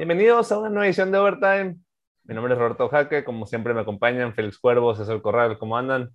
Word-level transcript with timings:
Bienvenidos 0.00 0.50
a 0.50 0.58
una 0.58 0.70
nueva 0.70 0.86
edición 0.86 1.12
de 1.12 1.18
Overtime. 1.18 1.76
Mi 2.24 2.34
nombre 2.34 2.54
es 2.54 2.58
Roberto 2.58 2.88
Jaque, 2.88 3.22
como 3.22 3.44
siempre 3.44 3.74
me 3.74 3.80
acompañan 3.80 4.32
Félix 4.32 4.58
Cuervo, 4.58 4.94
César 4.94 5.20
Corral, 5.20 5.58
¿cómo 5.58 5.76
andan? 5.76 6.08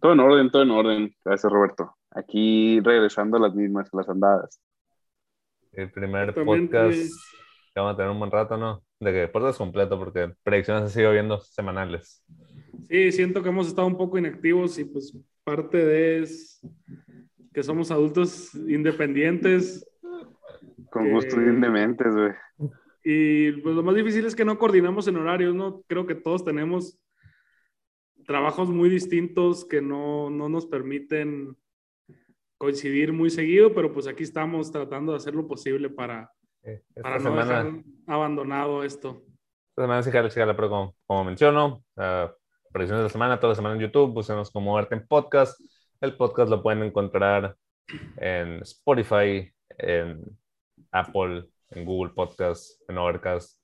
Todo 0.00 0.14
en 0.14 0.20
orden, 0.20 0.50
todo 0.50 0.62
en 0.62 0.70
orden. 0.70 1.14
Gracias, 1.22 1.52
Roberto. 1.52 1.94
Aquí 2.12 2.80
regresando 2.80 3.36
a 3.36 3.40
las 3.40 3.54
mismas, 3.54 3.90
las 3.92 4.08
andadas. 4.08 4.58
El 5.72 5.92
primer 5.92 6.32
podcast 6.32 7.12
que 7.74 7.80
vamos 7.80 7.92
a 7.92 7.96
tener 7.98 8.10
un 8.10 8.20
buen 8.20 8.30
rato, 8.30 8.56
¿no? 8.56 8.82
De 8.98 9.12
que 9.12 9.28
podcast 9.28 9.58
completo, 9.58 9.98
porque 9.98 10.32
predicciones 10.42 10.90
se 10.90 11.00
sido 11.00 11.12
viendo 11.12 11.40
semanales. 11.40 12.24
Sí, 12.88 13.12
siento 13.12 13.42
que 13.42 13.50
hemos 13.50 13.66
estado 13.68 13.86
un 13.86 13.98
poco 13.98 14.16
inactivos 14.16 14.78
y 14.78 14.86
pues 14.86 15.14
parte 15.44 15.76
de 15.76 16.22
es 16.22 16.58
que 17.52 17.62
somos 17.62 17.90
adultos 17.90 18.54
independientes. 18.54 19.86
Con 20.90 21.10
gusto 21.10 21.36
bien 21.36 21.60
dementes, 21.60 22.14
güey. 22.14 22.32
Y 23.04 23.52
pues 23.62 23.76
lo 23.76 23.82
más 23.82 23.94
difícil 23.94 24.26
es 24.26 24.34
que 24.34 24.44
no 24.44 24.58
coordinamos 24.58 25.06
en 25.06 25.16
horarios, 25.16 25.54
¿no? 25.54 25.82
Creo 25.86 26.06
que 26.06 26.14
todos 26.14 26.44
tenemos 26.44 26.98
trabajos 28.26 28.68
muy 28.68 28.88
distintos 28.88 29.64
que 29.64 29.80
no, 29.80 30.30
no 30.30 30.48
nos 30.48 30.66
permiten 30.66 31.56
coincidir 32.58 33.12
muy 33.12 33.30
seguido, 33.30 33.74
pero 33.74 33.92
pues 33.92 34.06
aquí 34.06 34.24
estamos 34.24 34.72
tratando 34.72 35.12
de 35.12 35.18
hacer 35.18 35.34
lo 35.34 35.46
posible 35.46 35.90
para, 35.90 36.32
para 37.00 37.18
no 37.18 37.36
dejar 37.36 37.72
abandonado 38.06 38.82
esto. 38.82 39.22
Esta 39.70 39.82
semana 39.82 40.02
sí, 40.02 40.40
pero 40.56 40.68
como, 40.68 40.96
como 41.06 41.24
menciono, 41.24 41.84
uh, 41.96 42.28
predicciones 42.72 43.00
de 43.00 43.04
la 43.04 43.08
semana, 43.08 43.38
toda 43.38 43.52
la 43.52 43.56
semana 43.56 43.74
en 43.74 43.82
YouTube, 43.82 44.14
busquemos 44.14 44.50
como 44.50 44.74
Verte 44.74 44.94
en 44.94 45.06
Podcast. 45.06 45.60
El 46.00 46.16
podcast 46.16 46.50
lo 46.50 46.62
pueden 46.62 46.82
encontrar 46.82 47.56
en 48.16 48.62
Spotify, 48.62 49.52
en 49.78 50.24
Apple, 50.98 51.44
en 51.70 51.84
Google 51.84 52.12
Podcast, 52.14 52.80
en 52.88 52.98
Overcast. 52.98 53.60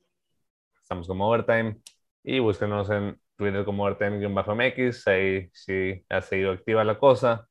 Estamos 0.80 1.06
como 1.06 1.28
Overtime. 1.28 1.80
Y 2.24 2.38
búsquenos 2.38 2.90
en 2.90 3.18
Twitter 3.36 3.64
como 3.64 3.84
Overtime-MX. 3.84 5.06
Ahí 5.08 5.48
sí 5.52 6.04
ha 6.08 6.22
seguido 6.22 6.52
activa 6.52 6.84
la 6.84 6.98
cosa. 6.98 7.48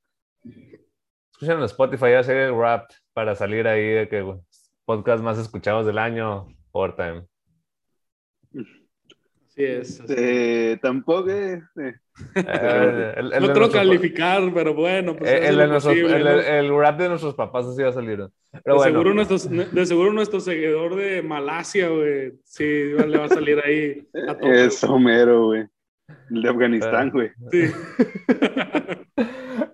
Escuchen 1.31 1.57
en 1.57 1.63
Spotify, 1.63 2.11
ya 2.11 2.23
sé 2.23 2.51
rap 2.51 2.89
para 3.13 3.35
salir 3.35 3.67
ahí 3.67 3.87
de 3.87 4.07
que 4.07 4.37
podcast 4.85 5.23
más 5.23 5.37
escuchados 5.37 5.85
del 5.85 5.97
año, 5.97 6.47
Overtime. 6.71 7.25
Así 9.51 9.65
es. 9.65 10.01
Eh, 10.07 10.79
tampoco 10.81 11.29
eh, 11.29 11.61
eh, 11.75 13.39
no 13.41 13.51
creo 13.51 13.69
calificar, 13.69 14.49
pero 14.53 14.73
bueno. 14.73 15.13
Pues 15.17 15.29
el, 15.29 15.59
el, 15.59 16.77
rap 16.77 16.97
de 16.97 17.09
nuestros 17.09 17.35
papás 17.35 17.65
así 17.65 17.83
va 17.83 17.89
a 17.89 17.93
salir. 17.93 18.29
Pero 18.63 18.81
de, 18.81 18.83
seguro 18.83 19.13
nuestro, 19.13 19.37
de 19.37 19.85
seguro 19.85 20.13
nuestro 20.13 20.39
seguidor 20.39 20.95
de 20.95 21.21
Malasia, 21.21 21.89
güey, 21.89 22.31
sí, 22.45 22.63
le 22.63 23.17
va 23.17 23.25
a 23.25 23.29
salir 23.29 23.59
ahí 23.59 24.07
a 24.25 24.37
todo. 24.37 24.53
Es 24.53 24.81
Homero, 24.85 25.47
güey. 25.47 25.65
El 26.29 26.41
de 26.41 26.49
Afganistán, 26.49 27.09
ah, 27.09 27.11
güey. 27.11 27.31
Sí. 27.51 27.71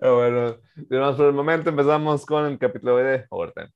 bueno, 0.00 0.56
por 0.88 1.26
el 1.26 1.32
momento 1.32 1.70
empezamos 1.70 2.26
con 2.26 2.46
el 2.46 2.58
capítulo 2.58 2.96
de 2.96 3.26
Overtime. 3.30 3.70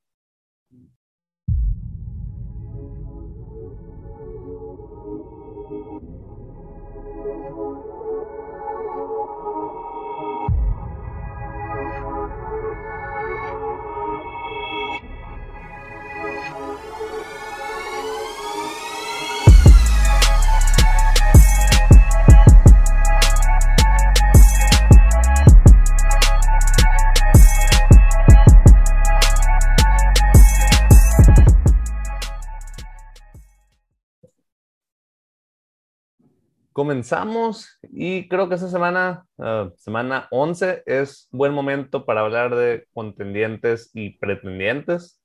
Comenzamos 36.73 37.79
y 37.83 38.27
creo 38.27 38.49
que 38.49 38.55
esta 38.55 38.67
semana, 38.67 39.25
ah, 39.39 39.69
semana 39.77 40.27
11, 40.31 40.83
es 40.85 41.29
buen 41.31 41.53
momento 41.53 42.05
para 42.05 42.21
hablar 42.21 42.55
de 42.55 42.87
contendientes 42.93 43.91
y 43.93 44.17
pretendientes. 44.17 45.21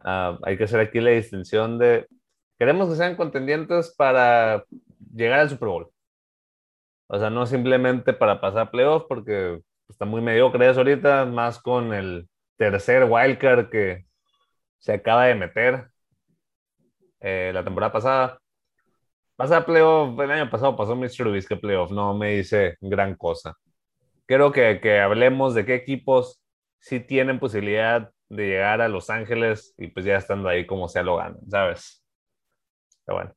Ah, 0.00 0.38
hay 0.44 0.56
que 0.56 0.64
hacer 0.64 0.80
aquí 0.80 1.00
la 1.00 1.10
distinción 1.10 1.78
de, 1.78 2.06
queremos 2.58 2.88
que 2.88 2.96
sean 2.96 3.16
contendientes 3.16 3.94
para 3.96 4.64
llegar 5.14 5.40
al 5.40 5.50
Super 5.50 5.68
Bowl. 5.68 5.90
O 7.08 7.18
sea, 7.18 7.30
no 7.30 7.46
simplemente 7.46 8.12
para 8.12 8.40
pasar 8.40 8.70
playoffs, 8.70 9.06
porque 9.08 9.60
está 9.88 10.04
muy 10.04 10.22
mediocre 10.22 10.68
eso 10.68 10.80
ahorita, 10.80 11.26
más 11.26 11.60
con 11.60 11.92
el 11.92 12.28
tercer 12.56 13.04
wildcard 13.04 13.68
que 13.70 14.06
se 14.78 14.94
acaba 14.94 15.26
de 15.26 15.34
meter 15.34 15.90
eh, 17.20 17.50
la 17.54 17.64
temporada 17.64 17.92
pasada. 17.92 18.38
Pasar 19.36 19.64
playoff, 19.64 20.18
el 20.20 20.30
año 20.30 20.48
pasado 20.48 20.76
pasó 20.76 20.94
Mr. 20.94 21.10
Trubisky 21.16 21.56
playoff, 21.56 21.90
no 21.90 22.14
me 22.14 22.36
dice 22.36 22.76
gran 22.80 23.16
cosa. 23.16 23.56
Quiero 24.26 24.52
que, 24.52 24.80
que 24.80 25.00
hablemos 25.00 25.54
de 25.54 25.64
qué 25.66 25.74
equipos 25.74 26.40
sí 26.78 27.00
tienen 27.00 27.40
posibilidad 27.40 28.12
de 28.28 28.46
llegar 28.46 28.80
a 28.80 28.88
Los 28.88 29.10
Ángeles 29.10 29.74
y 29.76 29.88
pues 29.88 30.06
ya 30.06 30.16
estando 30.16 30.48
ahí 30.48 30.66
como 30.66 30.88
sea 30.88 31.02
lo 31.02 31.16
ganan, 31.16 31.40
¿sabes? 31.50 32.04
Pero 33.04 33.18
bueno. 33.18 33.34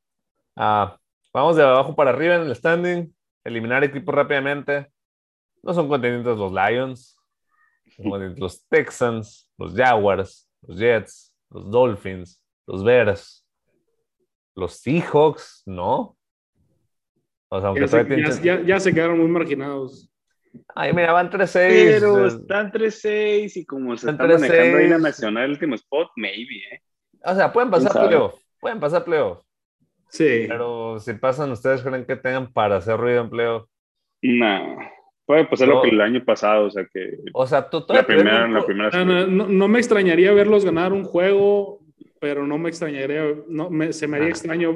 Ah, 0.56 0.96
vamos 1.32 1.56
de 1.56 1.62
abajo 1.62 1.94
para 1.96 2.10
arriba 2.10 2.36
en 2.36 2.42
el 2.42 2.54
standing, 2.54 3.14
eliminar 3.44 3.82
equipos 3.82 4.14
rápidamente. 4.14 4.88
No 5.62 5.74
son 5.74 5.88
contendientes 5.88 6.36
los 6.36 6.52
Lions, 6.52 7.16
son 7.96 8.36
los 8.36 8.64
Texans, 8.68 9.50
los 9.58 9.74
Jaguars, 9.74 10.48
los 10.62 10.78
Jets, 10.78 11.34
los 11.50 11.70
Dolphins, 11.70 12.40
los 12.66 12.84
Bears, 12.84 13.44
los 14.58 14.80
Seahawks, 14.80 15.62
¿no? 15.66 16.16
O 17.48 17.60
sea, 17.60 17.68
aunque 17.68 17.86
ya, 18.66 18.80
se, 18.80 18.92
quedaron 18.92 19.18
muy 19.18 19.28
marginados. 19.28 20.10
Ay, 20.74 20.92
mira, 20.92 21.12
van 21.12 21.30
3-6. 21.30 22.00
Pero 22.00 22.26
están 22.26 22.72
3-6 22.72 23.56
y 23.56 23.64
como 23.64 23.96
se 23.96 24.10
están, 24.10 24.28
manejando 24.28 24.78
ahí 24.78 24.88
la 24.88 24.98
nacional 24.98 25.44
el 25.44 25.50
último 25.52 25.74
spot, 25.76 26.10
maybe, 26.16 26.56
¿eh? 26.72 26.82
O 27.24 27.34
sea, 27.34 27.52
pueden 27.52 27.70
pasar 27.70 27.92
playoff. 27.92 28.34
Pueden 28.60 28.80
pasar 28.80 29.04
playoff. 29.04 29.42
Sí. 30.08 30.46
Pero 30.48 30.98
si 30.98 31.14
pasan, 31.14 31.52
¿ustedes 31.52 31.82
creen 31.82 32.04
que 32.04 32.16
tengan 32.16 32.52
para 32.52 32.76
hacer 32.76 32.96
ruido 32.96 33.22
en 33.22 33.30
playoff? 33.30 33.68
No. 34.22 34.78
Puede 35.24 35.44
pasar 35.44 35.68
lo 35.68 35.82
que 35.82 35.90
el 35.90 36.00
año 36.00 36.24
pasado, 36.24 36.66
o 36.66 36.70
sea 36.70 36.86
que. 36.92 37.18
O 37.34 37.46
sea, 37.46 37.68
tú 37.68 37.84
la 37.88 38.02
primera, 38.02 38.48
la 38.48 38.64
primera 38.64 39.04
no, 39.04 39.26
no, 39.26 39.46
no, 39.46 39.68
me 39.68 39.78
extrañaría 39.78 40.32
verlos 40.32 40.64
ganar 40.64 40.92
un 40.92 41.04
juego 41.04 41.77
pero 42.20 42.46
no 42.46 42.58
me 42.58 42.68
extrañaría, 42.68 43.22
no, 43.48 43.70
me, 43.70 43.92
se 43.92 44.06
me 44.06 44.16
haría 44.16 44.30
extraño 44.30 44.74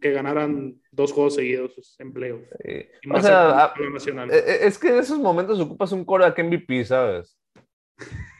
que 0.00 0.12
ganaran 0.12 0.80
dos 0.90 1.12
juegos 1.12 1.34
seguidos 1.34 1.96
en 1.98 2.12
playoff. 2.12 2.42
o 3.10 3.20
sea, 3.20 3.64
ah, 3.64 3.74
nacional. 3.92 4.30
Es 4.30 4.78
que 4.78 4.88
en 4.88 4.98
esos 4.98 5.18
momentos 5.18 5.60
ocupas 5.60 5.92
un 5.92 6.06
que 6.34 6.42
MVP, 6.42 6.84
¿sabes? 6.84 7.38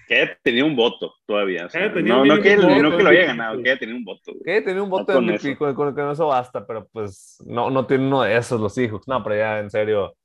Que 0.09 0.39
tenido 0.43 0.67
un 0.67 0.75
voto 0.75 1.13
todavía. 1.27 1.69
no, 2.03 2.25
no, 2.25 2.41
que, 2.41 2.57
no, 2.57 2.97
que, 2.97 3.03
lo 3.03 3.11
haya 3.11 3.27
ganado, 3.27 3.63
que 3.63 3.77
tenido 3.77 3.99
un 3.99 4.05
voto. 4.05 4.33
Que 4.43 4.63
tenido 4.63 4.85
un 4.85 4.91
voto 4.91 5.13
de 5.13 5.21
MVP, 5.21 5.57
con, 5.59 5.75
con, 5.75 5.95
con, 5.95 6.11
eso 6.11 6.29
basta, 6.29 6.67
pero 6.67 6.89
pues 6.89 7.37
no, 7.45 7.69
no 7.69 7.87
tiene 7.87 8.07
uno 8.07 8.23
de 8.23 8.35
esos 8.35 8.59
los 8.59 8.79
hijos. 8.79 9.07
No, 9.07 9.23
pero 9.23 9.37
ya 9.37 9.59
en 9.61 9.69
serio, 9.69 10.17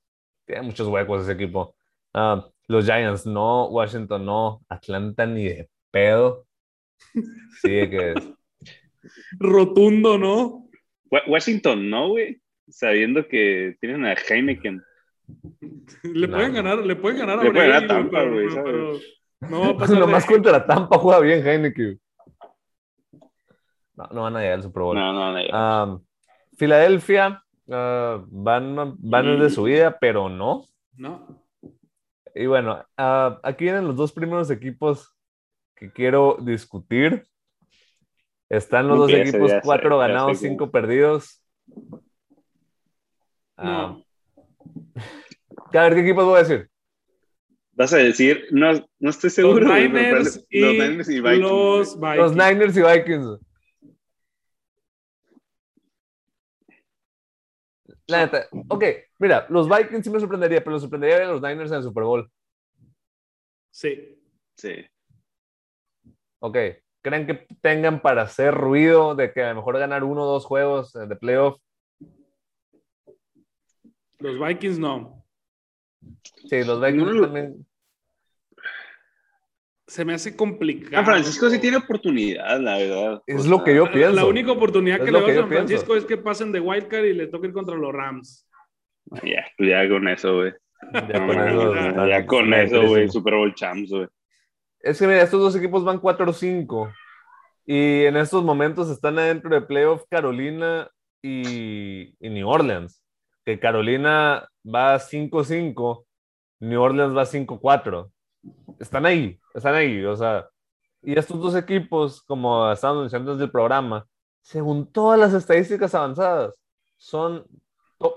tiene 0.46 0.62
muchos 0.62 0.88
huecos 0.88 1.24
ese 1.24 1.34
equipo. 1.34 1.76
Ah, 2.14 2.48
los 2.68 2.86
Giants 2.86 3.26
no, 3.26 3.68
Washington 3.68 4.26
no, 4.26 4.62
Atlanta 4.70 5.26
ni 5.26 5.46
de 5.46 5.70
pedo. 5.92 6.46
Sí, 7.62 7.70
que 7.90 8.14
Rotundo, 9.40 10.18
¿no? 10.18 10.70
Washington, 11.28 11.90
¿no, 11.90 12.10
güey? 12.10 12.42
Sabiendo 12.68 13.28
que 13.28 13.76
tienen 13.80 14.06
a 14.06 14.14
Heineken. 14.14 14.84
Le 16.04 16.28
pueden 16.28 16.54
ganar, 16.54 16.80
le 16.80 16.96
pueden 16.96 17.20
ganar 17.20 17.40
a 17.40 17.44
Le 17.44 17.52
pueden 17.52 17.72
a 17.72 17.88
Tampa, 17.88 18.24
güey. 18.24 18.48
no 19.42 19.60
va 19.62 19.68
a 19.68 19.78
pasar. 19.78 20.00
Nomás 20.00 20.26
contra 20.26 20.66
Tampa 20.66 20.98
juega 20.98 21.20
bien 21.20 21.46
Heineken. 21.46 22.00
No, 23.96 24.08
no 24.12 24.22
van 24.24 24.38
a 24.38 24.40
llegar 24.40 24.56
al 24.56 24.64
Super 24.64 24.84
Bowl. 24.84 24.98
No, 24.98 25.14
no 25.14 25.20
van 25.20 25.36
a 25.36 25.42
llegar. 25.42 26.00
Filadelfia 26.58 27.44
ah, 27.70 28.24
van, 28.28 28.96
van 29.00 29.40
de 29.40 29.50
su 29.50 29.64
vida, 29.64 29.98
pero 30.00 30.30
no. 30.30 30.66
No. 30.96 31.44
Y 32.36 32.48
bueno, 32.48 32.84
ah, 32.98 33.40
aquí 33.44 33.66
vienen 33.66 33.86
los 33.86 33.96
dos 33.96 34.12
primeros 34.12 34.50
equipos 34.50 35.14
que 35.76 35.92
quiero 35.92 36.38
discutir. 36.42 37.28
Están 38.50 38.88
los 38.88 39.00
dos 39.00 39.12
equipos, 39.12 39.52
cuatro 39.64 39.98
ganados, 39.98 40.40
cinco 40.40 40.70
perdidos. 40.70 41.42
Ah. 43.58 43.98
A 45.74 45.82
ver, 45.82 45.94
¿qué 45.96 46.02
equipos 46.02 46.26
voy 46.26 46.36
a 46.36 46.44
decir? 46.44 46.70
Vas 47.72 47.94
a 47.94 47.98
decir, 47.98 48.46
no, 48.52 48.72
no 49.00 49.10
estoy 49.10 49.32
seguro. 49.32 49.68
Los 49.68 49.74
Niners, 49.74 50.46
y, 50.50 50.60
los 50.60 50.74
Niners 50.74 51.10
y 51.10 51.20
Vikings. 51.20 51.40
Los, 51.40 52.00
Vikings. 52.00 52.18
los 52.18 52.36
Niners 52.36 52.78
y 52.78 52.82
Vikings. 52.82 53.40
Ok, 58.68 58.84
mira, 59.18 59.48
los 59.50 59.68
Vikings 59.68 60.04
sí 60.04 60.10
me 60.12 60.20
sorprendería, 60.20 60.64
pero 60.64 60.76
me 60.76 60.80
sorprendería 60.80 61.18
ver 61.18 61.28
a 61.28 61.32
los 61.32 61.42
Niners 61.42 61.72
en 61.72 61.78
el 61.78 61.84
Super 61.84 62.04
Bowl. 62.04 62.30
Sí. 63.72 64.20
Sí. 64.56 64.86
Ok, 66.46 66.58
¿creen 67.02 67.26
que 67.26 67.48
tengan 67.62 68.02
para 68.02 68.24
hacer 68.24 68.54
ruido 68.54 69.16
de 69.16 69.32
que 69.32 69.44
a 69.44 69.52
lo 69.52 69.56
mejor 69.56 69.80
ganar 69.80 70.04
uno 70.04 70.24
o 70.24 70.26
dos 70.26 70.44
juegos 70.44 70.92
de 70.92 71.16
playoff? 71.16 71.58
Los 74.20 74.38
Vikings 74.38 74.78
no. 74.78 75.24
Sí, 76.50 76.66
los 76.66 76.82
Vikings 76.82 77.22
también. 77.22 77.66
Se 79.88 80.04
me 80.04 80.16
hace 80.16 80.36
complicado. 80.36 80.98
San 80.98 81.06
Francisco 81.06 81.50
sí 81.50 81.60
tiene 81.60 81.78
oportunidad, 81.78 82.60
la 82.60 82.78
verdad. 82.78 83.24
Es 83.26 83.46
lo 83.46 83.64
que 83.64 83.76
yo 83.76 83.90
pienso. 83.90 84.14
La 84.14 84.26
única 84.26 84.52
oportunidad 84.52 85.00
Es 85.00 85.06
que 85.06 85.12
le 85.14 85.22
da 85.22 85.28
a 85.28 85.36
San 85.36 85.48
Francisco 85.48 85.96
es 85.96 86.04
que 86.04 86.18
pasen 86.18 86.52
de 86.52 86.60
Wildcard 86.60 87.06
y 87.06 87.14
le 87.14 87.28
toquen 87.28 87.54
contra 87.54 87.78
los 87.78 87.94
Rams. 87.94 88.46
Ya, 89.24 89.46
pues 89.58 89.70
ya 89.70 89.88
con 89.88 90.10
eso, 90.10 90.36
güey. 90.36 90.54
Ya 90.92 91.20
No, 91.20 91.28
con 91.28 91.36
ya, 91.38 91.48
eso, 91.48 92.06
ya, 92.06 92.26
con 92.26 92.50
güey. 92.90 93.08
Super 93.08 93.36
Bowl 93.36 93.56
champs, 93.56 93.90
güey. 93.90 94.08
Es 94.84 95.00
que 95.00 95.08
mira, 95.08 95.22
estos 95.22 95.40
dos 95.40 95.56
equipos 95.56 95.86
van 95.86 96.02
4-5 96.02 96.94
y 97.66 98.04
en 98.04 98.18
estos 98.18 98.44
momentos 98.44 98.90
están 98.90 99.18
adentro 99.18 99.50
de 99.50 99.62
playoff 99.62 100.04
Carolina 100.10 100.90
y, 101.22 102.14
New 102.20 102.50
Orleans. 102.50 103.02
Que 103.46 103.60
Carolina 103.60 104.46
va 104.64 105.00
5-5, 105.00 106.06
New 106.60 106.82
Orleans 106.82 107.16
va 107.16 107.26
5-4. 107.26 108.12
Están 108.78 109.06
ahí, 109.06 109.40
están 109.54 109.74
ahí, 109.76 110.04
o 110.04 110.18
sea, 110.18 110.50
y 111.02 111.18
estos 111.18 111.40
dos 111.40 111.56
equipos, 111.56 112.22
como 112.24 112.70
estábamos 112.70 113.06
diciendo 113.06 113.32
desde 113.32 113.46
el 113.46 113.52
programa, 113.52 114.06
según 114.42 114.92
todas 114.92 115.18
las 115.18 115.34
estadísticas 115.34 115.96
avanzadas, 115.96 116.60
son 116.98 117.46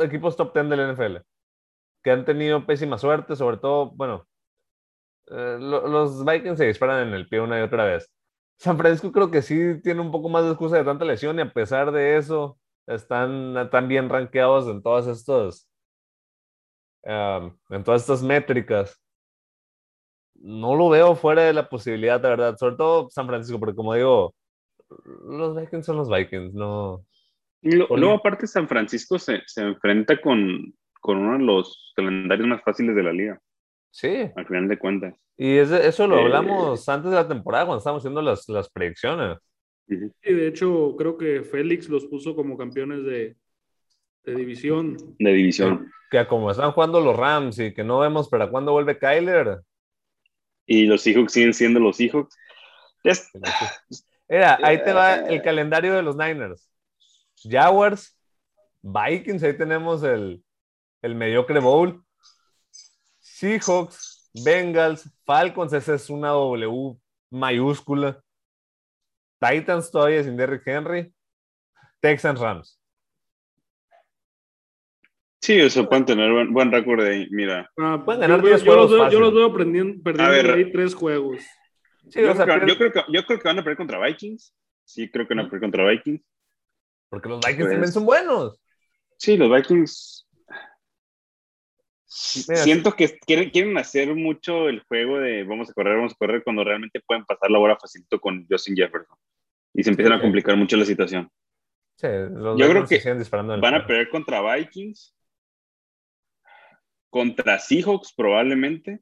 equipos 0.01 0.37
top 0.37 0.53
10 0.53 0.69
del 0.71 0.95
NFL, 0.95 1.17
que 2.03 2.11
han 2.11 2.25
tenido 2.25 2.67
pésima 2.67 2.99
suerte, 2.99 3.37
sobre 3.37 3.59
todo, 3.59 3.91
bueno, 3.91 4.27
eh, 5.31 5.57
lo- 5.61 5.87
los 5.89 6.25
Vikings 6.25 6.59
se 6.59 6.67
disparan 6.67 7.09
en 7.09 7.15
el 7.15 7.29
pie 7.29 7.41
una 7.41 7.59
y 7.59 7.63
otra 7.63 7.85
vez. 7.85 8.13
San 8.59 8.79
Francisco 8.79 9.13
creo 9.13 9.31
que 9.31 9.43
sí 9.43 9.81
tiene 9.83 10.01
un 10.01 10.11
poco 10.11 10.29
más 10.29 10.45
de 10.45 10.51
excusa 10.51 10.77
de 10.77 10.85
tanta 10.85 11.05
lesión 11.05 11.39
y 11.39 11.43
a 11.43 11.53
pesar 11.53 11.93
de 11.93 12.17
eso 12.17 12.59
están 12.87 13.69
tan 13.71 13.89
bien 13.89 14.09
rankeados 14.09 14.67
en 14.69 14.83
todas 14.83 15.07
estos 15.07 15.69
um, 17.05 17.57
en 17.71 17.85
todas 17.85 18.03
estas 18.03 18.23
métricas. 18.23 19.03
No 20.39 20.75
lo 20.77 20.89
veo 20.91 21.15
fuera 21.17 21.43
de 21.43 21.53
la 21.53 21.69
posibilidad, 21.69 22.21
de 22.21 22.29
verdad, 22.29 22.57
sobre 22.57 22.77
todo 22.77 23.09
San 23.11 23.27
Francisco, 23.27 23.59
porque 23.59 23.75
como 23.75 23.95
digo, 23.95 24.35
los 25.25 25.57
Vikings 25.57 25.87
son 25.87 25.97
los 25.97 26.11
Vikings, 26.11 26.55
no. 26.55 27.05
Luego, 27.63 28.15
aparte, 28.15 28.47
San 28.47 28.69
Francisco 28.69 29.19
se, 29.19 29.43
se 29.47 29.63
enfrenta 29.63 30.21
con, 30.21 30.75
con 31.01 31.19
uno 31.19 31.39
de 31.39 31.45
los 31.45 31.93
calendarios 31.97 32.47
más 32.47 32.63
fáciles 32.63 32.95
de 32.95 33.03
la 33.03 33.13
liga, 33.13 33.41
Sí, 33.99 34.31
al 34.37 34.47
final 34.47 34.69
de 34.69 34.79
cuentas. 34.79 35.15
y 35.39 35.57
ese- 35.57 35.89
eso 35.89 36.07
lo 36.07 36.19
Eh. 36.19 36.23
hablamos 36.25 36.87
antes 36.87 37.11
de 37.11 37.17
la 37.17 37.27
temporada 37.27 37.65
cuando 37.65 37.79
estábamos 37.79 38.03
haciendo 38.03 38.21
las, 38.21 38.47
las 38.49 38.69
predicciones. 38.69 39.39
Y 39.89 40.33
de 40.35 40.49
hecho, 40.49 40.95
creo 40.99 41.17
que 41.17 41.43
Félix 41.43 41.89
los 41.89 42.05
puso 42.07 42.37
como 42.37 42.59
campeones 42.59 43.05
de, 43.05 43.37
de 44.25 44.35
división. 44.35 44.97
De 45.19 45.33
división. 45.33 45.91
Que 46.11 46.27
como 46.27 46.51
están 46.51 46.73
jugando 46.73 47.01
los 47.01 47.17
Rams 47.17 47.59
y 47.59 47.73
que 47.73 47.85
no 47.85 48.01
vemos 48.01 48.29
para 48.29 48.51
cuándo 48.51 48.73
vuelve 48.73 48.99
Kyler, 48.99 49.61
Y 50.67 50.85
los 50.87 51.01
Seahawks 51.03 51.33
siguen 51.33 51.55
siendo 51.55 51.79
los 51.81 51.97
Seahawks. 51.97 52.37
Es- 53.05 53.31
Mira, 54.29 54.59
ahí 54.63 54.83
te 54.83 54.93
va 54.93 55.15
el 55.15 55.41
calendario 55.41 55.95
de 55.95 56.03
los 56.03 56.17
Niners. 56.17 56.69
Jaguars, 57.43 58.19
Vikings, 58.83 59.43
ahí 59.43 59.57
tenemos 59.57 60.03
el, 60.03 60.43
el 61.03 61.15
mediocre 61.15 61.61
bowl. 61.61 62.03
Seahawks, 63.41 64.31
Bengals, 64.45 65.11
Falcons, 65.27 65.73
esa 65.75 65.95
es 65.95 66.09
una 66.09 66.31
W 66.31 66.97
mayúscula. 67.31 68.19
Titans 69.39 69.91
todavía 69.91 70.23
sin 70.25 70.37
Derrick 70.39 70.67
Henry. 70.67 71.13
Texans, 72.01 72.41
Rams. 72.41 72.81
Sí, 75.43 75.61
o 75.61 75.69
sea, 75.69 75.85
pueden 75.87 76.07
tener 76.07 76.33
buen, 76.33 76.53
buen 76.53 76.73
récord 76.73 77.01
ahí. 77.03 77.29
Mira, 77.31 77.71
Ah, 77.79 78.01
Pueden 78.05 78.23
yo, 78.23 78.29
ganar 78.29 78.43
veo- 78.43 78.55
10 78.57 78.65
yo 78.65 78.75
los 78.75 78.89
juegos 78.89 78.91
veo, 78.91 79.11
yo 79.11 79.21
los 79.21 79.35
veo 79.35 79.53
perdiendo, 79.55 80.11
ahí 80.55 80.73
tres 80.73 80.95
juegos. 80.95 81.43
Sí, 82.09 82.21
yo, 82.23 82.33
o 82.33 82.35
sea, 82.35 82.45
creo 82.47 82.61
que, 82.61 82.67
pierde- 82.67 82.69
yo, 82.73 82.79
creo 82.79 82.93
que, 82.93 83.13
yo 83.13 83.27
creo 83.27 83.39
que 83.39 83.49
van 83.49 83.59
a 83.59 83.63
perder 83.63 83.77
contra 83.77 84.05
Vikings. 84.07 84.55
Sí, 84.85 85.11
creo 85.11 85.29
que 85.29 85.35
van 85.35 85.45
a 85.47 85.51
perder 85.51 85.61
contra 85.61 85.89
Vikings. 85.91 86.23
porque 87.11 87.29
los 87.29 87.39
Vikings 87.41 87.59
pues- 87.59 87.71
también 87.71 87.93
son 87.93 88.07
buenos. 88.07 88.61
Sí, 89.19 89.37
los 89.37 89.51
Vikings. 89.51 90.26
Mira, 92.49 92.63
Siento 92.63 92.93
que 92.93 93.19
quieren, 93.19 93.51
quieren 93.51 93.77
hacer 93.77 94.15
mucho 94.15 94.69
el 94.69 94.83
juego 94.85 95.19
de 95.19 95.45
vamos 95.45 95.69
a 95.71 95.73
correr, 95.75 95.97
vamos 95.97 96.13
a 96.13 96.17
correr, 96.17 96.43
cuando 96.43 96.65
realmente 96.65 97.01
pueden 97.01 97.25
pasar 97.25 97.51
la 97.51 97.59
bola 97.59 97.77
facilito 97.77 98.21
con 98.21 98.47
Justin 98.49 98.77
Jefferson. 98.77 99.17
Y 99.75 99.83
se 99.83 99.91
empiezan 99.91 100.15
a 100.15 100.17
Sí. 100.17 100.23
complicar 100.23 100.57
mucho 100.57 100.77
la 100.77 100.85
situación. 100.85 101.31
Sí, 101.97 102.07
los 102.31 102.59
Yo 102.59 102.69
creo 102.69 102.87
que 102.87 103.01
Van 103.61 103.75
a 103.75 103.87
perder 103.87 104.09
contra 104.11 104.41
Vikings, 104.57 105.15
contra 107.11 107.59
Seahawks 107.59 108.13
probablemente, 108.15 109.01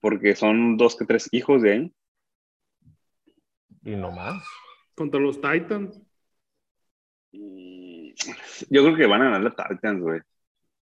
porque 0.00 0.34
son 0.36 0.76
dos 0.76 0.96
que 0.96 1.04
tres 1.04 1.28
hijos 1.32 1.62
de 1.62 1.72
ahí. 1.72 1.92
Y 3.84 3.96
no 3.96 4.10
más. 4.10 4.44
Contra 4.94 5.20
los 5.20 5.40
Titans. 5.40 6.00
Yo 7.32 8.84
creo 8.84 8.96
que 8.96 9.06
van 9.06 9.22
a 9.22 9.24
ganar 9.24 9.40
los 9.40 9.56
Titans, 9.56 10.00
güey. 10.00 10.20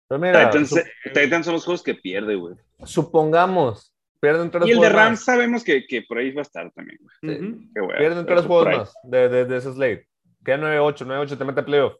Pero 0.09 0.19
mira, 0.21 0.51
Titans, 0.51 0.75
Titans 1.13 1.45
son 1.45 1.55
los 1.55 1.65
juegos 1.65 1.83
que 1.83 1.95
pierde, 1.95 2.35
güey. 2.37 2.55
supongamos, 2.85 3.95
pierden 4.21 4.51
tres 4.51 4.67
Y 4.67 4.73
el 4.73 4.81
de. 4.81 4.89
Rams 4.89 5.25
sabemos 5.25 5.63
que, 5.65 5.87
que 5.87 6.03
por 6.03 6.19
ahí 6.19 6.33
va 6.33 6.41
a 6.41 6.43
estar 6.43 6.71
también, 6.73 6.99
güey. 7.01 7.37
Sí. 7.37 7.45
Ujú. 7.45 7.61
Qué 7.75 7.81
güey, 7.81 7.99
Pierden 7.99 8.27
tres 8.27 8.47
juegos 8.47 8.67
ahí. 8.69 8.77
más 8.79 8.95
de, 9.05 9.29
de, 9.29 9.45
de 9.45 9.57
ese 9.59 9.73
slate. 9.73 10.09
Queda 10.45 10.57
9-8, 10.59 11.07
9-8 11.07 11.37
te 11.39 11.45
mete 11.45 11.61
a 11.61 11.65
playoff. 11.65 11.95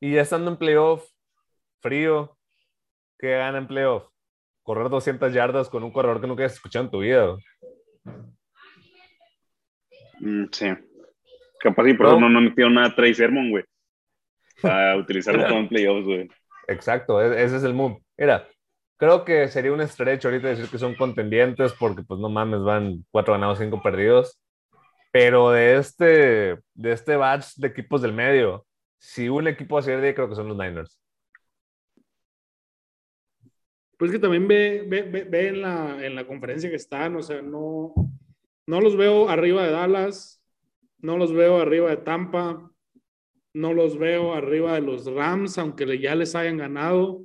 Y 0.00 0.12
ya 0.14 0.20
estando 0.22 0.50
en 0.50 0.56
playoff, 0.58 1.06
frío, 1.80 2.36
¿qué 3.18 3.30
gana 3.30 3.58
en 3.58 3.66
playoff? 3.66 4.08
Correr 4.62 4.90
200 4.90 5.32
yardas 5.32 5.68
con 5.70 5.82
un 5.82 5.90
corredor 5.92 6.20
que 6.20 6.26
nunca 6.26 6.44
has 6.44 6.52
escuchado 6.52 6.84
en 6.84 6.90
tu 6.90 6.98
vida. 7.00 7.36
Mm, 10.20 10.44
sí. 10.52 10.66
Capaz 11.58 11.88
y 11.88 11.94
por 11.94 12.06
No. 12.06 12.12
eso 12.12 12.20
no, 12.20 12.28
no 12.28 12.40
metieron 12.42 12.74
nada 12.74 12.88
a 12.88 12.94
Trey 12.94 13.14
Sermon, 13.14 13.50
güey. 13.50 13.64
Para 14.60 14.96
utilizarlo 14.96 15.42
todo 15.48 15.58
en 15.58 15.68
playoffs, 15.68 16.04
güey. 16.04 16.28
Exacto, 16.68 17.20
e- 17.22 17.42
ese 17.44 17.56
es 17.56 17.64
el 17.64 17.74
move. 17.74 18.02
Mira, 18.16 18.46
creo 18.96 19.24
que 19.24 19.48
sería 19.48 19.72
un 19.72 19.80
estrecho 19.80 20.28
ahorita 20.28 20.48
decir 20.48 20.68
que 20.68 20.78
son 20.78 20.94
contendientes 20.94 21.72
porque 21.74 22.02
pues 22.02 22.20
no 22.20 22.28
mames, 22.28 22.62
van 22.62 23.04
cuatro 23.10 23.34
ganados, 23.34 23.58
cinco 23.58 23.82
perdidos. 23.82 24.38
Pero 25.12 25.50
de 25.50 25.76
este, 25.78 26.58
de 26.74 26.92
este 26.92 27.16
batch 27.16 27.56
de 27.56 27.68
equipos 27.68 28.02
del 28.02 28.12
medio, 28.12 28.66
si 28.98 29.28
un 29.28 29.48
equipo 29.48 29.74
va 29.74 29.80
a 29.80 29.84
ser 29.84 30.00
de 30.00 30.08
ahí, 30.08 30.14
creo 30.14 30.28
que 30.28 30.36
son 30.36 30.48
los 30.48 30.56
Niners. 30.56 31.00
Pues 33.98 34.10
que 34.10 34.18
también 34.18 34.48
ve, 34.48 34.84
ve, 34.86 35.02
ve, 35.02 35.24
ve 35.24 35.48
en, 35.48 35.62
la, 35.62 36.04
en 36.04 36.14
la 36.14 36.26
conferencia 36.26 36.70
que 36.70 36.76
están, 36.76 37.16
o 37.16 37.22
sea, 37.22 37.42
no, 37.42 37.92
no 38.66 38.80
los 38.80 38.96
veo 38.96 39.28
arriba 39.28 39.62
de 39.64 39.72
Dallas, 39.72 40.42
no 40.98 41.18
los 41.18 41.32
veo 41.34 41.60
arriba 41.60 41.90
de 41.90 41.98
Tampa, 41.98 42.70
no 43.54 43.74
los 43.74 43.98
veo 43.98 44.34
arriba 44.34 44.74
de 44.74 44.80
los 44.80 45.06
Rams, 45.06 45.58
aunque 45.58 45.98
ya 45.98 46.14
les 46.14 46.34
hayan 46.34 46.56
ganado, 46.58 47.22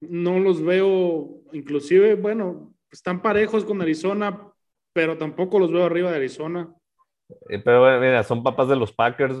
no 0.00 0.38
los 0.38 0.62
veo, 0.62 1.42
inclusive, 1.52 2.14
bueno, 2.14 2.74
están 2.90 3.20
parejos 3.20 3.64
con 3.64 3.82
Arizona, 3.82 4.52
pero 4.92 5.18
tampoco 5.18 5.58
los 5.58 5.72
veo 5.72 5.84
arriba 5.84 6.10
de 6.10 6.16
Arizona. 6.16 6.72
Eh, 7.48 7.58
Pero 7.58 8.00
mira, 8.00 8.22
son 8.22 8.42
papás 8.42 8.68
de 8.68 8.76
los 8.76 8.92
Packers. 8.92 9.36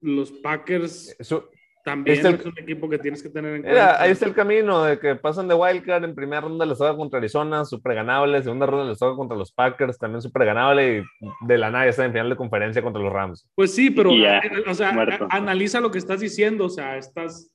Los 0.00 0.30
Packers 0.30 1.16
Eso- 1.18 1.50
también 1.88 2.16
Este 2.16 2.28
el- 2.28 2.34
es 2.36 2.46
un 2.46 2.58
equipo 2.58 2.88
que 2.88 2.98
tienes 2.98 3.22
que 3.22 3.28
tener 3.28 3.54
en 3.56 3.62
Mira, 3.62 3.72
cuenta. 3.72 4.02
ahí 4.02 4.10
está 4.10 4.26
el 4.26 4.34
camino 4.34 4.82
de 4.84 4.98
que 4.98 5.16
pasan 5.16 5.48
de 5.48 5.54
Wildcard. 5.54 6.04
En 6.04 6.14
primera 6.14 6.40
ronda 6.42 6.64
les 6.66 6.78
toca 6.78 6.96
contra 6.96 7.18
Arizona, 7.18 7.64
súper 7.64 7.94
ganable. 7.94 8.42
Segunda 8.42 8.66
ronda 8.66 8.84
les 8.90 8.98
toca 8.98 9.16
contra 9.16 9.36
los 9.36 9.52
Packers, 9.52 9.98
también 9.98 10.20
súper 10.22 10.44
ganable. 10.46 10.98
Y 10.98 11.46
de 11.46 11.58
la 11.58 11.70
nada 11.70 11.84
ya 11.84 11.90
están 11.90 12.06
en 12.06 12.12
final 12.12 12.28
de 12.30 12.36
conferencia 12.36 12.82
contra 12.82 13.02
los 13.02 13.12
Rams. 13.12 13.48
Pues 13.54 13.74
sí, 13.74 13.90
pero 13.90 14.10
Y 14.12 14.22
ya, 14.22 14.38
eh, 14.38 14.64
o 14.66 14.74
sea, 14.74 14.92
muerto. 14.92 15.26
analiza 15.30 15.80
lo 15.80 15.90
que 15.90 15.98
estás 15.98 16.20
diciendo, 16.20 16.66
o 16.66 16.70
sea, 16.70 16.96
estás 16.96 17.50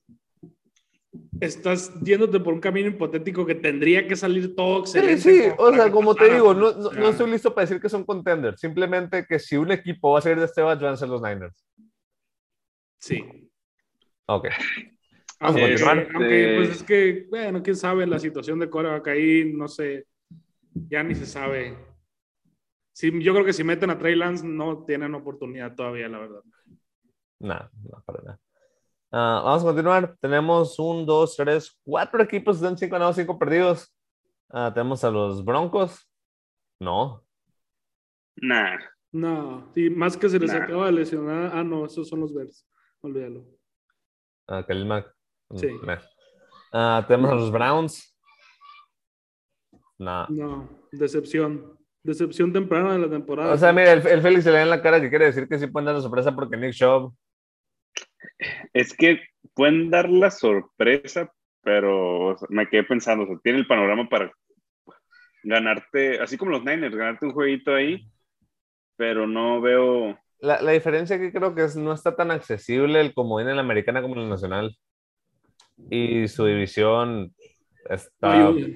estás 1.40 1.92
yéndote 2.02 2.40
por 2.40 2.54
un 2.54 2.60
camino 2.60 2.88
hipotético 2.88 3.44
que 3.46 3.54
tendría 3.54 4.06
que 4.08 4.16
salir 4.16 4.54
todo 4.56 4.84
Sí, 4.86 4.98
excelente. 4.98 5.20
sí, 5.50 5.56
como 5.56 5.68
o 5.68 5.72
sea, 5.74 5.90
como 5.90 6.14
te 6.14 6.32
digo, 6.32 6.54
no, 6.54 6.72
no, 6.72 6.90
no 6.90 7.08
estoy 7.08 7.30
listo 7.30 7.54
para 7.54 7.66
decir 7.66 7.80
que 7.80 7.88
son 7.88 8.04
contenders. 8.04 8.60
Simplemente 8.60 9.24
que 9.26 9.38
si 9.38 9.56
un 9.56 9.70
equipo 9.70 10.12
va 10.12 10.18
a 10.18 10.22
salir 10.22 10.38
de 10.38 10.46
este 10.46 10.62
van 10.62 10.82
a 10.84 10.96
ser 10.96 11.08
los 11.08 11.22
Niners. 11.22 11.64
Sí. 12.98 13.22
Ok. 14.26 14.48
Vamos 15.40 15.60
a 15.60 15.64
Aunque, 15.64 15.76
continuar. 15.76 16.08
aunque, 16.14 16.54
pues 16.56 16.70
es 16.70 16.82
que, 16.84 17.26
bueno, 17.28 17.62
quién 17.62 17.76
sabe 17.76 18.06
la 18.06 18.18
situación 18.18 18.58
de 18.60 18.70
coreback 18.70 19.08
ahí, 19.08 19.52
no 19.52 19.68
sé, 19.68 20.06
ya 20.72 21.02
ni 21.02 21.14
se 21.14 21.26
sabe. 21.26 21.76
Sí, 22.92 23.10
yo 23.22 23.32
creo 23.34 23.44
que 23.44 23.52
si 23.52 23.64
meten 23.64 23.90
a 23.90 23.98
Trey 23.98 24.14
Lance 24.14 24.46
no 24.46 24.84
tienen 24.86 25.14
oportunidad 25.14 25.74
todavía, 25.74 26.08
la 26.08 26.18
verdad. 26.20 26.40
No, 27.40 27.54
no, 27.82 28.02
para 28.06 28.22
nada. 28.22 28.40
Ah, 29.10 29.42
vamos 29.44 29.62
a 29.62 29.66
continuar. 29.66 30.16
Tenemos 30.20 30.78
un, 30.78 31.04
dos, 31.04 31.36
tres, 31.36 31.78
cuatro 31.84 32.22
equipos 32.22 32.56
que 32.56 32.64
están 32.64 32.78
cinco 32.78 32.92
ganados, 32.94 33.16
cinco 33.16 33.38
perdidos. 33.38 33.92
Ah, 34.50 34.70
tenemos 34.72 35.02
a 35.04 35.10
los 35.10 35.44
Broncos. 35.44 36.08
No. 36.80 37.22
Nah. 38.36 38.78
No, 39.12 39.70
y 39.76 39.90
más 39.90 40.16
que 40.16 40.28
se 40.28 40.38
les 40.38 40.52
Nah. 40.52 40.62
acaba 40.64 40.86
de 40.86 40.92
lesionar. 40.92 41.50
Ah, 41.54 41.62
no, 41.64 41.84
esos 41.86 42.08
son 42.08 42.20
los 42.20 42.32
Bears. 42.32 42.66
Olvídalo. 43.00 43.44
Ah, 44.48 44.64
Khalil 44.66 44.86
Mack. 44.86 45.06
Mm, 45.50 45.56
Sí. 45.58 45.68
meh. 45.82 45.98
Ah, 46.72 47.04
tenemos 47.06 47.30
a 47.30 47.34
los 47.34 47.52
Browns. 47.52 48.16
No. 49.98 50.26
No, 50.28 50.68
decepción. 50.92 51.78
Decepción 52.02 52.52
temprana 52.52 52.92
de 52.94 52.98
la 52.98 53.08
temporada. 53.08 53.54
O 53.54 53.56
sea, 53.56 53.72
mira, 53.72 53.92
el, 53.92 54.06
el 54.06 54.20
Félix 54.20 54.44
se 54.44 54.50
le 54.50 54.56
da 54.58 54.62
en 54.64 54.70
la 54.70 54.82
cara 54.82 55.00
que 55.00 55.08
quiere 55.08 55.26
decir 55.26 55.48
que 55.48 55.58
sí 55.58 55.66
pueden 55.68 55.86
dar 55.86 55.94
la 55.94 56.00
sorpresa 56.02 56.34
porque 56.34 56.56
Nick 56.56 56.74
Chubb. 56.74 57.14
Es 58.72 58.92
que 58.94 59.20
pueden 59.54 59.90
dar 59.90 60.10
la 60.10 60.30
sorpresa, 60.30 61.32
pero 61.62 62.26
o 62.32 62.36
sea, 62.36 62.46
me 62.50 62.68
quedé 62.68 62.82
pensando, 62.84 63.24
o 63.24 63.26
sea, 63.26 63.36
tiene 63.42 63.58
el 63.60 63.66
panorama 63.66 64.06
para 64.08 64.30
ganarte, 65.44 66.20
así 66.20 66.36
como 66.36 66.50
los 66.50 66.64
Niners, 66.64 66.94
ganarte 66.96 67.26
un 67.26 67.32
jueguito 67.32 67.74
ahí, 67.74 68.06
pero 68.96 69.26
no 69.26 69.60
veo, 69.60 70.18
La, 70.44 70.60
la 70.60 70.72
diferencia 70.72 71.18
que 71.18 71.32
creo 71.32 71.54
que 71.54 71.64
es 71.64 71.74
no 71.76 71.92
está 71.92 72.14
tan 72.14 72.30
accesible 72.30 73.00
el 73.00 73.14
comodín 73.14 73.48
en 73.48 73.56
la 73.56 73.62
americana 73.62 74.02
como 74.02 74.14
en 74.16 74.22
la 74.24 74.28
nacional. 74.28 74.76
Y 75.90 76.28
su 76.28 76.44
división 76.44 77.34
no 78.20 78.28
ayuda. 78.28 78.68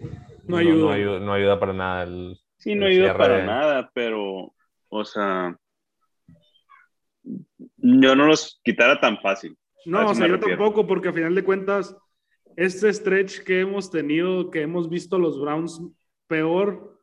No 0.46 0.56
ayuda. 0.56 0.80
No, 0.86 0.90
ayuda, 0.92 1.20
no 1.20 1.32
ayuda 1.34 1.60
para 1.60 1.72
nada. 1.72 2.02
el- 2.04 2.36
sí, 2.56 2.74
no 2.74 2.86
el 2.86 2.92
ayuda 2.92 3.16
para 3.16 3.36
de- 3.38 3.44
nada, 3.44 3.90
pero, 3.94 4.52
o 4.88 5.04
sea, 5.04 5.56
yo 7.76 8.16
no 8.16 8.26
los 8.26 8.60
quitara 8.64 8.98
tan 9.00 9.18
fácil. 9.20 9.56
No, 9.84 10.08
o 10.10 10.14
sea, 10.14 10.26
yo 10.26 10.34
refiero. 10.34 10.56
tampoco, 10.58 10.86
porque 10.86 11.08
a 11.08 11.12
final 11.12 11.34
de 11.34 11.44
cuentas, 11.44 11.94
este 12.56 12.92
stretch 12.92 13.40
que 13.44 13.60
hemos 13.60 13.90
tenido, 13.90 14.50
que 14.50 14.62
hemos 14.62 14.88
visto 14.88 15.18
los 15.18 15.40
Browns 15.40 15.80
peor, 16.26 16.98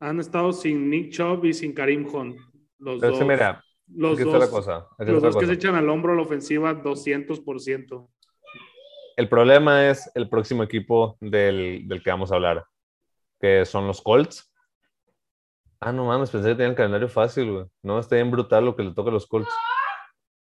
han 0.00 0.20
estado 0.20 0.52
sin 0.52 0.90
Nick 0.90 1.12
Chubb 1.12 1.44
y 1.44 1.52
sin 1.52 1.72
Karim 1.72 2.06
Hunt. 2.12 2.36
Los 2.78 3.00
Pero 3.00 3.12
dos, 3.12 3.18
sí, 3.20 3.24
mira, 3.24 3.62
los 3.94 4.12
aquí 4.12 4.22
está 4.22 4.38
dos, 4.38 4.48
la 4.48 4.50
cosa. 4.50 4.76
aquí 4.98 5.10
los 5.10 5.16
está 5.16 5.26
dos 5.28 5.36
que 5.36 5.40
cosa. 5.40 5.46
se 5.46 5.52
echan 5.52 5.74
al 5.74 5.88
hombro 5.88 6.14
la 6.14 6.22
ofensiva 6.22 6.82
200%. 6.82 8.08
El 9.16 9.28
problema 9.28 9.88
es 9.90 10.10
el 10.14 10.28
próximo 10.28 10.62
equipo 10.62 11.16
del, 11.20 11.86
del 11.86 12.02
que 12.02 12.10
vamos 12.10 12.32
a 12.32 12.36
hablar, 12.36 12.64
que 13.40 13.64
son 13.66 13.86
los 13.86 14.00
Colts. 14.00 14.50
Ah, 15.80 15.92
no 15.92 16.06
mames, 16.06 16.30
pensé 16.30 16.50
que 16.50 16.54
tenían 16.56 16.74
calendario 16.74 17.08
fácil, 17.08 17.52
güey. 17.52 17.64
No, 17.82 17.98
está 17.98 18.16
bien 18.16 18.30
brutal 18.30 18.64
lo 18.64 18.76
que 18.76 18.82
le 18.82 18.92
toca 18.92 19.10
a 19.10 19.12
los 19.12 19.26
Colts. 19.26 19.50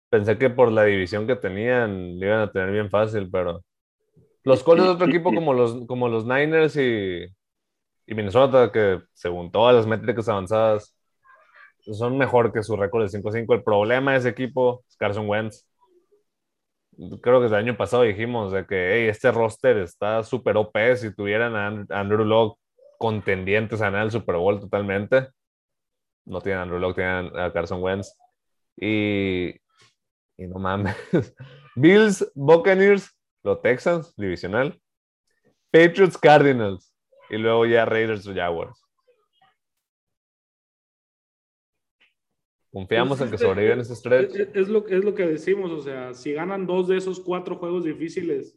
Pensé 0.08 0.38
que 0.38 0.50
por 0.50 0.72
la 0.72 0.84
división 0.84 1.26
que 1.26 1.36
tenían, 1.36 2.18
le 2.18 2.26
iban 2.26 2.40
a 2.40 2.50
tener 2.50 2.70
bien 2.70 2.90
fácil, 2.90 3.28
pero. 3.30 3.62
Los 4.44 4.62
Colts 4.62 4.84
es 4.84 4.90
otro 4.90 5.06
equipo 5.06 5.34
como 5.34 5.52
los, 5.52 5.86
como 5.86 6.08
los 6.08 6.24
Niners 6.24 6.76
y, 6.76 7.26
y 8.06 8.14
Minnesota, 8.14 8.70
que 8.72 9.02
según 9.12 9.50
todas 9.50 9.74
las 9.74 9.86
métricas 9.86 10.28
avanzadas, 10.28 10.95
son 11.92 12.18
mejor 12.18 12.52
que 12.52 12.62
su 12.62 12.76
récord 12.76 13.02
de 13.02 13.08
5-5. 13.08 13.54
El 13.54 13.62
problema 13.64 14.12
de 14.12 14.18
ese 14.18 14.28
equipo 14.30 14.84
es 14.88 14.96
Carson 14.96 15.28
Wentz 15.28 15.66
creo 17.20 17.40
que 17.40 17.46
el 17.46 17.54
año 17.54 17.76
pasado 17.76 18.02
dijimos 18.02 18.52
de 18.52 18.66
que 18.66 18.94
hey, 18.94 19.08
este 19.08 19.30
roster 19.32 19.78
está 19.78 20.22
súper 20.22 20.56
OP 20.56 20.96
si 20.96 21.14
tuvieran 21.14 21.54
a 21.56 21.66
And- 21.68 21.92
Andrew 21.92 22.24
Locke 22.24 22.58
contendientes 22.98 23.80
a 23.80 23.86
ganar 23.86 24.04
el 24.06 24.10
Super 24.10 24.36
Bowl 24.36 24.60
totalmente. 24.60 25.28
No 26.24 26.40
tienen 26.40 26.60
a 26.60 26.62
Andrew 26.62 26.78
Locke, 26.80 26.96
tienen 26.96 27.38
a 27.38 27.52
Carson 27.52 27.82
Wentz. 27.82 28.16
Y, 28.76 29.50
y 30.36 30.46
no 30.48 30.58
mames. 30.58 30.96
Bills, 31.76 32.30
Buccaneers, 32.34 33.10
los 33.42 33.62
Texans, 33.62 34.14
divisional. 34.16 34.80
Patriots, 35.70 36.18
Cardinals. 36.18 36.92
Y 37.30 37.36
luego 37.38 37.66
ya 37.66 37.84
Raiders 37.84 38.26
o 38.26 38.34
Jaguars. 38.34 38.85
Confiamos 42.72 43.20
en 43.20 43.30
que 43.30 43.38
sobreviven 43.38 43.80
ese 43.80 43.92
Es, 43.94 43.98
stretch. 44.00 44.34
es- 44.36 44.48
es 44.54 44.68
lo, 44.68 44.86
es 44.86 45.04
lo 45.04 45.14
que 45.14 45.26
decimos, 45.26 45.70
o 45.70 45.80
sea, 45.80 46.12
si 46.14 46.32
ganan 46.32 46.66
dos 46.66 46.88
de 46.88 46.96
esos 46.96 47.20
cuatro 47.20 47.56
juegos 47.56 47.84
difíciles, 47.84 48.56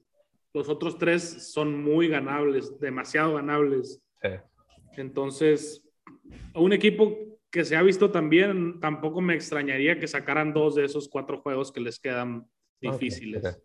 los 0.54 0.68
otros 0.68 0.98
tres 0.98 1.52
son 1.54 1.82
muy 1.84 2.08
ganables, 2.08 2.80
demasiado 2.80 3.36
ganables. 3.36 4.02
Sí. 4.22 4.30
Entonces, 4.98 5.84
un 6.56 6.74
equipo 6.74 7.16
que 7.52 7.64
se 7.66 7.76
ha 7.76 7.82
visto 7.84 8.12
también, 8.12 8.80
tampoco 8.80 9.22
me 9.22 9.36
extrañaría 9.36 10.00
que 10.00 10.08
sacaran 10.08 10.54
dos 10.54 10.76
de 10.76 10.86
esos 10.86 11.08
cuatro 11.08 11.40
juegos 11.42 11.72
que 11.72 11.80
les 11.82 12.00
quedan 12.00 12.48
difíciles. 12.82 13.60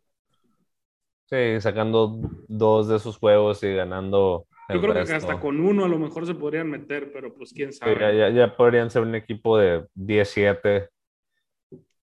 Sí, 1.27 1.61
sacando 1.61 2.19
dos 2.49 2.89
de 2.89 2.97
esos 2.97 3.17
juegos 3.19 3.63
y 3.63 3.75
ganando. 3.75 4.47
Yo 4.69 4.81
creo 4.81 4.95
que 4.95 5.01
resto. 5.01 5.17
hasta 5.17 5.41
con 5.41 5.61
uno 5.61 5.85
a 5.85 5.89
lo 5.89 5.99
mejor 5.99 6.27
se 6.27 6.35
podrían 6.35 6.71
meter, 6.71 7.13
pero 7.13 7.35
pues 7.35 7.53
quién 7.53 7.73
Sí, 7.73 7.79
sabe. 7.79 8.01
ya, 8.01 8.13
ya- 8.13 8.31
ya 8.31 8.57
podrían 8.57 8.91
ser 8.91 9.03
un 9.03 9.15
equipo 9.15 9.59
de 9.59 9.87
17 9.95 10.89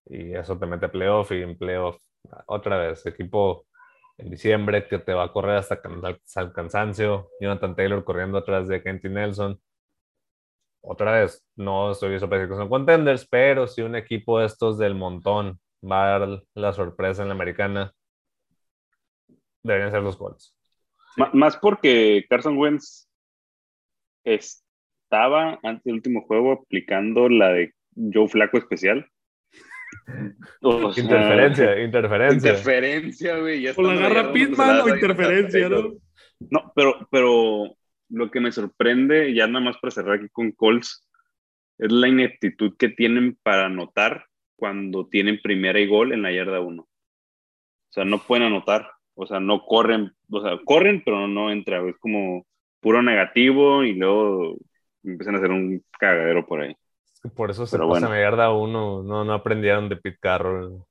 y 0.06 0.34
eso 0.34 0.58
te 0.58 0.66
mete 0.66 0.86
a 0.86 0.92
playoff 0.92 1.32
y 1.32 1.42
en 1.42 1.56
playoff 1.56 1.98
otra 2.46 2.78
vez. 2.78 3.04
Equipo 3.06 3.66
en 4.18 4.30
diciembre 4.30 4.86
que 4.86 4.98
te 4.98 5.14
va 5.14 5.24
a 5.24 5.32
correr 5.32 5.56
hasta 5.56 5.80
el 6.40 6.52
cansancio. 6.52 7.28
Jonathan 7.40 7.74
Taylor 7.74 8.04
corriendo 8.04 8.38
atrás 8.38 8.68
de 8.68 8.82
Kenty 8.82 9.08
Nelson. 9.08 9.58
Otra 10.84 11.12
vez, 11.12 11.44
no 11.56 11.92
estoy 11.92 12.18
sorprendido 12.18 12.50
que 12.56 12.60
son 12.60 12.68
contenders, 12.68 13.26
pero 13.28 13.66
si 13.68 13.82
un 13.82 13.94
equipo 13.94 14.40
de 14.40 14.46
estos 14.46 14.78
del 14.78 14.94
montón 14.96 15.60
va 15.88 16.14
a 16.14 16.18
dar 16.18 16.42
la 16.54 16.72
sorpresa 16.72 17.22
en 17.22 17.28
la 17.28 17.34
americana, 17.34 17.92
deberían 19.62 19.92
ser 19.92 20.02
los 20.02 20.16
Colts. 20.16 20.54
Más 21.16 21.56
porque 21.58 22.24
Carson 22.28 22.56
Wentz 22.56 23.08
estaba 24.24 25.58
antes 25.62 25.84
del 25.84 25.94
último 25.94 26.22
juego 26.22 26.52
aplicando 26.52 27.28
la 27.28 27.48
de 27.50 27.74
Joe 27.94 28.28
Flaco 28.28 28.58
especial. 28.58 29.06
O 30.62 30.92
sea, 30.92 31.04
Interferencia, 31.04 31.82
interferencia. 31.82 32.50
Interferencia, 32.50 33.38
güey. 33.38 33.60
ya 33.60 33.72
O 33.76 33.82
la 33.82 33.92
agarra 33.92 34.32
pues, 34.32 34.58
o 34.58 34.88
interferencia, 34.88 35.68
¿no? 35.68 35.92
No, 36.50 36.72
pero, 36.74 37.06
pero 37.10 37.76
lo 38.08 38.30
que 38.30 38.40
me 38.40 38.52
sorprende, 38.52 39.34
ya 39.34 39.46
nada 39.46 39.64
más 39.64 39.76
para 39.78 39.90
cerrar 39.90 40.18
aquí 40.18 40.28
con 40.30 40.52
Colts, 40.52 41.08
es 41.78 41.92
la 41.92 42.08
ineptitud 42.08 42.76
que 42.76 42.88
tienen 42.88 43.38
para 43.42 43.66
anotar 43.66 44.26
cuando 44.56 45.08
tienen 45.08 45.40
primera 45.42 45.80
y 45.80 45.86
gol 45.86 46.12
en 46.12 46.22
la 46.22 46.32
yarda 46.32 46.60
1. 46.60 46.82
O 46.82 46.88
sea, 47.90 48.04
no 48.04 48.18
pueden 48.18 48.46
anotar. 48.46 48.90
O 49.14 49.26
sea, 49.26 49.40
no 49.40 49.64
corren. 49.64 50.12
O 50.32 50.40
sea, 50.40 50.58
corren, 50.64 51.02
pero 51.04 51.28
no 51.28 51.50
entra. 51.50 51.86
Es 51.88 51.96
como 51.98 52.46
puro 52.80 53.02
negativo 53.02 53.84
y 53.84 53.94
luego 53.94 54.56
empiezan 55.04 55.34
a 55.34 55.38
hacer 55.38 55.50
un 55.50 55.84
cagadero 55.98 56.46
por 56.46 56.62
ahí. 56.62 56.74
Por 57.36 57.50
eso 57.50 57.66
se 57.66 57.76
Pero 57.76 57.88
pasan 57.88 58.08
bueno. 58.08 58.16
a 58.16 58.20
yarda 58.24 58.52
uno, 58.52 59.02
no, 59.02 59.24
no 59.24 59.32
aprendieron 59.32 59.88
de 59.88 59.96
Pete 59.96 60.18
Carroll. 60.20 60.82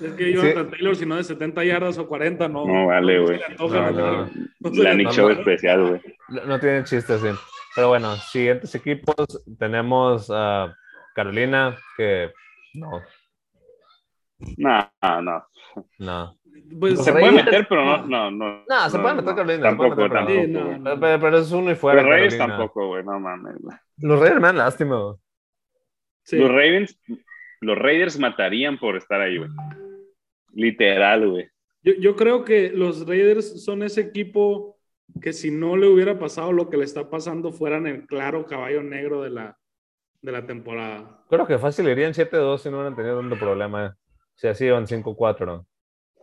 Es 0.00 0.12
que 0.14 0.32
Jonathan 0.32 0.70
Taylor, 0.70 0.96
si 0.96 1.06
no 1.06 1.16
de 1.16 1.24
70 1.24 1.64
yardas 1.64 1.98
o 1.98 2.06
40, 2.06 2.48
no. 2.48 2.66
No 2.66 2.86
vale, 2.86 3.20
güey. 3.20 3.40
No, 3.58 3.68
no. 3.68 4.26
No 4.60 4.82
La 4.82 4.94
Nick. 4.94 5.10
Show 5.10 5.30
especial, 5.30 5.88
güey. 5.88 6.00
No, 6.28 6.44
no 6.44 6.60
tiene 6.60 6.84
chiste 6.84 7.14
así. 7.14 7.28
Pero 7.74 7.88
bueno, 7.88 8.16
siguientes 8.16 8.74
equipos 8.74 9.44
tenemos 9.58 10.30
a 10.30 10.74
Carolina, 11.14 11.76
que 11.96 12.30
no, 12.74 13.00
No, 14.56 14.90
no. 15.22 15.46
no. 15.98 16.38
Pues, 16.78 17.04
Se 17.04 17.12
puede 17.12 17.32
meter, 17.32 17.66
pero 17.68 17.84
no, 17.84 18.06
no, 18.06 18.30
no. 18.30 18.64
No, 18.68 18.90
se 18.90 18.98
puede 18.98 19.14
meter 19.14 19.34
Carolina, 19.34 19.62
Tampoco, 19.62 19.96
meter 19.96 20.12
tampoco. 20.12 20.40
Sí, 20.40 20.46
no. 20.48 21.00
Pero, 21.00 21.20
pero 21.20 21.38
es 21.38 21.52
uno 21.52 21.70
y 21.70 21.74
fuera. 21.74 22.02
Los 22.02 22.10
Raiders 22.10 22.34
Carolina. 22.36 22.58
tampoco, 22.58 22.86
güey, 22.88 23.04
no 23.04 23.20
mames. 23.20 23.54
Los 23.98 24.18
Raiders 24.20 24.40
me 24.40 24.46
dan 24.48 24.58
lástima. 24.58 25.00
güey. 25.02 25.16
sí. 26.24 26.38
Los 26.38 26.48
Ravens, 26.48 27.00
los 27.60 27.78
Raiders 27.78 28.18
matarían 28.18 28.78
por 28.78 28.96
estar 28.96 29.20
ahí, 29.20 29.38
güey. 29.38 29.50
Literal, 30.52 31.28
güey. 31.28 31.48
Yo, 31.82 31.94
yo 31.94 32.16
creo 32.16 32.44
que 32.44 32.70
los 32.70 33.06
Raiders 33.06 33.64
son 33.64 33.82
ese 33.82 34.00
equipo 34.02 34.78
que 35.20 35.32
si 35.32 35.50
no 35.50 35.76
le 35.76 35.88
hubiera 35.88 36.18
pasado 36.18 36.52
lo 36.52 36.70
que 36.70 36.76
le 36.76 36.84
está 36.84 37.10
pasando, 37.10 37.52
fueran 37.52 37.86
el 37.86 38.06
claro 38.06 38.46
caballo 38.46 38.82
negro 38.82 39.22
de 39.22 39.30
la, 39.30 39.58
de 40.22 40.32
la 40.32 40.46
temporada. 40.46 41.24
Creo 41.28 41.46
que 41.46 41.58
fácil 41.58 41.88
irían 41.88 42.12
7-2 42.12 42.58
si 42.58 42.70
no 42.70 42.76
hubieran 42.78 42.96
tenido 42.96 43.20
tanto 43.20 43.36
problema. 43.38 43.96
Si 44.36 44.48
así 44.48 44.64
iban 44.66 44.86
5-4, 44.86 45.46
¿no? 45.46 45.66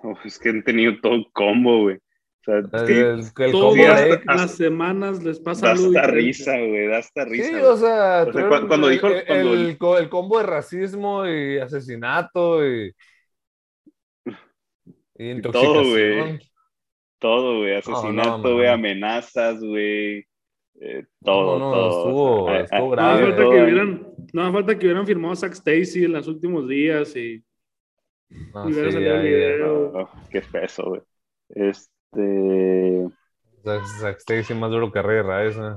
Oh, 0.01 0.15
es 0.25 0.37
que 0.39 0.49
han 0.49 0.63
tenido 0.63 0.93
todo 1.01 1.13
un 1.13 1.25
combo, 1.31 1.81
güey. 1.83 1.95
O 1.97 2.43
sea, 2.43 2.59
es 2.59 2.83
que 2.83 2.99
El, 3.01 3.19
el 3.19 3.31
Todas 3.33 3.51
combo 3.51 3.73
Sí, 3.73 3.81
break. 3.81 4.25
las 4.25 4.55
semanas 4.55 5.23
les 5.23 5.39
pasa 5.39 5.67
da 5.67 5.73
hasta 5.73 6.07
risa, 6.07 6.51
güey, 6.57 6.87
da 6.87 6.97
hasta 6.99 7.25
risa. 7.25 7.47
Sí, 7.49 7.55
o 7.55 7.75
sea, 7.77 8.25
O 8.27 8.31
sea, 8.33 8.47
cuando 8.67 8.87
dijo- 8.87 9.07
el- 9.07 9.25
cuando- 9.25 9.53
el 9.53 9.77
co- 9.77 9.97
el 9.97 10.09
combo 10.09 10.37
de 10.39 10.45
racismo 10.45 11.27
y 11.27 11.57
asesinato 11.59 12.65
y, 12.65 12.93
y 15.17 15.29
intoxicación. 15.31 15.73
todo, 15.73 15.89
güey. 15.89 16.39
Todo, 17.19 17.57
güey. 17.59 17.75
Asesinato, 17.75 18.53
güey, 18.55 18.67
amenazas, 18.67 19.59
güey. 19.61 20.25
eh, 20.81 21.03
todo, 21.25 21.59
No, 21.59 21.65
no, 21.65 21.73
todo. 21.73 21.89
estuvo- 21.89 22.43
o 22.45 22.47
sea, 22.47 22.59
estuvo 22.61 22.79
No 22.85 22.89
grave. 22.91 23.11
hace 23.13 23.23
falta 23.23 23.41
todo 23.41 23.51
que 23.51 23.57
ahí. 23.57 23.63
hubieran, 23.65 24.07
no 24.31 24.41
hace 24.43 24.53
falta 24.53 24.79
que 24.79 24.85
hubieran 24.85 25.05
firmado 25.07 25.33
a 25.33 25.35
Zack 25.35 25.51
Stacy 25.51 26.05
en 26.05 26.13
los 26.13 26.27
últimos 26.29 26.69
días 26.69 27.15
y, 27.17 27.43
No, 28.53 28.69
sí, 28.71 28.79
ahí, 28.79 29.05
eh, 29.05 29.19
video. 29.21 29.91
Oh, 29.93 30.09
qué 30.29 30.41
peso, 30.41 30.83
güey. 30.89 31.01
Este. 31.50 33.07
Stacy 34.19 34.53
más 34.53 34.71
duro 34.71 34.91
que 34.91 35.01
Rey 35.01 35.21
Rice. 35.21 35.59
¿eh? 35.59 35.75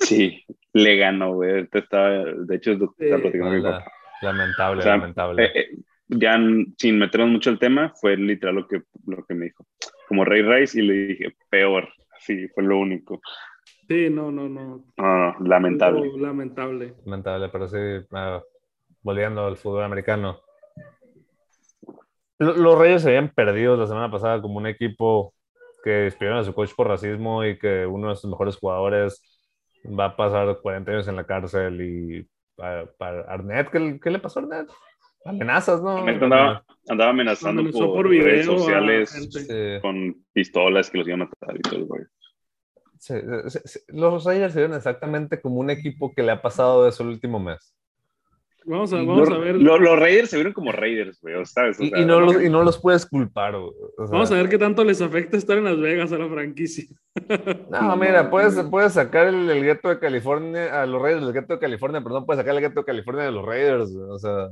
Sí, 0.00 0.44
le 0.72 0.96
ganó, 0.96 1.34
güey. 1.34 1.50
Ahorita 1.50 1.78
estaba, 1.78 2.10
de 2.24 2.56
hecho, 2.56 2.74
Sí. 2.74 2.78
platicando 2.96 3.62
con 3.62 3.62
La- 3.62 3.84
lamentable, 4.22 4.80
O 4.80 4.82
sea, 4.82 4.96
lamentable. 4.96 5.44
Eh, 5.44 5.50
eh, 5.54 5.68
ya 6.08 6.38
sin 6.78 6.98
meternos 6.98 7.30
mucho 7.30 7.50
el 7.50 7.58
tema, 7.58 7.92
fue 8.00 8.16
literal 8.16 8.56
lo 8.56 8.66
que, 8.66 8.82
lo 9.06 9.24
que 9.24 9.34
me 9.34 9.46
dijo. 9.46 9.66
Como 10.08 10.24
Rey 10.24 10.42
Rice, 10.42 10.80
y 10.80 10.86
le 10.86 10.92
dije, 11.08 11.36
peor. 11.50 11.88
Sí, 12.20 12.48
fue 12.48 12.64
lo 12.64 12.78
único. 12.78 13.20
Sí, 13.86 14.08
no, 14.10 14.32
no, 14.32 14.48
no. 14.48 14.84
No, 14.96 15.32
no, 15.38 15.46
lamentable. 15.46 16.02
Algo 16.02 16.18
Lamentable. 16.18 16.94
Lamentable, 17.04 17.48
pero 17.50 17.68
sí, 17.68 17.76
ah, 18.12 18.42
volviendo 19.02 19.46
al 19.46 19.56
fútbol 19.56 19.84
americano. 19.84 20.40
Lo- 22.38 22.54
Los 22.56 22.78
Reyes 22.78 23.02
se 23.02 23.08
habían 23.08 23.28
perdido 23.30 23.76
la 23.76 23.86
semana 23.86 24.10
pasada 24.10 24.40
como 24.40 24.58
un 24.58 24.66
equipo 24.66 25.34
que 25.84 25.90
despidieron 25.90 26.38
a 26.38 26.44
su 26.44 26.54
coach 26.54 26.70
por 26.76 26.88
racismo 26.88 27.44
y 27.44 27.58
que 27.58 27.86
uno 27.86 28.10
de 28.10 28.16
sus 28.16 28.30
mejores 28.30 28.56
jugadores 28.56 29.22
va 29.84 30.06
a 30.06 30.16
pasar 30.16 30.58
40 30.60 30.90
años 30.92 31.08
en 31.08 31.16
la 31.16 31.24
cárcel 31.24 31.80
y 31.80 32.28
para, 32.56 32.86
para 32.92 33.20
Arnett, 33.22 33.70
¿qué, 33.70 33.78
le- 33.78 34.00
qué 34.00 34.10
le 34.10 34.18
pasó 34.18 34.40
a 34.40 34.42
Arnett? 34.42 34.68
Amenazas, 35.24 35.82
¿no? 35.82 35.98
Arnett 35.98 36.22
andaba, 36.22 36.64
andaba 36.88 37.10
amenazando 37.10 37.60
Amenazó 37.60 37.78
por, 37.78 37.94
por 37.94 38.06
redes 38.08 38.46
video 38.46 38.54
a 38.54 38.58
sociales. 38.58 39.28
Sí, 39.30 39.78
con 39.80 40.24
pistolas 40.32 40.90
que 40.90 40.98
los 40.98 41.06
iban 41.08 41.22
a 41.22 41.24
matar 41.26 41.56
y 41.56 41.60
todo, 41.62 41.86
güey. 41.86 42.02
sí, 42.98 43.14
sí, 43.48 43.58
sí. 43.64 43.80
Los 43.88 44.24
Raiders 44.24 44.52
se 44.52 44.60
vieron 44.60 44.76
exactamente 44.76 45.40
como 45.40 45.60
un 45.60 45.70
equipo 45.70 46.12
que 46.14 46.22
le 46.22 46.32
ha 46.32 46.42
pasado 46.42 46.88
eso 46.88 47.02
el 47.04 47.10
último 47.10 47.38
mes. 47.38 47.74
Vamos 48.68 48.92
a, 48.92 48.96
vamos 48.96 49.28
Los- 49.28 49.30
a 49.30 49.38
ver. 49.38 49.56
lo- 49.56 49.78
los 49.78 49.98
Raiders 49.98 50.28
se 50.30 50.36
vieron 50.36 50.52
como 50.52 50.72
Raiders, 50.72 51.18
güey, 51.22 51.34
¿sabes? 51.46 51.80
O 51.80 51.84
Y, 51.84 51.88
sea, 51.90 51.98
y 52.00 52.04
no, 52.04 52.20
los, 52.20 52.42
y 52.42 52.50
no 52.50 52.62
los 52.62 52.78
puedes 52.78 53.06
culpar. 53.06 53.54
o- 53.54 53.68
o 53.68 54.06
sea, 54.06 54.12
Vamos 54.12 54.30
a 54.30 54.34
ver 54.34 54.48
qué 54.48 54.58
tanto 54.58 54.84
les 54.84 55.00
afecta 55.00 55.36
estar 55.38 55.56
en 55.56 55.64
Las 55.64 55.80
Vegas 55.80 56.12
a 56.12 56.18
la 56.18 56.28
franquicia. 56.28 56.84
No, 57.70 57.96
mira, 57.96 58.30
puedes, 58.30 58.54
puedes 58.70 58.92
sacar 58.92 59.26
el, 59.28 59.48
el 59.50 59.64
gueto 59.64 59.88
de 59.88 59.98
California, 59.98 60.82
a 60.82 60.86
los 60.86 61.00
Raiders 61.00 61.24
del 61.24 61.32
gueto 61.34 61.54
de 61.54 61.58
California, 61.60 62.00
pero 62.02 62.14
no 62.20 62.26
puedes 62.26 62.38
sacar 62.40 62.54
el 62.54 62.60
gueto 62.60 62.80
de 62.80 62.86
California 62.86 63.24
de 63.24 63.32
los 63.32 63.44
Raiders. 63.44 63.90
O 63.96 64.18
sea, 64.18 64.48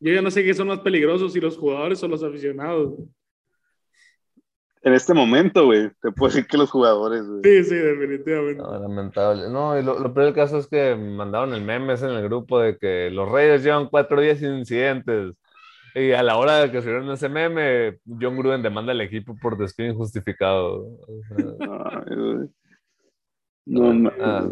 Yo 0.00 0.12
ya 0.14 0.22
no 0.22 0.30
sé 0.30 0.44
qué 0.44 0.52
son 0.54 0.68
más 0.68 0.80
peligrosos, 0.80 1.32
si 1.32 1.40
los 1.40 1.56
jugadores 1.56 2.02
o 2.02 2.08
los 2.08 2.22
aficionados. 2.22 2.94
En 4.82 4.92
este 4.94 5.12
momento, 5.12 5.66
güey, 5.66 5.90
te 6.00 6.12
puedo 6.12 6.30
decir 6.32 6.46
que 6.46 6.56
los 6.56 6.70
jugadores, 6.70 7.24
güey. 7.26 7.40
Sí, 7.42 7.64
sí, 7.70 7.74
definitivamente. 7.74 8.62
no, 8.62 8.78
lamentable. 8.78 9.48
No, 9.50 9.78
y 9.78 9.82
lo, 9.82 9.98
lo 9.98 10.14
peor 10.14 10.26
del 10.26 10.34
caso 10.34 10.58
es 10.58 10.68
que 10.68 10.94
mandaron 10.94 11.52
el 11.52 11.62
meme 11.62 11.94
ese 11.94 12.06
en 12.06 12.12
el 12.12 12.22
grupo 12.24 12.60
de 12.60 12.78
que 12.78 13.10
los 13.10 13.28
Raiders 13.28 13.64
llevan 13.64 13.88
cuatro 13.88 14.20
días 14.20 14.38
sin 14.38 14.58
incidentes. 14.58 15.34
Y 15.94 16.12
a 16.12 16.22
la 16.22 16.36
hora 16.36 16.58
de 16.60 16.70
que 16.70 16.80
subieron 16.80 17.10
ese 17.10 17.28
meme, 17.28 17.98
John 18.06 18.36
Gruden 18.36 18.62
demanda 18.62 18.92
al 18.92 19.00
equipo 19.00 19.36
por 19.40 19.58
despido 19.58 19.90
injustificado. 19.90 20.84
O 20.84 21.22
sea, 21.28 21.46
Ay, 22.06 22.16
güey. 22.16 22.48
No, 23.66 23.92
ma- 23.94 24.12
Ah. 24.20 24.48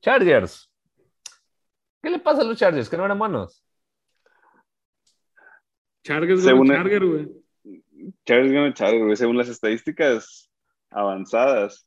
Chargers. 0.00 0.70
¿Qué 2.02 2.08
le 2.08 2.18
pasa 2.18 2.40
a 2.40 2.44
los 2.44 2.56
Chargers? 2.56 2.88
Que 2.88 2.96
no 2.96 3.04
eran 3.04 3.18
buenos. 3.18 3.62
Chargers, 6.02 6.42
güey, 6.42 6.58
el- 6.62 6.68
Charger, 6.68 7.04
güey. 7.06 7.28
Chargers 8.24 8.52
gana 8.52 8.74
Chargers, 8.74 9.04
güey. 9.04 9.16
Según 9.16 9.36
las 9.36 9.48
estadísticas 9.48 10.50
avanzadas, 10.90 11.86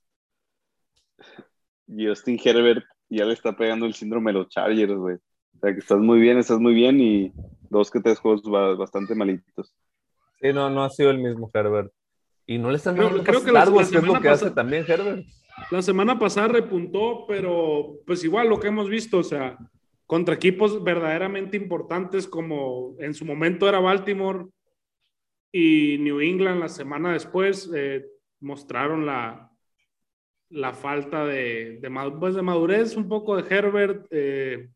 Justin 1.88 2.40
Herbert 2.44 2.84
ya 3.10 3.26
le 3.26 3.34
está 3.34 3.56
pegando 3.56 3.86
el 3.86 3.94
síndrome 3.94 4.32
de 4.32 4.40
los 4.40 4.50
Chargers, 4.50 4.94
güey. 4.96 5.16
O 5.16 5.60
sea, 5.60 5.74
que 5.74 5.80
estás 5.80 6.00
muy 6.00 6.20
bien, 6.20 6.38
estás 6.38 6.60
muy 6.60 6.74
bien 6.74 7.00
y 7.00 7.32
dos 7.70 7.92
que 7.92 8.00
tres 8.00 8.20
juegos 8.20 8.44
ba- 8.44 8.76
bastante 8.76 9.16
malitos. 9.16 9.76
Sí, 10.42 10.52
no, 10.54 10.70
no 10.70 10.84
ha 10.84 10.90
sido 10.90 11.12
el 11.12 11.20
mismo 11.20 11.50
Herbert. 11.54 11.92
Y 12.46 12.58
no 12.58 12.70
le 12.70 12.78
están 12.78 12.96
Creo- 12.96 13.08
dando 13.10 13.24
creo 13.24 13.40
pases 13.40 13.46
que 13.46 13.52
la- 13.54 13.64
que 13.66 13.70
es 13.82 13.92
lo 13.94 14.00
semana 14.02 14.22
que 14.22 14.30
hace 14.30 14.46
pasada- 14.46 14.56
también 14.56 14.86
Herbert. 14.88 15.26
La 15.72 15.82
semana 15.82 16.20
pasada 16.20 16.48
repuntó, 16.48 17.26
pero 17.28 18.00
pues 18.06 18.24
igual 18.24 18.50
lo 18.50 18.60
que 18.60 18.68
hemos 18.68 18.90
visto, 18.90 19.20
o 19.20 19.24
sea, 19.24 19.58
contra 20.08 20.36
equipos 20.36 20.84
verdaderamente 20.84 21.56
importantes 21.56 22.28
como 22.28 22.96
en 23.00 23.14
su 23.14 23.24
momento 23.24 23.70
era 23.70 23.80
Baltimore 23.80 24.48
y 25.54 26.00
New 26.00 26.20
England 26.20 26.60
la 26.60 26.68
semana 26.70 27.14
después 27.14 27.72
eh, 27.74 28.06
mostraron 28.42 29.06
la, 29.06 29.52
la 30.50 30.74
falta 30.74 31.26
de, 31.26 31.80
de, 31.80 32.12
pues, 32.20 32.36
de 32.36 32.42
madurez 32.42 32.98
un 32.98 33.08
poco 33.08 33.38
de 33.42 33.56
Herbert 33.56 34.08
eh, 34.12 34.70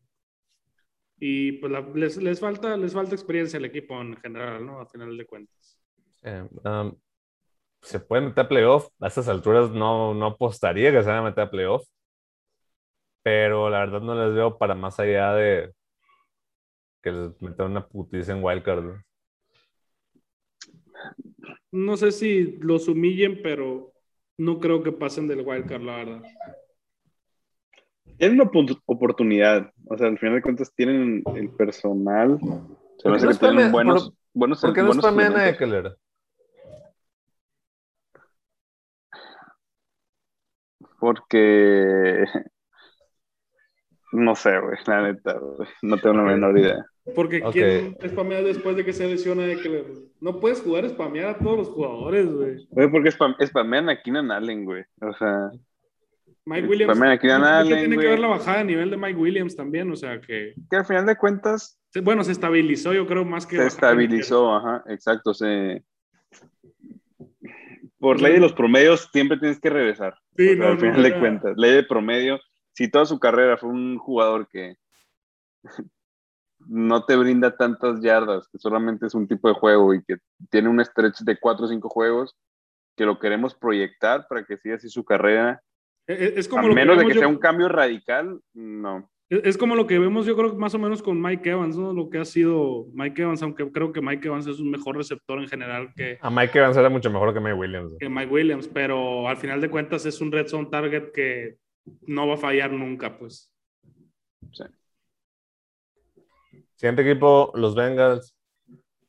y 1.18 1.52
pues 1.52 1.72
la- 1.72 1.80
les, 1.94 2.16
les, 2.18 2.38
falta, 2.40 2.76
les 2.76 2.94
falta 2.94 3.14
experiencia 3.14 3.58
al 3.58 3.64
equipo 3.64 4.00
en 4.00 4.16
general, 4.18 4.64
¿no? 4.64 4.80
A 4.80 4.86
final 4.86 5.16
de 5.16 5.26
cuentas. 5.26 5.80
Um, 6.22 6.94
se 7.82 8.00
puede 8.00 8.22
meter 8.22 8.44
a 8.44 8.48
playoff. 8.48 8.88
A 9.00 9.08
estas 9.08 9.28
alturas 9.28 9.70
no, 9.70 10.14
no 10.14 10.26
apostaría 10.26 10.92
que 10.92 11.02
se 11.02 11.08
van 11.08 11.18
a 11.18 11.22
meter 11.22 11.44
a 11.44 11.50
playoff. 11.50 11.86
Pero 13.22 13.68
la 13.68 13.80
verdad 13.80 14.00
no 14.00 14.14
les 14.14 14.34
veo 14.34 14.56
para 14.58 14.74
más 14.74 14.98
allá 15.00 15.32
de 15.34 15.72
que 17.02 17.10
les 17.12 17.42
metan 17.42 17.70
una 17.72 17.86
putiza 17.88 18.32
en 18.32 18.42
Wildcard. 18.44 18.82
¿no? 18.84 19.02
No 21.72 21.96
sé 21.96 22.12
si 22.12 22.56
los 22.60 22.88
humillen, 22.88 23.40
pero 23.42 23.92
no 24.38 24.58
creo 24.58 24.82
que 24.82 24.92
pasen 24.92 25.28
del 25.28 25.46
wildcard, 25.46 25.82
la 25.82 25.96
verdad. 25.96 26.22
Tienen 28.16 28.40
una 28.40 28.50
oportunidad. 28.86 29.72
O 29.86 29.96
sea, 29.96 30.08
al 30.08 30.18
final 30.18 30.36
de 30.36 30.42
cuentas 30.42 30.74
tienen 30.74 31.22
el 31.36 31.50
personal. 31.50 32.38
Se 32.96 33.02
¿Por 33.04 33.12
me 33.12 33.18
qué 33.18 33.26
hace 33.26 33.26
no 33.26 33.32
que 33.32 33.38
tienen 33.38 33.58
spamean- 33.68 33.72
buenos, 33.72 34.12
buenos, 34.32 34.60
¿Por 34.60 34.72
qué 34.72 34.80
no 34.80 34.86
buenos 34.88 35.04
spamean 35.04 35.36
a. 35.36 35.48
Eckler? 35.50 35.96
Porque 40.98 42.24
no 44.12 44.34
sé, 44.34 44.58
güey, 44.60 44.78
la 44.86 45.02
neta, 45.02 45.38
güey. 45.38 45.68
No 45.82 45.98
tengo 45.98 46.16
la 46.16 46.22
menor 46.22 46.58
idea. 46.58 46.84
Porque 47.14 47.42
Ok. 47.44 47.52
¿quién 47.52 47.96
spamea 48.08 48.42
después 48.42 48.76
de 48.76 48.84
que 48.84 48.92
se 48.92 49.08
lesiona 49.08 49.46
Eckler? 49.50 49.84
No 50.20 50.40
puedes 50.40 50.60
jugar 50.60 50.88
spamear 50.88 51.28
a 51.28 51.38
todos 51.38 51.58
los 51.58 51.68
jugadores, 51.68 52.26
güey. 52.26 52.66
Güey, 52.70 52.90
porque 52.90 53.10
spam, 53.10 53.34
spamean 53.44 53.88
a 53.88 54.02
Keenan 54.02 54.30
Allen, 54.30 54.64
güey. 54.64 54.84
O 55.00 55.12
sea, 55.14 55.50
Mike 56.44 56.66
Williams. 56.66 56.92
Spamean 56.94 57.12
a 57.12 57.18
Keenan 57.18 57.44
Allen, 57.44 57.78
tiene 57.78 57.98
que 57.98 58.08
ver 58.08 58.18
la 58.18 58.28
bajada 58.28 58.58
de 58.58 58.64
nivel 58.64 58.90
de 58.90 58.96
Mike 58.96 59.18
Williams 59.18 59.54
también, 59.54 59.90
o 59.90 59.96
sea 59.96 60.20
que. 60.20 60.54
que 60.70 60.76
al 60.76 60.86
final 60.86 61.06
de 61.06 61.16
cuentas 61.16 61.80
Bueno, 62.02 62.24
se 62.24 62.32
estabilizó, 62.32 62.92
yo 62.92 63.06
creo, 63.06 63.24
más 63.24 63.46
que. 63.46 63.56
se 63.56 63.66
estabilizó, 63.66 64.54
ajá, 64.54 64.82
exacto. 64.88 65.34
Se... 65.34 65.82
Por 67.98 68.20
ley 68.20 68.34
de 68.34 68.40
los 68.40 68.52
promedios 68.52 69.08
siempre 69.12 69.38
tienes 69.38 69.60
que 69.60 69.70
regresar. 69.70 70.16
Sí, 70.36 70.54
no, 70.56 70.68
al 70.68 70.74
no, 70.74 70.80
final 70.80 71.02
de 71.02 71.18
cuentas, 71.18 71.54
ley 71.56 71.72
de 71.72 71.82
promedio. 71.82 72.40
Si 72.72 72.88
toda 72.88 73.04
su 73.06 73.18
carrera 73.18 73.56
fue 73.56 73.70
un 73.70 73.98
jugador 73.98 74.48
que 74.48 74.76
no 76.66 77.04
te 77.04 77.16
brinda 77.16 77.56
tantas 77.56 78.00
yardas, 78.00 78.48
que 78.48 78.58
solamente 78.58 79.06
es 79.06 79.14
un 79.14 79.28
tipo 79.28 79.48
de 79.48 79.54
juego 79.54 79.94
y 79.94 80.02
que 80.02 80.16
tiene 80.50 80.68
un 80.68 80.84
stretch 80.84 81.20
de 81.20 81.38
4 81.38 81.64
o 81.64 81.68
5 81.68 81.88
juegos, 81.88 82.36
que 82.96 83.06
lo 83.06 83.18
queremos 83.18 83.54
proyectar 83.54 84.26
para 84.28 84.44
que 84.44 84.56
siga 84.56 84.76
así 84.76 84.88
su 84.88 85.04
carrera, 85.04 85.62
Es, 86.06 86.36
es 86.36 86.46
a 86.46 86.50
como 86.50 86.68
lo 86.68 86.74
menos 86.74 86.98
de 86.98 87.06
que 87.06 87.14
sea 87.14 87.28
un 87.28 87.38
cambio 87.38 87.68
radical, 87.68 88.40
no. 88.54 89.08
Es 89.30 89.44
es 89.44 89.58
como 89.58 89.76
lo 89.76 89.86
que 89.86 89.98
vemos, 89.98 90.24
yo 90.24 90.34
creo, 90.34 90.54
más 90.56 90.74
o 90.74 90.78
menos 90.78 91.02
con 91.02 91.20
Mike 91.20 91.50
Evans, 91.50 91.76
¿no? 91.76 91.92
Lo 91.92 92.08
que 92.08 92.18
ha 92.18 92.24
sido 92.24 92.86
Mike 92.94 93.22
Evans, 93.22 93.42
aunque 93.42 93.70
creo 93.70 93.92
que 93.92 94.00
Mike 94.00 94.26
Evans 94.26 94.46
es 94.46 94.58
un 94.58 94.70
mejor 94.70 94.96
receptor 94.96 95.38
en 95.38 95.48
general 95.48 95.92
que, 95.94 96.18
A 96.22 96.30
Mike 96.30 96.58
Evans 96.58 96.76
era 96.78 96.88
mucho 96.88 97.10
mejor 97.10 97.34
que 97.34 97.40
Mike 97.40 97.54
Williams. 97.54 97.92
que 98.00 98.08
Mike 98.08 98.32
Williams, 98.32 98.68
pero 98.68 99.28
al 99.28 99.36
final 99.36 99.60
de 99.60 99.68
cuentas 99.68 100.06
es 100.06 100.20
un 100.22 100.32
red 100.32 100.46
zone 100.46 100.68
target 100.70 101.12
que 101.12 101.58
no 102.06 102.26
va 102.26 102.34
a 102.34 102.38
fallar 102.38 102.72
nunca, 102.72 103.18
pues. 103.18 103.52
Siguiente 106.78 107.02
equipo, 107.02 107.50
los 107.54 107.74
Bengals. 107.74 108.34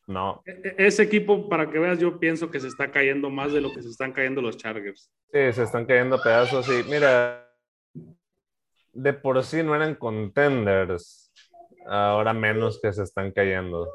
No. 0.08 0.42
E- 0.46 0.52
e- 0.78 0.88
Ese 0.88 1.04
equipo, 1.04 1.48
para 1.48 1.70
que 1.70 1.78
veas, 1.78 2.00
yo 2.00 2.20
pienso 2.20 2.50
que 2.50 2.60
se 2.60 2.68
está 2.68 2.90
cayendo 2.90 3.30
más 3.30 3.54
de 3.54 3.62
lo 3.62 3.72
que 3.72 3.84
se 3.84 3.90
están 3.90 4.12
cayendo 4.12 4.42
los 4.42 4.58
Chargers. 4.58 5.12
Sí, 5.32 5.54
se 5.54 5.62
están 5.64 5.86
cayendo 5.86 6.16
a 6.16 6.24
pedazos. 6.24 6.68
Y 6.68 6.84
mira, 6.90 7.48
de 8.92 9.14
por 9.14 9.44
sí 9.44 9.62
no 9.62 9.76
eran 9.76 9.94
contenders. 9.96 11.32
Ahora 11.88 12.34
menos 12.34 12.80
que 12.82 12.92
se 12.92 13.04
están 13.04 13.32
cayendo. 13.32 13.88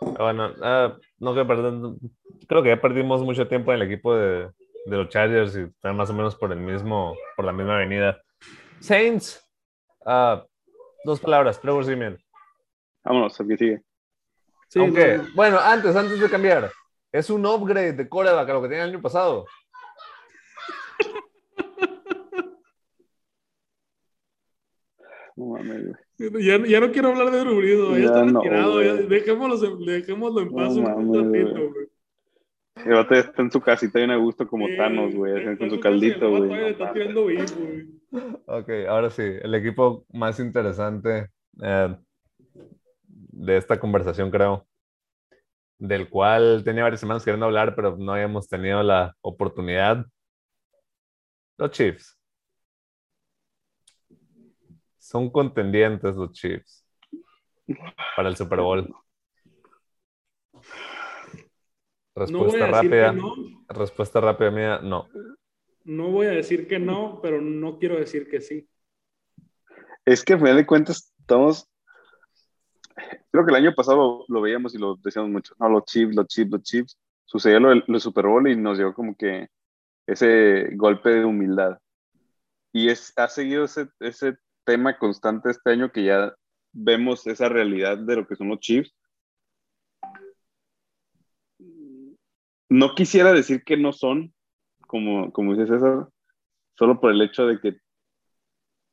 Bueno, 0.00 0.52
ah, 0.62 0.96
no 1.18 1.34
que 1.34 1.40
perder- 1.44 1.96
creo 2.48 2.62
que 2.62 2.68
ya 2.70 2.80
perdimos 2.80 3.22
mucho 3.22 3.48
tiempo 3.48 3.72
en 3.72 3.80
el 3.82 3.86
equipo 3.90 4.14
de, 4.16 4.48
de 4.86 4.96
los 4.96 5.08
Chargers 5.08 5.56
y 5.56 5.62
están 5.62 5.96
más 5.96 6.08
o 6.10 6.14
menos 6.14 6.36
por 6.36 6.52
el 6.52 6.60
mismo, 6.60 7.16
por 7.36 7.44
la 7.44 7.52
misma 7.52 7.74
avenida. 7.76 8.20
Saints, 8.80 9.44
ah, 10.06 10.44
dos 11.04 11.18
palabras, 11.20 11.60
Trevor 11.60 11.84
Simeon. 11.84 12.16
Vámonos 13.04 13.40
al 13.40 13.48
que 13.48 13.56
sigue. 13.56 13.82
Sí, 14.68 14.80
Aunque, 14.80 15.18
no, 15.18 15.24
bueno, 15.34 15.58
antes, 15.58 15.96
antes 15.96 16.20
de 16.20 16.28
cambiar, 16.28 16.70
es 17.10 17.30
un 17.30 17.46
upgrade 17.46 17.94
de 17.94 18.08
coreback 18.08 18.48
a 18.48 18.52
lo 18.52 18.62
que 18.62 18.68
tenía 18.68 18.84
el 18.84 18.90
año 18.90 19.02
pasado. 19.02 19.46
No 25.36 25.46
mames, 25.46 25.96
ya, 26.18 26.66
ya, 26.66 26.80
no 26.80 26.90
quiero 26.90 27.10
hablar 27.10 27.30
de 27.30 27.44
Rubrido, 27.44 27.92
ya, 27.92 27.98
ya, 27.98 28.04
está 28.06 28.24
retirado, 28.24 28.74
no, 28.74 28.82
ya, 28.82 28.94
dejémoslo, 28.94 29.76
dejémoslo, 29.86 30.40
en 30.40 30.52
paz 30.52 30.76
no, 30.76 30.96
un 30.96 31.14
ratito, 31.14 31.70
güey. 31.72 31.88
El 32.84 32.94
vato 32.94 33.14
ya 33.14 33.20
está 33.20 33.42
en 33.42 33.50
su 33.50 33.60
casita 33.60 33.98
bien 33.98 34.10
a 34.10 34.16
gusto 34.16 34.46
como 34.46 34.66
sí, 34.66 34.76
Thanos, 34.76 35.14
güey, 35.14 35.56
con 35.56 35.70
su 35.70 35.80
caldito, 35.80 36.30
güey. 36.30 36.50
No. 38.10 38.40
Ok, 38.46 38.68
ahora 38.88 39.10
sí, 39.10 39.22
el 39.22 39.54
equipo 39.54 40.04
más 40.12 40.40
interesante. 40.40 41.28
Eh, 41.62 41.96
de 43.38 43.56
esta 43.56 43.78
conversación, 43.78 44.30
creo, 44.30 44.66
del 45.78 46.10
cual 46.10 46.62
tenía 46.64 46.82
varias 46.82 47.00
semanas 47.00 47.24
queriendo 47.24 47.46
hablar, 47.46 47.74
pero 47.74 47.96
no 47.96 48.12
habíamos 48.12 48.48
tenido 48.48 48.82
la 48.82 49.14
oportunidad. 49.20 50.04
Los 51.56 51.70
Chiefs. 51.70 52.18
Son 54.98 55.30
contendientes 55.30 56.14
los 56.16 56.32
Chiefs 56.32 56.84
para 58.16 58.28
el 58.28 58.36
Super 58.36 58.60
Bowl. 58.60 58.94
Respuesta 62.14 62.66
rápida. 62.66 63.12
no. 63.12 63.34
Respuesta 63.68 64.20
rápida 64.20 64.50
mía, 64.50 64.80
no. 64.82 65.08
No 65.84 66.10
voy 66.10 66.26
a 66.26 66.30
decir 66.30 66.66
que 66.66 66.78
no, 66.78 67.20
pero 67.22 67.40
no 67.40 67.78
quiero 67.78 67.96
decir 67.96 68.28
que 68.28 68.40
sí. 68.40 68.68
Es 70.04 70.24
que 70.24 70.32
al 70.32 70.40
final 70.40 70.56
de 70.56 70.66
cuentas 70.66 71.14
estamos. 71.20 71.68
Creo 73.30 73.44
que 73.44 73.50
el 73.50 73.56
año 73.56 73.74
pasado 73.74 74.24
lo, 74.28 74.40
veíamos 74.40 74.74
y 74.74 74.78
lo 74.78 74.96
decíamos 74.96 75.30
mucho. 75.30 75.54
No, 75.58 75.68
los 75.68 75.84
Chiefs, 75.84 76.14
los 76.14 76.26
Chiefs, 76.26 76.50
los 76.50 76.62
Chiefs. 76.62 76.98
Sucedió 77.24 77.60
lo 77.60 77.70
del 77.70 78.00
Super 78.00 78.26
Bowl 78.26 78.48
y 78.48 78.56
nos 78.56 78.78
dio 78.78 78.94
como 78.94 79.14
que 79.16 79.48
ese 80.06 80.70
golpe 80.74 81.10
de 81.10 81.24
humildad. 81.24 81.78
Y 82.72 82.88
es, 82.88 83.12
ha 83.16 83.28
seguido 83.28 83.64
ese, 83.64 83.88
ese 84.00 84.38
tema 84.64 84.98
constante 84.98 85.50
este 85.50 85.70
año 85.70 85.92
que 85.92 86.04
ya 86.04 86.34
vemos 86.72 87.26
esa 87.26 87.48
realidad 87.48 87.98
de 87.98 88.16
lo 88.16 88.26
que 88.26 88.36
son 88.36 88.48
los 88.48 88.60
Chiefs. 88.60 88.94
No 92.70 92.94
quisiera 92.94 93.32
decir 93.32 93.62
que 93.64 93.76
no 93.76 93.92
son, 93.92 94.34
como, 94.86 95.32
como 95.32 95.54
dice 95.54 95.72
César, 95.72 96.08
solo 96.76 97.00
por 97.00 97.10
el 97.12 97.22
hecho 97.22 97.46
de 97.46 97.60
que 97.60 97.78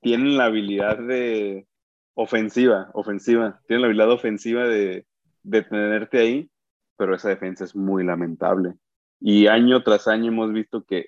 tienen 0.01 0.37
la 0.37 0.45
habilidad 0.45 0.97
de 0.97 1.67
ofensiva, 2.15 2.89
ofensiva, 2.93 3.61
tienen 3.67 3.81
la 3.81 3.87
habilidad 3.87 4.11
ofensiva 4.11 4.65
de, 4.65 5.05
de 5.43 5.61
tenerte 5.61 6.17
ahí, 6.17 6.49
pero 6.97 7.13
esa 7.13 7.29
defensa 7.29 7.63
es 7.63 7.75
muy 7.75 8.03
lamentable. 8.03 8.73
Y 9.19 9.47
año 9.47 9.83
tras 9.83 10.07
año 10.07 10.31
hemos 10.31 10.51
visto 10.51 10.83
que 10.85 11.07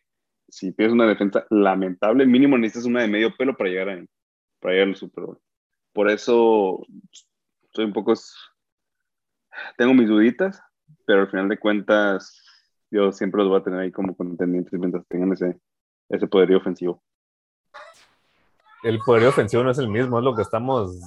si 0.50 0.74
tienes 0.74 0.93
una 0.93 1.08
defensa 1.08 1.46
lamentable, 1.50 2.26
mínimo 2.26 2.58
necesitas 2.58 2.86
una 2.86 3.02
de 3.02 3.08
medio 3.08 3.36
pelo 3.36 3.56
para 3.58 3.70
llegar, 3.70 3.89
a, 3.89 4.06
para 4.60 4.74
llegar 4.74 4.89
al 4.89 4.96
Super 4.96 5.24
Bowl. 5.26 5.39
Por 5.93 6.10
eso 6.10 6.86
soy 7.72 7.86
un 7.86 7.93
poco... 7.93 8.13
Tengo 9.78 9.93
mis 9.93 10.08
duditas, 10.08 10.62
pero 11.06 11.22
al 11.22 11.30
final 11.30 11.50
de 11.50 11.58
cuentas 11.58 12.43
yo 12.91 13.12
siempre 13.12 13.39
los 13.39 13.50
voy 13.50 13.60
a 13.60 13.63
tener 13.63 13.80
ahí 13.80 13.91
como 13.91 14.15
contendientes 14.15 14.80
mientras 14.80 15.06
tengan 15.08 15.34
ese, 15.34 15.60
ese 16.10 16.28
poderío 16.28 16.58
ofensivo. 16.58 17.04
El 18.88 19.00
poder 19.00 19.28
ofensivo 19.28 19.63
no 19.63 19.71
es 19.71 19.78
el 19.78 19.88
mismo, 19.89 20.19
es 20.19 20.23
lo 20.23 20.36
que 20.36 20.41
estamos 20.41 21.00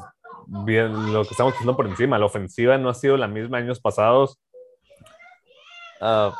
bien, 0.65 1.13
lo 1.13 1.23
que 1.25 1.31
estamos 1.31 1.55
viendo 1.55 1.77
por 1.77 1.87
encima. 1.87 2.19
La 2.19 2.27
ofensiva 2.27 2.79
no 2.79 2.89
ha 2.89 2.95
sido 2.95 3.17
la 3.17 3.29
misma 3.29 3.59
años 3.59 3.81
pasados. 3.81 4.39
Ah, 6.01 6.35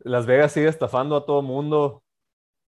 Las 0.00 0.26
Vegas 0.26 0.52
sigue 0.52 0.68
estafando 0.68 1.16
a 1.16 1.24
todo 1.26 1.42
mundo 1.42 2.02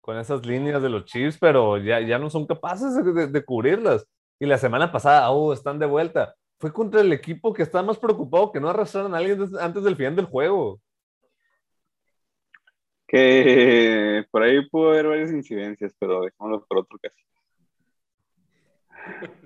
con 0.01 0.19
esas 0.19 0.45
líneas 0.45 0.83
de 0.83 0.89
los 0.91 1.05
Chiefs, 1.05 1.39
pero 1.41 1.79
ya, 1.79 2.01
ya 2.01 2.19
no 2.19 2.29
son 2.31 2.47
capaces 2.47 2.95
de, 3.05 3.27
de- 3.29 3.45
cubrirlas. 3.45 4.07
Y 4.41 4.47
la 4.47 4.59
semana 4.59 4.91
pasada, 4.91 5.31
oh, 5.31 5.53
están 5.53 5.79
de 5.79 5.87
vuelta. 5.87 6.35
Fue 6.59 6.73
contra 6.73 7.01
el 7.01 7.13
equipo 7.13 7.53
que 7.53 7.63
está 7.63 7.83
más 7.83 7.99
preocupado 7.99 8.51
que 8.53 8.61
no 8.61 8.69
arrastraran 8.69 9.15
a 9.15 9.19
alguien 9.19 9.41
antes 9.61 9.83
del 9.85 9.97
final 9.97 10.17
del 10.17 10.27
juego. 10.27 10.81
Que 13.07 14.25
por 14.31 14.43
ahí 14.43 14.67
pudo 14.71 14.91
haber 14.91 15.07
varias 15.07 15.31
incidencias, 15.31 15.95
pero 15.99 16.23
dejémoslo 16.23 16.65
por 16.67 16.79
otro 16.79 16.99
caso. 16.99 17.17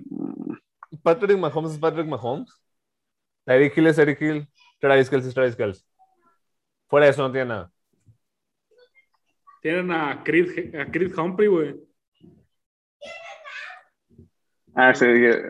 Mm, 0.09 0.53
Patrick 1.03 1.37
Mahomes 1.37 1.73
es 1.73 1.79
Patrick 1.79 2.07
Mahomes. 2.07 2.49
Eric 3.45 3.77
Hill 3.77 3.87
es 3.87 3.97
Eric 3.97 4.21
Hill. 4.21 4.47
Travis 4.79 5.09
Kelce 5.09 5.29
es 5.29 5.33
Travis 5.33 5.55
Kelce. 5.55 5.83
Fuera 6.87 7.05
de 7.05 7.11
eso 7.11 7.21
no 7.21 7.31
tiene 7.31 7.47
nada. 7.47 7.71
Tienen 9.61 9.91
a 9.91 10.23
Creed, 10.23 10.75
a 10.75 10.85
Creed 10.91 11.17
Humphrey, 11.17 11.47
güey. 11.47 11.75
Ah, 14.75 14.93
sí, 14.93 15.05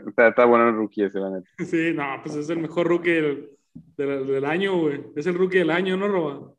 está, 0.07 0.29
está 0.29 0.45
bueno 0.45 0.69
el 0.69 0.75
rookie 0.75 1.03
ese, 1.03 1.19
la 1.19 1.29
neta. 1.29 1.49
Sí, 1.59 1.91
no, 1.93 2.21
pues 2.23 2.35
es 2.35 2.49
el 2.49 2.59
mejor 2.59 2.87
rookie 2.87 3.11
del, 3.11 3.49
del- 3.97 4.25
del 4.25 4.45
año, 4.45 4.77
güey. 4.79 5.03
Es 5.17 5.27
el 5.27 5.35
rookie 5.35 5.57
del 5.57 5.69
año, 5.71 5.97
¿no, 5.97 6.07
Roba? 6.07 6.53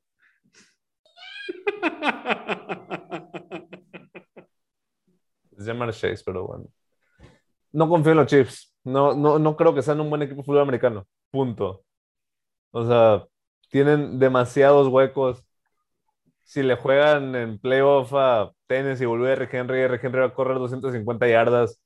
Es 5.56 5.64
llamar 5.66 5.92
Chase, 5.92 6.22
pero 6.24 6.46
bueno. 6.46 6.66
No 7.72 7.88
confío 7.88 8.12
en 8.12 8.18
los 8.18 8.26
Chiefs. 8.26 8.74
No, 8.84 9.14
no, 9.14 9.38
no 9.38 9.56
creo 9.56 9.74
que 9.74 9.82
sean 9.82 10.00
un 10.00 10.08
buen 10.10 10.22
equipo 10.22 10.40
de 10.42 10.46
fútbol 10.46 10.62
americano. 10.62 11.06
Punto. 11.30 11.84
O 12.70 12.86
sea, 12.86 13.24
tienen 13.70 14.18
demasiados 14.18 14.88
huecos. 14.88 15.44
Si 16.44 16.62
le 16.62 16.76
juegan 16.76 17.34
en 17.34 17.58
playoff 17.58 18.12
a 18.14 18.50
Tennessee 18.66 19.04
y 19.04 19.06
vuelve 19.06 19.32
R. 19.32 19.48
Henry, 19.52 19.80
R. 19.80 20.00
Henry 20.02 20.20
va 20.20 20.26
a 20.26 20.34
correr 20.34 20.56
250 20.58 21.28
yardas. 21.28 21.80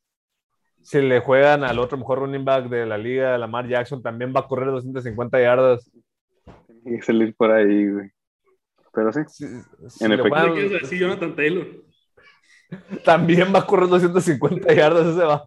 Si 0.82 1.00
le 1.00 1.20
juegan 1.20 1.64
al 1.64 1.78
otro 1.78 1.98
mejor 1.98 2.20
running 2.20 2.44
back 2.44 2.68
de 2.68 2.86
la 2.86 2.98
liga, 2.98 3.36
Lamar 3.38 3.66
Jackson, 3.68 4.02
también 4.02 4.32
va 4.34 4.40
a 4.40 4.46
correr 4.48 4.70
250 4.70 5.40
yardas. 5.40 5.90
Tiene 6.82 6.98
que 6.98 7.02
salir 7.04 7.34
por 7.36 7.50
ahí, 7.50 7.88
güey. 7.90 8.10
Pero 8.92 9.12
sí. 9.12 9.20
Si- 9.28 9.46
si 9.88 10.04
En 10.04 10.12
efecto. 10.12 10.28
juegan- 10.28 10.54
¿Qué 10.54 10.60
quieres 10.68 10.82
decir, 10.82 10.98
Jonathan 11.00 11.34
Taylor? 11.36 11.66
también 13.04 13.52
va 13.54 13.60
a 13.60 13.66
correr 13.66 13.88
250 13.88 14.72
yardas 14.74 15.06
ese 15.06 15.24
va. 15.24 15.44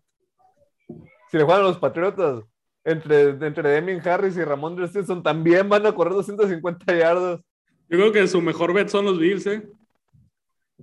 Si 1.36 1.39
le 1.39 1.43
juegan 1.43 1.65
a 1.65 1.67
los 1.67 1.80
Patriotas, 1.80 2.45
entre, 2.86 3.32
entre 3.32 3.69
Deming 3.69 4.00
Harris 4.08 4.38
y 4.38 4.43
Ramón 4.45 4.78
Stevenson 4.88 5.21
también 5.21 5.67
van 5.67 5.86
a 5.86 5.91
correr 5.91 6.13
250 6.13 6.95
yardas. 6.95 7.41
Yo 7.89 7.98
creo 7.98 8.13
que 8.13 8.26
su 8.30 8.41
mejor 8.41 8.74
bet 8.74 8.88
son 8.88 9.04
los 9.04 9.19
Bills, 9.19 9.45
¿eh? 9.48 9.67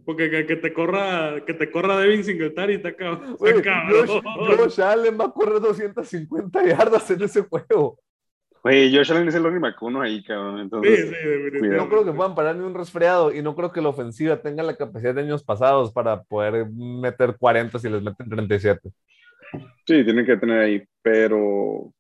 Porque 0.05 0.29
que, 0.29 0.45
que 0.45 0.57
te 0.57 0.75
corra, 0.75 1.43
que 1.47 1.55
te 1.55 1.71
corra 1.71 1.97
Devin 1.97 2.23
Singletary 2.23 2.75
está, 2.75 2.95
cabrón. 2.95 3.35
Josh, 3.38 4.21
Josh 4.59 4.81
Allen 4.83 5.19
va 5.19 5.25
a 5.25 5.33
correr 5.33 5.59
250 5.59 6.67
yardas 6.67 7.11
en 7.11 7.23
ese 7.23 7.41
juego. 7.41 7.99
Güey, 8.62 8.95
Josh 8.95 9.11
Allen 9.11 9.29
es 9.29 9.35
el 9.35 9.47
único 9.47 9.62
vacuno 9.62 10.03
ahí, 10.03 10.23
cabrón. 10.23 10.57
Sí, 10.57 10.62
Entonces, 10.65 10.99
sí, 10.99 11.29
definitivamente. 11.29 11.77
No 11.79 11.88
creo 11.88 12.05
que 12.05 12.12
puedan 12.12 12.35
parar 12.35 12.57
ni 12.57 12.65
un 12.67 12.75
resfriado 12.75 13.33
y 13.33 13.41
no 13.41 13.57
creo 13.57 13.73
que 13.73 13.81
la 13.81 13.88
ofensiva 13.88 14.37
tenga 14.37 14.62
la 14.62 14.77
capacidad 14.77 15.15
de 15.15 15.23
años 15.23 15.43
pasados 15.43 15.91
para 15.95 16.23
poder 16.23 16.67
meter 16.71 17.38
40 17.38 17.79
si 17.79 17.88
les 17.88 18.03
meten 18.03 18.29
37. 18.29 18.93
Sí, 19.87 20.05
tienen 20.05 20.25
que 20.27 20.37
tener 20.37 20.59
ahí, 20.61 20.83
pero 21.03 21.93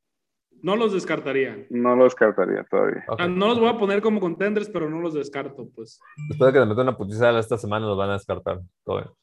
No 0.62 0.76
los 0.76 0.92
descartaría. 0.92 1.66
no 1.70 1.96
lo 1.96 2.04
descartaría 2.04 2.64
todavía. 2.70 3.04
Ok. 3.08 3.20
Ah, 3.20 3.28
No 3.28 3.48
los 3.48 3.58
voy 3.60 3.68
a 3.68 3.76
poner 3.78 4.00
como 4.02 4.20
contenders, 4.20 4.68
pero 4.70 4.88
no 4.88 5.00
los 5.00 5.14
descarto, 5.14 5.68
pues. 5.74 6.00
Después 6.28 6.48
de 6.48 6.52
que 6.52 6.58
les 6.60 6.68
metan 6.68 6.88
una 6.88 6.96
putiza 6.96 7.38
esta 7.38 7.58
semana, 7.58 7.86
los 7.86 7.96
van 7.98 8.10
a 8.10 8.14
descartar. 8.14 8.60
Todo. 8.84 9.16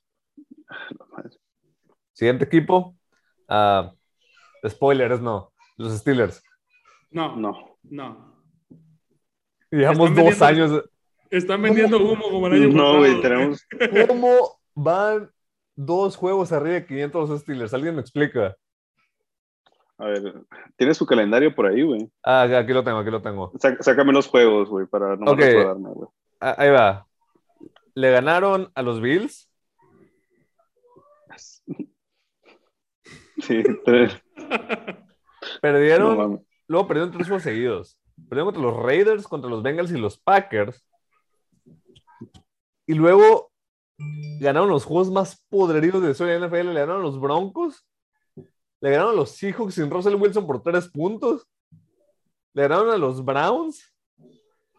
Siguiente 2.13 2.46
equipo. 2.46 2.96
ah, 3.48 3.92
spoilers, 4.68 5.22
no. 5.22 5.52
Los 5.78 5.98
Steelers. 5.98 6.44
No, 7.12 7.36
no. 7.38 7.78
No. 7.84 8.36
Llevamos 9.72 10.10
Están 10.10 10.26
dos 10.26 10.39
vendiendo- 10.39 10.46
años. 10.46 10.89
Están 11.32 11.62
vendiendo 11.62 11.98
humo 12.00 12.24
como 12.30 12.48
el 12.48 12.54
año 12.54 12.68
No, 12.70 12.74
pasado. 12.74 12.98
güey, 12.98 13.22
tenemos. 13.22 13.68
¿Cómo 14.08 14.60
van 14.76 15.30
dos 15.82 16.18
juegos 16.18 16.52
arriba 16.52 16.76
de 16.76 16.86
500 16.86 17.30
los 17.30 17.42
Steelers? 17.42 17.74
¿Alguien 17.74 17.96
me 17.96 18.02
explica? 18.02 18.56
A 19.98 20.06
ver, 20.06 20.34
tiene 20.78 20.94
su 20.94 21.06
calendario 21.06 21.54
por 21.56 21.65
ahí, 21.65 21.82
güey. 21.84 22.10
Ah, 22.24 22.44
aquí 22.44 22.74
lo 22.74 22.84
tengo, 22.84 23.00
aquí 23.00 23.10
lo 23.12 23.22
tengo. 23.22 23.52
Sá- 23.60 23.78
Sácame 23.82 24.13
los 24.13 24.28
juegos, 24.28 24.70
güey, 24.70 24.86
para 24.88 25.15
no 25.15 25.32
Ok. 25.32 25.39
recordarme, 25.39 25.89
güey. 25.92 26.10
Ah, 26.39 26.56
ahí 26.58 26.70
va. 26.70 27.08
Le 27.96 28.12
ganaron 28.12 28.72
a 28.76 28.82
los 28.82 29.02
Bills. 29.02 29.50
Sí, 33.42 33.63
tres. 33.86 34.22
Perdieron. 35.62 36.18
No 36.18 36.44
luego 36.68 36.88
perdieron 36.88 37.12
tres 37.12 37.28
juegos 37.28 37.44
seguidos. 37.44 37.98
Perdieron 38.30 38.54
contra 38.54 38.62
los 38.72 38.84
Raiders, 38.84 39.28
contra 39.28 39.50
los 39.50 39.63
Bengals 39.63 39.92
y 39.92 39.98
los 39.98 40.18
Packers. 40.20 40.86
Y 42.86 42.94
luego 42.96 43.49
ganaron 44.40 44.70
los 44.70 44.86
juegos 44.86 45.12
más 45.12 45.44
podridos 45.50 46.02
de 46.02 46.08
la 46.08 46.12
historia 46.12 46.34
de 46.34 46.40
la 46.40 46.48
NFL. 46.48 46.74
Le 46.74 46.80
ganaron 46.80 47.02
a 47.02 47.06
los 47.06 47.20
Broncos. 47.20 47.86
Le 48.82 48.92
ganaron 48.92 49.12
a 49.14 49.16
los 49.16 49.32
Seahawks 49.32 49.76
sin 49.76 49.90
Russell 49.90 50.16
Wilson 50.16 50.48
por 50.48 50.62
tres 50.64 50.88
puntos. 50.90 51.46
Le 52.54 52.62
ganaron 52.64 52.90
a 52.92 52.98
los 52.98 53.24
Browns. 53.24 53.94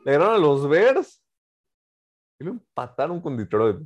Le 0.04 0.12
ganaron 0.12 0.34
a 0.34 0.38
los 0.38 0.68
Bears. 0.68 1.22
Y 2.38 2.44
lo 2.44 2.52
empataron 2.52 3.20
con 3.20 3.36
Detroit. 3.36 3.76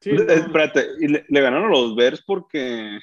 Sí, 0.00 0.10
Eh. 0.10 0.26
Espérate, 0.28 0.86
y 1.00 1.08
le, 1.08 1.24
le 1.28 1.40
ganaron 1.40 1.68
a 1.68 1.72
los 1.72 1.94
Bears 1.96 2.22
porque 2.26 2.98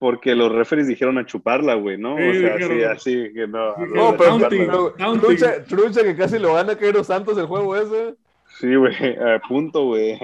porque 0.00 0.34
los 0.36 0.52
referees 0.52 0.86
dijeron 0.86 1.18
a 1.18 1.26
chuparla, 1.26 1.74
güey, 1.74 1.98
¿no? 1.98 2.16
Sí, 2.16 2.22
o 2.28 2.32
sea, 2.34 2.56
dijeron- 2.56 2.78
sí, 2.78 2.84
así 2.84 3.32
que 3.34 3.48
no. 3.48 3.76
No, 3.78 4.16
pero, 4.16 4.38
pero- 4.48 4.92
taunting. 4.94 5.20
trucha, 5.20 5.64
trucha 5.64 6.02
que 6.04 6.16
casi 6.16 6.38
lo 6.38 6.54
gana 6.54 6.76
Cairo 6.78 7.02
Santos 7.02 7.36
el 7.36 7.46
juego 7.46 7.74
ese. 7.76 8.14
Sí, 8.60 8.74
güey, 8.74 8.94
a 9.16 9.40
punto, 9.48 9.84
güey. 9.86 10.18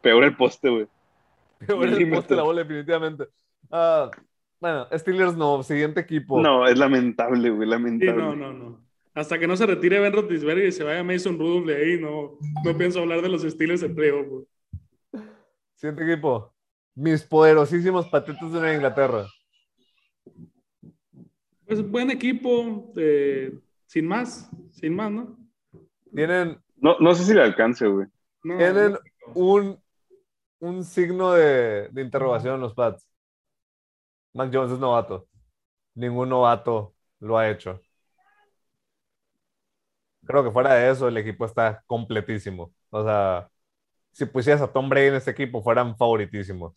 Peor 0.00 0.24
el 0.24 0.36
poste, 0.36 0.68
güey. 0.70 0.86
Pero 1.66 1.82
el 1.84 2.10
poste 2.10 2.34
la 2.36 2.42
bola 2.42 2.62
definitivamente. 2.62 3.24
Ah, 3.70 4.10
bueno, 4.60 4.86
Steelers 4.92 5.36
no, 5.36 5.62
siguiente 5.62 6.00
equipo. 6.00 6.40
No, 6.40 6.66
es 6.66 6.78
lamentable, 6.78 7.50
güey, 7.50 7.66
Sí, 7.66 7.70
lamentable. 7.70 8.22
no, 8.22 8.36
no, 8.36 8.52
no. 8.52 8.80
Hasta 9.14 9.38
que 9.38 9.46
no 9.46 9.56
se 9.56 9.66
retire 9.66 10.00
Ben 10.00 10.12
Roethlisberger 10.12 10.66
y 10.66 10.72
se 10.72 10.84
vaya 10.84 11.04
Mason 11.04 11.38
Rudolph 11.38 11.66
de 11.66 11.76
ahí, 11.76 12.00
no, 12.00 12.38
no 12.64 12.78
pienso 12.78 13.00
hablar 13.00 13.20
de 13.20 13.28
los 13.28 13.44
estilos 13.44 13.80
de 13.80 13.90
playoff, 13.90 14.26
güey. 14.26 14.44
Siguiente 15.74 16.10
equipo. 16.10 16.54
Mis 16.94 17.22
poderosísimos 17.22 18.08
Patriotas 18.08 18.52
de 18.52 18.58
Nueva 18.60 18.74
Inglaterra. 18.74 19.26
Pues 21.66 21.88
buen 21.90 22.10
equipo, 22.10 22.92
eh, 22.96 23.52
sin 23.86 24.06
más, 24.06 24.50
sin 24.70 24.94
más, 24.94 25.10
¿no? 25.10 25.36
Tienen, 26.14 26.58
No, 26.82 26.96
no 27.00 27.14
sé 27.14 27.24
si 27.24 27.34
le 27.34 27.42
alcance, 27.42 27.86
güey. 27.86 28.06
No, 28.44 28.54
tienen 28.56 28.98
no. 29.26 29.34
un, 29.34 29.82
un 30.60 30.84
signo 30.84 31.32
de, 31.34 31.88
de 31.90 32.02
interrogación 32.02 32.56
en 32.56 32.62
los 32.62 32.74
Pats. 32.74 33.08
Mac 34.34 34.50
Jones 34.52 34.72
es 34.72 34.78
novato. 34.78 35.28
Ningún 35.94 36.28
novato 36.30 36.94
lo 37.20 37.38
ha 37.38 37.50
hecho. 37.50 37.80
Creo 40.24 40.44
que 40.44 40.50
fuera 40.52 40.74
de 40.74 40.90
eso, 40.90 41.08
el 41.08 41.16
equipo 41.16 41.44
está 41.44 41.82
completísimo. 41.86 42.72
O 42.90 43.02
sea, 43.04 43.50
si 44.12 44.26
pusieras 44.26 44.62
a 44.62 44.72
Tom 44.72 44.88
Brady 44.90 45.08
en 45.08 45.14
este 45.16 45.32
equipo, 45.32 45.62
fueran 45.62 45.96
favoritísimos. 45.96 46.74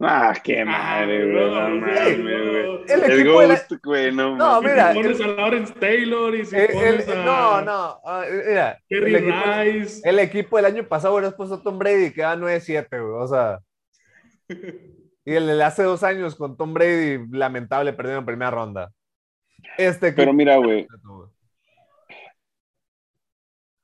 Ah, 0.00 0.32
qué 0.42 0.60
Ah, 0.62 0.64
madre, 0.64 1.30
güey. 1.30 1.50
No, 1.50 1.68
no, 1.68 1.80
mames, 1.80 2.18
no. 2.18 2.24
güey. 2.24 2.84
El 2.88 3.02
El 3.04 3.20
equipo 3.20 3.40
de 3.40 3.48
la- 3.48 3.66
güey, 3.84 4.12
no 4.14 4.36
No, 4.36 4.60
mames. 4.60 4.70
mira, 4.72 4.92
Si 4.92 4.98
pones 5.02 5.20
a 5.20 5.26
Lawrence 5.26 5.72
Taylor 5.74 6.34
y 6.34 6.44
si 6.46 6.56
El- 6.56 6.62
el- 6.62 6.72
pones 6.72 7.08
a 7.08 7.14
no, 7.24 7.60
no. 7.62 8.00
ah, 8.04 8.24
mira, 8.48 8.78
Kerry 8.88 9.14
el 9.14 9.16
equipo, 9.16 9.36
Rice. 9.62 10.08
el 10.08 10.18
equipo 10.18 10.56
del 10.56 10.66
año 10.66 10.84
pasado 10.88 11.14
hubieras 11.14 11.34
puesto 11.34 11.56
a 11.56 11.62
Tom 11.62 11.78
Brady 11.78 12.06
y 12.06 12.12
queda 12.12 12.36
9-7, 12.36 13.00
güey. 13.00 13.22
O 13.22 13.26
sea. 13.26 13.58
Y 14.48 15.32
el 15.34 15.46
de 15.46 15.62
hace 15.64 15.82
dos 15.82 16.02
años 16.04 16.36
con 16.36 16.56
Tom 16.56 16.72
Brady, 16.72 17.26
lamentable, 17.32 17.92
perdieron 17.92 18.22
en 18.22 18.26
primera 18.26 18.50
ronda. 18.50 18.92
Este 19.76 20.08
equipo. 20.08 20.22
Pero 20.22 20.32
mira, 20.32 20.56
güey, 20.56 20.86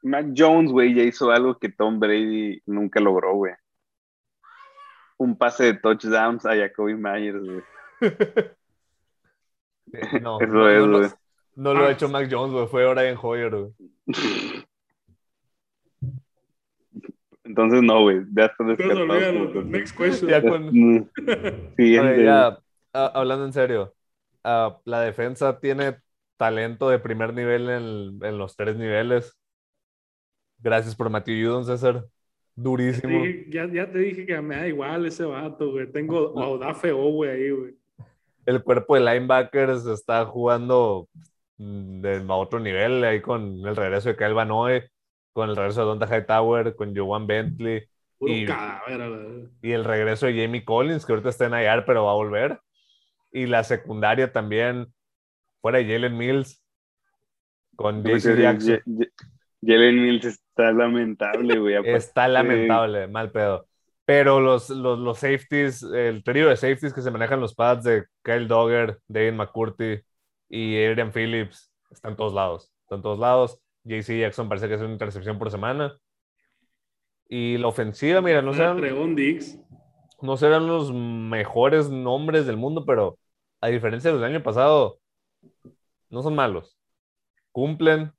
Mac 0.05 0.27
Jones, 0.37 0.71
güey, 0.71 0.95
ya 0.95 1.03
hizo 1.03 1.31
algo 1.31 1.59
que 1.59 1.69
Tom 1.69 1.99
Brady 2.01 2.61
nunca 2.67 3.01
logró, 3.01 3.35
güey. 3.35 3.53
Un 5.23 5.37
pase 5.37 5.65
de 5.65 5.75
touchdowns 5.75 6.45
a 6.47 6.57
Jacoby 6.57 6.95
Myers, 6.95 7.43
güey. 7.45 7.63
No, 10.21 10.41
Eso 10.41 10.53
no, 10.55 10.69
es, 10.69 10.81
no, 10.81 10.87
no, 10.87 10.99
güey. 10.99 11.11
no 11.57 11.75
lo 11.75 11.85
Ah. 11.85 11.89
ha 11.89 11.91
hecho 11.93 12.09
Mac 12.09 12.29
Jones, 12.31 12.53
güey. 12.53 12.67
Fue 12.67 12.87
Brian 12.93 13.17
Hoyer, 13.21 13.51
güey. 13.51 13.73
Entonces, 17.45 17.83
no, 17.83 18.03
güey, 18.03 18.23
ya 18.35 18.47
está 18.47 18.65
descartado. 18.65 19.63
Next 19.65 19.97
question. 19.97 20.31
Ya 20.31 20.41
con-. 20.49 20.69
A 20.69 21.77
Siguiente. 21.77 22.17
ver, 22.17 22.25
ya, 22.25 22.59
ah, 22.95 23.13
hablando 23.15 23.45
en 23.45 23.53
serio, 23.53 23.95
ah, 24.45 24.79
la 24.85 25.01
defensa 25.03 25.59
tiene 25.61 25.99
talento 26.37 26.89
de 26.89 26.99
primer 26.99 27.35
nivel 27.35 27.69
en, 27.69 28.19
en 28.25 28.39
los 28.39 28.57
tres 28.57 28.77
niveles. 28.77 29.37
Gracias 30.59 30.95
por 30.95 31.11
Matthew 31.11 31.47
Judon, 31.47 31.65
César. 31.67 32.05
Durísimo. 32.55 33.25
Sí, 33.25 33.47
ya, 33.49 33.67
ya 33.67 33.91
te 33.91 33.99
dije 33.99 34.27
que 34.27 34.41
me 34.41 34.57
da 34.57 34.67
igual 34.69 35.07
ese 35.07 35.25
vato, 35.25 35.71
güey. 35.71 35.91
Tengo 35.91 36.39
a 36.39 36.49
Odafe 36.49 36.93
O, 36.93 37.11
güey, 37.11 37.31
ahí, 37.31 37.51
güey. 37.51 37.75
El 38.45 38.63
cuerpo 38.63 38.95
de 38.95 39.01
linebackers 39.01 39.87
está 39.87 40.25
jugando 40.27 41.09
mm, 41.59 42.01
de, 42.01 42.25
a 42.29 42.35
otro 42.35 42.61
nivel 42.61 43.03
ahí 43.05 43.21
con 43.23 43.67
el 43.67 43.77
regreso 43.77 44.09
de 44.09 44.17
Kyle 44.17 44.35
Noy, 44.47 44.83
con 45.33 45.49
el 45.49 45.57
regreso 45.57 45.81
de 45.81 45.87
Donta 45.87 46.07
Hightower, 46.07 46.75
con 46.75 46.95
Joan 46.95 47.27
Bentley 47.27 47.85
Y- 48.21 48.45
cadáver, 48.45 49.49
y 49.63 49.73
el 49.73 49.85
regreso 49.85 50.27
de 50.27 50.43
Jamie 50.43 50.65
Collins, 50.65 51.07
que 51.07 51.13
ahorita 51.13 51.29
está 51.31 51.47
en 51.47 51.55
IR, 51.55 51.85
pero 51.87 52.05
va 52.05 52.11
a 52.11 52.17
volver. 52.17 52.61
Y 53.33 53.47
la 53.47 53.65
secundaria 53.65 54.31
también, 54.31 54.93
fuera 55.63 55.79
de 55.79 55.87
Jalen 55.87 56.17
Mills, 56.19 56.63
con 57.77 58.03
JC 58.03 58.37
Jackson. 58.37 58.81
Jalen 59.65 60.03
Mills 60.03 60.42
está 60.53 60.73
lamentable, 60.73 61.59
güey. 61.59 61.75
Está 61.85 62.29
lamentable, 62.29 63.09
mal 63.09 63.31
pedo. 63.31 63.67
Pero 64.05 64.41
los, 64.41 64.69
los, 64.69 64.99
los 64.99 65.19
safeties, 65.19 65.83
el 65.83 66.23
trío 66.23 66.49
de 66.49 66.57
safeties 66.57 66.93
que 66.93 67.03
se 67.03 67.11
manejan 67.11 67.41
los 67.41 67.55
pads 67.55 67.85
de 67.85 68.05
Kyle 68.23 68.47
Dogger, 68.47 69.01
David 69.09 69.33
McCurdy 69.33 70.03
y 70.49 70.85
Adrian 70.85 71.13
Phillips, 71.13 71.73
están 71.91 72.13
en 72.13 72.17
todos 72.17 72.35
lados. 72.35 72.71
Están 72.83 72.99
en 72.99 73.03
todos 73.03 73.19
lados. 73.19 73.59
JC 73.85 74.19
Jackson 74.21 74.49
parece 74.49 74.69
que 74.69 74.75
es 74.75 74.81
una 74.81 74.93
intercepción 74.93 75.39
por 75.39 75.51
semana. 75.51 75.97
Y 77.29 77.57
la 77.57 77.69
ofensiva, 77.69 78.21
mira, 78.21 78.43
no 78.43 78.53
serán, 78.53 78.81
no 80.21 80.37
serán 80.37 80.67
los 80.67 80.93
mejores 80.93 81.89
nombres 81.89 82.47
del 82.47 82.59
mundo, 82.59 82.85
pero 82.85 83.19
a 83.61 83.69
diferencia 83.69 84.13
del 84.13 84.25
año 84.25 84.43
pasado, 84.43 84.99
no 86.11 86.23
son 86.23 86.35
malos. 86.35 86.77
Cumplen, 87.53 88.13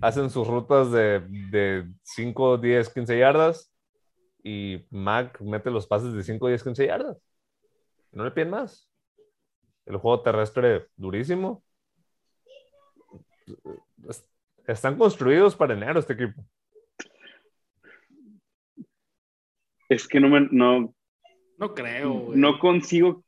hacen 0.00 0.30
sus 0.30 0.46
rutas 0.46 0.90
de, 0.92 1.20
de 1.50 1.86
5, 2.02 2.58
10, 2.58 2.88
15 2.92 3.18
yardas 3.18 3.72
y 4.42 4.86
Mac 4.90 5.40
mete 5.40 5.70
los 5.70 5.86
pases 5.86 6.12
de 6.14 6.22
5, 6.22 6.48
10, 6.48 6.62
15 6.64 6.86
yardas. 6.86 7.18
No 8.12 8.24
le 8.24 8.30
piden 8.30 8.50
más. 8.50 8.88
El 9.86 9.96
juego 9.98 10.22
terrestre 10.22 10.86
durísimo. 10.96 11.62
Es- 14.08 14.26
Están 14.66 14.96
construidos 14.96 15.54
para 15.56 15.74
enero 15.74 15.98
este 16.00 16.12
equipo. 16.14 16.44
Es 19.88 20.06
que 20.06 20.20
no 20.20 20.28
me, 20.28 20.48
no, 20.52 20.94
No 21.58 21.74
creo, 21.74 22.12
güey. 22.12 22.38
no 22.38 22.58
consigo 22.58 23.24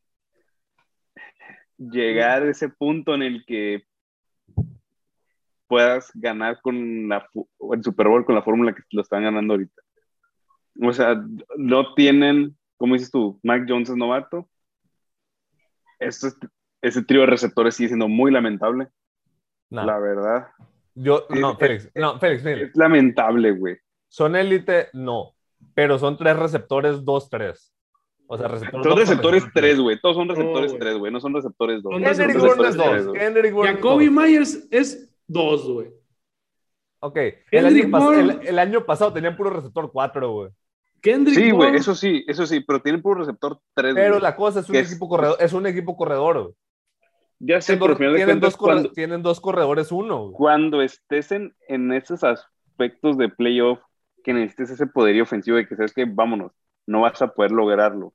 llegar 1.76 2.42
a 2.44 2.50
ese 2.50 2.68
punto 2.68 3.14
en 3.14 3.22
el 3.22 3.44
que 3.44 3.82
puedas 5.72 6.10
ganar 6.12 6.60
con 6.60 7.08
la, 7.08 7.26
el 7.72 7.82
Super 7.82 8.06
Bowl 8.08 8.26
con 8.26 8.34
la 8.34 8.42
fórmula 8.42 8.74
que 8.74 8.82
lo 8.90 9.00
están 9.00 9.22
ganando 9.22 9.54
ahorita. 9.54 9.80
O 10.82 10.92
sea, 10.92 11.18
no 11.56 11.94
tienen, 11.94 12.54
como 12.76 12.92
dices 12.92 13.10
tú, 13.10 13.40
Mac 13.42 13.64
Jones 13.66 13.88
es 13.88 13.96
novato. 13.96 14.46
Esto 15.98 16.26
es- 16.28 16.36
ese 16.82 17.02
trío 17.02 17.20
de 17.22 17.28
receptores 17.28 17.74
sigue 17.74 17.88
siendo 17.88 18.06
muy 18.06 18.30
lamentable, 18.30 18.88
No, 19.70 19.86
la 19.86 19.98
verdad. 19.98 20.48
yo, 20.94 21.24
no, 21.30 21.52
es- 21.52 21.58
Félix, 21.58 21.90
no, 21.94 22.18
Félix, 22.18 22.44
mira, 22.44 22.60
Es 22.66 22.76
lamentable, 22.76 23.52
güey. 23.52 23.78
son 24.08 24.36
élite, 24.36 24.88
no, 24.92 25.32
pero 25.72 25.98
son 25.98 26.18
tres 26.18 26.36
receptores, 26.38 27.02
dos, 27.02 27.30
tres. 27.30 27.72
O 28.26 28.36
sea, 28.36 28.48
receptores 28.48 28.84
Son 28.84 28.90
dos, 28.90 28.98
receptores 29.00 29.42
receptor 29.42 29.62
3, 29.62 29.80
güey. 29.80 30.00
Todos 30.02 30.16
son 30.16 30.28
receptores 30.28 30.72
güey. 30.72 30.80
3, 30.80 30.98
güey. 30.98 31.12
No 31.12 31.20
son 31.20 31.34
receptores 31.34 31.82
2. 31.82 31.92
Son 31.92 32.02
Kendrick 32.02 32.26
receptores 32.28 32.76
Bourne 32.76 32.98
es 32.98 33.06
es 33.46 33.74
Jacoby. 33.74 34.10
Myers 34.10 34.68
es 34.70 35.11
dos, 35.32 35.68
güey. 35.70 35.88
Ok, 37.00 37.16
el 37.50 37.66
año, 37.66 37.82
pas- 37.88 38.00
Bourne. 38.04 38.20
el- 38.20 38.46
el 38.48 38.58
año 38.58 38.84
pasado 38.86 39.12
tenían 39.12 39.36
puro 39.36 39.50
receptor 39.50 39.90
4, 39.90 40.30
güey. 40.32 40.50
Kendrick 41.00 41.36
Sí, 41.36 41.50
güey, 41.50 41.74
eso 41.74 41.96
sí, 41.96 42.24
eso 42.28 42.46
sí, 42.46 42.60
pero 42.60 42.80
tienen 42.80 43.02
puro 43.02 43.20
receptor 43.20 43.58
3. 43.74 43.92
Pero 43.94 44.20
la 44.20 44.36
cosa 44.36 44.60
es 44.60 44.68
un 44.68 44.76
es- 44.76 44.88
equipo 44.90 45.08
corredor, 45.08 45.36
es 45.40 45.52
un 45.52 45.66
equipo 45.66 45.96
corredor. 45.96 46.40
güey. 46.42 46.54
Ya 47.40 47.60
sé, 47.60 47.76
pero 47.76 47.96
final 47.96 48.12
de 48.12 48.18
tienen 48.18 48.34
cuentas, 48.38 48.52
dos 48.52 48.56
cuando, 48.56 48.92
tienen 48.92 49.22
dos 49.22 49.40
corredores, 49.40 49.90
uno. 49.90 50.26
güey. 50.26 50.34
cuando 50.34 50.80
estés 50.80 51.32
en, 51.32 51.52
en 51.66 51.92
esos 51.92 52.22
aspectos 52.22 53.18
de 53.18 53.28
playoff, 53.28 53.80
que 54.22 54.32
necesites 54.32 54.70
ese 54.70 54.86
poderío 54.86 55.24
ofensivo 55.24 55.56
de 55.56 55.66
que 55.66 55.74
sabes 55.74 55.92
que 55.92 56.04
vámonos, 56.04 56.52
no 56.86 57.00
vas 57.00 57.20
a 57.20 57.34
poder 57.34 57.50
lograrlo. 57.50 58.14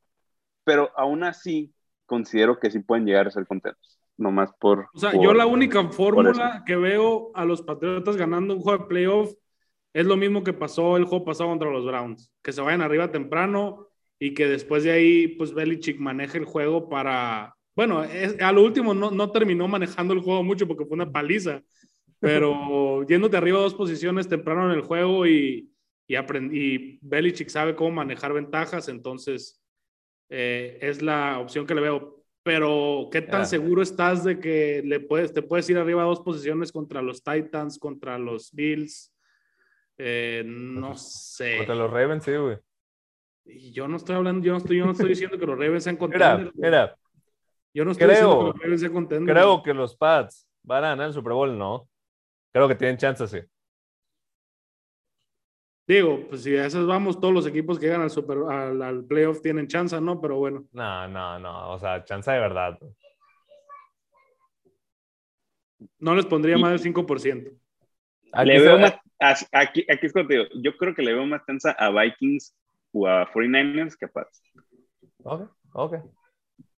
Pero 0.64 0.92
aún 0.96 1.26
así, 1.26 1.74
considero 2.06 2.58
que 2.58 2.72
sí 2.72 2.80
pueden 2.80 3.06
llegar 3.06 3.28
a 3.28 3.32
ser 3.32 3.46
contentos. 3.46 3.97
Nomás 4.18 4.52
por. 4.60 4.88
O 4.94 5.00
sea, 5.00 5.12
por- 5.12 5.24
yo 5.24 5.34
la 5.34 5.46
única 5.46 5.84
fórmula 5.90 6.64
que 6.66 6.76
veo 6.76 7.32
a 7.36 7.46
los 7.46 7.62
Patriotas 7.62 8.18
ganando 8.18 8.54
un 8.56 8.62
juego 8.62 8.84
de 8.84 8.90
playoff 8.90 9.34
es 9.94 10.06
lo 10.06 10.18
mismo 10.18 10.44
que 10.44 10.54
pasó 10.54 10.98
el 10.98 11.06
juego 11.06 11.26
pasado 11.26 11.50
contra 11.50 11.70
los 11.72 11.86
Browns. 11.86 12.32
Que 12.42 12.52
se 12.52 12.62
vayan 12.62 12.82
arriba 12.82 13.12
temprano 13.12 13.88
y 14.20 14.34
que 14.34 14.48
después 14.48 14.84
de 14.84 14.92
ahí, 14.92 15.28
pues 15.30 15.54
Belichick 15.54 16.00
maneje 16.00 16.38
el 16.40 16.46
juego 16.46 16.90
para. 16.90 17.56
Bueno, 17.76 18.04
es- 18.04 18.42
a 18.42 18.52
lo 18.52 18.64
último 18.64 18.94
no, 18.94 19.12
no 19.12 19.32
terminó 19.32 19.68
manejando 19.68 20.14
el 20.14 20.22
juego 20.22 20.44
mucho 20.44 20.68
porque 20.68 20.86
fue 20.86 20.96
una 20.96 21.12
paliza. 21.12 21.62
Pero 22.20 23.04
yéndote 23.08 23.38
arriba 23.38 23.60
dos 23.60 23.76
posiciones 23.76 24.28
temprano 24.28 24.66
en 24.66 24.72
el 24.78 24.82
juego 24.82 25.28
y, 25.28 25.70
y, 26.08 26.16
y 26.16 27.00
Belichick 27.04 27.50
sabe 27.50 27.76
cómo 27.76 27.92
manejar 27.92 28.34
ventajas, 28.34 28.90
entonces 28.90 29.62
eh, 30.30 30.80
es 30.82 31.02
la 31.04 31.38
opción 31.40 31.68
que 31.68 31.76
le 31.76 31.82
veo. 31.82 32.24
Pero, 32.48 33.10
¿qué 33.12 33.22
tan 33.22 33.42
Ya. 33.42 33.46
seguro 33.46 33.82
estás 33.82 34.24
de 34.24 34.40
que 34.40 34.82
le 34.86 35.02
puedes, 35.02 35.34
te 35.34 35.42
puedes 35.42 35.70
ir 35.70 35.78
arriba 35.78 36.04
dos 36.04 36.22
posiciones 36.22 36.72
contra 36.72 37.02
los 37.02 37.22
Titans, 37.22 37.78
contra 37.78 38.18
los 38.18 38.54
Bills? 38.54 39.14
Eh, 39.98 40.44
no 40.46 40.96
sé. 40.96 41.58
Contra 41.58 41.76
los 41.76 41.92
Ravens, 41.92 42.24
sí, 42.24 42.32
güey. 42.38 42.58
Yo 43.74 43.90
no 43.90 43.98
estoy 43.98 44.16
hablando, 44.16 44.46
yo 44.46 44.54
no 44.54 44.60
estoy, 44.60 44.78
yo 44.78 44.86
no 44.86 44.92
estoy 44.94 45.10
diciendo 45.10 45.38
que 45.38 45.46
los 45.46 45.60
Ravens 45.60 45.84
sean 45.84 45.96
Mira, 46.00 46.08
contenders. 46.08 46.54
güey. 46.56 46.70
mira, 46.70 46.96
yo 47.74 47.84
no 47.84 47.92
estoy 47.92 48.08
creo- 48.08 48.16
diciendo 48.18 48.40
que 48.40 48.46
los 48.54 48.60
Ravens 48.64 48.80
sean 48.82 48.94
contenders. 48.94 49.38
creo 49.38 49.64
que 49.64 49.74
los 49.74 49.98
Pats 49.98 50.48
van 50.64 50.86
a 50.86 50.90
ganar 50.92 51.08
el 51.08 51.14
Super 51.14 51.34
Bowl, 51.34 51.58
¿no? 51.58 51.90
Creo 52.54 52.70
que 52.70 52.76
tienen 52.76 52.96
chance, 52.96 53.28
sí. 53.28 53.40
Digo, 55.88 56.28
pues 56.28 56.44
si 56.44 56.56
a 56.58 56.66
esas 56.66 56.86
vamos, 56.86 57.20
todos 57.20 57.34
los 57.34 57.48
equipos 57.48 57.80
que 57.80 57.86
llegan 57.86 58.02
al, 58.02 58.10
super, 58.10 58.40
al, 58.50 58.82
al 58.82 59.06
playoff 59.06 59.42
tienen 59.42 59.68
chance, 59.68 60.00
¿no? 60.02 60.20
Pero 60.20 60.36
bueno. 60.36 60.66
No, 60.74 61.08
no, 61.08 61.40
no, 61.40 61.72
o 61.72 61.80
sea, 61.80 62.04
chance 62.04 62.30
de 62.30 62.40
verdad. 62.40 62.78
No 66.00 66.14
les 66.14 66.26
pondría 66.26 66.58
más 66.58 66.72
del 66.72 66.94
5%. 66.94 67.58
Aquí 68.34 68.50
le 68.50 68.60
veo 68.60 68.78
más, 68.78 69.00
aquí, 69.54 69.86
aquí 69.90 70.06
es 70.06 70.12
cuando 70.12 70.28
te 70.28 70.34
digo, 70.36 70.50
yo 70.62 70.76
creo 70.76 70.94
que 70.94 71.02
le 71.02 71.14
veo 71.14 71.26
más 71.26 71.46
chance 71.46 71.74
a 71.78 71.90
Vikings 71.90 72.54
o 72.92 73.08
a 73.08 73.26
49ers 73.32 73.96
que 73.98 74.06
a 74.06 74.10
Pats. 74.10 74.44
Ok, 75.24 75.50
ok. 75.72 75.96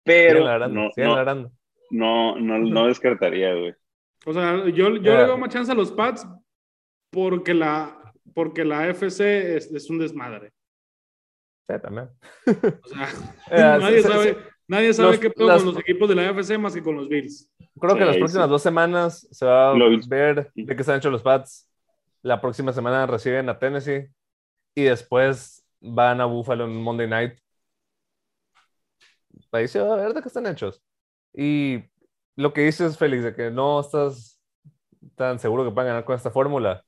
Pero 0.04 0.30
Siguen 0.30 0.44
ladrando, 0.44 0.80
no, 0.80 0.90
no, 0.96 1.16
ladrando. 1.16 1.52
no, 1.90 2.36
no, 2.38 2.58
no 2.58 2.86
descartaría, 2.88 3.54
güey. 3.54 3.74
O 4.26 4.32
sea, 4.34 4.66
yo, 4.68 4.96
yo 4.96 5.16
le 5.16 5.24
veo 5.24 5.38
más 5.38 5.48
chance 5.48 5.72
a 5.72 5.74
los 5.74 5.92
Pats 5.92 6.28
porque 7.10 7.54
la, 7.54 7.97
porque 8.34 8.64
la 8.64 8.88
FC 8.88 9.56
es, 9.56 9.70
es 9.72 9.88
un 9.90 9.98
desmadre. 9.98 10.52
Sí, 11.68 11.74
también. 11.82 12.08
O 12.46 12.88
sea, 12.88 13.08
Eh, 13.50 13.78
nadie 13.80 14.02
sabe, 14.02 14.36
nadie 14.66 14.92
sabe 14.94 15.10
los- 15.12 15.18
qué 15.20 15.30
pedo 15.30 15.48
las- 15.48 15.62
con 15.62 15.74
los 15.74 15.80
equipos 15.80 16.08
de 16.08 16.14
la 16.14 16.30
FC 16.30 16.56
más 16.58 16.74
que 16.74 16.82
con 16.82 16.96
los 16.96 17.08
Bills. 17.08 17.50
Creo 17.80 17.94
que 17.94 18.00
en 18.02 18.06
las 18.08 18.16
próximas 18.16 18.46
sí. 18.46 18.50
dos 18.50 18.62
semanas 18.62 19.28
se 19.30 19.46
va 19.46 19.70
a 19.70 19.74
Lo 19.74 19.88
vi. 19.90 20.00
ver 20.08 20.50
de 20.54 20.76
qué 20.76 20.82
se 20.84 20.90
han 20.92 20.98
hecho 20.98 21.10
los 21.10 21.22
Pats. 21.22 21.70
La 22.22 22.40
próxima 22.40 22.72
semana 22.72 23.06
reciben 23.06 23.48
a 23.48 23.58
Tennessee 23.58 24.08
y 24.74 24.82
después 24.84 25.64
van 25.80 26.20
a 26.20 26.24
Buffalo 26.24 26.64
en 26.64 26.74
Monday 26.82 27.06
Night. 27.08 27.38
Ahí 29.52 29.68
se 29.68 29.80
va 29.80 29.94
a 29.94 29.96
ver 29.96 30.12
de 30.14 30.20
qué 30.22 30.28
están 30.28 30.46
hechos. 30.46 30.82
Y 31.32 31.84
lo 32.36 32.52
que 32.52 32.62
dices, 32.62 32.98
Félix, 32.98 33.22
de 33.22 33.34
que 33.34 33.50
no 33.50 33.80
estás 33.80 34.40
tan 35.14 35.38
seguro 35.38 35.64
que 35.64 35.70
puedan 35.70 35.88
ganar 35.88 36.04
con 36.04 36.16
esta 36.16 36.30
fórmula. 36.30 36.84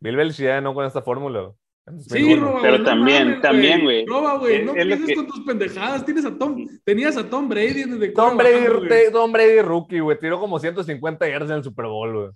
Bill 0.00 0.16
Belichick 0.16 0.44
ya 0.46 0.54
ganó 0.54 0.74
con 0.74 0.84
esta 0.86 1.02
fórmula. 1.02 1.52
Sí, 1.86 2.20
2001. 2.34 2.46
Roba, 2.46 2.58
Pero 2.62 2.78
no 2.78 2.84
también, 2.84 3.24
mames, 3.28 3.40
también, 3.40 3.82
güey. 3.82 4.04
Roba, 4.06 4.36
güey, 4.38 4.62
no 4.64 4.76
empieces 4.76 5.06
que- 5.06 5.14
con 5.14 5.26
tus 5.26 5.40
pendejadas. 5.40 6.04
Tienes 6.04 6.24
a 6.26 6.36
Tom, 6.36 6.66
tenías 6.84 7.16
a 7.16 7.28
Tom 7.30 7.48
Brady 7.48 7.84
desde 7.84 8.08
Tom 8.10 8.36
Brady, 8.36 9.10
Tom 9.10 9.32
Brady 9.32 9.62
rookie, 9.62 10.00
güey. 10.00 10.18
Tiró 10.18 10.38
como 10.38 10.58
150 10.58 11.26
yardas 11.28 11.50
en 11.50 11.56
el 11.56 11.64
Super 11.64 11.86
Bowl, 11.86 12.12
güey. 12.12 12.30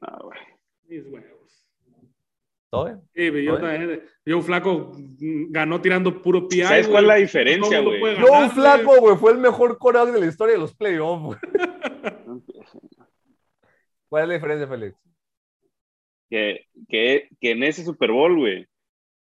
No, 0.00 0.18
güey. 0.22 0.38
Mis 0.86 1.04
huevos. 1.06 1.66
¿Todo 2.70 2.84
bien? 2.84 3.00
Sí, 3.14 3.30
güey, 3.30 3.44
yo, 3.44 3.58
también- 3.58 4.02
yo 4.24 4.40
flaco 4.42 4.92
ganó 5.50 5.80
tirando 5.80 6.22
puro 6.22 6.46
PI. 6.46 6.62
¿Sabes 6.62 6.86
cuál 6.86 7.04
es 7.04 7.08
la 7.08 7.14
diferencia, 7.16 7.80
güey? 7.80 8.00
Joe 8.00 8.14
ganar. 8.14 8.50
Flaco, 8.52 9.00
güey, 9.00 9.16
fue 9.16 9.32
el 9.32 9.38
mejor 9.38 9.76
coreback 9.78 10.12
de 10.12 10.20
la 10.20 10.26
historia 10.26 10.54
de 10.54 10.60
los 10.60 10.72
playoffs, 10.74 11.24
güey. 11.24 11.38
¿Cuál 14.08 14.22
es 14.22 14.28
la 14.28 14.34
diferencia, 14.34 14.68
Félix? 14.68 14.96
Que, 16.30 16.66
que, 16.88 17.28
que 17.40 17.50
en 17.52 17.62
ese 17.62 17.84
Super 17.84 18.10
Bowl, 18.12 18.36
güey, 18.38 18.66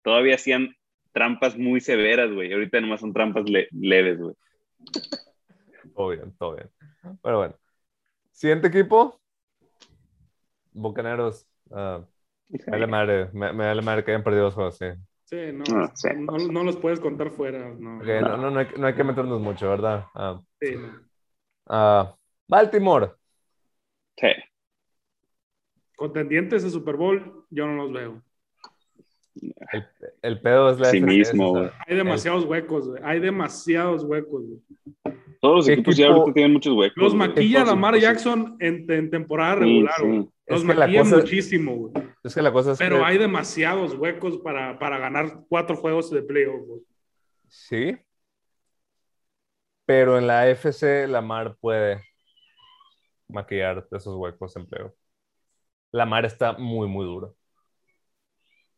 todavía 0.02 0.36
hacían 0.36 0.74
trampas 1.12 1.56
muy 1.58 1.80
severas, 1.80 2.32
güey. 2.32 2.52
Ahorita 2.52 2.80
nomás 2.80 3.00
son 3.00 3.12
trampas 3.12 3.48
le- 3.48 3.68
leves, 3.72 4.18
güey. 4.18 4.34
Todo 5.94 6.08
bien, 6.08 6.36
todo 6.38 6.56
bien. 6.56 6.70
Pero 7.22 7.38
bueno. 7.38 7.54
Siguiente 8.32 8.68
equipo. 8.68 9.18
Bucaneros. 10.72 11.46
ah, 11.70 12.04
me 12.50 12.58
vale 12.70 12.86
madre, 12.86 13.28
me, 13.32 13.52
me 13.52 13.66
vale 13.66 13.82
madre 13.82 14.04
que 14.04 14.10
hayan 14.10 14.22
perdido 14.24 14.44
dos 14.44 14.54
juegos, 14.54 14.76
sí. 14.76 14.86
Sí, 15.24 15.36
no, 15.52 15.64
Ah, 15.74 15.90
sí. 15.94 16.08
no, 16.14 16.36
no 16.38 16.64
los 16.64 16.76
puedes 16.76 17.00
contar 17.00 17.30
fuera. 17.30 17.70
No, 17.78 17.96
Ok, 17.98 18.06
no, 18.22 18.36
no, 18.36 18.50
no 18.50 18.60
hay, 18.60 18.66
no 18.76 18.86
hay 18.86 18.94
que 18.94 19.04
meternos 19.04 19.40
mucho, 19.40 19.68
¿verdad? 19.70 20.04
Ah, 20.14 20.40
Sí, 20.60 20.76
no. 20.76 21.00
ah, 21.66 22.14
Baltimore. 22.46 23.12
Sí. 24.18 24.28
Contendientes 25.96 26.62
de 26.62 26.70
Super 26.70 26.96
Bowl, 26.96 27.44
yo 27.50 27.66
no 27.66 27.74
los 27.74 27.92
veo. 27.92 28.22
El, 29.72 29.86
el 30.22 30.40
pedo 30.40 30.70
es 30.70 30.78
la 30.78 30.90
Sí 30.90 31.00
mismo, 31.00 31.50
o 31.50 31.54
sea, 31.54 31.62
güey. 31.62 31.72
Hay 31.86 31.96
demasiados 31.96 32.44
huecos, 32.44 32.88
güey. 32.88 33.02
Hay 33.04 33.20
demasiados 33.20 34.02
huecos, 34.04 34.44
güey. 34.46 35.16
Todos 35.40 35.56
los 35.56 35.66
¿Qué 35.66 35.72
equipos 35.74 35.96
ya 35.96 36.08
ahorita 36.08 36.32
tienen 36.32 36.52
muchos 36.54 36.72
huecos. 36.74 36.96
Los 36.96 37.14
güey. 37.14 37.28
maquilla 37.28 37.64
Lamar 37.64 37.94
equipos, 37.94 38.14
Jackson 38.14 38.56
en, 38.60 38.90
en 38.90 39.10
temporada 39.10 39.54
sí, 39.54 39.60
regular, 39.60 39.94
sí. 39.98 40.02
güey. 40.06 40.18
Es 40.46 40.52
Los 40.52 40.60
que 40.62 40.66
maquilla 40.74 41.00
cosa- 41.00 41.16
muchísimo, 41.16 41.74
güey. 41.76 41.92
Es 42.24 42.34
que 42.34 42.42
la 42.42 42.52
cosa 42.52 42.72
es 42.72 42.78
Pero 42.78 42.98
que- 42.98 43.04
hay 43.04 43.18
demasiados 43.18 43.94
huecos 43.94 44.38
para, 44.38 44.78
para 44.78 44.98
ganar 44.98 45.40
cuatro 45.48 45.76
juegos 45.76 46.10
de 46.10 46.22
playoff, 46.22 46.66
güey. 46.66 46.80
Sí. 47.48 47.96
Pero 49.84 50.18
en 50.18 50.26
la 50.26 50.48
FC, 50.48 51.06
Lamar 51.06 51.56
puede 51.60 52.02
maquillar 53.28 53.86
esos 53.92 54.16
huecos 54.16 54.56
en 54.56 54.66
playoff. 54.66 54.92
Lamar 55.92 56.24
está 56.24 56.52
muy, 56.54 56.88
muy 56.88 57.04
duro. 57.06 57.34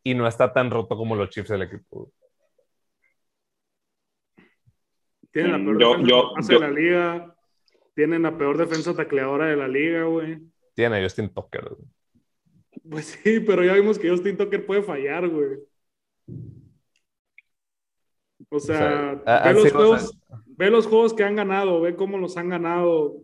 Y 0.03 0.13
no 0.13 0.27
está 0.27 0.53
tan 0.53 0.71
roto 0.71 0.95
como 0.95 1.15
los 1.15 1.29
Chiefs 1.29 1.49
del 1.49 1.63
equipo. 1.63 2.11
Tienen 5.31 5.51
la 5.51 5.57
Mm, 5.57 5.65
peor 5.65 5.79
yo- 5.79 5.89
defensa 5.91 6.09
yo- 6.09 6.31
base 6.35 6.53
yo- 6.53 6.59
de 6.59 6.67
la 6.67 6.73
liga. 6.73 7.35
Tienen 7.95 8.21
la 8.23 8.37
peor 8.37 8.57
defensa 8.57 8.95
tacleadora 8.95 9.45
de 9.47 9.55
la 9.57 9.67
liga, 9.67 10.03
güey. 10.05 10.39
Tiene 10.73 10.97
a 10.97 11.03
Justin 11.03 11.29
Tucker. 11.33 11.69
güey. 11.69 11.89
Pues 12.89 13.05
sí, 13.07 13.39
pero 13.41 13.63
ya 13.63 13.73
vimos 13.73 13.99
que 13.99 14.09
Justin 14.09 14.37
Tucker 14.37 14.65
puede 14.65 14.81
fallar, 14.81 15.27
güey. 15.27 15.59
O 18.49 18.59
sea, 18.59 18.77
sea, 18.77 19.09
ha- 19.25 19.43
ve, 19.43 19.49
han 19.49 19.53
los 19.55 19.63
sido- 19.63 19.75
juegos, 19.77 20.17
ve 20.47 20.69
los 20.71 20.87
juegos 20.87 21.13
que 21.13 21.23
han 21.23 21.35
ganado, 21.35 21.81
ve 21.81 21.95
cómo 21.95 22.17
los 22.17 22.37
han 22.37 22.49
ganado. 22.49 23.17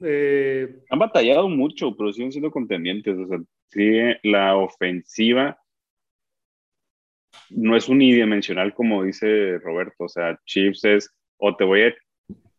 Eh, 0.00 0.82
Han 0.90 0.98
batallado 0.98 1.48
mucho, 1.48 1.96
pero 1.96 2.12
siguen 2.12 2.32
siendo 2.32 2.50
contendientes. 2.50 3.16
O 3.18 3.26
sea, 3.26 3.38
sí, 3.68 3.90
la 4.22 4.56
ofensiva 4.56 5.58
no 7.50 7.76
es 7.76 7.88
unidimensional 7.88 8.74
como 8.74 9.04
dice 9.04 9.58
Roberto. 9.58 10.04
O 10.04 10.08
sea, 10.08 10.38
Chiefs 10.44 10.84
es 10.84 11.10
o 11.38 11.56
te 11.56 11.64
voy 11.64 11.82
a 11.82 11.94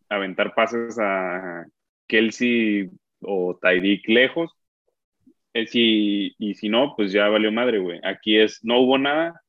aventar 0.09 0.53
pases 0.55 0.97
a 0.99 1.65
Kelsey 2.07 2.89
o 3.21 3.57
Tyreek 3.61 4.07
lejos. 4.07 4.51
eh, 5.53 5.65
si- 5.67 6.35
y 6.37 6.53
si 6.55 6.69
no, 6.69 6.93
pues 6.95 7.11
ya 7.11 7.27
valió 7.29 7.51
madre, 7.51 7.79
güey. 7.79 7.99
Aquí 8.03 8.37
es, 8.39 8.59
no 8.63 8.79
hubo 8.79 8.97
nada, 8.99 9.41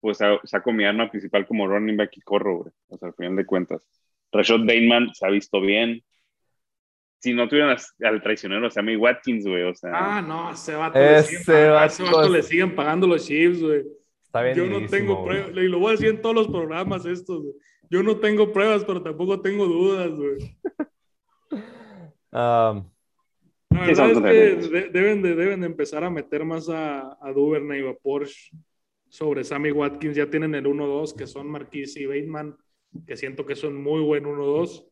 pues 0.00 0.18
sa- 0.18 0.40
saco 0.44 0.72
mi 0.72 0.84
arma 0.84 1.10
principal 1.10 1.46
como 1.46 1.66
running 1.68 1.96
back 1.96 2.16
y 2.16 2.20
corro, 2.22 2.58
güey. 2.58 2.72
O 2.88 2.98
sea, 2.98 3.08
al 3.08 3.14
final 3.14 3.36
de 3.36 3.46
cuentas. 3.46 3.88
Rashad 4.32 4.60
Bateman 4.60 5.14
se 5.14 5.26
ha 5.26 5.30
visto 5.30 5.60
bien. 5.60 6.02
Si 7.22 7.32
no 7.32 7.46
tuvieran 7.48 7.76
al 8.02 8.20
traicionero 8.22 8.68
Sammy 8.68 8.96
Watkins, 8.96 9.46
güey, 9.46 9.62
o 9.62 9.74
sea. 9.74 9.90
ah, 9.94 10.20
no, 10.22 10.50
ese 10.52 10.74
vato, 10.74 10.98
le 10.98 11.18
Ese 11.18 11.28
siguen 11.28 11.44
pagando- 11.46 11.72
vato 11.74 11.86
ese 11.92 12.02
vato 12.02 12.24
es- 12.24 12.30
le 12.32 12.42
siguen 12.42 12.74
pagando 12.74 13.06
los 13.06 13.26
Chiefs, 13.26 13.62
güey. 13.62 13.82
Está 14.24 14.42
bien. 14.42 14.56
Yo 14.56 14.66
no 14.66 14.86
tengo 14.88 15.24
pruebas, 15.24 15.50
y 15.50 15.68
lo 15.68 15.78
voy 15.78 15.88
a 15.88 15.90
decir 15.92 16.08
en 16.08 16.20
todos 16.20 16.34
los 16.34 16.48
programas 16.48 17.06
estos, 17.06 17.42
güey. 17.42 17.54
Yo 17.90 18.02
no 18.02 18.16
tengo 18.16 18.50
pruebas, 18.52 18.84
pero 18.84 19.02
tampoco 19.02 19.40
tengo 19.40 19.66
dudas, 19.66 20.10
güey. 20.10 20.56
Um, 22.32 22.88
La 23.70 23.86
verdad 23.86 24.10
es 24.10 24.18
que 24.18 24.68
de- 24.70 24.88
deben, 24.90 25.22
de, 25.22 25.34
deben 25.34 25.60
de 25.60 25.66
empezar 25.66 26.02
a 26.04 26.10
meter 26.10 26.44
más 26.44 26.68
a, 26.68 27.18
a 27.20 27.32
Duvernay 27.32 27.82
o 27.82 27.90
a 27.90 27.94
Porsche 27.96 28.50
sobre 29.08 29.44
Sammy 29.44 29.70
Watkins. 29.70 30.16
Ya 30.16 30.28
tienen 30.28 30.54
el 30.54 30.66
1-2, 30.66 31.14
que 31.14 31.26
son 31.26 31.46
Marquise 31.48 32.00
y 32.00 32.06
Bateman, 32.06 32.56
que 33.06 33.16
siento 33.16 33.44
que 33.46 33.54
son 33.54 33.76
muy 33.82 34.00
buen 34.00 34.24
1-2. 34.24 34.86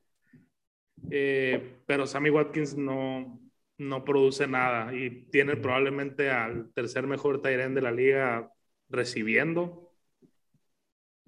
Eh, 1.10 1.78
pero 1.86 2.06
Sammy 2.06 2.31
Watkins 2.31 2.77
no, 2.77 3.40
no 3.79 4.04
produce 4.04 4.46
nada 4.46 4.94
y 4.94 5.27
tiene 5.31 5.56
probablemente 5.56 6.31
al 6.31 6.72
tercer 6.72 7.06
mejor 7.06 7.42
tight 7.42 7.60
end 7.60 7.75
de 7.75 7.83
la 7.83 7.92
liga 7.92 8.52
recibiendo, 8.88 9.92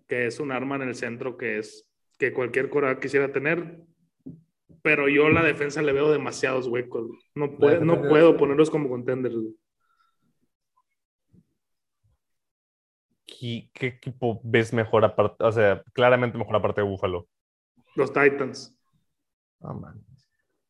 que 0.07 0.27
es 0.27 0.41
un 0.41 0.53
arma 0.53 0.77
en 0.77 0.83
el 0.83 0.95
centro 0.95 1.37
que 1.37 1.59
es 1.59 1.89
que 2.19 2.33
cualquier 2.33 2.69
cora 2.69 3.01
quisiera 3.01 3.33
tener. 3.33 3.79
Pero 4.83 5.09
yo 5.09 5.29
la 5.29 5.45
defensa 5.45 5.81
le 5.81 5.93
veo 5.93 6.11
demasiados 6.11 6.67
huecos. 6.67 7.09
No, 7.35 7.57
puedo, 7.57 7.85
no 7.85 8.03
puedo 8.03 8.37
ponerlos 8.37 8.69
como 8.69 8.89
contenders. 8.89 9.37
¿qué, 13.43 13.71
qué 13.73 13.87
equipo 13.89 14.41
ves 14.45 14.73
mejor 14.73 15.05
aparte? 15.05 15.43
O 15.45 15.53
sea, 15.53 15.83
claramente 15.93 16.39
mejor 16.39 16.57
aparte 16.57 16.81
de 16.81 16.87
Buffalo. 16.87 17.29
Los 17.97 18.13
Titans. 18.13 18.77
Man. 19.63 19.95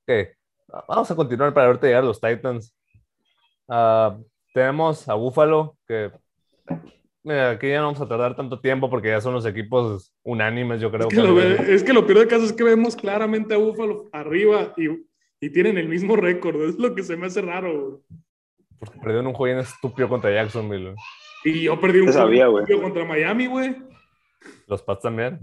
Ok, 0.07 0.28
vamos 0.88 1.11
a 1.11 1.16
continuar 1.16 1.53
para 1.55 1.66
ahorita 1.68 1.86
llegar 1.86 2.03
a 2.03 2.07
los 2.07 2.20
Titans. 2.20 2.76
Ah, 3.68 4.16
tenemos 4.53 5.09
a 5.09 5.14
Buffalo, 5.14 5.76
que 5.86 6.11
mira, 7.22 7.51
aquí 7.51 7.68
ya 7.68 7.78
no 7.78 7.86
vamos 7.86 8.01
a 8.01 8.09
tardar 8.09 8.34
tanto 8.36 8.61
tiempo 8.61 8.90
porque 8.90 9.09
ya 9.09 9.20
son 9.20 9.32
los 9.34 9.47
equipos 9.47 10.12
unánimes, 10.24 10.80
yo 10.80 10.90
creo. 10.90 11.09
Es 11.09 11.14
que, 11.14 11.22
lo, 11.22 11.34
ve- 11.34 11.74
es 11.74 11.82
que 11.84 11.93
lo 11.93 12.07
peor 12.07 12.18
del 12.20 12.28
caso 12.28 12.45
es 12.45 12.53
que 12.53 12.64
vemos 12.64 12.97
claramente 12.97 13.55
a 13.55 13.59
Buffalo 13.59 14.09
arriba 14.12 14.74
y, 14.76 14.88
y 15.40 15.51
tienen 15.51 15.78
el 15.78 15.88
mismo 15.88 16.16
récord. 16.16 16.61
Es 16.68 16.78
lo 16.78 16.95
que 16.95 17.03
se 17.03 17.16
me 17.16 17.26
hace 17.26 17.40
raro. 17.40 17.72
güey. 17.90 18.03
Porque 18.78 18.99
perdieron 18.99 19.28
un 19.28 19.34
juego 19.34 19.61
estúpido 19.61 20.09
contra 20.09 20.32
Jacksonville. 20.32 20.95
Y 21.45 21.62
yo 21.62 21.80
perdí 21.80 22.01
un 22.01 22.12
sabía, 22.12 22.49
güey. 22.49 22.62
partido 22.64 22.82
contra 22.82 23.05
Miami, 23.05 23.47
güey. 23.47 23.76
Los 24.66 24.82
Pats 24.82 25.03
también. 25.03 25.38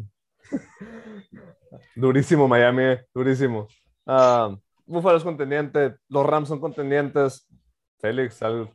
Durísimo 1.99 2.47
Miami, 2.47 2.97
durísimo. 3.13 3.67
Ah, 4.05 4.55
Buffalo 4.85 5.17
es 5.17 5.23
contendiente, 5.23 5.95
los 6.07 6.25
Rams 6.25 6.47
son 6.47 6.59
contendientes. 6.59 7.47
Félix, 7.99 8.41
algo. 8.41 8.73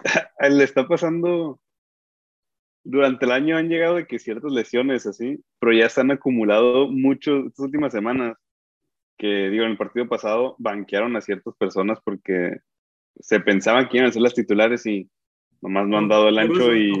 Le 0.50 0.64
está 0.64 0.88
pasando. 0.88 1.60
Durante 2.84 3.26
el 3.26 3.32
año 3.32 3.56
han 3.58 3.68
llegado 3.68 3.96
de 3.96 4.06
que 4.06 4.18
ciertas 4.18 4.50
lesiones 4.50 5.06
así, 5.06 5.44
pero 5.58 5.72
ya 5.72 5.88
se 5.90 6.00
han 6.00 6.10
acumulado 6.10 6.88
mucho 6.88 7.46
estas 7.46 7.66
últimas 7.66 7.92
semanas. 7.92 8.38
Que 9.18 9.50
digo, 9.50 9.64
en 9.64 9.72
el 9.72 9.76
partido 9.76 10.08
pasado 10.08 10.54
banquearon 10.58 11.16
a 11.16 11.20
ciertas 11.20 11.54
personas 11.56 11.98
porque 12.02 12.58
se 13.20 13.40
pensaban 13.40 13.88
que 13.88 13.98
iban 13.98 14.08
a 14.08 14.12
ser 14.12 14.22
las 14.22 14.34
titulares 14.34 14.86
y 14.86 15.10
nomás 15.60 15.86
no 15.86 15.98
han 15.98 16.08
dado 16.08 16.28
el 16.28 16.38
ancho 16.38 16.74
y 16.74 16.92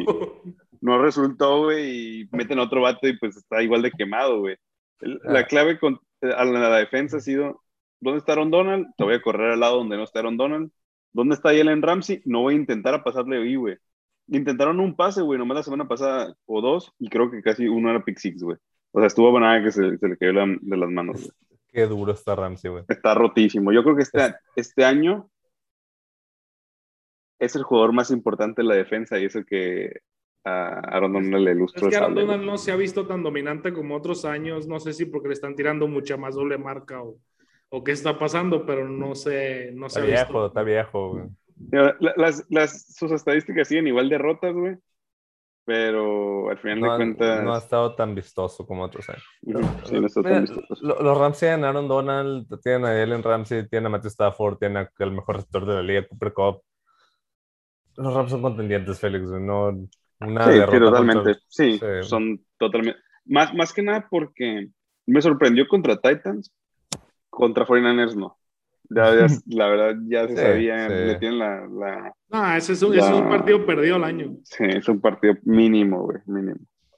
no 0.80 1.00
resultó, 1.02 1.64
güey, 1.64 2.22
y 2.22 2.28
meten 2.32 2.58
a 2.58 2.62
otro 2.64 2.82
vato 2.82 3.06
y 3.08 3.16
pues 3.18 3.36
está 3.36 3.62
igual 3.62 3.82
de 3.82 3.90
quemado, 3.90 4.40
güey. 4.40 4.56
La 5.00 5.40
Ah. 5.40 5.46
clave 5.46 5.78
con, 5.78 6.00
a 6.22 6.44
la, 6.44 6.60
la 6.70 6.76
defensa 6.78 7.18
ha 7.18 7.20
sido, 7.20 7.62
¿dónde 8.00 8.18
está 8.18 8.32
Aaron 8.32 8.50
Donald? 8.50 8.86
Te 8.96 9.04
voy 9.04 9.14
a 9.14 9.22
correr 9.22 9.52
al 9.52 9.60
lado 9.60 9.76
donde 9.78 9.96
no 9.96 10.04
está 10.04 10.18
Aaron 10.20 10.36
Donald. 10.36 10.70
¿Dónde 11.12 11.34
está 11.34 11.50
Jalen 11.56 11.82
Ramsey? 11.82 12.20
No 12.26 12.42
voy 12.42 12.54
a 12.54 12.58
intentar 12.58 12.94
a 12.94 13.02
pasarle 13.04 13.38
ahí, 13.38 13.56
güey. 13.56 13.76
Intentaron 14.28 14.78
un 14.80 14.94
pase, 14.94 15.22
güey, 15.22 15.38
nomás 15.38 15.56
la 15.56 15.62
semana 15.62 15.88
pasada 15.88 16.34
o 16.46 16.60
dos, 16.60 16.92
y 16.98 17.08
creo 17.08 17.30
que 17.30 17.42
casi 17.42 17.66
uno 17.66 17.88
era 17.90 18.04
pick 18.04 18.18
six, 18.18 18.42
güey. 18.42 18.58
O 18.92 18.98
sea, 19.00 19.06
estuvo 19.06 19.38
nada 19.40 19.62
que 19.62 19.72
se, 19.72 19.96
se 19.98 20.08
le 20.08 20.16
cayó 20.18 20.32
la- 20.32 20.56
de 20.60 20.76
las 20.76 20.90
manos, 20.90 21.16
güey. 21.20 21.30
Qué 21.70 21.86
duro 21.86 22.12
está 22.12 22.34
Ramsey, 22.34 22.70
güey. 22.70 22.84
Está 22.88 23.14
rotísimo. 23.14 23.72
Yo 23.72 23.82
creo 23.82 23.96
que 23.96 24.02
este, 24.02 24.34
este 24.56 24.84
año 24.84 25.30
es 27.38 27.54
el 27.56 27.62
jugador 27.62 27.92
más 27.92 28.10
importante 28.10 28.62
de 28.62 28.68
la 28.68 28.74
defensa 28.74 29.18
y 29.18 29.24
eso 29.26 29.44
que 29.44 30.00
a 30.44 30.80
Aaron 30.80 31.12
Donald 31.12 31.44
le 31.44 31.50
Es 31.52 31.56
lustró 31.56 31.88
que 31.90 31.96
Aaron 31.96 32.14
Donald 32.14 32.44
no 32.44 32.56
se 32.58 32.72
ha 32.72 32.76
visto 32.76 33.06
tan 33.06 33.22
dominante 33.22 33.72
como 33.72 33.96
otros 33.96 34.24
años. 34.24 34.66
No 34.66 34.80
sé 34.80 34.92
si 34.92 35.04
porque 35.06 35.28
le 35.28 35.34
están 35.34 35.54
tirando 35.54 35.86
mucha 35.88 36.16
más 36.16 36.34
doble 36.34 36.56
marca 36.58 37.02
o, 37.02 37.16
o 37.70 37.84
qué 37.84 37.92
está 37.92 38.18
pasando, 38.18 38.64
pero 38.64 38.88
no 38.88 39.14
sé, 39.14 39.72
no 39.74 39.88
se 39.88 40.00
Está 40.00 40.10
ha 40.10 40.14
viejo, 40.14 40.32
visto. 40.32 40.46
está 40.46 40.62
viejo, 40.62 41.10
güey. 41.10 41.24
Las, 42.16 42.46
las, 42.48 42.94
sus 42.94 43.10
estadísticas 43.12 43.68
siguen 43.68 43.88
igual 43.88 44.08
de 44.08 44.18
rotas, 44.18 44.54
güey. 44.54 44.76
Pero 45.64 46.48
al 46.48 46.56
final 46.58 46.80
No, 46.80 46.92
de 46.92 46.96
cuentas, 46.96 47.44
no 47.44 47.52
ha 47.54 47.58
estado 47.58 47.94
tan 47.94 48.14
vistoso 48.14 48.66
como 48.66 48.84
otros 48.84 49.06
años. 49.10 49.24
sí, 49.84 50.00
no 50.00 50.06
está 50.06 50.22
tan 50.22 50.42
vistoso. 50.44 50.66
lo- 50.80 51.02
los 51.02 51.18
Rams 51.18 51.38
tienen 51.38 51.64
a 51.64 51.68
Aaron 51.68 51.88
Donald, 51.88 52.46
tienen 52.62 52.86
a 52.86 52.88
Jalen 52.98 53.22
Ramsey, 53.22 53.68
tienen 53.68 53.86
a 53.86 53.90
Matthew 53.90 54.08
Stafford, 54.08 54.56
tienen 54.56 54.78
a- 54.78 54.90
el 54.98 55.12
mejor 55.12 55.36
receptor 55.36 55.66
de 55.66 55.74
la 55.74 55.82
liga, 55.82 56.08
Cooper 56.08 56.32
Cup. 56.32 56.62
Los 57.96 58.14
Rams 58.14 58.30
son 58.30 58.40
contendientes, 58.40 58.98
Félix, 58.98 59.28
güey, 59.28 59.42
no 59.42 59.76
una 60.20 60.44
Sí, 60.52 60.58
totalmente. 60.60 61.14
contra- 61.14 61.40
Sí, 61.48 61.78
sí. 61.78 61.86
son 62.02 62.40
totalmente. 62.58 63.00
Más, 63.26 63.52
más 63.54 63.72
que 63.72 63.82
nada 63.82 64.06
porque 64.10 64.68
me 65.06 65.20
sorprendió 65.22 65.66
contra 65.68 65.96
Titans, 66.00 66.52
contra 67.30 67.66
49ers 67.66 68.14
no. 68.16 68.36
Ya, 68.90 69.14
ya- 69.14 69.26
la 69.46 69.68
verdad, 69.68 69.94
ya 70.08 70.26
se 70.26 70.34
Sí, 70.36 70.42
sabía, 70.42 70.88
sí. 70.88 70.94
le 70.94 71.14
tienen 71.16 71.38
la, 71.38 71.66
la- 71.66 72.14
No, 72.30 72.56
ese 72.56 72.72
es 72.72 72.82
un, 72.82 72.94
ese 72.96 73.06
es 73.10 73.14
un 73.20 73.28
partido 73.28 73.64
perdido 73.66 73.96
al 73.96 74.04
año. 74.04 74.36
Sí, 74.44 74.64
es 74.64 74.88
un 74.88 75.00
partido 75.00 75.34
mínimo, 75.42 76.02
güey, 76.04 76.18
mínimo. 76.26 76.56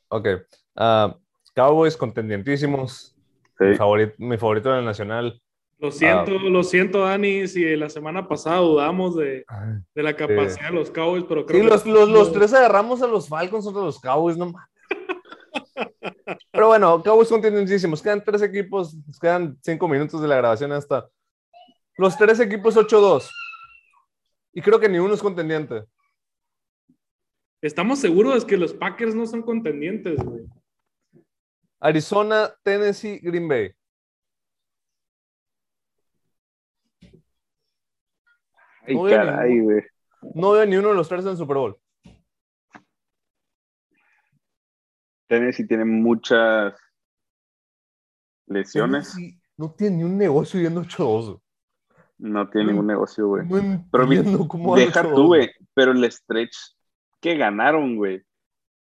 Ok. 0.09 0.29
ah, 0.77 1.16
Cowboys 1.55 1.97
contendientísimos. 1.97 3.16
Sí. 3.59 3.64
Mi, 3.66 3.75
favorito, 3.77 4.14
mi 4.18 4.39
favorito 4.39 4.71
de 4.71 4.77
la 4.77 4.83
nacional. 4.87 5.43
Lo 5.81 5.91
siento, 5.91 6.33
Ah. 6.33 6.49
lo 6.51 6.62
siento, 6.62 7.01
Dani, 7.01 7.49
si 7.49 7.64
la 7.76 7.89
semana 7.89 8.28
pasada 8.28 8.59
dudamos 8.59 9.16
de, 9.16 9.45
de 9.95 10.03
la 10.03 10.14
capacidad 10.14 10.68
de 10.68 10.74
los 10.74 10.91
Cowboys, 10.91 11.24
pero 11.26 11.47
creo 11.47 11.59
Sí, 11.62 11.64
que 11.66 11.70
los, 11.70 11.87
los, 11.87 12.09
los 12.11 12.33
tres 12.33 12.53
agarramos 12.53 13.01
a 13.03 13.07
los 13.07 13.28
Falcons 13.28 13.64
contra 13.64 13.83
los 13.83 13.99
Cowboys, 13.99 14.37
no. 14.37 14.53
Pero 16.53 16.66
bueno, 16.68 17.03
Cowboys 17.03 17.28
contendentísimos. 17.28 18.03
Quedan 18.03 18.22
tres 18.22 18.43
equipos, 18.43 18.95
nos 19.07 19.18
quedan 19.18 19.57
cinco 19.62 19.89
minutos 19.89 20.20
de 20.20 20.28
la 20.28 20.37
grabación 20.37 20.70
hasta. 20.72 21.09
Los 21.97 22.16
tres 22.16 22.39
equipos 22.41 22.76
8-2. 22.76 23.28
Y 24.53 24.61
creo 24.62 24.78
que 24.81 24.89
ni 24.89 24.99
uno 24.99 25.14
es 25.14 25.20
contendiente. 25.22 25.85
estamos 27.62 27.99
seguros 28.01 28.43
de 28.43 28.47
que 28.47 28.57
los 28.57 28.72
Packers 28.74 29.14
no 29.14 29.26
son 29.26 29.43
contendientes, 29.43 30.22
güey. 30.22 30.45
Arizona, 31.81 32.53
Tennessee, 32.62 33.18
Green 33.22 33.49
Bay. 33.49 33.72
Ay, 38.91 38.97
No 38.97 39.03
veo 39.05 39.16
caray, 39.16 39.51
ningún- 39.55 39.64
güey. 39.64 39.82
No 40.34 40.51
veo 40.53 40.66
ni 40.66 40.76
uno 40.76 40.88
de 40.88 40.95
los 40.95 41.09
tres 41.09 41.24
en 41.26 41.36
Super 41.36 41.57
Bowl. 41.57 41.76
Tennessee 45.28 45.66
tiene 45.66 45.84
muchas 45.84 46.74
lesiones. 48.47 49.12
Tennessee 49.14 49.41
no 49.57 49.70
tiene 49.72 49.97
ni 49.99 50.05
un 50.05 50.16
negocio 50.18 50.61
yendo 50.61 50.82
8-2. 50.82 51.41
No 52.18 52.51
tiene 52.51 52.68
ningún 52.72 52.86
negocio, 52.86 53.28
güey. 53.28 53.47
No 53.47 53.86
Pero 53.91 54.07
mi- 54.07 54.16
Deja 54.16 55.03
8-2. 55.03 55.14
tú, 55.14 55.26
güey. 55.28 55.51
Pero 55.74 55.93
el 55.93 56.11
stretch 56.11 56.57
que 57.20 57.36
ganaron, 57.36 57.97
güey. 57.97 58.22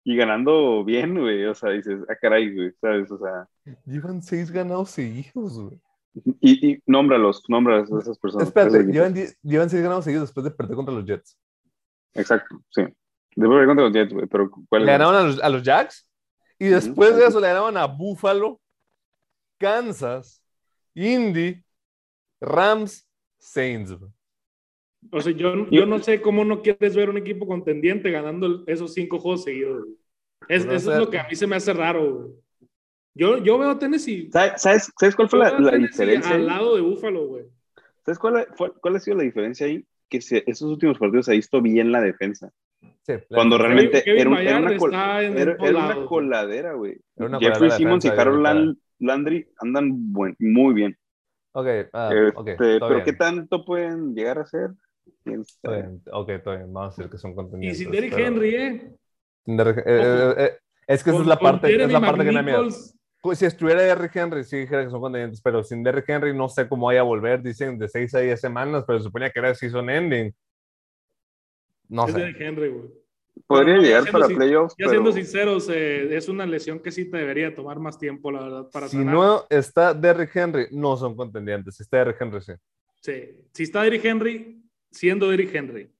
Y 0.04 0.16
ganando 0.16 0.84
bien, 0.84 1.18
güey. 1.18 1.44
O 1.46 1.54
sea, 1.54 1.70
dices, 1.70 2.00
ah, 2.10 2.14
caray, 2.20 2.54
güey. 2.54 2.72
¿Sabes? 2.80 3.10
O 3.10 3.18
sea. 3.18 3.48
Llevan 3.86 4.20
seis 4.20 4.50
ganados 4.50 4.90
seguidos, 4.90 5.58
güey. 5.60 5.80
Y, 6.40 6.72
y 6.72 6.82
nómbralos, 6.86 7.42
nómbralos 7.48 7.90
a 7.92 7.98
esas 8.00 8.18
personas. 8.18 8.48
Espérate, 8.48 8.84
llevan, 8.84 9.14
llevan 9.42 9.70
seis 9.70 9.82
ganados 9.82 10.04
seguidos 10.04 10.28
después 10.28 10.44
de 10.44 10.50
perder 10.50 10.76
contra 10.76 10.94
los 10.94 11.04
Jets. 11.04 11.38
Exacto, 12.14 12.62
sí. 12.70 12.82
Después 13.34 13.60
de 13.60 13.66
contra 13.66 13.84
los 13.86 13.94
Jets, 13.94 14.12
güey. 14.12 14.26
Pero 14.26 14.50
¿cuál 14.68 14.84
Le 14.84 14.92
ganaron 14.92 15.14
a 15.14 15.22
los, 15.22 15.40
a 15.42 15.48
los 15.48 15.62
Jacks 15.62 16.06
y 16.58 16.66
después 16.66 17.16
de 17.16 17.26
eso 17.26 17.40
le 17.40 17.48
ganaron 17.48 17.76
a 17.78 17.86
Buffalo, 17.86 18.60
Kansas, 19.58 20.42
Indy, 20.94 21.62
Rams, 22.40 23.08
Saints. 23.38 23.92
güey. 23.92 24.10
O 25.10 25.20
sea, 25.20 25.32
yo, 25.32 25.68
yo 25.70 25.86
no 25.86 25.98
sé 25.98 26.20
cómo 26.22 26.44
no 26.44 26.62
quieres 26.62 26.94
ver 26.94 27.10
un 27.10 27.16
equipo 27.16 27.46
contendiente 27.46 28.10
ganando 28.10 28.64
esos 28.66 28.92
cinco 28.94 29.18
juegos 29.18 29.44
seguidos. 29.44 29.82
güey. 29.84 29.96
Es, 30.48 30.64
Pues 30.64 30.66
no 30.66 30.72
eso 30.74 30.90
sé. 30.90 30.92
es 30.92 30.98
lo 31.00 31.10
que 31.10 31.18
a 31.18 31.26
mí 31.28 31.34
se 31.34 31.46
me 31.46 31.56
hace 31.56 31.72
raro, 31.72 32.14
güey. 32.14 32.32
Yo, 33.14 33.38
yo 33.38 33.58
veo 33.58 33.70
a 33.70 33.78
Tennessee. 33.78 34.30
¿Sabes, 34.32 34.62
sabes, 34.62 35.16
cuál 35.16 35.28
fue 35.28 35.38
la, 35.38 35.58
la 35.58 35.76
diferencia? 35.76 36.34
Al 36.34 36.46
lado 36.46 36.76
de 36.76 36.80
Buffalo, 36.82 37.26
güey. 37.26 37.44
¿Sabes 38.04 38.18
cuál, 38.18 38.46
fue- 38.56 38.72
cuál 38.80 38.96
ha 38.96 39.00
sido 39.00 39.16
la 39.18 39.22
diferencia 39.24 39.66
ahí? 39.66 39.84
Que 40.08 40.20
se, 40.20 40.42
esos 40.46 40.70
últimos 40.70 40.98
partidos 40.98 41.26
se 41.26 41.32
ha 41.32 41.34
visto 41.34 41.60
bien 41.60 41.92
la 41.92 42.00
defensa. 42.00 42.50
Sí, 43.04 43.14
Cuando 43.28 43.56
defensa- 43.58 43.58
realmente 43.74 44.02
Kevin 44.02 44.20
era, 44.38 44.58
una, 44.58 44.76
col- 44.76 44.92
está 44.94 45.22
era- 45.22 45.56
era 45.60 45.78
una 45.78 46.06
coladera, 46.06 46.72
güey. 46.74 46.98
Jeffrey 47.40 47.70
Simmons 47.72 48.04
y 48.04 48.08
Harold 48.08 48.46
ahorita. 48.46 48.54
Lan- 48.54 48.78
Landry 48.98 49.48
andan 49.60 50.12
buen- 50.12 50.36
muy 50.38 50.74
bien. 50.74 50.96
Ok, 51.52 51.66
ah, 51.92 52.10
Este, 52.12 52.28
ok, 52.28 52.34
todo 52.46 52.56
pero 52.56 52.88
bien. 52.88 53.04
¿qué 53.04 53.12
tanto 53.12 53.64
pueden 53.64 54.14
llegar 54.14 54.38
a 54.38 54.46
ser? 54.46 54.70
¿Quién 55.24 55.40
Está 55.42 55.72
bien, 55.72 56.00
Ok, 56.12 56.30
todo 56.42 56.56
bien. 56.56 56.72
Vamos 56.72 56.94
a 56.94 56.96
decir 56.96 57.10
que 57.10 57.18
son 57.18 57.32
Y 57.32 57.34
contendientes. 57.34 57.78
sin 57.78 57.90
Derrick 57.90 58.14
pero- 58.14 58.26
Henry, 58.26 58.54
¿eh? 58.54 58.92
Derrick- 59.46 59.78
eh, 59.78 59.82
eh, 59.86 60.34
eh, 60.38 60.50
es 60.86 61.02
que 61.04 61.10
esa 61.10 61.20
es 61.20 61.26
la 61.26 61.38
parte, 61.38 61.74
es 61.82 61.92
la 61.92 62.00
parte 62.00 62.20
que 62.24 62.30
me 62.30 62.34
da 62.34 62.42
miedo. 62.42 62.68
Pues, 63.22 63.38
Si 63.38 63.46
estuviera 63.46 63.80
Derrick 63.82 64.14
Henry, 64.16 64.44
sí 64.44 64.58
dijera 64.58 64.84
que 64.84 64.90
son 64.90 65.00
contendientes, 65.00 65.40
pero 65.40 65.62
sin 65.62 65.82
Derrick 65.82 66.08
Henry 66.08 66.36
no 66.36 66.48
sé 66.48 66.68
cómo 66.68 66.86
vaya 66.86 67.00
a 67.00 67.04
volver. 67.04 67.40
Dicen 67.40 67.78
de 67.78 67.88
6 67.88 68.14
a 68.16 68.18
10 68.18 68.38
semanas, 68.40 68.84
pero 68.86 68.98
se 68.98 69.04
suponía 69.04 69.30
que 69.30 69.38
era 69.38 69.54
season 69.54 69.88
ending. 69.88 70.34
No 71.88 72.06
Es 72.06 72.12
sé. 72.12 72.18
Derrick 72.18 72.40
Henry, 72.40 72.68
güey. 72.68 72.90
Podría 73.46 73.76
no, 73.76 73.82
llegar 73.82 74.10
para 74.10 74.26
playoffs, 74.26 74.74
Ya 74.74 74.86
pero 74.86 74.90
siendo 74.90 75.12
sinceros, 75.12 75.68
eh, 75.70 76.14
es 76.14 76.28
una 76.28 76.44
lesión 76.44 76.80
que 76.80 76.90
sí 76.90 77.06
te 77.10 77.16
debería 77.16 77.54
tomar 77.54 77.78
más 77.78 77.98
tiempo, 77.98 78.30
la 78.30 78.42
verdad, 78.42 78.68
para 78.70 78.88
Si 78.88 78.98
sanar. 78.98 79.14
no 79.14 79.44
está 79.48 79.94
Derrick 79.94 80.36
Henry, 80.36 80.66
no 80.70 80.96
son 80.98 81.16
contendientes. 81.16 81.76
Si 81.76 81.82
está 81.82 81.98
Derrick 81.98 82.20
Henry, 82.20 82.40
sí. 82.42 82.52
Sí. 83.00 83.30
Si 83.52 83.62
está 83.62 83.82
Derrick 83.82 84.04
Henry, 84.04 84.62
siendo 84.90 85.30
Derrick 85.30 85.54
Henry. 85.54 85.90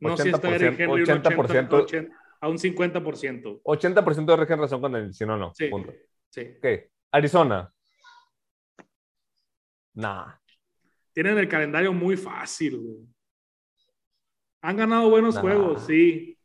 No 0.00 0.16
si 0.16 0.28
está 0.28 0.50
Derrick 0.50 0.78
80%, 0.78 0.80
Henry 0.80 1.02
un 1.02 1.08
80%. 1.08 1.72
80, 1.72 2.16
a 2.40 2.48
un 2.48 2.58
50%. 2.58 3.60
80% 3.62 4.14
de 4.16 4.24
Derrick 4.36 4.50
Henry 4.50 4.68
son 4.68 4.80
contendientes, 4.80 5.16
si 5.16 5.24
no, 5.24 5.36
no. 5.38 5.52
Sí, 5.54 5.68
Punto. 5.68 5.92
Sí. 6.30 6.54
Ok. 6.58 6.66
Arizona. 7.12 7.72
Nah. 9.94 10.34
Tienen 11.12 11.36
el 11.38 11.48
calendario 11.48 11.92
muy 11.92 12.16
fácil, 12.16 12.78
güey. 12.78 13.06
Han 14.62 14.76
ganado 14.76 15.10
buenos 15.10 15.34
Nah. 15.34 15.40
juegos, 15.40 15.86
sí. 15.86 16.38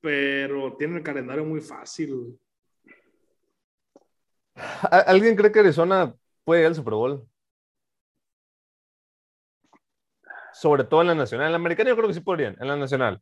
Pero 0.00 0.76
tienen 0.76 0.96
el 0.98 1.02
calendario 1.02 1.44
muy 1.44 1.60
fácil, 1.60 2.14
güey. 2.16 2.38
¿A- 4.54 5.04
¿Alguien 5.06 5.34
cree 5.36 5.50
que 5.52 5.60
Arizona 5.60 6.14
puede 6.44 6.60
ir 6.62 6.66
al 6.68 6.74
Super 6.74 6.94
Bowl? 6.94 7.28
Sobre 10.52 10.84
todo 10.84 11.00
en 11.02 11.08
la 11.08 11.14
nacional. 11.14 11.46
En 11.46 11.52
la 11.52 11.56
americana 11.56 11.90
yo 11.90 11.96
creo 11.96 12.08
que 12.08 12.14
sí 12.14 12.20
podrían. 12.20 12.56
En 12.60 12.68
la 12.68 12.76
nacional. 12.76 13.20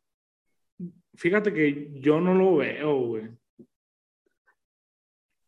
Fíjate 1.15 1.53
que 1.53 1.89
yo 1.99 2.19
no 2.21 2.33
lo 2.35 2.57
veo, 2.57 2.95
güey. 3.07 3.29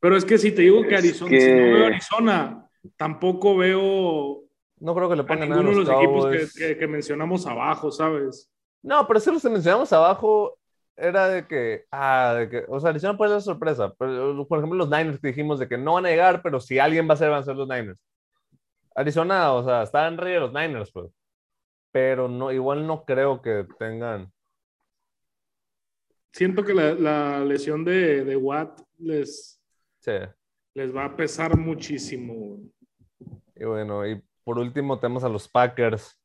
Pero 0.05 0.17
es 0.17 0.23
que 0.23 0.37
si 0.37 0.51
te 0.51 0.61
digo 0.61 0.83
que 0.83 0.95
Arizona, 0.95 1.31
que- 1.31 1.41
si 1.41 1.51
no 1.51 1.63
veo 1.63 1.85
Arizona, 1.87 2.69
tampoco 2.95 3.57
veo 3.57 4.43
No 4.79 4.93
creo 4.93 5.09
que 5.09 5.15
le 5.15 5.23
pongan 5.23 5.49
nada 5.49 5.61
a 5.61 5.63
ninguno 5.63 5.69
de 5.71 5.75
los 5.77 5.87
los 5.87 6.03
equipos 6.03 6.53
que, 6.53 6.59
que- 6.67 6.77
que 6.77 6.87
mencionamos 6.87 7.47
abajo, 7.47 7.89
¿sabes? 7.91 8.51
No, 8.83 9.07
pero 9.07 9.19
si 9.19 9.31
los 9.31 9.41
que 9.41 9.49
mencionamos 9.49 9.91
abajo 9.93 10.59
era 10.95 11.27
de 11.29 11.47
que, 11.47 11.85
ah, 11.89 12.35
de 12.37 12.49
que, 12.49 12.65
o 12.67 12.79
sea, 12.79 12.91
Arizona 12.91 13.17
puede 13.17 13.31
ser 13.31 13.41
sorpresa. 13.41 13.95
Pero, 13.97 14.45
por 14.47 14.59
ejemplo, 14.59 14.77
los 14.77 14.91
Niners 14.91 15.19
que 15.19 15.29
dijimos 15.29 15.57
de 15.57 15.67
que 15.67 15.75
no 15.79 15.93
van 15.93 16.05
a 16.05 16.09
llegar, 16.09 16.43
pero 16.43 16.59
si 16.59 16.77
alguien 16.77 17.09
va 17.09 17.15
a 17.15 17.17
ser, 17.17 17.31
van 17.31 17.39
a 17.39 17.43
ser 17.43 17.55
los 17.55 17.67
Niners. 17.67 17.97
Arizona, 18.93 19.53
o 19.53 19.63
sea, 19.65 19.81
está 19.81 20.07
en 20.07 20.19
rey 20.19 20.33
de 20.33 20.39
los 20.41 20.53
Niners, 20.53 20.91
pues. 20.91 21.09
Pero 21.91 22.27
no, 22.27 22.51
igual 22.51 22.85
no 22.85 23.05
creo 23.05 23.41
que 23.41 23.65
tengan. 23.79 24.31
Siento 26.31 26.63
que 26.63 26.75
la, 26.75 26.93
la 26.93 27.39
lesión 27.43 27.83
de, 27.83 28.23
de 28.23 28.35
Watt 28.35 28.81
les, 28.99 29.54
Sí. 30.05 30.11
les 30.75 30.95
va 30.95 31.05
a 31.05 31.15
pesar 31.15 31.57
muchísimo. 31.57 32.59
Y 33.55 33.63
bueno, 33.63 34.05
y 34.07 34.21
por 34.43 34.59
último 34.59 34.99
tenemos 34.99 35.23
a 35.23 35.29
los 35.29 35.47
Packers. 35.49 36.15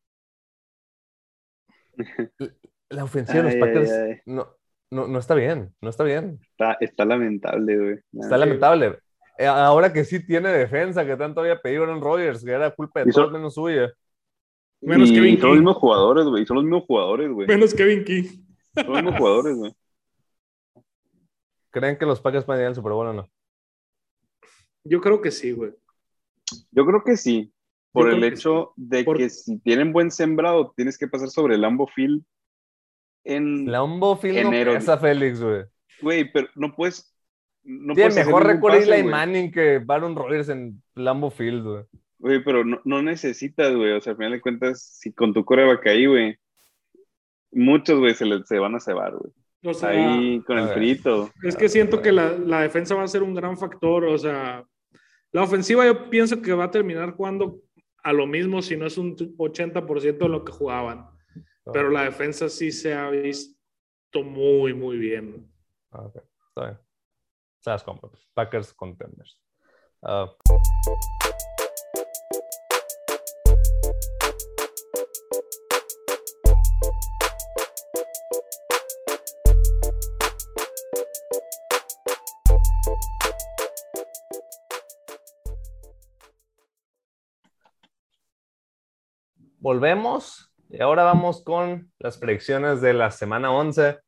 La 2.91 3.05
ofensiva 3.05 3.39
de 3.39 3.45
los 3.45 3.55
Ay, 3.55 3.61
Packers 3.61 3.91
ay, 3.91 4.11
ay. 4.11 4.21
No, 4.27 4.49
no, 4.91 5.07
no 5.07 5.19
está 5.19 5.35
bien, 5.35 5.75
no 5.81 5.89
está 5.89 6.05
bien. 6.05 6.41
Está, 6.43 6.77
está 6.81 7.05
lamentable, 7.07 7.79
güey. 7.79 7.99
Está 8.21 8.37
lamentable. 8.37 8.99
Eh, 9.39 9.47
Ahora 9.47 9.93
que 9.93 10.05
sí 10.05 10.27
tiene 10.27 10.51
defensa, 10.51 11.07
que 11.07 11.17
tanto 11.17 11.41
había 11.41 11.63
pedido 11.63 11.85
Aaron 11.85 12.03
Rodgers, 12.03 12.45
que 12.45 12.51
era 12.51 12.71
culpa 12.75 13.03
de 13.03 13.13
todos 13.13 13.33
menos 13.33 13.55
suya. 13.55 13.91
Menos 14.83 15.09
y 15.11 15.15
Kevin 15.15 15.41
son 15.41 15.49
los 15.51 15.59
mismos 15.59 15.77
jugadores, 15.77 16.27
güey. 16.27 16.45
Son 16.45 16.57
los 16.57 16.65
mismos 16.65 16.85
jugadores, 16.85 17.31
güey. 17.31 17.47
Menos 17.47 17.73
Kevin 17.73 18.05
King. 18.05 18.25
Son 18.75 18.87
los 18.89 19.03
mismos 19.03 19.19
jugadores, 19.19 19.57
güey. 19.57 19.73
¿Creen 21.71 21.97
que 21.97 22.07
los 22.07 22.21
Packers 22.21 22.45
pueden 22.45 22.63
ir 22.63 22.69
al 22.69 22.75
Super 22.75 22.93
Bowl 22.93 23.07
o 23.07 23.13
no? 23.13 23.31
Yo 24.85 25.01
creo 25.01 25.21
que 25.21 25.31
sí, 25.31 25.53
güey. 25.53 25.73
Yo 26.73 26.85
creo 26.87 27.03
que 27.05 27.17
sí. 27.17 27.53
Por 27.93 28.09
Yo 28.11 28.17
el 28.17 28.25
hecho 28.25 28.73
de 28.77 29.03
Por- 29.05 29.17
que 29.17 29.29
si 29.31 29.59
tienen 29.59 29.93
buen 29.93 30.11
sembrado, 30.11 30.73
tienes 30.77 30.97
que 30.97 31.09
pasar 31.09 31.29
sobre 31.29 31.57
el 31.57 31.63
Lambo 31.63 31.87
Field 31.89 32.23
en. 33.25 33.71
Lambo 33.71 34.17
Field 34.17 34.45
no 34.45 34.51
pesa, 34.51 34.97
Félix, 34.97 35.41
güey. 35.43 35.65
Güey, 36.01 36.33
pero 36.33 36.49
no 36.55 36.75
puedes. 36.75 37.13
No 37.63 37.95
Tiene 37.95 38.11
puedes 38.11 38.27
mejor 38.27 38.47
récord 38.47 38.75
Eli. 38.75 39.03
Manning 39.03 39.51
que 39.51 39.79
Baron 39.81 40.15
Rodgers 40.17 40.49
en 40.49 40.83
Lambo 40.95 41.31
Field, 41.31 41.65
güey. 41.65 41.85
Güey, 42.19 42.45
pero 42.45 42.65
no, 42.65 42.81
no 42.85 43.03
necesitas, 43.03 43.75
güey. 43.75 43.93
O 43.93 44.01
sea, 44.01 44.13
al 44.13 44.17
final 44.17 44.33
de 44.33 44.41
cuentas, 44.41 44.83
si 44.83 45.13
con 45.13 45.35
tu 45.35 45.45
coreback 45.45 45.87
ahí, 45.89 46.07
güey, 46.07 46.39
muchos, 47.51 47.99
güey, 47.99 48.15
se, 48.15 48.25
le- 48.27 48.45
se 48.45 48.59
van 48.59 48.75
a 48.77 48.81
cebar, 48.81 49.17
güey. 49.17 49.33
O 49.63 49.75
sea, 49.75 49.91
Ahí 49.91 50.41
con 50.43 50.59
el 50.59 50.69
frito. 50.69 51.31
es 51.43 51.55
que 51.57 51.69
siento 51.69 52.01
que 52.01 52.13
la, 52.13 52.31
la 52.33 52.63
defensa 52.63 52.95
va 52.95 53.03
a 53.03 53.09
ser 53.09 53.23
un 53.23 53.35
gran 53.35 53.59
factor. 53.59 54.05
O 54.05 54.17
sea, 54.17 54.65
la 55.33 55.43
ofensiva 55.43 55.85
yo 55.85 56.09
pienso 56.09 56.41
que 56.41 56.53
va 56.53 56.65
a 56.65 56.71
terminar 56.71 57.13
jugando 57.13 57.61
a 58.03 58.13
lo 58.13 58.27
mismo, 58.27 58.63
si 58.63 58.77
no 58.77 58.87
es 58.87 58.97
un 58.97 59.15
80% 59.17 60.19
de 60.19 60.29
lo 60.29 60.45
que 60.45 60.53
jugaban. 60.53 61.07
Pero 61.73 61.91
la 61.91 62.05
defensa 62.05 62.49
sí 62.49 62.73
se 62.73 62.95
ha 62.95 63.11
visto 63.11 63.55
muy, 64.25 64.73
muy 64.73 64.97
bien. 64.97 65.47
Ok, 65.91 66.17
está 66.49 66.65
bien. 66.65 66.79
Se 67.61 67.71
las 67.71 67.85
compro. 67.85 68.11
Packers 68.33 68.73
contenders. 68.73 69.39
Ah, 70.03 70.33
volvemos 89.61 90.53
y 90.71 90.81
ahora 90.81 91.05
vamos 91.05 91.45
con 91.45 91.93
las 91.99 92.19
predicciones 92.19 92.81
de 92.81 92.95
la 92.95 93.11
semana 93.11 93.53
11. 93.53 93.99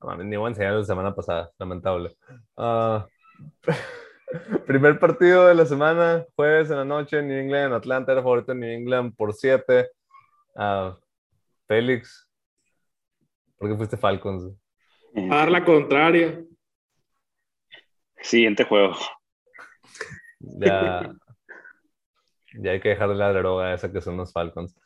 No 0.00 0.08
mames, 0.08 0.26
ni 0.26 0.36
voy 0.36 0.46
a 0.46 0.48
enseñar 0.48 0.74
la 0.74 0.84
semana 0.84 1.14
pasada, 1.14 1.50
lamentable. 1.58 2.16
Ah, 2.56 3.06
primer 4.66 4.98
partido 4.98 5.46
de 5.46 5.54
la 5.54 5.64
semana, 5.64 6.26
jueves 6.34 6.70
en 6.70 6.76
la 6.76 6.84
noche, 6.84 7.22
New 7.22 7.38
England, 7.38 7.72
Atlanta, 7.72 8.12
era 8.12 8.22
favorito 8.22 8.52
en 8.52 8.60
New 8.60 8.70
England 8.70 9.14
por 9.16 9.32
7. 9.32 9.88
Félix, 11.68 12.28
¿por 13.56 13.70
qué 13.70 13.76
fuiste 13.76 13.96
Falcons? 13.96 14.52
A 15.30 15.36
dar 15.36 15.50
la 15.50 15.64
contraria. 15.64 16.42
Siguiente 18.20 18.64
juego. 18.64 18.94
Ya, 20.40 21.14
ya 22.58 22.72
hay 22.72 22.80
que 22.80 22.90
dejar 22.90 23.08
de 23.08 23.14
la 23.14 23.32
droga 23.32 23.74
esa 23.74 23.92
que 23.92 24.00
son 24.00 24.16
los 24.16 24.32
Falcons. 24.32 24.78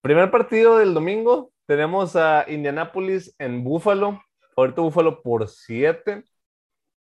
Primer 0.00 0.30
partido 0.30 0.78
del 0.78 0.92
domingo, 0.92 1.52
tenemos 1.66 2.14
a 2.16 2.44
Indianapolis 2.48 3.34
en 3.38 3.64
Buffalo. 3.64 4.20
Ahorita 4.56 4.82
Buffalo 4.82 5.22
por 5.22 5.48
7. 5.48 6.24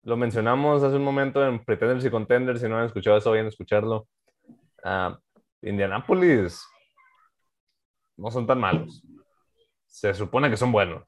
Lo 0.03 0.17
mencionamos 0.17 0.83
hace 0.83 0.97
un 0.97 1.05
momento 1.05 1.45
en 1.47 1.65
Pretenders 1.65 2.05
y 2.05 2.11
Contenders. 2.11 2.61
Si 2.61 2.69
no 2.69 2.79
han 2.79 2.87
escuchado 2.87 3.17
eso, 3.17 3.31
vayan 3.31 3.47
a 3.47 3.51
escucharlo. 3.51 4.09
Ah, 4.83 5.19
Indianapolis 5.63 6.67
no 8.17 8.31
son 8.31 8.47
tan 8.47 8.59
malos. 8.59 9.03
Se 9.87 10.13
supone 10.15 10.51
que 10.51 10.57
son 10.57 10.73
buenos. 10.73 11.07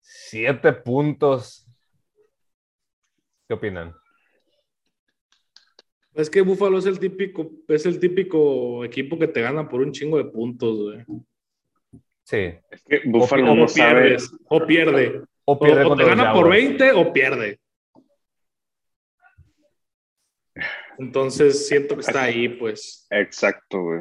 Siete 0.00 0.72
puntos. 0.72 1.66
¿Qué 3.48 3.54
opinan? 3.54 3.94
Es 6.14 6.28
que 6.28 6.40
Buffalo 6.42 6.78
es 6.78 6.86
el 6.86 6.98
típico, 6.98 7.50
es 7.68 7.86
el 7.86 8.00
típico 8.00 8.84
equipo 8.84 9.18
que 9.18 9.28
te 9.28 9.40
gana 9.42 9.68
por 9.68 9.80
un 9.80 9.92
chingo 9.92 10.18
de 10.18 10.24
puntos, 10.24 10.78
güey. 10.82 11.04
Sí. 12.24 12.52
Es 12.70 12.82
que 12.88 13.00
Buffalo 13.06 13.52
O 13.52 13.54
no 13.54 13.68
sabe. 13.68 14.00
pierdes, 14.02 14.30
o 14.48 14.66
pierde. 14.66 15.22
O 15.44 15.58
pierde 15.58 15.84
o 15.84 15.96
te 15.96 16.04
gana 16.04 16.32
por 16.32 16.44
Jaguars. 16.44 16.50
20 16.50 16.92
o 16.92 17.12
pierde. 17.12 17.60
Entonces 20.98 21.66
siento 21.66 21.94
que 21.94 22.02
está 22.02 22.24
ahí, 22.24 22.48
pues. 22.48 23.06
Exacto, 23.10 23.82
güey. 23.82 24.00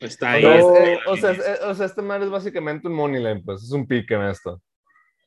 Está 0.00 0.32
ahí. 0.32 0.44
eh, 0.44 0.98
o, 1.06 1.16
sea, 1.16 1.30
es- 1.32 1.38
eh, 1.38 1.58
o 1.66 1.74
sea, 1.74 1.86
este 1.86 2.02
mar 2.02 2.22
es 2.22 2.30
básicamente 2.30 2.86
un 2.88 2.94
money 2.94 3.22
line, 3.22 3.42
pues 3.44 3.62
es 3.62 3.72
un 3.72 3.86
pique 3.86 4.14
en 4.14 4.22
esto. 4.22 4.60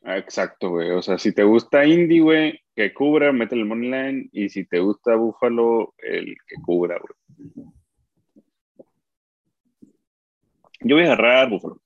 Exacto, 0.10 0.70
güey. 0.70 0.92
O 0.92 1.02
sea, 1.02 1.18
si 1.18 1.34
te 1.34 1.44
gusta 1.44 1.86
Indy, 1.86 2.20
güey, 2.20 2.62
que 2.74 2.94
cubra, 2.94 3.34
métele 3.34 3.64
el 3.64 3.68
money 3.68 3.90
line. 3.90 4.30
Y 4.32 4.48
si 4.48 4.66
te 4.66 4.80
gusta 4.80 5.16
Buffalo, 5.16 5.94
el 5.98 6.36
que 6.48 6.56
cubra, 6.64 6.98
güey. 6.98 7.68
Yo 10.80 10.96
voy 10.96 11.04
a 11.04 11.14
agarrar 11.14 11.50
Buffalo. 11.50 11.82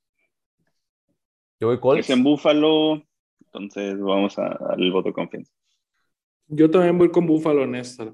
Yo 1.59 1.67
voy 1.67 1.80
Colts. 1.80 2.01
Es 2.01 2.09
en 2.11 2.24
Buffalo, 2.24 3.03
entonces 3.45 3.99
vamos 3.99 4.38
a 4.38 4.49
darle 4.49 4.86
el 4.86 4.91
voto 4.91 5.09
de 5.09 5.13
confianza. 5.13 5.51
Yo 6.47 6.69
también 6.69 6.97
voy 6.97 7.09
con 7.09 7.26
Buffalo 7.26 7.63
en 7.63 7.76
esta. 7.76 8.13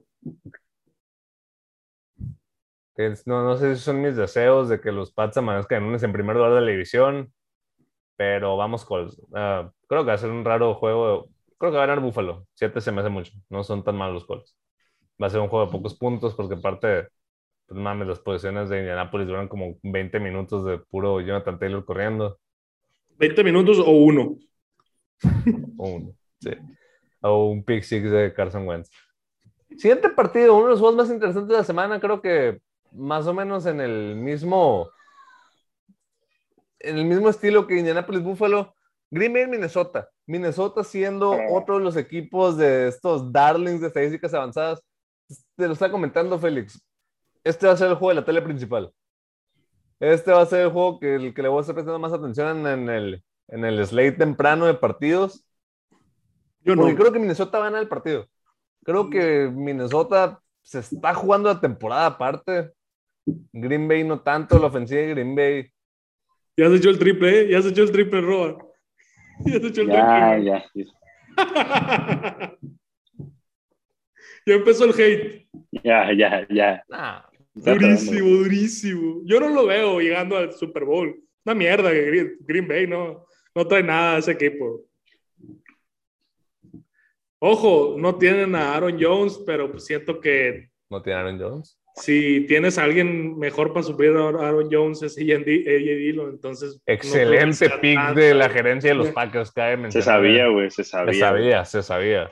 No, 3.25 3.43
no 3.43 3.57
sé 3.57 3.75
si 3.75 3.81
son 3.81 4.01
mis 4.01 4.15
deseos 4.15 4.69
de 4.69 4.79
que 4.79 4.91
los 4.91 5.11
Pats 5.11 5.37
amanezcan 5.37 5.83
en, 5.83 6.03
en 6.03 6.13
primer 6.13 6.35
lugar 6.35 6.53
de 6.53 6.61
la 6.61 6.71
división, 6.71 7.33
pero 8.15 8.57
vamos 8.57 8.85
Colts. 8.85 9.21
Ah, 9.33 9.71
creo 9.87 10.01
que 10.03 10.07
va 10.07 10.13
a 10.13 10.17
ser 10.17 10.29
un 10.29 10.45
raro 10.45 10.75
juego. 10.75 11.29
Creo 11.57 11.71
que 11.71 11.77
va 11.77 11.83
a 11.83 11.87
ganar 11.87 12.03
Buffalo. 12.03 12.45
Siete 12.53 12.81
se 12.81 12.91
me 12.91 13.01
hace 13.01 13.09
mucho. 13.09 13.33
No 13.49 13.63
son 13.63 13.83
tan 13.83 13.95
malos 13.95 14.15
los 14.15 14.25
Colts. 14.25 14.55
Va 15.21 15.27
a 15.27 15.29
ser 15.29 15.39
un 15.39 15.47
juego 15.47 15.65
de 15.65 15.71
pocos 15.71 15.95
puntos 15.95 16.35
porque 16.35 16.55
aparte, 16.55 17.07
pues 17.65 17.79
mames, 17.79 18.07
las 18.07 18.19
posiciones 18.19 18.69
de 18.69 18.79
Indianapolis 18.79 19.27
duran 19.27 19.47
como 19.47 19.75
20 19.81 20.19
minutos 20.19 20.65
de 20.65 20.77
puro 20.77 21.21
Jonathan 21.21 21.57
Taylor 21.57 21.83
corriendo. 21.85 22.39
20 23.17 23.43
minutos 23.43 23.79
o 23.79 23.91
uno. 23.91 24.37
O 25.79 25.89
un, 25.89 26.17
sí. 26.39 26.51
o 27.21 27.49
un 27.49 27.63
pick 27.63 27.83
six 27.83 28.09
de 28.09 28.33
Carson 28.33 28.67
Wentz. 28.67 28.89
Siguiente 29.77 30.09
partido, 30.09 30.55
uno 30.55 30.65
de 30.65 30.71
los 30.71 30.79
juegos 30.79 30.95
más 30.95 31.09
interesantes 31.09 31.49
de 31.49 31.57
la 31.57 31.63
semana, 31.63 31.99
creo 31.99 32.19
que 32.19 32.59
más 32.91 33.27
o 33.27 33.33
menos 33.33 33.67
en 33.67 33.79
el 33.79 34.15
mismo 34.15 34.89
en 36.79 36.97
el 36.97 37.05
mismo 37.05 37.29
estilo 37.29 37.67
que 37.67 37.77
Indianapolis 37.77 38.23
Buffalo, 38.23 38.75
Green 39.09 39.33
Bay 39.33 39.47
Minnesota. 39.47 40.09
Minnesota 40.25 40.83
siendo 40.83 41.33
Ah. 41.33 41.45
otro 41.51 41.77
de 41.77 41.83
los 41.83 41.95
equipos 41.95 42.57
de 42.57 42.87
estos 42.89 43.31
darlings 43.31 43.81
de 43.81 43.87
estadísticas 43.87 44.33
avanzadas. 44.33 44.81
Te 45.55 45.67
lo 45.67 45.73
está 45.73 45.91
comentando 45.91 46.37
Félix. 46.39 46.81
Este 47.43 47.67
va 47.67 47.73
a 47.73 47.77
ser 47.77 47.87
el 47.89 47.95
juego 47.95 48.09
de 48.09 48.15
la 48.15 48.25
tele 48.25 48.41
principal. 48.41 48.91
Este 49.99 50.31
va 50.31 50.41
a 50.41 50.45
ser 50.45 50.61
el 50.61 50.71
juego 50.71 50.99
que, 50.99 51.15
el 51.15 51.33
que 51.33 51.41
le 51.41 51.47
voy 51.49 51.59
a 51.59 51.61
estar 51.61 51.73
prestando 51.75 51.99
más 51.99 52.13
atención 52.13 52.65
en, 52.65 52.67
en 52.67 52.89
el, 52.89 53.23
en 53.47 53.65
el 53.65 53.85
slate 53.85 54.11
temprano 54.13 54.65
de 54.65 54.73
partidos. 54.73 55.45
Yo 56.61 56.75
no. 56.75 56.81
Porque 56.83 56.95
creo 56.97 57.11
que 57.13 57.19
Minnesota 57.19 57.57
va 57.59 57.65
a 57.65 57.67
ganar 57.69 57.81
el 57.83 57.89
partido. 57.89 58.27
Creo 58.83 59.09
que 59.09 59.49
Minnesota 59.53 60.41
se 60.61 60.79
está 60.79 61.13
jugando 61.13 61.49
la 61.51 61.59
temporada 61.59 62.05
aparte. 62.07 62.73
Green 63.53 63.87
Bay 63.87 64.03
no 64.03 64.21
tanto, 64.21 64.59
la 64.59 64.67
ofensiva 64.67 65.01
de 65.01 65.09
Green 65.09 65.35
Bay. 65.35 65.71
Ya 66.57 66.69
se 66.69 66.75
echó 66.75 66.89
el 66.89 66.99
triple, 66.99 67.41
¿eh? 67.41 67.49
Ya 67.51 67.61
se 67.61 67.69
echó 67.69 67.83
el 67.83 67.91
triple, 67.91 68.21
Roa. 68.21 68.57
Ya 69.45 69.59
se 69.59 69.67
echó 69.67 69.81
el 69.81 69.87
Ya, 69.87 70.37
ya. 70.39 70.65
Ya 74.45 74.53
empezó 74.53 74.85
el 74.85 74.91
hate. 74.91 75.49
Ya, 75.83 76.13
ya, 76.13 76.47
ya. 76.49 76.81
Nah, 76.87 77.23
Durísimo, 77.53 78.29
durísimo. 78.29 79.21
Yo 79.25 79.39
no 79.41 79.49
lo 79.49 79.65
veo 79.65 79.99
llegando 79.99 80.37
al 80.37 80.53
Super 80.53 80.85
Bowl. 80.85 81.21
Una 81.45 81.55
mierda 81.55 81.91
que 81.91 82.01
Green, 82.03 82.37
Green 82.41 82.67
Bay 82.67 82.87
no, 82.87 83.25
no 83.53 83.67
trae 83.67 83.83
nada 83.83 84.15
a 84.15 84.19
ese 84.19 84.31
equipo. 84.31 84.85
Ojo, 87.39 87.95
no 87.97 88.17
tienen 88.17 88.55
a 88.55 88.75
Aaron 88.75 88.97
Jones, 88.99 89.41
pero 89.45 89.69
pues 89.69 89.85
siento 89.85 90.19
que 90.19 90.69
no 90.89 91.01
tiene 91.01 91.19
Aaron 91.19 91.39
Jones. 91.39 91.76
Si 91.97 92.45
tienes 92.47 92.77
a 92.77 92.83
alguien 92.83 93.37
mejor 93.37 93.73
para 93.73 93.83
suplir 93.83 94.11
a 94.15 94.27
Aaron 94.27 94.69
Jones 94.71 95.01
es 95.01 95.17
AJ 95.17 95.43
Dillon, 95.45 96.29
entonces... 96.29 96.75
no 96.85 96.93
Excelente 96.93 97.69
pick 97.81 98.13
de 98.13 98.33
la 98.35 98.49
gerencia 98.49 98.91
de 98.91 98.95
los. 98.95 99.09
Packers. 99.09 99.51
cabe 99.51 99.91
Se 99.91 100.01
sabía, 100.01 100.47
güey, 100.47 100.69
se 100.69 100.83
Se 100.83 100.91
sabía. 100.91 101.13
sabía, 101.19 101.65
se 101.65 101.83
sabía. 101.83 102.31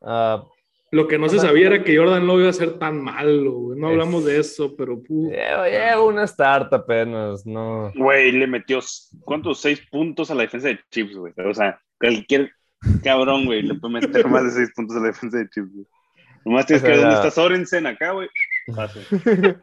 Ah, 0.00 0.44
Lo 0.92 1.08
que 1.08 1.18
no 1.18 1.28
se 1.28 1.40
sabía 1.40 1.66
era 1.66 1.82
que 1.82 1.96
Jordan 1.96 2.26
Love 2.26 2.40
iba 2.40 2.50
a 2.50 2.52
ser 2.52 2.78
tan 2.78 3.02
malo, 3.02 3.52
güey. 3.52 3.80
No 3.80 3.88
hablamos 3.88 4.24
de 4.24 4.38
eso, 4.38 4.76
pero... 4.76 5.02
lleva 5.08 6.02
una 6.02 6.26
start 6.26 6.72
apenas, 6.72 7.44
no. 7.44 7.92
Güey, 7.96 8.30
le 8.32 8.46
metió, 8.46 8.78
¿cuántos? 9.24 9.60
Seis 9.60 9.82
puntos 9.90 10.30
a 10.30 10.34
la 10.34 10.42
defensa 10.42 10.68
de 10.68 10.78
Chips, 10.90 11.16
güey. 11.16 11.32
O 11.36 11.54
sea, 11.54 11.80
cualquier 11.98 12.52
cabrón, 13.02 13.46
güey, 13.46 13.62
le 13.62 13.74
puede 13.74 13.94
meter 13.94 14.28
más 14.28 14.44
de 14.44 14.50
seis 14.50 14.72
puntos 14.74 14.96
a 14.96 15.00
la 15.00 15.06
defensa 15.08 15.38
de 15.38 15.48
Chips, 15.48 15.72
güey. 15.74 15.86
Nomás 16.44 16.66
tienes 16.66 16.82
O 16.82 16.86
sea, 16.86 16.94
que 16.94 17.00
ver 17.00 17.00
dónde 17.00 17.28
está 17.28 17.30
Sorensen 17.30 17.86
acá, 17.86 18.12
güey. 18.12 18.28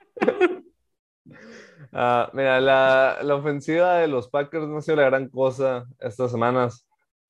Ah, 1.98 2.30
mira, 2.34 2.60
la, 2.60 3.20
la 3.22 3.36
ofensiva 3.36 4.00
de 4.00 4.10
los 4.10 4.28
Packers 4.28 4.68
no 4.68 4.80
ha 4.80 4.82
sido 4.82 4.98
la 4.98 5.06
gran 5.06 5.30
cosa 5.30 5.86
estas 6.02 6.30
semanas. 6.30 6.86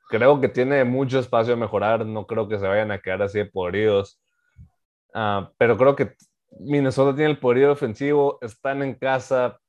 Creo 0.10 0.42
que 0.42 0.50
tiene 0.50 0.84
mucho 0.84 1.20
espacio 1.20 1.54
a 1.54 1.58
mejorar. 1.58 2.04
No 2.04 2.26
creo 2.26 2.48
que 2.48 2.58
se 2.58 2.68
vayan 2.68 2.92
a 2.92 2.98
quedar 2.98 3.22
así 3.22 3.38
de 3.38 3.46
podridos. 3.46 4.20
Ah, 5.14 5.52
pero 5.60 5.78
creo 5.78 5.96
que 5.96 6.16
Minnesota 6.60 7.16
tiene 7.16 7.30
el 7.30 7.38
poderío 7.38 7.72
ofensivo. 7.72 8.40
Están 8.42 8.82
en 8.82 8.96
casa. 8.96 9.60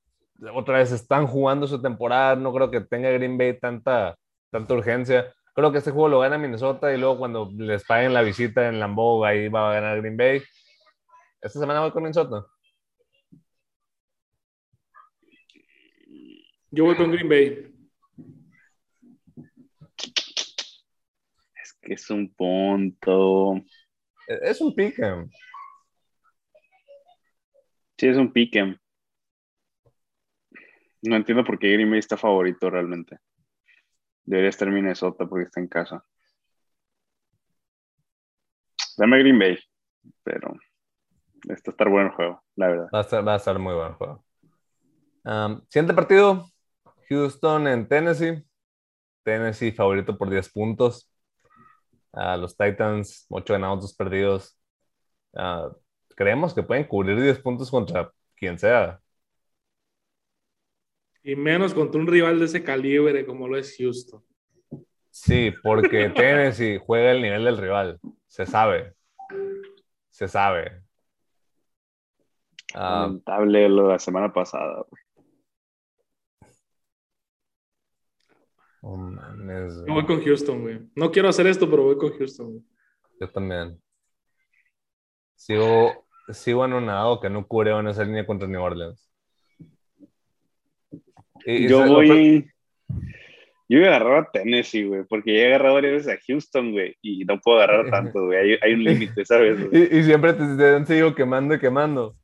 Otra 0.55 0.79
vez 0.79 0.93
están 0.93 1.27
jugando 1.27 1.67
su 1.67 1.83
temporada. 1.83 2.35
No 2.35 2.55
creo 2.55 2.71
que 2.71 2.81
tenga 2.81 3.11
Green 3.11 3.37
Bay 3.37 3.59
tanta, 3.61 4.17
tanta 4.51 4.73
urgencia. 4.73 5.31
Creo 5.57 5.73
que 5.73 5.79
este 5.79 5.91
juego 5.91 6.09
lo 6.11 6.21
gana 6.21 6.37
Minnesota 6.37 6.93
y 6.93 6.99
luego 6.99 7.17
cuando 7.17 7.51
les 7.57 7.83
paguen 7.87 8.13
la 8.13 8.21
visita 8.21 8.69
en 8.69 8.79
Lambeau, 8.79 9.25
ahí 9.25 9.49
va 9.49 9.71
a 9.71 9.75
ganar 9.81 9.99
Green 10.03 10.15
Bay. 10.15 10.43
Esta 11.41 11.59
semana 11.59 11.81
voy 11.81 11.93
con 11.93 12.03
Minnesota. 12.03 12.45
Yo 16.71 16.85
voy 16.85 16.95
con 16.95 17.11
Green 17.11 17.29
Bay. 17.29 17.73
Es 21.63 21.73
que 21.81 21.95
es 21.95 22.11
un 22.11 22.35
punto. 22.35 23.55
Es 24.29 24.61
un 24.61 24.75
pick. 24.75 24.99
eh. 24.99 25.25
Sí, 27.99 28.09
es 28.09 28.17
un 28.19 28.31
pique. 28.31 28.77
No 31.03 31.17
entiendo 31.17 31.45
por 31.45 31.59
qué 31.59 31.73
Green 31.73 31.89
Bay 31.89 32.01
está 32.01 32.19
favorito 32.19 32.69
realmente. 32.69 33.17
Debería 34.27 34.51
estar 34.51 34.69
Minnesota 34.69 35.25
porque 35.27 35.45
está 35.45 35.61
en 35.61 35.69
casa. 35.69 36.05
Dame 38.99 39.19
Green 39.21 39.39
Bay, 39.39 39.59
pero 40.23 40.55
está 41.49 41.71
a 41.71 41.73
estar 41.73 41.89
bueno 41.89 42.09
el 42.09 42.15
juego, 42.15 42.43
la 42.57 42.69
verdad. 42.69 42.89
Va 42.93 42.99
a 42.99 43.03
estar, 43.03 43.27
va 43.27 43.35
a 43.35 43.37
estar 43.37 43.59
muy 43.59 43.75
buen 43.75 43.93
juego. 43.95 44.25
Siguiente 45.69 45.95
partido: 45.95 46.47
Houston 47.09 47.69
en 47.69 47.89
Tennessee. 47.89 48.45
Tennessee 49.23 49.73
favorito 49.73 50.17
por 50.17 50.31
10 50.31 50.49
puntos. 50.49 51.11
Ah, 52.13 52.37
los 52.37 52.57
Titans, 52.57 53.27
8 53.29 53.53
ganados, 53.55 53.81
2 53.81 53.95
perdidos. 53.95 54.59
Ah, 55.35 55.69
creemos 56.17 56.55
que 56.55 56.63
pueden 56.63 56.85
cubrir 56.85 57.21
10 57.21 57.39
puntos 57.41 57.71
contra 57.71 58.11
quien 58.37 58.59
sea. 58.59 59.01
Y 61.27 61.35
menos 61.35 61.75
contra 61.75 62.01
un 62.01 62.07
rival 62.07 62.39
de 62.39 62.45
ese 62.45 62.63
calibre 62.63 63.27
como 63.27 63.49
lo 63.49 63.59
es 63.59 63.77
Houston. 63.77 64.23
Sí, 65.11 65.53
porque 65.61 66.09
Tennessee 66.15 66.79
juega 66.79 67.11
el 67.11 67.21
nivel 67.21 67.45
del 67.45 67.59
rival. 67.59 67.99
Se 68.29 68.47
sabe. 68.47 68.95
Se 70.09 70.29
sabe. 70.29 70.83
Ah, 72.75 73.01
Lamentable 73.07 73.69
lo 73.69 73.89
de 73.89 73.93
la 73.95 73.99
semana 73.99 74.33
pasada. 74.33 74.85
güey. 74.89 75.03
oh, 78.83 79.85
Yo 79.85 79.95
voy 79.95 80.07
con 80.07 80.23
Houston, 80.23 80.63
güey. 80.63 80.81
No 80.95 81.11
quiero 81.11 81.29
hacer 81.29 81.49
esto, 81.49 81.69
pero 81.69 81.83
voy 81.83 81.97
con 81.99 82.17
Houston. 82.17 82.51
güey. 82.53 82.65
Yo 83.19 83.29
también. 83.33 83.83
Sigo, 85.35 86.07
sigo 86.29 86.63
anonadado 86.63 87.19
que 87.19 87.29
no 87.29 87.45
cubrieron 87.49 87.89
esa 87.89 88.05
línea 88.05 88.25
contra 88.25 88.47
New 88.47 88.63
Orleans. 88.63 89.11
Y 91.47 91.69
Yo 91.69 91.87
voy. 91.87 92.51
Yo 93.69 93.79
voy 93.81 93.87
a 93.89 93.97
agarrar 93.97 94.19
a 94.19 94.31
Tennessee, 94.31 94.85
güey, 94.85 95.03
porque 95.09 95.35
ya 95.35 95.41
he 95.41 95.47
agarrado 95.49 95.75
varias 95.75 95.93
veces 96.07 96.13
a 96.15 96.21
Houston, 96.27 96.71
güey, 96.73 96.95
y 97.03 97.25
no 97.25 97.41
puedo 97.41 97.59
agarrar 97.59 97.91
tanto, 97.91 98.27
güey. 98.27 98.39
Hay, 98.39 98.59
hay 98.63 98.75
un 98.75 98.85
límite, 98.85 99.25
¿sabes? 99.25 99.59
Y, 99.73 99.97
y 99.99 100.03
siempre 100.05 100.35
te, 100.35 100.57
te 100.57 100.69
han 100.77 100.87
seguido 100.87 101.15
quemando 101.15 101.55
y 101.55 101.59
quemando. 101.59 102.15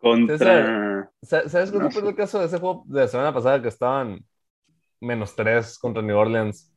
Contra. 0.00 1.10
Sa- 1.22 1.48
¿Sabes 1.48 1.70
cuál 1.70 1.84
No 1.84 1.90
fue 1.90 2.08
el 2.08 2.14
caso 2.14 2.38
de 2.40 2.46
ese 2.46 2.58
juego 2.58 2.84
de 2.86 3.00
la 3.00 3.08
semana 3.08 3.32
pasada 3.32 3.60
que 3.60 3.68
estaban 3.68 4.20
menos 5.00 5.34
3 5.34 5.78
contra 5.78 6.02
New 6.02 6.16
Orleans? 6.16 6.72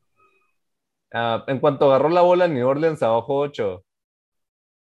Ah, 1.12 1.44
en 1.46 1.58
cuanto 1.58 1.86
agarró 1.86 2.08
la 2.08 2.22
bola, 2.22 2.48
New 2.48 2.66
Orleans 2.66 3.02
abajo 3.02 3.36
8. 3.36 3.84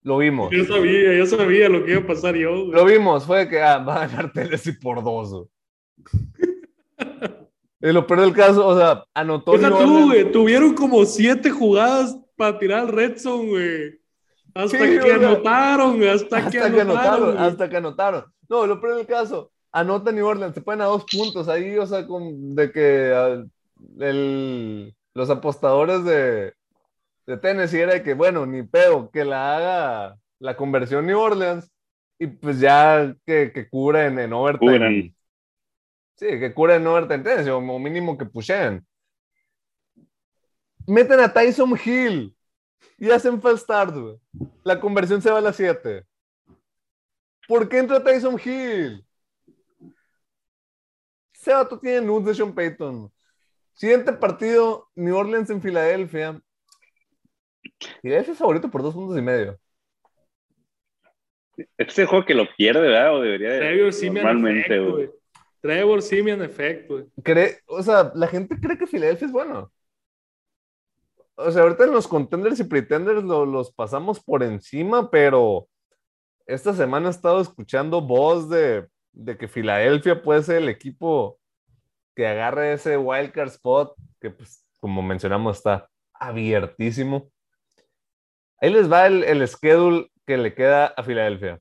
Lo 0.04 0.18
vimos. 0.18 0.52
Yo 0.52 0.64
sabía, 0.66 1.14
yo 1.14 1.26
sabía 1.26 1.70
lo 1.70 1.84
que 1.86 1.92
iba 1.92 2.02
a 2.02 2.08
pasar 2.08 2.36
yo. 2.36 2.52
güey. 2.66 2.72
Lo 2.72 2.86
vimos, 2.86 3.26
fue 3.26 3.48
que 3.50 3.62
ah, 3.62 3.78
va 3.80 4.04
a 4.04 4.08
ganar 4.08 4.32
Tennessee 4.32 4.74
por 4.82 5.04
dos. 5.04 5.32
güey. 5.32 5.46
y 7.82 7.92
lo 7.92 8.08
peor 8.08 8.22
del 8.22 8.34
caso, 8.34 8.66
o 8.68 8.78
sea, 8.78 9.04
anotó 9.14 9.54
Deja 9.54 9.70
New 9.70 9.78
tú, 9.78 9.84
Orleans. 9.84 10.06
güey. 10.06 10.32
Tuvieron 10.32 10.74
como 10.74 11.06
siete 11.06 11.50
jugadas 11.50 12.18
para 12.36 12.58
tirar 12.60 12.82
al 12.82 12.88
red 12.90 13.18
zone, 13.18 13.50
güey. 13.50 14.00
Hasta 14.56 14.78
Sí, 14.78 15.00
que 15.00 15.12
anotaron, 15.12 15.98
güey, 15.98 16.10
hasta, 16.10 16.38
hasta 16.38 16.50
que 16.52 16.58
que 16.76 16.82
anotaron. 16.82 16.94
anotaron, 17.06 17.36
güey. 17.36 17.48
hasta 17.48 17.70
que 17.70 17.78
anotaron. 17.78 18.26
No, 18.50 18.66
lo 18.68 18.80
peor 18.80 18.98
del 18.98 19.08
caso, 19.08 19.52
anota 19.72 20.12
New 20.12 20.26
Orleans, 20.28 20.54
se 20.54 20.62
ponen 20.62 20.82
a 20.82 20.86
dos 20.86 21.06
puntos 21.12 21.48
ahí, 21.48 21.78
o 21.78 21.86
sea, 21.88 22.06
con, 22.06 22.56
de 22.56 22.72
que 22.72 23.42
el- 24.00 24.94
los 25.16 25.30
apostadores 25.30 26.04
de, 26.06 26.54
de 27.28 27.38
Tennessee 27.38 27.80
era 27.82 27.94
de 27.94 28.04
que, 28.04 28.14
bueno, 28.14 28.46
ni 28.46 28.64
pedo, 28.64 29.10
que 29.12 29.26
la 29.26 29.58
haga 29.58 30.18
la 30.40 30.56
conversión 30.56 31.06
New 31.06 31.20
Orleans 31.20 31.70
y 32.20 32.28
pues 32.28 32.60
ya 32.60 33.16
que, 33.26 33.52
que 33.54 33.68
cubren 33.70 34.20
en 34.20 34.34
overtime. 34.34 35.14
Sí, 36.24 36.40
que 36.40 36.54
cubren 36.54 36.82
en 36.82 36.88
overtime 36.88 37.22
Tennessee, 37.22 37.50
o 37.50 37.60
mínimo 37.60 38.18
que 38.18 38.26
pushen. 38.26 38.88
Meten 40.88 41.20
a 41.20 41.34
Tyson 41.34 41.78
Hill 41.84 42.34
y 42.98 43.12
hacen 43.12 43.42
false 43.42 43.64
start, 43.64 43.94
güey. 43.94 44.18
La 44.64 44.80
conversión 44.80 45.22
se 45.22 45.30
va 45.30 45.40
a 45.40 45.42
las 45.42 45.58
7. 45.58 46.06
¿Por 47.46 47.68
qué 47.68 47.80
entra 47.80 48.02
Tyson 48.02 48.40
Hill? 48.40 49.06
Ese 51.34 51.54
vato 51.54 51.78
tiene 51.78 52.00
nudes 52.00 52.28
de 52.28 52.36
Sean 52.36 52.56
Payton. 52.56 53.12
Siguiente 53.74 54.14
partido, 54.14 54.90
New 54.96 55.18
Orleans 55.18 55.50
en 55.50 55.62
Filadelfia. 55.62 56.42
Filadelfia 58.02 58.32
es 58.32 58.40
favorito 58.40 58.72
por 58.72 58.82
dos 58.82 58.94
puntos 58.94 59.18
y 59.18 59.22
medio. 59.22 59.60
Este 61.78 62.06
juego 62.06 62.24
que 62.24 62.34
lo 62.34 62.48
pierde, 62.56 62.80
¿verdad? 62.80 63.14
O 63.14 63.22
debería 63.22 63.50
de. 63.50 63.60
Trevor 63.60 63.92
Simeon 63.92 64.26
Normalmente, 64.26 64.80
güey. 64.80 65.23
Trevor 65.64 66.02
Simeon 66.02 66.42
efecto, 66.44 66.96
güey. 66.96 67.06
Cree, 67.24 67.60
o 67.68 67.82
sea, 67.82 68.12
la 68.16 68.28
gente 68.28 68.60
cree 68.60 68.78
que 68.78 68.86
Filadelfia 68.86 69.28
es 69.28 69.32
bueno. 69.32 69.72
O 71.36 71.50
sea, 71.52 71.64
ahorita 71.64 71.86
en 71.86 71.92
los 71.94 72.08
contenders 72.08 72.60
y 72.60 72.64
pretenders 72.66 73.24
lo- 73.24 73.46
los 73.46 73.74
pasamos 73.74 74.20
por 74.24 74.44
encima, 74.44 75.10
pero 75.10 75.68
esta 76.48 76.74
semana 76.74 77.08
he 77.08 77.12
estado 77.12 77.42
escuchando 77.42 78.02
voz 78.02 78.50
de, 78.50 78.88
de 79.14 79.38
que 79.38 79.48
Filadelfia 79.48 80.22
puede 80.24 80.44
ser 80.44 80.58
el 80.58 80.70
equipo 80.70 81.40
que 82.16 82.28
agarre 82.28 82.74
ese 82.74 82.98
wildcard 82.98 83.50
spot, 83.50 83.96
que 84.22 84.32
pues, 84.32 84.66
como 84.82 85.02
mencionamos, 85.02 85.58
está 85.58 85.90
abiertísimo. 86.14 87.32
Ahí 88.60 88.72
les 88.72 88.92
va 88.92 89.08
el, 89.08 89.24
el 89.24 89.48
schedule 89.48 90.08
que 90.26 90.38
le 90.38 90.54
queda 90.56 90.88
a 90.88 91.04
Filadelfia, 91.04 91.60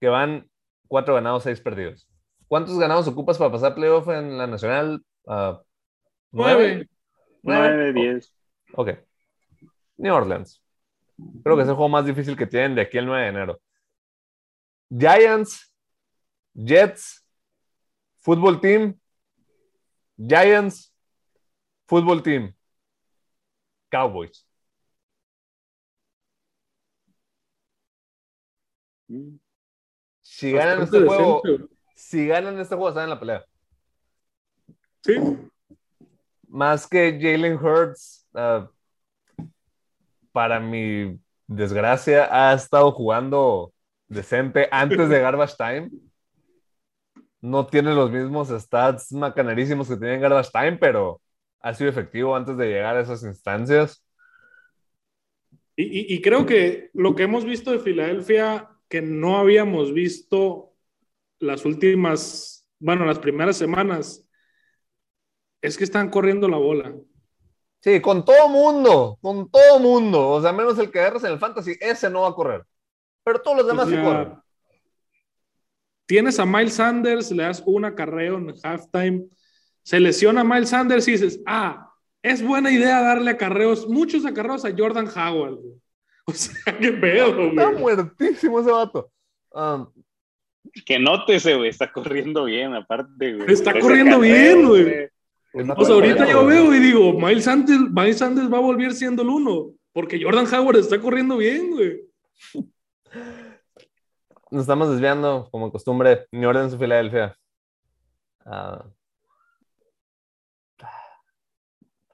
que 0.00 0.08
van 0.08 0.50
cuatro 0.88 1.14
ganados, 1.14 1.44
seis 1.44 1.60
perdidos. 1.60 2.08
¿Cuántos 2.48 2.78
ganados 2.78 3.06
ocupas 3.06 3.36
para 3.36 3.52
pasar 3.52 3.74
playoff 3.74 4.08
en 4.08 4.38
la 4.38 4.46
nacional? 4.46 5.04
Ah, 5.26 5.62
Nueve. 6.32 6.88
Nueve, 7.42 7.92
diez. 7.92 8.34
Ok. 8.74 8.90
New 9.98 10.14
Orleans. 10.14 10.62
Creo 11.42 11.56
que 11.56 11.62
es 11.62 11.68
el 11.68 11.74
juego 11.74 11.88
más 11.88 12.06
difícil 12.06 12.36
que 12.36 12.46
tienen 12.46 12.74
de 12.74 12.82
aquí 12.82 12.98
al 12.98 13.06
9 13.06 13.22
de 13.22 13.28
enero. 13.28 13.60
Giants, 14.90 15.74
Jets, 16.54 17.26
Fútbol 18.18 18.60
Team, 18.60 18.98
Giants, 20.16 20.94
Fútbol 21.86 22.22
Team, 22.22 22.54
Cowboys. 23.90 24.46
Mm. 29.08 29.36
Si 30.22 30.52
ganan 30.52 30.82
este 30.82 31.04
juego. 31.04 31.42
Si 31.98 32.26
ganan 32.28 32.58
este 32.60 32.76
juego, 32.76 32.90
están 32.90 33.04
en 33.04 33.10
la 33.10 33.20
pelea. 33.20 33.44
Sí, 35.04 35.14
Más 36.48 36.86
que 36.86 37.18
Jalen 37.20 37.56
Hurts, 37.56 38.26
ah, 38.34 38.68
para 40.32 40.60
mi 40.60 41.18
desgracia, 41.46 42.28
ha 42.30 42.54
estado 42.54 42.92
jugando 42.92 43.72
decente 44.08 44.68
antes 44.70 45.08
de 45.08 45.20
Garbage 45.20 45.54
Time. 45.56 45.90
No 47.40 47.66
tiene 47.66 47.94
los 47.94 48.10
mismos 48.10 48.48
stats 48.48 49.12
macanerísimos 49.12 49.88
que 49.88 49.96
tenía 49.96 50.14
en 50.14 50.20
Garbage 50.20 50.50
Time, 50.52 50.76
pero 50.78 51.20
ha 51.60 51.72
sido 51.74 51.90
efectivo 51.90 52.34
antes 52.34 52.56
de 52.56 52.66
llegar 52.66 52.96
a 52.96 53.00
esas 53.00 53.22
instancias. 53.22 54.04
Y, 55.76 55.84
y- 55.84 56.14
y 56.16 56.20
creo 56.22 56.46
que 56.46 56.90
lo 56.94 57.14
que 57.14 57.22
hemos 57.24 57.44
visto 57.44 57.70
de 57.70 57.78
Filadelfia, 57.78 58.68
que 58.88 59.00
no 59.02 59.38
habíamos 59.38 59.92
visto 59.94 60.72
las 61.40 61.64
últimas, 61.64 62.66
bueno, 62.78 63.04
las 63.04 63.18
primeras 63.18 63.56
semanas, 63.56 64.24
es 65.60 65.76
que 65.76 65.84
están 65.84 66.10
corriendo 66.10 66.48
la 66.48 66.56
bola. 66.56 66.94
Sí, 67.80 68.00
con 68.00 68.24
todo 68.24 68.48
mundo, 68.48 69.18
con 69.20 69.50
todo 69.50 69.78
mundo. 69.78 70.28
O 70.30 70.42
sea, 70.42 70.52
menos 70.52 70.78
el 70.78 70.90
que 70.90 71.00
agarras 71.00 71.24
en 71.24 71.32
el 71.32 71.38
fantasy, 71.38 71.76
ese 71.80 72.10
no 72.10 72.22
va 72.22 72.28
a 72.28 72.34
correr. 72.34 72.64
Pero 73.24 73.40
todos 73.40 73.58
los 73.58 73.66
demás 73.66 73.86
O 73.86 73.90
sí 73.90 73.94
sea, 73.94 74.04
corren. 74.04 74.38
Tienes 76.06 76.38
a 76.38 76.46
Miles 76.46 76.74
Sanders, 76.74 77.30
le 77.30 77.42
das 77.42 77.62
un 77.66 77.84
acarreo 77.84 78.38
en 78.38 78.54
halftime, 78.62 79.26
se 79.82 80.00
lesiona 80.00 80.42
Miles 80.42 80.70
Sanders 80.70 81.06
y 81.06 81.12
dices, 81.12 81.40
ah, 81.46 81.92
es 82.22 82.42
buena 82.42 82.70
idea 82.70 83.02
darle 83.02 83.30
acarreos, 83.30 83.88
muchos 83.88 84.24
acarreos 84.24 84.64
a 84.64 84.74
Jordan 84.76 85.08
Howard. 85.08 85.58
O 86.30 86.32
sea, 86.32 86.76
qué 86.78 86.92
pedo, 86.92 87.40
Está 87.40 87.70
güey. 87.70 87.78
muertísimo 87.78 88.60
ese 88.60 88.70
vato. 88.70 89.10
Um, 89.50 89.86
Que 90.84 90.98
nótese, 90.98 91.54
güey, 91.56 91.70
está 91.70 91.90
corriendo 91.92 92.44
bien, 92.44 92.74
aparte, 92.74 93.34
güey. 93.34 93.52
Está 93.52 93.70
Ese 93.70 93.80
corriendo 93.80 94.20
bien, 94.20 94.66
güey. 94.66 95.08
vato 95.66 95.80
O 95.80 95.84
sea, 95.84 95.94
ahorita 95.94 96.28
yo 96.30 96.44
güey. 96.44 96.56
veo 96.56 96.74
y 96.74 96.78
digo, 96.78 97.12
Miles 97.14 97.44
Sanders, 97.44 97.80
Miles 97.90 98.18
Sanders 98.18 98.52
va 98.52 98.58
a 98.58 98.62
volver 98.62 98.92
siendo 98.92 99.22
el 99.22 99.28
uno, 99.28 99.72
porque 99.92 100.22
Jordan 100.22 100.46
Howard 100.52 100.76
está 100.78 101.00
corriendo 101.00 101.36
bien, 101.36 101.70
güey. 101.70 102.00
Nos 104.50 104.62
estamos 104.62 104.90
desviando, 104.90 105.48
como 105.50 105.70
costumbre. 105.70 106.26
New 106.32 106.48
Orleans 106.48 106.74
y 106.74 106.78
Filadelfia. 106.78 107.36
Ah. 108.44 108.84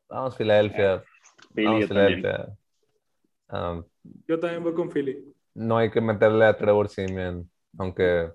vamos, 0.08 0.36
Filadelfia. 0.36 1.02
Vamos, 1.50 1.80
yo 1.82 1.88
también. 1.88 2.16
Filadelfia. 2.20 2.56
Um, 3.50 3.84
Yo 4.26 4.40
también 4.40 4.64
voy 4.64 4.74
con 4.74 4.90
Philly. 4.90 5.32
no 5.54 5.76
hay 5.78 5.90
que 5.90 6.00
meterle 6.00 6.44
a 6.46 6.56
Trevor 6.56 6.88
Simeon, 6.88 7.48
aunque 7.78 8.30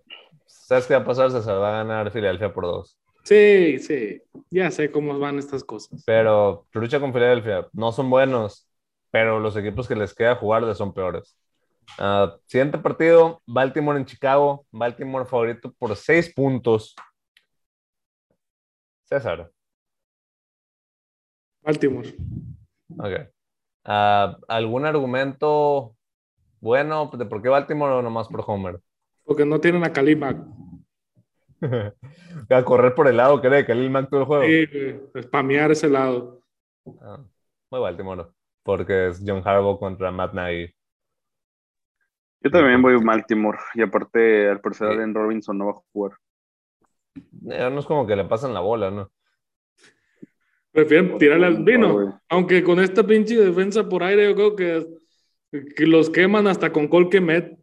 sabes 0.45 0.87
qué 0.87 0.93
va 0.95 1.01
a 1.01 1.05
pasar, 1.05 1.31
se 1.31 1.51
va 1.51 1.69
a 1.69 1.83
ganar 1.83 2.11
Filadelfia 2.11 2.53
por 2.53 2.65
dos. 2.65 2.97
Sí, 3.23 3.79
sí, 3.79 4.21
ya 4.49 4.71
sé 4.71 4.91
cómo 4.91 5.17
van 5.19 5.39
estas 5.39 5.63
cosas. 5.63 6.03
Pero 6.05 6.67
lucha 6.73 6.99
con 6.99 7.13
Filadelfia, 7.13 7.67
no 7.73 7.91
son 7.91 8.09
buenos, 8.09 8.67
pero 9.11 9.39
los 9.39 9.55
equipos 9.55 9.87
que 9.87 9.95
les 9.95 10.13
queda 10.13 10.35
jugar 10.35 10.73
son 10.75 10.93
peores. 10.93 11.37
Ah, 11.97 12.35
siguiente 12.45 12.77
partido, 12.77 13.41
Baltimore 13.45 13.97
en 13.97 14.05
Chicago. 14.05 14.65
Baltimore 14.71 15.25
favorito 15.25 15.73
por 15.73 15.95
seis 15.95 16.31
puntos. 16.33 16.95
César. 19.05 19.51
Baltimore. 21.61 22.15
Ok. 22.97 23.31
Ah, 23.85 24.37
¿Algún 24.47 24.85
argumento 24.85 25.95
bueno 26.61 27.09
de 27.13 27.25
por 27.25 27.41
qué 27.41 27.49
Baltimore 27.49 27.93
o 27.93 28.01
nomás 28.01 28.27
por 28.27 28.43
Homer? 28.45 28.79
Porque 29.29 29.45
no 29.45 29.61
tienen 29.61 29.83
a 29.83 29.93
Khalil 29.93 30.17
Mack. 30.17 30.37
a 32.49 32.65
correr 32.65 32.95
por 32.95 33.07
el 33.07 33.17
lado 33.17 33.37
de 33.37 33.63
Khalil 33.63 33.91
Mack 33.91 34.09
todo 34.09 34.21
el 34.21 34.25
juego. 34.25 34.43
Sí, 34.43 34.65
güey, 34.65 35.23
spamear 35.23 35.69
ese 35.69 35.87
lado. 35.87 36.41
Ah, 36.99 37.23
voy 37.69 37.79
Baltimore, 37.79 38.25
porque 38.63 39.09
es 39.09 39.21
John 39.23 39.43
Harbaugh 39.45 39.77
contra 39.77 40.09
Matt 40.09 40.33
Nagy. 40.33 40.73
Yo 42.41 42.49
también 42.49 42.81
voy 42.81 42.95
a 42.95 43.05
Baltimore. 43.05 43.59
Y 43.75 43.83
aparte, 43.83 44.49
al 44.49 44.61
parecer, 44.61 44.87
Sí. 44.87 44.93
Allen 44.95 45.13
Robinson 45.13 45.59
no 45.59 45.65
va 45.67 45.71
a 45.73 45.83
jugar. 45.93 46.17
Eh, 47.51 47.69
no 47.71 47.79
es 47.79 47.85
como 47.85 48.07
que 48.07 48.15
le 48.15 48.25
pasan 48.25 48.51
la 48.51 48.61
bola, 48.61 48.89
¿no? 48.89 49.11
Prefieren 50.71 51.19
tirarle 51.19 51.45
al 51.45 51.59
No, 51.59 51.65
vino. 51.65 52.21
Aunque 52.29 52.63
con 52.63 52.79
esta 52.79 53.05
pinche 53.05 53.35
defensa 53.35 53.87
por 53.87 54.01
aire, 54.01 54.27
yo 54.27 54.33
creo 54.33 54.55
que, 54.55 54.87
que 55.75 55.85
los 55.85 56.09
queman 56.09 56.47
hasta 56.47 56.71
con 56.71 56.87
Col 56.87 57.09
Kemet. 57.11 57.58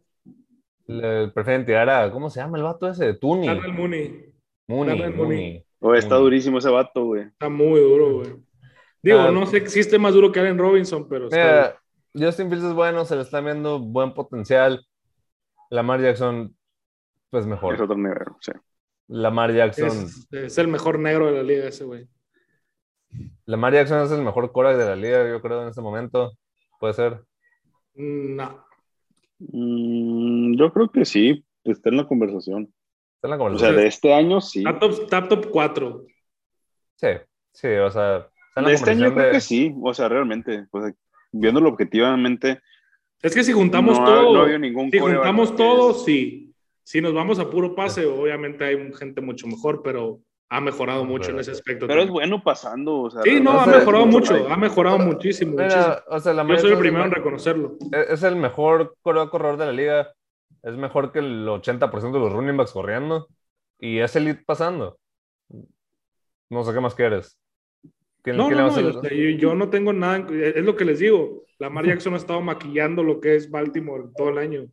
Le 0.87 1.27
prefieren 1.29 1.65
tirar 1.65 1.89
a, 1.89 2.11
¿cómo 2.11 2.29
se 2.29 2.39
llama 2.39 2.57
el 2.57 2.63
vato 2.63 2.87
ese? 2.87 3.13
Tuni. 3.13 3.47
Darnell 3.47 3.73
Mooney. 3.73 4.33
Muni, 4.67 4.89
Darnell 4.89 5.15
Mooney. 5.15 5.37
Muni. 5.37 5.63
Oye, 5.79 5.99
está 5.99 6.15
durísimo 6.15 6.57
ese 6.57 6.69
vato, 6.69 7.05
güey. 7.05 7.23
Está 7.23 7.49
muy 7.49 7.79
duro, 7.79 8.15
güey. 8.15 8.35
Digo, 9.01 9.19
Ah, 9.19 9.31
no 9.31 9.45
sé 9.45 9.67
si 9.67 9.79
esté 9.79 9.99
más 9.99 10.13
duro 10.13 10.31
que 10.31 10.39
Allen 10.39 10.57
Robinson, 10.57 11.07
pero 11.07 11.27
está 11.27 11.79
Mira, 12.13 12.27
Justin 12.27 12.49
Fields 12.49 12.65
es 12.65 12.73
bueno, 12.73 13.05
se 13.05 13.15
le 13.15 13.21
está 13.21 13.41
viendo 13.41 13.79
buen 13.79 14.13
potencial. 14.13 14.85
Lamar 15.69 16.01
Jackson, 16.01 16.55
pues 17.29 17.45
mejor. 17.45 17.75
Es 17.75 17.81
otro 17.81 17.95
nivel, 17.95 18.17
sí. 18.39 18.51
Lamar 19.07 19.53
Jackson, 19.53 19.87
es, 19.87 20.27
es 20.31 20.57
el 20.57 20.67
mejor 20.67 20.99
negro 20.99 21.27
de 21.27 21.33
la 21.33 21.43
liga 21.43 21.67
ese, 21.67 21.83
güey. 21.83 22.07
Lamar 23.45 23.73
Jackson 23.73 24.01
es 24.01 24.11
el 24.11 24.21
mejor 24.21 24.51
core 24.51 24.75
de 24.75 24.85
la 24.85 24.95
liga, 24.95 25.27
yo 25.29 25.41
creo, 25.41 25.61
en 25.61 25.69
este 25.69 25.81
momento. 25.81 26.33
Puede 26.79 26.93
ser. 26.93 27.21
No. 27.93 28.66
Mm, 29.39 30.55
yo 30.57 30.71
creo 30.73 30.89
que 30.91 31.05
sí, 31.05 31.45
está 31.63 31.89
en 31.89 31.97
la 31.97 32.07
conversación. 32.07 32.73
Está 33.15 33.27
en 33.27 33.31
la 33.31 33.35
O 33.37 33.39
sea, 33.39 33.45
conversación. 33.47 33.75
de 33.77 33.87
este 33.87 34.13
año 34.13 34.41
sí. 34.41 34.59
Está 34.59 34.79
top, 34.79 34.91
está 35.03 35.27
top 35.27 35.47
4. 35.51 36.05
Sí, 36.95 37.07
sí, 37.51 37.67
o 37.67 37.91
sea, 37.91 38.17
está 38.49 38.61
en 38.61 38.63
la 38.63 38.69
De 38.69 38.75
este 38.75 38.89
año 38.91 39.05
conversación 39.09 39.13
creo 39.13 39.31
que 39.31 39.41
sí. 39.41 39.75
O 39.81 39.93
sea, 39.93 40.09
realmente, 40.09 40.65
pues, 40.71 40.93
viéndolo 41.31 41.69
objetivamente, 41.69 42.61
Es 43.21 43.33
que 43.33 43.43
si 43.43 43.51
juntamos 43.51 43.97
no, 43.97 44.03
ha- 44.03 44.07
todo, 44.07 44.33
no 44.33 44.41
había 44.43 44.59
ningún 44.59 44.91
si 44.91 44.99
juntamos 44.99 45.55
todo, 45.55 45.93
sí. 45.93 46.53
Si 46.83 47.01
nos 47.01 47.13
vamos 47.13 47.37
a 47.39 47.49
puro 47.49 47.75
pase, 47.75 48.05
obviamente 48.05 48.63
hay 48.63 48.93
gente 48.93 49.19
mucho 49.21 49.45
mejor, 49.47 49.81
pero 49.83 50.21
ha 50.49 50.61
mejorado 50.61 51.03
mucho 51.03 51.31
en 51.31 51.39
ese 51.39 51.51
aspecto. 51.51 51.87
Pero 51.87 52.01
es 52.01 52.07
también. 52.07 52.29
bueno 52.29 52.43
pasando. 52.43 53.01
O 53.01 53.09
sea, 53.09 53.21
Sí, 53.23 53.39
no, 53.41 53.51
ha 53.51 53.63
O 53.63 53.65
sea, 53.65 53.77
mejorado 53.79 54.05
mucho 54.05 54.47
ha 54.49 54.55
mejorado 54.57 54.97
muchísimo, 54.99 55.51
muchísimo. 55.53 55.81
Mira, 55.83 56.03
o 56.07 56.19
sea, 56.19 56.33
Lamar 56.33 56.55
Yo 56.57 56.61
soy 56.61 56.71
el 56.71 56.79
primero 56.79 57.03
en 57.05 57.11
es- 57.11 57.17
reconocerlo. 57.17 57.77
es 57.91 58.23
el 58.23 58.35
mejor 58.37 58.95
corredor 59.01 59.29
corredor 59.29 59.57
de 59.57 59.65
la 59.65 59.71
liga. 59.73 60.13
Es 60.63 60.75
mejor 60.77 61.11
que 61.11 61.19
el 61.19 61.47
80% 61.47 62.11
de 62.13 62.19
los 62.19 62.31
running 62.33 62.55
backs 62.57 62.71
corriendo. 62.71 63.27
Y 63.79 63.99
es 63.99 64.15
elite 64.15 64.43
pasando. 64.45 64.97
No 66.49 66.63
sé 66.63 66.73
qué 66.73 66.79
más 66.79 66.95
quieres. 66.95 67.37
¿Quién, 68.23 68.37
No, 68.37 68.47
quién 68.47 68.57
no, 68.57 68.65
no, 68.67 68.71
hacer- 68.71 68.85
o 68.85 69.01
sea, 69.01 69.11
yo, 69.11 69.29
yo 69.37 69.55
no 69.55 69.69
tengo 69.69 69.93
nada, 69.93 70.25
es 70.31 70.63
lo 70.63 70.75
que 70.75 70.85
les 70.85 70.99
digo. 70.99 71.43
Lamar 71.59 71.85
Jackson 72.01 72.13
ha 72.13 72.17
estado 72.17 72.41
maquillando 72.41 73.03
lo 73.03 73.19
que 73.19 73.35
es 73.35 73.49
Baltimore 73.51 74.05
todo 74.15 74.29
el 74.29 74.37
año 74.37 74.65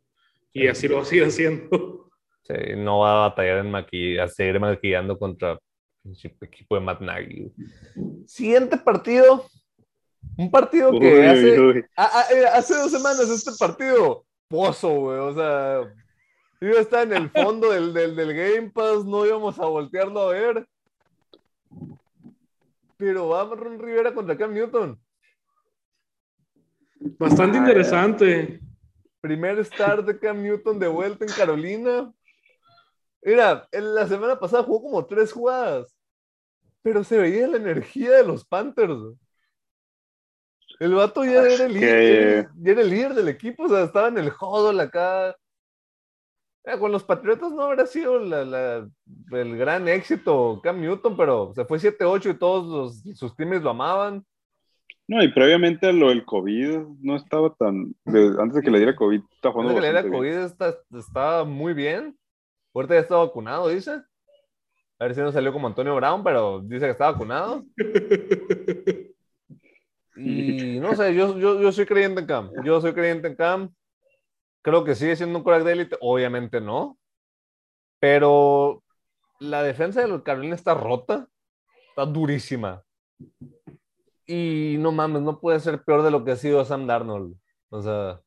y 0.53 0.69
así 0.69 0.87
lo 0.89 1.05
sigue 1.05 1.27
haciendo. 1.27 2.11
Sí, 2.43 2.55
no 2.77 3.01
va 3.01 3.13
a 3.25 3.29
batallar 3.29 3.59
en 3.59 3.73
maqui- 3.73 4.21
a 4.21 4.29
seguir 4.29 4.61
maquillando 4.61 5.19
contra 5.19 5.59
equipo 6.41 6.75
de 6.75 6.81
Matt 6.81 7.01
Nagy. 7.01 7.53
Siguiente 8.27 8.77
partido. 8.77 9.47
Un 10.37 10.51
partido 10.51 10.91
que 10.93 11.15
Uy, 11.21 11.27
hace, 11.27 11.61
uy, 11.61 11.67
uy. 11.77 11.85
a- 11.97 12.21
a- 12.21 12.33
eh, 12.33 12.47
hace 12.47 12.75
dos 12.75 12.91
semanas 12.91 13.29
este 13.31 13.53
partido. 13.59 14.25
Pozo, 14.49 14.89
güey. 14.91 15.19
O 15.19 15.35
sea, 15.35 15.81
iba 16.61 16.79
a 16.79 16.83
estar 16.83 17.07
en 17.07 17.13
el 17.15 17.31
fondo 17.31 17.71
del, 17.71 17.93
del, 17.95 18.17
del 18.17 18.35
Game 18.35 18.71
Pass. 18.71 19.05
No 19.05 19.25
íbamos 19.27 19.59
a 19.59 19.67
voltearlo 19.67 20.21
a 20.23 20.33
ver. 20.33 20.69
Pero 22.97 23.29
va 23.29 23.45
Ron 23.45 23.79
Rivera 23.79 24.15
contra 24.15 24.37
Cam 24.37 24.53
Newton. 24.55 24.99
Bastante 27.19 27.59
Ah, 27.59 27.61
interesante. 27.61 28.61
Primer 29.21 29.65
start 29.65 30.07
de 30.07 30.19
Cam 30.19 30.43
Newton 30.43 30.79
de 30.79 30.89
vuelta 30.89 31.25
en 31.25 31.33
Carolina. 31.33 32.13
Mira, 33.23 33.67
en 33.73 33.95
la 33.95 34.07
semana 34.07 34.39
pasada 34.39 34.63
jugó 34.63 34.83
como 34.83 35.07
tres 35.07 35.33
jugadas, 35.33 35.94
pero 36.85 37.03
se 37.03 37.17
veía 37.19 37.49
la 37.49 37.57
energía 37.57 38.11
de 38.11 38.25
los 38.27 38.45
Panthers. 38.45 38.99
El 40.79 40.95
vato 40.95 41.25
ya 41.25 41.43
era 41.43 41.65
el, 41.65 41.73
líder, 41.73 42.49
ya 42.57 42.73
era 42.73 42.81
el 42.83 42.91
líder 42.91 43.15
del 43.15 43.29
equipo, 43.29 43.65
o 43.65 43.69
sea, 43.69 43.85
estaba 43.85 44.09
en 44.09 44.19
el 44.19 44.29
huddle 44.39 44.83
acá. 44.83 45.31
Eh, 46.67 46.79
con 46.79 46.93
los 46.93 47.05
Patriotas 47.05 47.53
no 47.53 47.63
habrá 47.63 47.87
sido 47.87 48.19
la- 48.19 48.45
la- 48.45 48.89
el 49.33 49.57
gran 49.57 49.87
éxito 49.89 50.61
Cam 50.63 50.81
Newton, 50.81 51.17
pero 51.17 51.53
se 51.55 51.65
fue 51.65 51.79
7-8 51.79 52.31
y 52.31 52.39
todos 52.39 52.67
los, 53.05 53.19
sus 53.19 53.35
teams 53.37 53.63
lo 53.63 53.71
amaban. 53.71 54.25
No, 55.07 55.23
y 55.23 55.33
previamente 55.33 55.87
a 55.87 55.93
lo 55.93 56.09
del 56.09 56.25
COVID 56.25 56.79
no 57.01 57.17
estaba 57.17 57.55
tan. 57.55 57.95
de- 58.05 58.35
antes 58.41 58.57
de 58.57 58.63
que 58.63 58.71
le 58.71 58.79
diera 58.79 58.97
COVID, 58.97 59.21
estaba 59.33 59.53
jugando. 59.55 59.71
Antes 59.79 59.85
que 59.91 59.93
le 59.93 60.03
diera. 60.03 60.17
COVID 60.17 60.45
está, 60.45 60.75
está 60.99 61.45
muy 61.45 61.73
bien. 61.73 62.19
Ahorita 62.75 62.95
ya 62.95 63.01
está 63.01 63.17
vacunado, 63.17 63.69
dice. 63.69 64.03
A 64.99 65.05
ver 65.05 65.15
si 65.15 65.21
no 65.21 65.33
salió 65.33 65.53
como 65.53 65.67
Antonio 65.67 65.95
Brown, 65.97 66.23
pero 66.23 66.61
dice 66.61 66.87
que 66.87 66.93
está 66.93 67.11
vacunado. 67.11 67.65
Y 70.17 70.79
no 70.79 70.95
sé, 70.95 71.13
yo, 71.13 71.37
yo, 71.39 71.61
yo 71.61 71.73
soy 71.73 71.87
creyente 71.87 72.21
en 72.21 72.27
Cam. 72.27 72.51
Yo 72.63 72.81
soy 72.81 72.93
creyente 72.93 73.27
en 73.27 73.35
Cam. 73.35 73.75
creo 74.63 74.85
que 74.85 74.95
sigue 74.95 75.17
siendo 75.17 75.39
un 75.39 75.45
crack 75.45 75.65
de 75.65 75.73
élite, 75.73 75.97
obviamente 76.01 76.61
no, 76.61 76.97
pero 77.99 78.85
la 79.41 79.65
defensa 79.65 80.01
de 80.01 80.09
los 80.09 80.23
Carolina 80.23 80.55
está 80.55 80.75
rota, 80.75 81.29
está 81.89 82.07
durísima. 82.07 82.85
Y 84.27 84.77
no 84.79 84.93
mames, 84.93 85.23
no 85.23 85.41
puede 85.41 85.59
ser 85.59 85.83
peor 85.83 86.03
de 86.03 86.11
lo 86.13 86.25
que 86.25 86.31
ha 86.31 86.37
sido 86.37 86.65
Sam 86.65 86.87
Darnold. 86.87 87.37
O 87.71 87.83
sea, 87.83 88.21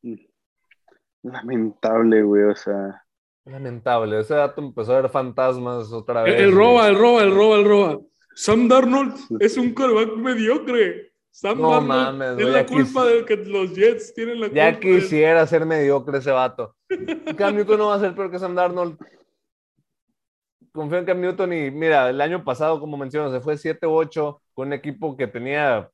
Lamentable, 1.24 2.22
güey, 2.22 2.44
o 2.44 2.56
sea. 2.56 3.04
Lamentable. 3.52 4.20
Ese 4.20 4.34
dato 4.36 4.62
empezó 4.62 4.96
a 4.96 5.02
ver 5.02 5.10
fantasmas 5.10 5.92
otra 5.92 6.24
vez. 6.24 6.36
El, 6.36 6.46
el 6.46 6.52
roba, 6.56 6.88
el 6.88 6.98
roba, 6.98 7.24
el 7.24 7.34
roba, 7.34 7.56
el 7.58 7.66
roba. 7.66 8.00
Sam 8.36 8.68
Darnold 8.68 9.16
es 9.40 9.58
un 9.58 9.74
quarterback 9.74 10.16
mediocre. 10.18 11.12
Sam 11.32 11.60
No 11.62 11.72
Darnold 11.72 11.88
mames, 12.18 12.40
es 12.40 12.46
la 12.48 12.62
ya 12.62 12.66
culpa 12.66 13.04
quis- 13.06 13.14
de 13.14 13.26
que 13.26 13.36
los 13.38 13.74
Jets 13.76 14.14
tienen 14.14 14.40
la 14.42 14.48
Ya 14.48 14.72
culpa. 14.74 14.88
de- 14.88 14.96
quisiera 15.00 15.46
ser 15.48 15.66
mediocre 15.66 16.18
ese 16.18 16.32
vato. 16.32 16.76
Cam 17.38 17.56
Newton 17.56 17.78
no 17.80 17.88
va 17.88 17.96
a 17.96 18.00
ser 18.00 18.16
peor 18.16 18.32
que 18.32 18.40
Sam 18.40 18.56
Darnold. 18.56 18.98
Confío 20.72 21.00
en 21.00 21.06
Cam 21.06 21.20
Newton 21.22 21.54
y 21.54 21.72
mira, 21.72 22.10
el 22.10 22.22
año 22.22 22.44
pasado, 22.44 22.80
como 22.80 22.98
menciono, 22.98 23.32
se 23.32 23.40
fue 23.40 23.58
7-8 23.58 24.40
con 24.54 24.68
un 24.68 24.74
equipo 24.74 25.16
que 25.18 25.28
tenía 25.28 25.90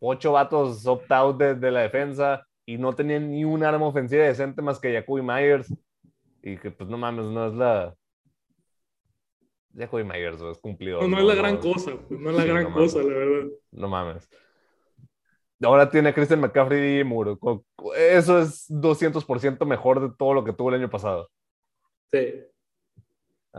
ocho 0.00 0.32
vatos 0.32 0.86
opt-out 0.86 1.36
de, 1.38 1.54
de 1.54 1.70
la 1.70 1.80
defensa 1.80 2.46
y 2.64 2.78
no 2.78 2.94
tenía 2.94 3.18
ni 3.18 3.44
un 3.44 3.64
arma 3.64 3.86
ofensiva 3.86 4.24
decente 4.24 4.62
más 4.62 4.78
que 4.80 4.92
Jacoby 4.94 5.22
Myers. 5.22 5.74
Y 6.52 6.56
que 6.56 6.70
pues 6.70 6.88
no 6.88 6.96
mames, 6.96 7.26
no 7.26 7.46
es 7.46 7.54
la... 7.54 7.94
Jacoby 9.76 10.02
Myers 10.02 10.40
es 10.40 10.58
cumplido. 10.58 11.02
No, 11.02 11.08
no 11.08 11.18
es 11.18 11.24
la 11.24 11.34
gran 11.34 11.58
cosa, 11.58 11.92
no 12.08 12.30
es 12.30 12.36
la 12.36 12.42
Sí, 12.42 12.48
gran 12.48 12.64
no 12.64 12.74
cosa, 12.74 12.98
la 12.98 13.08
verdad. 13.08 13.48
No 13.72 13.88
mames. 13.88 14.28
Ahora 15.62 15.90
tiene 15.90 16.08
a 16.08 16.14
Christian 16.14 16.40
McCaffrey 16.40 17.00
y 17.00 17.04
Muro. 17.04 17.38
Eso 17.96 18.38
es 18.38 18.66
200% 18.70 19.66
mejor 19.66 20.00
de 20.00 20.16
todo 20.16 20.32
lo 20.34 20.44
que 20.44 20.52
tuvo 20.52 20.70
el 20.70 20.76
año 20.76 20.88
pasado. 20.90 21.28
Sí. 22.12 22.34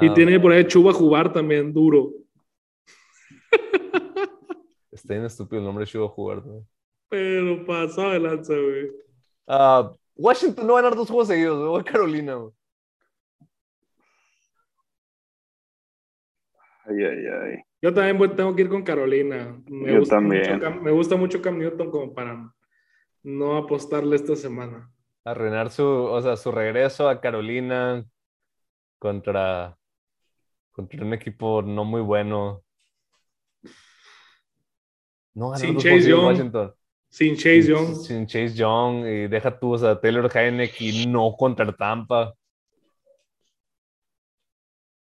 Y 0.01 0.07
Ah, 0.07 0.13
tiene 0.13 0.39
por 0.39 0.51
ahí 0.51 0.65
Chuba 0.65 0.93
jugar 0.93 1.31
también 1.31 1.73
duro. 1.73 2.11
Está 4.91 5.13
bien 5.13 5.25
estúpido 5.25 5.59
el 5.59 5.65
nombre 5.65 5.85
de 5.85 5.91
Chivo 5.91 6.07
jugar. 6.09 6.45
¿no? 6.45 6.65
Pero 7.09 7.65
pasado 7.65 8.11
de 8.11 8.19
lanza, 8.19 8.53
güey. 8.53 8.91
Ah, 9.47 9.93
Washington 10.15 10.67
no 10.67 10.73
va 10.73 10.79
a 10.79 10.81
ganar 10.81 10.97
dos 10.97 11.07
juegos 11.07 11.27
seguidos. 11.27 11.69
güey. 11.69 11.83
Carolina. 11.83 12.35
güey. 12.35 12.53
Ay, 16.89 17.03
ay, 17.03 17.25
ay. 17.27 17.61
Yo 17.81 17.93
también 17.93 18.17
voy- 18.17 18.35
tengo 18.35 18.55
que 18.55 18.63
ir 18.63 18.69
con 18.69 18.81
Carolina. 18.83 19.61
Me 19.67 19.93
Yo 19.93 19.99
gusta 19.99 20.15
también. 20.15 20.41
Mucho 20.53 20.59
Cam, 20.59 20.81
me 20.83 20.91
gusta 20.91 21.15
mucho 21.15 21.41
Cam 21.41 21.57
Newton 21.59 21.91
como 21.91 22.13
para 22.13 22.51
no 23.23 23.57
apostarle 23.57 24.15
esta 24.15 24.35
semana. 24.35 24.91
Arruinar 25.23 25.69
su, 25.69 25.85
o 25.85 26.21
sea, 26.21 26.35
su 26.35 26.51
regreso 26.51 27.07
a 27.07 27.21
Carolina 27.21 28.03
contra, 28.97 29.77
contra 30.71 31.05
un 31.05 31.13
equipo 31.13 31.61
no 31.61 31.85
muy 31.85 32.01
bueno. 32.01 32.63
No 35.35 35.55
Sin 35.55 35.77
Chase 35.77 36.09
Young. 36.09 36.25
Washington. 36.25 36.73
Sin 37.09 37.35
Chase 37.35 37.61
sin, 37.63 37.75
Young. 37.75 37.95
sin 37.95 38.25
Chase 38.27 38.53
Young 38.55 39.05
y 39.05 39.27
deja 39.27 39.57
tú, 39.59 39.73
o 39.73 39.77
sea, 39.77 39.99
Taylor 39.99 40.29
Heineke 40.35 41.05
no 41.07 41.35
contra 41.37 41.71
Tampa. 41.71 42.33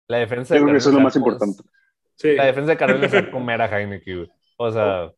La 0.09 0.18
defensa 0.18 0.54
Yo 0.56 0.62
creo 0.62 0.72
que 0.72 0.78
eso 0.78 0.88
es 0.88 0.94
lo 0.94 1.00
más 1.00 1.14
importante. 1.16 1.62
Sí. 2.16 2.34
La 2.34 2.46
defensa 2.46 2.72
de 2.72 2.76
Carolina 2.76 3.06
a 3.18 3.30
comer 3.30 3.62
a 3.62 3.66
Heineke, 3.66 4.16
güey. 4.16 4.30
O 4.56 4.70
sea, 4.72 5.12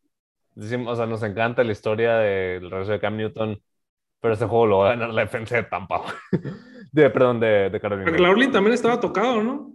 decimos- 0.53 0.93
o 0.93 0.95
sea, 0.95 1.05
nos 1.07 1.23
encanta 1.23 1.63
la 1.63 1.71
historia 1.71 2.15
del 2.17 2.69
regreso 2.69 2.91
de 2.91 2.99
Cam 2.99 3.17
Newton, 3.17 3.59
pero 4.19 4.33
este 4.33 4.45
juego 4.45 4.67
lo 4.67 4.77
va 4.79 4.87
a 4.87 4.95
ganar 4.95 5.09
la 5.09 5.21
defensa 5.23 5.55
de 5.55 5.63
Tampa, 5.63 5.97
güey. 5.99 6.13
De, 6.91 7.09
perdón, 7.09 7.39
de, 7.39 7.69
de 7.69 7.79
Carolina. 7.79 8.05
Porque 8.05 8.21
Laurlin 8.21 8.51
también 8.51 8.73
estaba 8.73 8.99
tocado, 8.99 9.41
¿no? 9.41 9.71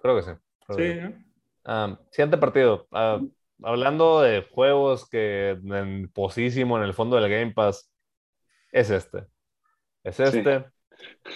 Creo 0.00 0.14
que 0.14 0.22
sí. 0.22 0.30
creo 0.64 0.78
Sí. 0.78 0.82
que 0.84 0.92
sí. 1.08 1.14
¿eh? 1.66 1.96
Siguiente 2.12 2.38
partido. 2.38 2.86
Ah, 2.92 3.20
hablando 3.64 4.20
de 4.20 4.46
juegos 4.48 5.08
que 5.08 5.58
en 5.64 6.08
posísimo 6.14 6.76
en 6.78 6.84
el 6.84 6.94
fondo 6.94 7.16
del 7.16 7.28
Game 7.28 7.50
Pass, 7.52 7.90
es 8.70 8.90
este. 8.90 9.26
Es 10.04 10.20
este. 10.20 10.66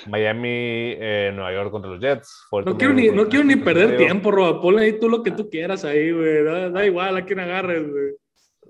Miami, 0.06 0.48
eh, 0.48 1.32
Nueva 1.34 1.52
York 1.52 1.70
contra 1.70 1.90
los 1.90 2.00
Jets. 2.00 2.46
Fuerte 2.48 2.70
No 2.70 2.78
quiero 2.78 2.94
ni, 2.94 3.08
no 3.08 3.28
quiero 3.28 3.44
ni 3.44 3.56
perder 3.56 3.96
tiempo, 3.96 4.30
Roba. 4.30 4.60
Ponle 4.60 4.82
ahí 4.82 4.98
tú 4.98 5.08
lo 5.08 5.22
que 5.22 5.30
tú 5.30 5.48
quieras 5.50 5.84
ahí, 5.84 6.10
güey. 6.12 6.44
Da, 6.44 6.70
da 6.70 6.86
igual 6.86 7.16
a 7.16 7.24
quién 7.24 7.40
agarres, 7.40 7.88
güey. 7.88 8.12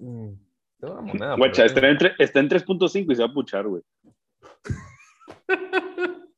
Mm, 0.01 0.35
tengo 0.81 0.95
una 0.95 1.03
moneda, 1.03 1.37
Guacha, 1.37 1.65
está 1.65 1.81
en, 1.81 1.99
en 1.99 2.49
3.5 2.49 3.13
y 3.13 3.15
se 3.15 3.23
va 3.23 3.29
a 3.29 3.35
puchar, 3.35 3.67
güey. 3.67 3.83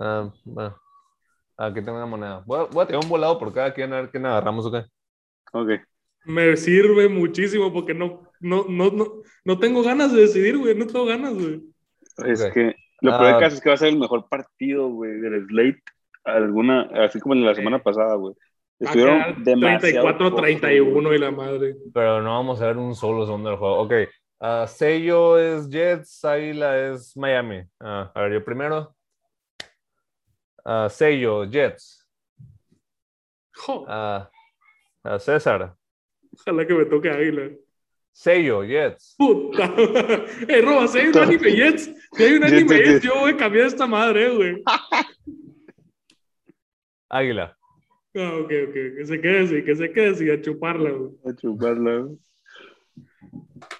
Ah, 0.00 0.32
bueno. 0.44 0.76
Aquí 1.56 1.82
tengo 1.82 1.96
una 1.96 2.06
moneda. 2.06 2.44
Voy 2.46 2.60
a, 2.60 2.62
voy 2.66 2.84
a 2.84 2.86
tirar 2.86 3.02
un 3.02 3.08
volado 3.08 3.36
por 3.36 3.52
cada 3.52 3.74
quien 3.74 3.92
a 3.92 3.96
ver 3.96 4.10
quién 4.10 4.24
agarramos 4.24 4.64
o 4.66 4.70
qué. 4.70 4.84
Ok. 5.52 5.70
Me 6.24 6.56
sirve 6.56 7.08
muchísimo 7.08 7.72
porque 7.72 7.94
no, 7.94 8.30
no, 8.38 8.64
no, 8.68 8.92
no, 8.92 9.22
no 9.44 9.58
tengo 9.58 9.82
ganas 9.82 10.12
de 10.12 10.20
decidir, 10.20 10.56
güey. 10.56 10.76
No 10.76 10.86
tengo 10.86 11.04
ganas, 11.04 11.34
güey. 11.34 11.64
Es 12.24 12.44
que 12.54 12.76
lo 13.00 13.12
Ah. 13.14 13.18
peor 13.18 13.30
del 13.32 13.40
caso 13.40 13.56
es 13.56 13.60
que 13.62 13.68
va 13.68 13.74
a 13.74 13.78
ser 13.78 13.88
el 13.88 13.98
mejor 13.98 14.28
partido, 14.28 14.88
güey, 14.88 15.20
del 15.20 15.46
slate. 15.46 15.82
Alguna, 16.24 16.82
así 17.04 17.20
como 17.20 17.34
en 17.34 17.44
la 17.46 17.54
semana 17.54 17.82
pasada, 17.82 18.14
güey. 18.16 18.34
Estuvieron 18.78 19.42
demasiado 19.42 20.06
34-31 20.06 21.14
y 21.14 21.18
la 21.18 21.30
madre. 21.30 21.74
Pero 21.92 22.22
no 22.22 22.30
vamos 22.34 22.60
a 22.62 22.66
ver 22.66 22.76
un 22.76 22.94
solo 22.94 23.24
segundo 23.24 23.50
del 23.50 23.58
juego. 23.58 23.80
Ok. 23.80 23.92
ah, 24.40 24.66
sello 24.68 25.36
es 25.38 25.68
Jets, 25.68 26.24
Águila 26.24 26.78
es 26.92 27.16
Miami. 27.16 27.62
Ah, 27.80 28.12
a 28.14 28.20
ver, 28.22 28.34
yo 28.34 28.44
primero. 28.44 28.94
Ah, 30.64 30.88
sello, 30.90 31.44
Jets. 31.44 32.06
César. 35.18 35.74
ojalá 36.32 36.66
que 36.66 36.74
me 36.74 36.84
toque 36.84 37.10
Águila. 37.10 37.50
Sello, 38.18 38.64
Jets. 38.64 39.14
Puta. 39.16 39.72
Eh, 40.48 40.60
Roba, 40.60 40.88
si 40.88 40.98
hay 40.98 41.06
un 41.06 41.18
anime 41.18 41.52
Jets, 41.52 41.94
si 42.12 42.24
hay 42.24 42.34
un 42.34 42.42
anime 42.42 42.74
Jets. 42.74 42.88
Jets, 42.88 43.04
yo 43.04 43.20
voy 43.20 43.30
a 43.30 43.36
cambiar 43.36 43.66
esta 43.66 43.86
madre, 43.86 44.34
güey. 44.34 44.60
Águila. 47.08 47.56
Ah, 48.16 48.32
ok, 48.42 48.52
ok. 48.68 48.74
Que 48.96 49.04
se 49.04 49.20
quede 49.20 49.44
así, 49.44 49.62
que 49.62 49.76
se 49.76 49.92
quede 49.92 50.08
así, 50.08 50.28
a 50.28 50.40
chuparla, 50.40 50.90
güey. 50.90 51.12
A 51.26 51.36
chuparla, 51.36 51.96
güey. 51.96 52.18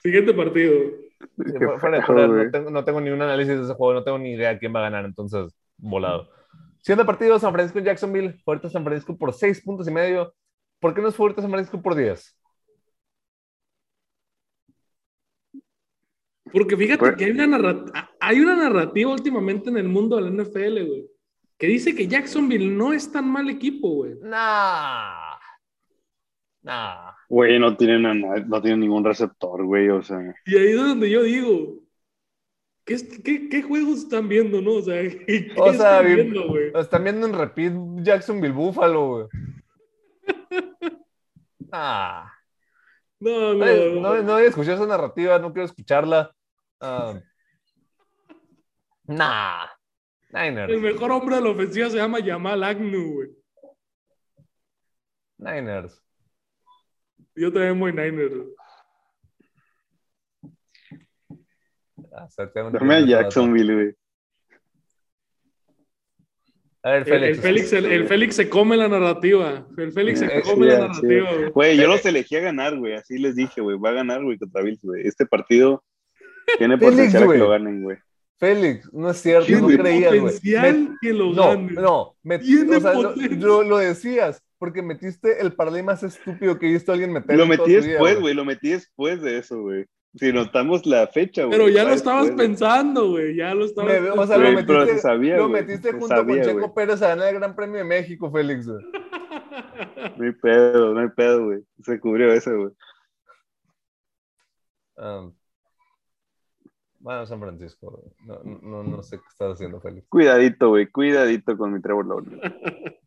Siguiente 0.04 0.32
partido. 0.32 0.82
Fuera 1.80 1.98
de 1.98 2.28
no, 2.44 2.50
tengo, 2.52 2.70
no 2.70 2.84
tengo 2.84 3.00
ni 3.00 3.10
un 3.10 3.20
análisis 3.20 3.56
de 3.56 3.64
ese 3.64 3.74
juego, 3.74 3.94
no 3.94 4.04
tengo 4.04 4.20
ni 4.20 4.34
idea 4.34 4.56
quién 4.56 4.72
va 4.72 4.78
a 4.78 4.88
ganar, 4.88 5.04
entonces, 5.04 5.52
volado. 5.78 6.30
Siguiente 6.80 7.04
partido, 7.04 7.40
San 7.40 7.52
Francisco 7.52 7.80
Jacksonville, 7.80 8.38
favorito 8.44 8.70
San 8.70 8.84
Francisco 8.84 9.18
por 9.18 9.32
6 9.32 9.62
puntos 9.62 9.88
y 9.88 9.90
medio. 9.90 10.32
¿Por 10.78 10.94
qué 10.94 11.02
no 11.02 11.08
es 11.08 11.16
favorito 11.16 11.42
San 11.42 11.50
Francisco 11.50 11.82
por 11.82 11.96
10? 11.96 12.37
Porque 16.52 16.76
fíjate 16.76 16.98
Pues- 16.98 17.16
que 17.16 17.24
hay 17.26 17.30
una, 17.32 17.46
narrativa, 17.46 18.10
hay 18.20 18.40
una 18.40 18.56
narrativa 18.56 19.10
últimamente 19.12 19.70
en 19.70 19.76
el 19.76 19.88
mundo 19.88 20.16
de 20.16 20.22
la 20.22 20.30
NFL, 20.30 20.84
güey, 20.86 21.06
que 21.58 21.66
dice 21.66 21.94
que 21.94 22.06
Jacksonville 22.08 22.70
no 22.70 22.92
es 22.92 23.10
tan 23.10 23.28
mal 23.30 23.48
equipo, 23.50 23.88
güey. 23.96 24.14
Nah. 24.22 25.36
Nah. 26.62 27.12
Güey, 27.28 27.58
no 27.58 27.76
tienen, 27.76 28.22
no 28.48 28.62
tienen 28.62 28.80
ningún 28.80 29.04
receptor, 29.04 29.64
güey, 29.64 29.88
o 29.90 30.02
sea. 30.02 30.34
Y 30.46 30.56
ahí 30.56 30.68
es 30.70 30.76
donde 30.76 31.08
yo 31.10 31.22
digo, 31.22 31.80
¿qué, 32.84 32.96
qué, 33.24 33.48
qué 33.48 33.62
juegos 33.62 33.98
están 34.00 34.28
viendo, 34.28 34.60
no? 34.60 34.72
O 34.74 34.82
sea, 34.82 35.00
¿qué 35.26 35.52
O 35.56 35.72
sea, 35.72 36.00
están 36.00 36.06
vi- 36.06 36.14
viendo, 36.14 36.48
güey? 36.48 36.72
Están 36.74 37.04
viendo 37.04 37.26
en 37.26 37.34
repeat 37.34 37.72
Jacksonville 38.02 38.54
Buffalo, 38.54 39.08
güey. 39.08 39.26
Nah. 41.70 42.24
No, 43.20 43.52
No, 43.54 43.64
no, 43.66 44.00
no, 44.00 44.22
no 44.22 44.32
voy 44.34 44.44
a 44.44 44.46
escuchar 44.48 44.74
esa 44.74 44.86
narrativa, 44.86 45.38
no 45.38 45.52
quiero 45.52 45.66
escucharla. 45.66 46.34
Ah, 46.80 47.20
nah. 49.06 49.66
El 50.30 50.54
Niners. 50.54 50.80
mejor 50.80 51.10
hombre 51.10 51.36
de 51.36 51.42
la 51.42 51.50
ofensiva 51.50 51.88
se 51.88 51.96
llama 51.96 52.18
Jamal 52.24 52.62
Agnew, 52.62 53.14
güey. 53.14 53.28
Niners. 55.38 56.02
Yo 57.34 57.52
también 57.52 57.78
voy 57.78 57.92
Niners. 57.92 58.34
Ah, 62.12 62.28
Dame 62.72 62.94
a 62.94 63.00
Jacksonville, 63.06 63.74
güey. 63.74 63.94
A 66.82 66.90
ver, 66.90 66.98
El, 67.00 67.04
Félix. 67.06 67.36
el 67.36 67.42
Félix, 67.42 67.72
el, 67.72 67.84
el 67.86 68.06
Félix 68.06 68.36
se 68.36 68.48
come 68.48 68.76
la 68.76 68.88
narrativa. 68.88 69.66
El 69.76 69.92
Félix 69.92 70.20
se 70.20 70.42
come 70.42 70.66
la 70.66 70.78
narrativa, 70.88 71.32
güey. 71.34 71.50
Güey, 71.50 71.76
yo 71.76 71.86
los 71.88 72.04
elegí 72.04 72.36
a 72.36 72.40
ganar, 72.40 72.76
güey. 72.76 72.94
Así 72.94 73.18
les 73.18 73.34
dije, 73.34 73.60
güey. 73.60 73.78
Va 73.78 73.90
a 73.90 73.94
ganar, 73.94 74.22
güey, 74.22 74.38
contra 74.38 74.62
Bills, 74.62 74.80
güey. 74.82 75.06
Este 75.06 75.26
partido 75.26 75.84
tiene 76.56 76.78
Félix, 76.78 76.96
potencial 76.96 77.28
que 77.32 77.38
lo 77.38 77.48
ganen, 77.50 77.82
güey. 77.82 77.96
Félix, 78.38 78.92
no 78.92 79.10
es 79.10 79.16
cierto, 79.18 79.50
no 79.52 79.60
güey. 79.62 79.78
creías, 79.78 80.10
güey. 80.12 80.20
potencial 80.20 80.78
Me- 80.90 80.96
que 81.00 81.12
lo 81.12 81.32
No, 81.32 81.48
gane. 81.48 81.72
no, 81.72 82.16
me- 82.22 82.38
Tiene 82.38 82.76
o 82.76 82.80
sea, 82.80 82.92
lo, 82.94 83.02
potencia. 83.14 83.36
lo- 83.46 83.62
lo 83.64 83.78
decías, 83.78 84.42
porque 84.58 84.80
metiste 84.82 85.40
el 85.40 85.52
parlay 85.54 85.82
más 85.82 86.02
estúpido 86.04 86.58
que 86.58 86.68
he 86.68 86.72
visto 86.72 86.92
a 86.92 86.94
alguien 86.94 87.12
meter. 87.12 87.36
Lo 87.36 87.46
metí 87.46 87.72
después, 87.74 88.20
güey. 88.20 88.34
Lo 88.34 88.44
metí 88.44 88.70
después 88.70 89.20
de 89.22 89.38
eso, 89.38 89.60
güey. 89.62 89.86
si 90.14 90.32
notamos 90.32 90.86
la 90.86 91.06
fecha, 91.08 91.44
güey. 91.44 91.56
Pero 91.58 91.68
ya 91.68 91.84
lo 91.84 91.90
estabas 91.90 92.26
después, 92.26 92.46
pensando, 92.48 93.10
güey. 93.10 93.36
Ya 93.36 93.54
lo 93.54 93.64
estabas 93.66 94.00
Me- 94.00 94.10
o 94.10 94.26
sea, 94.26 94.36
pensando. 94.36 94.38
lo 94.50 94.66
pero 94.66 94.78
metiste, 94.80 94.94
se 94.96 95.02
sabía, 95.02 95.36
lo 95.36 95.48
güey, 95.48 95.62
metiste 95.62 95.88
se 95.90 95.92
junto 95.92 96.06
sabía, 96.08 96.34
con 96.36 96.44
Checo 96.44 96.58
güey. 96.60 96.74
Pérez 96.74 97.02
a 97.02 97.08
ganar 97.08 97.28
el 97.28 97.34
Gran 97.40 97.54
Premio 97.54 97.76
de 97.78 97.84
México, 97.84 98.30
Félix. 98.32 98.66
güey. 98.68 98.84
No 100.16 100.24
hay 100.24 100.32
pedo, 100.32 100.94
no 100.94 101.00
hay 101.00 101.08
pedo, 101.08 101.44
güey. 101.46 101.60
Se 101.84 102.00
cubrió 102.00 102.32
eso, 102.32 102.56
güey. 102.56 102.70
Ah, 104.96 105.28
bueno, 107.08 107.24
San 107.26 107.40
Francisco. 107.40 107.90
güey. 107.90 108.12
No, 108.44 108.58
no, 108.60 108.82
no 108.82 109.02
sé 109.02 109.16
qué 109.16 109.24
estás 109.30 109.54
haciendo, 109.54 109.80
Félix. 109.80 110.06
Cuidadito, 110.10 110.68
güey. 110.68 110.86
Cuidadito 110.88 111.56
con 111.56 111.72
mi 111.72 111.80
Trevor 111.80 112.06
Lawrence. 112.06 112.38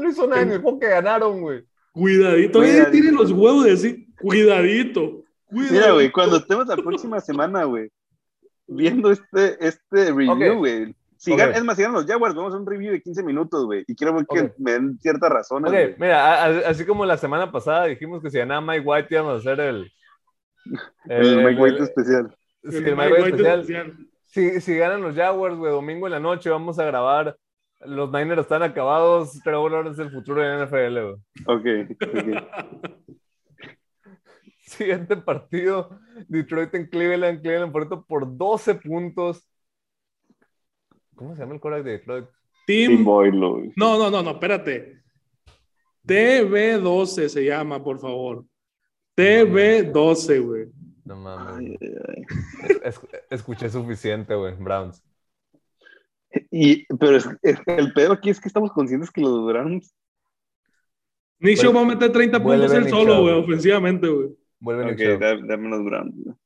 No 0.00 0.08
hizo 0.08 0.26
nada 0.26 0.40
en 0.40 0.52
el 0.52 0.62
juego 0.62 0.78
que 0.80 0.88
ganaron, 0.88 1.42
güey. 1.42 1.62
Cuidadito. 1.92 2.60
Cuidadito. 2.60 2.90
tiene 2.92 3.12
los 3.12 3.30
huevos 3.30 3.64
de 3.64 3.70
decir, 3.72 4.06
cuidadito. 4.18 5.22
Cuidadito. 5.44 5.74
Mira, 5.74 5.92
güey, 5.92 6.10
cuando 6.10 6.38
estemos 6.38 6.66
la 6.66 6.76
próxima 6.76 7.20
semana, 7.20 7.64
güey, 7.64 7.90
viendo 8.66 9.10
este, 9.10 9.58
este 9.60 10.12
review, 10.14 10.56
güey. 10.56 10.96
Si 11.18 11.32
Ok. 11.32 11.38
gan- 11.40 11.54
es 11.56 11.62
más, 11.62 11.76
si 11.76 11.82
ganan 11.82 11.96
los 11.96 12.06
Jaguars, 12.06 12.34
vamos 12.34 12.54
a 12.54 12.56
un 12.56 12.64
review 12.66 12.92
de 12.92 13.02
15 13.02 13.22
minutos, 13.22 13.66
güey. 13.66 13.84
Y 13.86 13.94
quiero 13.94 14.16
que 14.26 14.50
me 14.56 14.72
den 14.72 14.98
ciertas 14.98 15.28
razones, 15.30 15.70
Ok, 15.70 15.76
güey. 15.76 15.94
mira, 15.98 16.44
así 16.70 16.86
como 16.86 17.04
la 17.04 17.18
semana 17.18 17.52
pasada 17.52 17.84
dijimos 17.84 18.22
que 18.22 18.30
si 18.30 18.38
ganaba 18.38 18.62
Mike 18.62 18.86
White 18.86 19.08
íbamos 19.10 19.34
a 19.34 19.36
hacer 19.40 19.60
el. 19.60 19.92
El 21.10 21.44
Mike 21.44 21.60
White 21.60 21.76
el- 21.76 21.82
especial. 21.82 22.36
Sí, 22.70 22.76
El 22.76 22.88
el 22.88 23.34
especial. 23.34 23.96
Si, 24.26 24.60
si 24.60 24.76
ganan 24.76 25.02
los 25.02 25.14
Jaguars, 25.14 25.56
güey, 25.56 25.72
domingo 25.72 26.06
en 26.06 26.12
la 26.12 26.20
noche 26.20 26.50
vamos 26.50 26.78
a 26.78 26.84
grabar. 26.84 27.36
Los 27.80 28.10
Niners 28.10 28.42
están 28.42 28.62
acabados. 28.62 29.40
Trevor 29.44 29.72
Lawrence 29.72 30.02
es 30.02 30.08
el 30.08 30.12
futuro 30.12 30.42
de 30.42 30.48
la 30.48 30.64
NFL, 30.64 31.00
güey. 31.00 31.16
Ok, 31.46 31.90
ok. 32.02 32.96
Siguiente 34.62 35.16
partido: 35.16 35.98
Detroit 36.28 36.74
en 36.74 36.86
Cleveland. 36.86 37.40
Cleveland 37.40 37.72
favorito 37.72 38.04
por 38.06 38.36
12 38.36 38.74
puntos. 38.76 39.48
¿Cómo 41.14 41.34
se 41.34 41.40
llama 41.40 41.54
el 41.54 41.60
quarterback 41.60 41.84
de 41.84 41.92
Detroit? 41.92 42.26
Tim 42.66 42.90
Team. 42.90 43.04
Boyle. 43.04 43.72
No, 43.76 43.98
no, 43.98 44.10
no, 44.10 44.22
no, 44.22 44.30
espérate. 44.32 45.02
TB12 46.06 47.28
se 47.28 47.44
llama, 47.44 47.82
por 47.82 47.98
favor. 47.98 48.44
TB12, 49.16 50.46
güey. 50.46 50.66
No 51.06 51.16
mames. 51.16 51.56
Ay, 51.56 51.78
ay, 51.80 51.94
ay. 52.08 52.24
Es- 52.84 53.00
es- 53.00 53.08
escuché 53.30 53.68
suficiente, 53.70 54.34
güey. 54.34 54.54
Browns. 54.56 55.02
Y, 56.50 56.84
pero 56.96 57.16
es- 57.16 57.28
es- 57.42 57.60
el 57.66 57.92
pedo 57.94 58.12
aquí 58.12 58.28
es 58.30 58.40
que 58.40 58.48
estamos 58.48 58.72
conscientes 58.72 59.10
que 59.10 59.20
los 59.22 59.46
Browns. 59.46 59.94
Nick 61.38 61.56
Show 61.58 61.72
va 61.72 61.82
a 61.82 61.84
meter 61.84 62.10
30 62.12 62.38
vuelve 62.38 62.66
puntos 62.66 62.84
él 62.84 62.90
solo, 62.90 63.20
güey, 63.22 63.34
ofensivamente, 63.34 64.08
güey. 64.08 64.30
Vuelve 64.58 64.84
Ok, 64.84 64.90
Nick 64.90 65.10
Chubb. 65.12 65.20
da- 65.20 65.36
dame 65.46 65.68
los 65.68 65.84
Browns. 65.84 66.14
güey. 66.24 66.36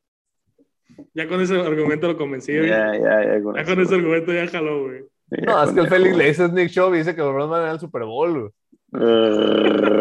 Ya 1.14 1.26
con 1.28 1.40
ese 1.40 1.58
argumento 1.58 2.06
lo 2.08 2.16
convencí, 2.18 2.54
güey. 2.56 2.68
Ya, 2.68 2.92
ya, 2.94 3.24
ya. 3.24 3.42
Con 3.42 3.54
Ya 3.54 3.62
eso, 3.62 3.74
con 3.74 3.82
ese 3.82 3.94
argumento 3.94 4.32
ya 4.32 4.46
jaló, 4.48 4.82
güey. 4.84 5.04
Ya 5.30 5.44
No, 5.46 5.62
es 5.64 5.70
que 5.72 5.80
el 5.80 5.88
Félix 5.88 6.10
le 6.10 6.16
güey. 6.16 6.28
dice 6.28 6.48
Nick 6.50 6.70
Chubb 6.70 6.94
y 6.94 6.98
dice 6.98 7.14
que 7.14 7.22
los 7.22 7.32
Browns 7.32 7.50
van 7.50 7.58
a 7.60 7.62
ganar 7.62 7.74
el 7.76 7.80
Super 7.80 8.02
Bowl, 8.04 8.32
güey. 8.32 8.50
Eh, 9.02 10.00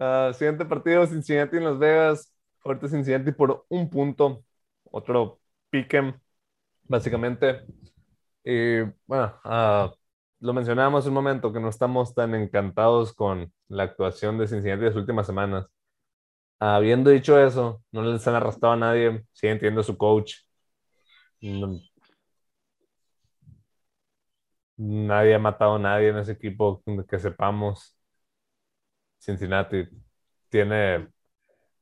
Ah, 0.00 0.32
siguiente 0.34 0.64
partido, 0.64 1.06
Cincinnati 1.06 1.58
en 1.58 1.64
Las 1.64 1.78
Vegas. 1.78 2.34
Ahorita 2.64 2.88
Cincinnati 2.88 3.32
por 3.32 3.66
un 3.68 3.90
punto. 3.90 4.44
Otro 4.84 5.40
piquen, 5.70 6.20
básicamente. 6.84 7.62
Y 8.44 8.82
bueno, 9.06 9.40
ah, 9.44 9.92
lo 10.40 10.52
mencionábamos 10.54 11.06
un 11.06 11.14
momento 11.14 11.52
que 11.52 11.60
no 11.60 11.68
estamos 11.70 12.14
tan 12.14 12.34
encantados 12.34 13.14
con 13.14 13.52
la 13.68 13.84
actuación 13.84 14.38
de 14.38 14.48
Cincinnati 14.48 14.82
de 14.82 14.88
las 14.88 14.96
últimas 14.96 15.26
semanas. 15.26 15.66
Habiendo 16.60 17.10
dicho 17.10 17.38
eso, 17.40 17.82
no 17.92 18.02
les 18.02 18.26
han 18.28 18.34
arrastrado 18.36 18.74
a 18.74 18.76
nadie. 18.78 19.24
Siguen 19.32 19.58
teniendo 19.58 19.82
su 19.82 19.96
coach. 19.98 20.34
Nadie 24.76 25.34
ha 25.34 25.38
matado 25.38 25.74
a 25.76 25.78
nadie 25.78 26.08
en 26.08 26.18
ese 26.18 26.32
equipo 26.32 26.82
que 27.08 27.18
sepamos. 27.18 27.96
Cincinnati 29.20 29.86
tiene, 30.48 31.08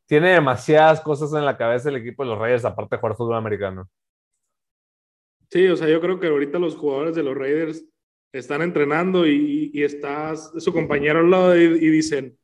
tiene 0.06 0.30
demasiadas 0.32 1.00
cosas 1.00 1.32
en 1.32 1.44
la 1.44 1.56
cabeza 1.56 1.88
el 1.88 1.96
equipo 1.96 2.22
de 2.24 2.30
los 2.30 2.38
Reyes, 2.38 2.64
aparte 2.64 2.96
de 2.96 3.00
jugar 3.00 3.16
fútbol 3.16 3.36
americano. 3.36 3.88
Sí, 5.50 5.66
o 5.68 5.76
sea, 5.76 5.88
yo 5.88 6.00
creo 6.00 6.20
que 6.20 6.26
ahorita 6.26 6.58
los 6.58 6.76
jugadores 6.76 7.14
de 7.14 7.22
los 7.22 7.34
Raiders 7.36 7.84
están 8.32 8.60
entrenando 8.60 9.26
y, 9.26 9.70
y 9.72 9.82
está 9.82 10.36
su 10.36 10.72
compañero 10.72 11.20
al 11.20 11.30
lado 11.30 11.56
y, 11.56 11.62
y 11.62 11.88
dicen, 11.88 12.36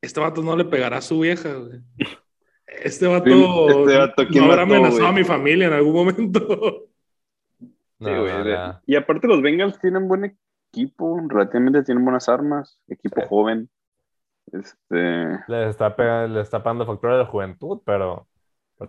este 0.00 0.18
vato 0.20 0.42
no 0.42 0.56
le 0.56 0.64
pegará 0.64 0.96
a 0.96 1.02
su 1.02 1.20
vieja, 1.20 1.54
güey. 1.54 1.80
Este 2.66 3.06
vato, 3.06 3.68
Este 3.68 3.96
vato, 3.96 4.26
¿quién 4.26 4.44
no 4.44 4.50
habrá 4.50 4.66
mató, 4.66 4.74
amenazado 4.78 5.00
güey? 5.02 5.12
a 5.12 5.12
mi 5.12 5.24
familia 5.24 5.66
en 5.68 5.72
algún 5.74 5.94
momento. 5.94 6.88
No, 7.96 8.08
Sí, 8.08 8.16
güey, 8.20 8.32
no, 8.32 8.44
de- 8.44 8.52
no. 8.56 8.80
Y 8.86 8.96
aparte 8.96 9.28
los 9.28 9.40
Bengals 9.40 9.78
tienen 9.78 10.08
buen 10.08 10.36
equipo, 10.72 11.16
relativamente 11.28 11.84
tienen 11.84 12.04
buenas 12.04 12.28
armas, 12.28 12.78
equipo 12.88 13.20
Sí. 13.20 13.26
joven. 13.28 13.70
Este, 14.52 15.40
Le 15.48 15.68
está, 15.68 15.96
pegando, 15.96 16.34
le 16.34 16.40
está 16.42 16.62
pagando 16.62 16.86
factura 16.86 17.14
de 17.14 17.18
la 17.24 17.26
juventud, 17.30 17.80
pero 17.84 18.28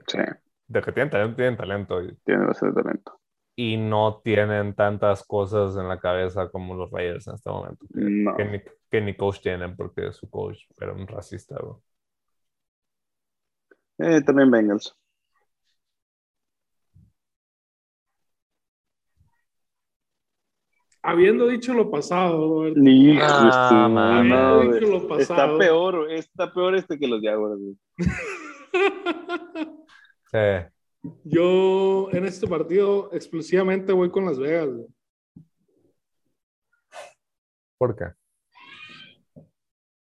sí, 0.07 0.19
de 0.67 0.81
que 0.81 0.91
tienen 0.91 1.09
talento, 1.09 1.35
tienen 1.35 1.57
talento. 1.57 2.03
Y, 2.03 2.15
tiene 2.23 2.45
bastante 2.45 2.81
talento. 2.81 3.19
y 3.55 3.77
no 3.77 4.21
tienen 4.23 4.75
tantas 4.75 5.23
cosas 5.23 5.75
en 5.77 5.87
la 5.87 5.99
cabeza 5.99 6.49
como 6.49 6.75
los 6.75 6.91
Reyes 6.91 7.27
en 7.27 7.35
este 7.35 7.49
momento. 7.49 7.85
Que, 7.93 7.99
No. 8.01 8.35
que 8.35 8.45
ni, 8.45 8.61
que 8.91 9.01
ni 9.01 9.15
coach 9.15 9.41
tienen, 9.41 9.75
porque 9.75 10.11
su 10.11 10.29
coach 10.29 10.59
era 10.79 10.93
un 10.93 11.07
racista. 11.07 11.55
Eh, 13.97 14.21
también 14.23 14.51
Bengals. 14.51 14.95
Habiendo 21.07 21.47
dicho 21.47 21.73
lo 21.73 21.91
pasado, 21.91 22.37
Roberto. 22.49 22.79
Ni 22.79 23.17
Ah, 23.21 23.87
no. 24.23 24.71
Dicho 24.73 24.87
lo 24.91 24.97
Está 24.97 25.07
pasado. 25.35 25.57
peor, 25.59 26.05
güey, 26.05 26.17
está 26.17 26.51
peor 26.53 26.75
este 26.75 26.97
que 26.97 27.07
los 27.07 27.21
Jaguars. 27.21 27.59
Sí. 30.31 31.07
Yo 31.23 32.09
en 32.11 32.25
este 32.25 32.47
partido 32.47 33.09
exclusivamente 33.13 33.93
voy 33.93 34.09
con 34.09 34.25
Las 34.25 34.37
Vegas. 34.39 34.67
güey. 34.67 34.87
¿Por 37.77 37.95
qué? 37.95 38.05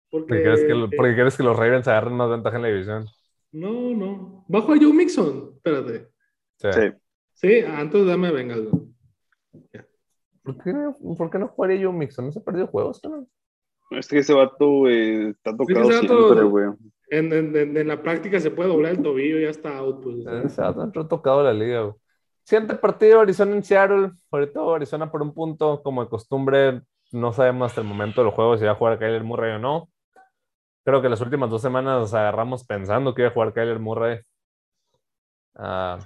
Porque, 0.10 0.28
Porque 0.28 0.42
quieres 0.44 0.64
que, 0.66 0.74
lo- 0.76 0.90
porque 0.90 1.16
quieres 1.16 1.38
que 1.38 1.44
los 1.44 1.58
Ravens 1.58 1.88
agarren 1.88 2.14
más 2.16 2.30
ventaja 2.30 2.58
en 2.58 2.62
la 2.64 2.68
división. 2.68 3.06
No, 3.54 3.72
no. 3.96 4.46
Bajo 4.48 4.74
a 4.74 4.78
Joe 4.78 4.94
Mixon. 4.94 5.54
Espérate. 5.56 6.10
Sí. 6.58 6.68
Sí. 6.74 6.92
Sí, 7.34 7.60
antes 7.66 8.06
dame 8.06 8.32
Vengas. 8.32 8.60
güey. 8.62 8.84
¿Por, 10.44 10.58
qué, 10.64 10.74
¿Por 11.18 11.30
qué 11.30 11.40
no 11.40 11.48
jugaría 11.50 11.78
yo 11.78 11.92
Mixon? 11.92 12.26
¿No 12.26 12.32
se 12.32 12.40
ha 12.40 12.44
perdido 12.44 12.68
juegos? 12.68 13.00
no? 13.04 13.28
Es 13.92 14.08
que 14.08 14.20
ese 14.20 14.34
vato, 14.34 14.68
güey, 14.70 15.30
está 15.32 15.56
tocado 15.56 15.88
vato- 15.90 15.92
siempre, 15.92 16.44
güey. 16.44 16.66
En, 17.10 17.32
en- 17.34 17.56
en- 17.56 17.78
en 17.78 17.88
la 17.88 18.02
práctica 18.02 18.40
se 18.40 18.50
puede 18.52 18.70
doblar 18.70 18.94
el 18.94 19.02
tobillo 19.04 19.38
y 19.40 19.44
ya 19.44 19.50
está 19.50 19.78
out. 19.78 20.02
Pues. 20.02 20.56
Vato 20.58 20.84
entró 20.84 21.08
tocado 21.08 21.44
la 21.44 21.54
liga. 21.54 21.82
güey. 21.82 21.96
Siguiente 22.44 22.76
partido, 22.76 23.20
Arizona 23.20 23.56
en 23.56 23.64
Seattle. 23.64 24.12
Ahorita 24.32 24.62
Arizona 24.76 25.12
por 25.12 25.22
un 25.22 25.34
punto, 25.34 25.82
como 25.84 26.04
de 26.04 26.10
costumbre, 26.10 26.82
no 27.12 27.34
sabemos 27.34 27.68
hasta 27.68 27.82
el 27.82 27.88
momento 27.88 28.22
del 28.24 28.32
juego 28.32 28.58
si 28.58 28.64
va 28.66 28.72
a 28.72 28.76
jugar 28.76 28.98
Kyler 28.98 29.24
Murray 29.24 29.56
o 29.56 29.60
no. 29.60 29.90
Creo 30.86 31.02
que 31.02 31.10
las 31.10 31.22
últimas 31.22 31.50
dos 31.50 31.62
semanas 31.62 32.00
nos 32.00 32.14
agarramos 32.14 32.66
pensando 32.66 33.14
que 33.14 33.22
iba 33.24 33.30
a 33.30 33.34
jugar 33.34 33.54
Kyler 33.54 33.80
Murray. 33.80 34.20
Ah, 35.56 36.00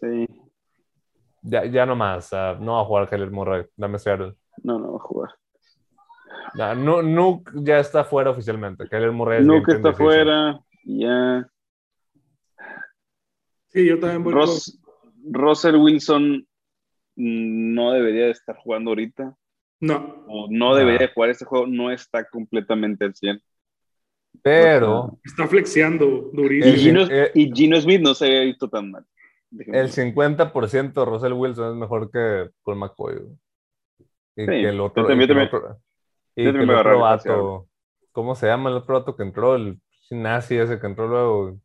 Sí. 0.00 0.26
Ya, 1.46 1.64
ya 1.64 1.86
no 1.86 1.96
más, 1.96 2.32
ah, 2.32 2.56
no 2.60 2.74
va 2.74 2.80
a 2.82 2.84
jugar 2.84 3.08
Kyler 3.08 3.30
Murray. 3.30 3.64
Dame 3.76 3.98
Seattle. 3.98 4.34
No, 4.62 4.78
no 4.78 4.92
va 4.92 4.96
a 4.96 5.00
jugar. 5.00 5.30
Nu- 6.76 7.02
Nuke 7.02 7.50
ya 7.56 7.78
está 7.78 8.04
fuera 8.04 8.30
oficialmente. 8.30 8.88
Kyler 8.88 9.12
Murray 9.12 9.40
es 9.40 9.46
está 9.46 9.88
decision. 9.90 9.94
fuera. 9.94 10.60
Ya. 10.84 11.48
Sí, 13.68 13.86
yo 13.86 13.98
también 13.98 14.22
voy 14.24 14.32
Ross, 14.34 14.80
Russell 15.30 15.76
Wilson 15.76 16.46
no 17.16 17.92
debería 17.92 18.26
de 18.26 18.30
estar 18.30 18.56
jugando 18.56 18.90
ahorita. 18.90 19.24
con... 19.24 19.36
No. 19.80 20.24
O 20.28 20.46
no 20.50 20.74
debería 20.74 21.00
de 21.08 21.12
jugar 21.12 21.30
este 21.30 21.44
juego. 21.44 21.66
No 21.66 21.90
está 21.90 22.26
completamente 22.28 23.04
al 23.04 23.14
100. 23.14 23.40
Pero 24.42 25.18
Está 25.24 25.46
flexeando 25.48 26.30
Y 26.32 26.36
durísimo. 26.36 26.72
El- 26.74 26.78
Gino, 26.78 27.00
eh, 27.10 27.30
y 27.34 27.50
Gino 27.52 27.80
Smith 27.80 28.00
no 28.00 28.14
se 28.14 28.26
había 28.26 28.40
visto 28.42 28.68
tan 28.68 28.90
mal. 28.90 29.04
El 29.52 29.66
ver. 29.66 29.88
50% 29.90 31.00
de 31.00 31.04
Russell 31.06 31.32
Wilson 31.32 31.70
es 31.70 31.76
mejor 31.76 32.10
que 32.10 32.50
Paul 32.64 32.76
McCoy. 32.78 33.14
güey. 33.16 33.36
Y 34.36 34.40
Sí, 34.42 34.46
que 34.46 34.68
el 34.68 34.80
otro. 34.80 35.02
yo 35.02 35.08
también- 35.08 35.22
y 35.22 35.26
que 35.26 35.32
el 35.32 35.38
yo 35.50 35.56
otro, 35.56 35.78
y 36.36 36.44
yo 36.44 36.52
que 36.52 36.58
también 36.58 36.60
el 36.62 36.66
me 36.66 36.74
otro 36.74 36.90
agarré 36.90 37.00
vato. 37.00 37.68
¿Cómo 38.12 38.34
se 38.34 38.46
llama 38.46 38.70
el 38.70 38.76
otro 38.76 38.94
vato 38.98 39.16
que 39.16 39.22
entró? 39.22 39.54
El 39.56 39.80
nazi 40.10 40.56
ese 40.56 40.78
que 40.78 40.86
entró 40.86 41.06
luego. 41.08 41.42
güey. 41.44 41.60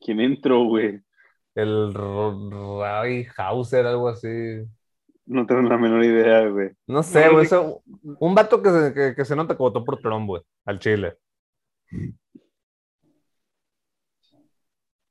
¿Quién 0.00 0.20
entró, 0.20 0.64
güey? 0.64 1.00
El 1.54 1.92
Ray 1.94 3.26
Hauser, 3.36 3.86
algo 3.86 4.08
así. 4.08 4.28
No 5.26 5.46
tengo 5.46 5.62
la 5.62 5.76
menor 5.76 6.02
idea, 6.04 6.48
güey. 6.48 6.70
No 6.86 7.02
sé, 7.02 7.26
No, 7.26 7.32
güey. 7.32 7.44
eso- 7.46 7.82
Un 8.18 8.34
vato 8.34 8.62
que 8.62 8.70
se, 8.70 8.94
que, 8.94 9.14
que 9.14 9.24
se 9.24 9.36
nota 9.36 9.54
que 9.54 9.62
votó 9.62 9.84
por 9.84 9.98
Trump, 10.00 10.26
güey. 10.26 10.42
Al 10.64 10.78
Chile. 10.78 11.18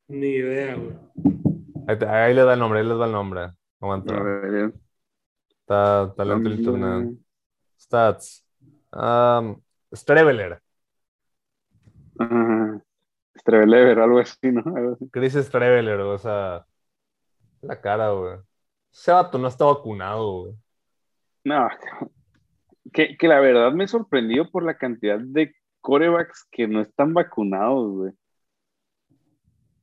Ni 0.09 0.27
idea, 0.27 0.75
güey. 0.75 0.97
Ahí, 1.87 1.97
ahí 2.07 2.33
le 2.33 2.43
da 2.43 2.53
el 2.53 2.59
nombre, 2.59 2.79
ahí 2.79 2.85
les 2.85 2.97
da 2.97 3.05
el 3.05 3.11
nombre. 3.11 3.51
Aguanta. 3.79 4.17
A 4.17 4.23
ver, 4.23 4.73
Está 5.61 6.13
talento 6.17 6.49
del 6.49 6.59
internet. 6.59 7.17
Stats. 7.79 8.45
Um, 8.91 9.61
Streveler. 9.93 10.61
Ah, 12.19 12.81
Strevelever, 13.37 13.99
algo 13.99 14.19
así, 14.19 14.51
¿no? 14.51 14.63
Algo 14.75 14.93
así. 14.93 15.09
Chris 15.11 15.33
Streveler, 15.33 15.99
o 15.99 16.17
sea. 16.17 16.65
La 17.61 17.79
cara, 17.79 18.09
güey. 18.09 18.37
Ese 18.91 19.11
vato 19.11 19.37
no 19.37 19.47
está 19.47 19.65
vacunado, 19.65 20.41
güey. 20.41 20.55
No, 21.43 21.67
que, 22.91 23.15
que 23.15 23.27
la 23.27 23.39
verdad 23.39 23.71
me 23.71 23.87
sorprendió 23.87 24.49
por 24.49 24.63
la 24.63 24.75
cantidad 24.77 25.19
de 25.19 25.53
corebacks 25.81 26.47
que 26.51 26.67
no 26.67 26.81
están 26.81 27.13
vacunados, 27.13 27.91
güey. 27.91 28.13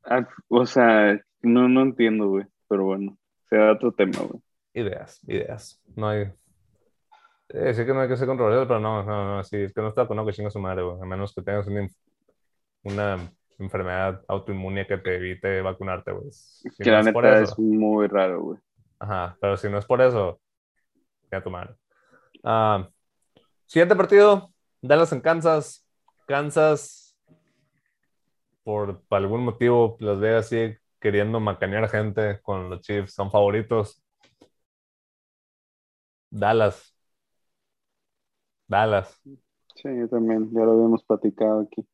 Ah, 0.06 0.26
o 0.48 0.66
sea, 0.66 1.20
no, 1.42 1.68
no 1.68 1.82
entiendo, 1.82 2.28
güey. 2.28 2.46
Pero 2.68 2.84
bueno, 2.84 3.16
será 3.48 3.72
otro 3.72 3.92
tema, 3.92 4.18
güey. 4.18 4.40
Ideas, 4.74 5.20
ideas. 5.26 5.80
No 5.94 6.08
hay. 6.08 6.32
Eh, 7.48 7.74
sí 7.74 7.84
que 7.84 7.94
no 7.94 8.00
hay 8.00 8.08
que 8.08 8.16
ser 8.16 8.26
controversial, 8.26 8.66
pero 8.66 8.80
no, 8.80 9.02
no, 9.04 9.36
no, 9.36 9.44
sí, 9.44 9.56
es 9.56 9.72
que 9.72 9.80
no 9.80 9.88
está 9.88 10.02
vacunado 10.02 10.26
que 10.26 10.32
chinga 10.32 10.50
su 10.50 10.58
madre, 10.58 10.82
güey. 10.82 11.00
A 11.00 11.04
menos 11.04 11.34
que 11.34 11.42
tengas 11.42 11.66
una, 11.66 11.86
una 12.82 13.32
enfermedad 13.58 14.22
autoinmune 14.28 14.86
que 14.86 14.98
te 14.98 15.16
evite 15.16 15.62
vacunarte, 15.62 16.12
güey. 16.12 16.30
Si 16.30 16.68
que 16.78 16.90
no 16.90 16.92
la 16.92 17.00
es 17.00 17.10
por 17.12 17.24
neta 17.24 17.40
eso. 17.42 17.52
es 17.52 17.58
muy 17.58 18.06
raro, 18.08 18.42
güey. 18.42 18.58
Ajá, 18.98 19.36
pero 19.40 19.56
si 19.56 19.68
no 19.68 19.78
es 19.78 19.84
por 19.84 20.00
eso, 20.00 20.40
ya 21.30 21.42
tu 21.42 21.50
madre. 21.50 21.74
Ah, 22.42 22.88
siguiente 23.66 23.94
partido, 23.96 24.50
Dallas 24.82 25.12
en 25.12 25.20
Kansas. 25.20 25.86
Kansas, 26.26 27.05
por 28.66 29.00
algún 29.10 29.44
motivo, 29.44 29.96
Las 30.00 30.18
Vegas 30.18 30.48
sigue 30.48 30.80
queriendo 30.98 31.38
macanear 31.38 31.88
gente 31.88 32.40
con 32.42 32.68
los 32.68 32.80
Chiefs, 32.80 33.14
son 33.14 33.30
favoritos. 33.30 34.02
Dallas. 36.30 36.94
Dallas. 38.68 39.20
Sí, 39.76 39.88
yo 39.96 40.08
también, 40.08 40.50
ya 40.52 40.64
lo 40.64 40.72
habíamos 40.72 41.04
platicado 41.04 41.60
aquí. 41.60 41.86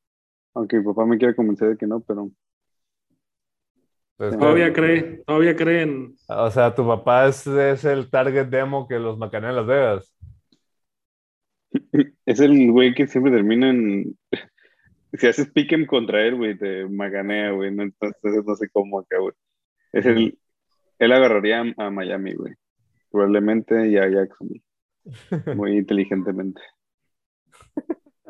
Aunque 0.54 0.78
mi 0.78 0.84
papá 0.84 1.04
me 1.06 1.18
quiere 1.18 1.36
convencer 1.36 1.68
de 1.68 1.76
que 1.76 1.86
no, 1.86 2.00
pero 2.00 2.30
Pues, 4.16 4.38
Todavía 4.38 4.72
cree, 4.72 5.22
todavía 5.26 5.54
creen. 5.54 6.14
O 6.28 6.50
sea, 6.50 6.74
tu 6.74 6.86
papá 6.86 7.26
es, 7.26 7.46
es 7.46 7.84
el 7.84 8.08
target 8.08 8.46
demo 8.46 8.88
que 8.88 8.98
los 8.98 9.18
macanea 9.18 9.50
en 9.50 9.56
Las 9.56 9.66
Vegas. 9.66 10.14
es 12.26 12.40
el 12.40 12.72
güey 12.72 12.94
que 12.94 13.06
siempre 13.06 13.32
termina 13.32 13.68
en. 13.70 14.16
Si 15.14 15.26
haces 15.26 15.50
pick'em 15.50 15.86
contra 15.86 16.26
él, 16.26 16.36
güey, 16.36 16.56
te 16.56 16.86
maganea, 16.88 17.50
güey. 17.50 17.70
¿no? 17.70 17.82
Entonces 17.82 18.44
no 18.46 18.54
sé 18.56 18.68
cómo 18.72 19.00
acá, 19.00 19.18
güey. 19.18 19.34
Es 19.92 20.06
el. 20.06 20.38
Él 20.98 21.12
agarraría 21.12 21.62
a, 21.76 21.90
Miami, 21.90 22.34
güey. 22.34 22.54
Probablemente 23.10 23.88
y 23.88 23.98
a 23.98 24.08
Jacksonville. 24.08 24.62
Muy 25.56 25.76
inteligentemente. 25.76 26.60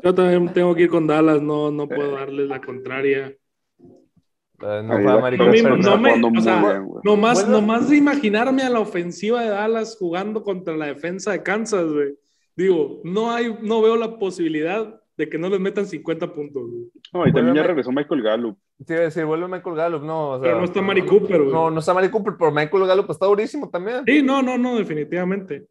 Yo 0.02 0.14
también 0.14 0.52
tengo 0.52 0.74
que 0.74 0.82
ir 0.82 0.88
con 0.88 1.06
Dallas, 1.06 1.40
no, 1.40 1.70
no 1.70 1.88
puedo 1.88 2.12
darles 2.12 2.48
la 2.48 2.60
contraria. 2.60 3.26
Eh, 3.28 4.82
no 4.84 5.04
va. 5.04 5.30
No 5.30 5.44
Cooper, 5.44 5.78
no 5.78 5.98
me- 5.98 6.10
jugando 6.10 6.26
o 6.28 6.30
muy 6.30 6.42
sea, 6.42 6.62
bien, 6.62 6.86
güey. 6.86 7.02
Nomás, 7.04 7.44
Bueno. 7.44 7.60
nomás 7.60 7.90
de 7.90 7.96
imaginarme 7.96 8.62
a 8.62 8.70
la 8.70 8.80
ofensiva 8.80 9.42
de 9.42 9.50
Dallas 9.50 9.96
jugando 9.98 10.42
contra 10.42 10.76
la 10.76 10.86
defensa 10.86 11.32
de 11.32 11.42
Kansas, 11.42 11.92
güey. 11.92 12.14
Digo, 12.56 13.00
no 13.04 13.30
hay, 13.30 13.56
no 13.62 13.82
veo 13.82 13.96
la 13.96 14.18
posibilidad 14.18 15.01
de 15.22 15.28
que 15.30 15.38
no 15.38 15.48
les 15.48 15.60
metan 15.60 15.86
50 15.86 16.32
puntos, 16.34 16.62
güey. 16.68 16.84
No, 17.12 17.26
y 17.26 17.32
también 17.32 17.54
ya 17.54 17.62
regresó 17.62 17.92
Michael 17.92 18.22
Gallup. 18.22 18.58
Te 18.84 18.94
iba 18.94 19.02
a 19.02 19.04
decir, 19.04 19.24
vuelve 19.24 19.46
Michael 19.46 19.76
Gallup, 19.76 20.02
no. 20.02 20.30
o 20.30 20.34
sea, 20.36 20.42
Pero 20.42 20.58
no 20.58 20.64
está 20.64 20.82
Mari 20.82 21.02
Cooper, 21.06 21.40
güey. 21.42 21.52
No, 21.52 21.70
no 21.70 21.78
está 21.78 21.94
Mari 21.94 22.10
Cooper, 22.10 22.34
pero 22.38 22.50
Michael 22.50 22.86
Gallup 22.86 23.10
está 23.10 23.26
durísimo 23.26 23.70
también. 23.70 24.02
Sí, 24.06 24.22
no, 24.22 24.42
no, 24.42 24.58
no, 24.58 24.76
definitivamente. 24.76 25.66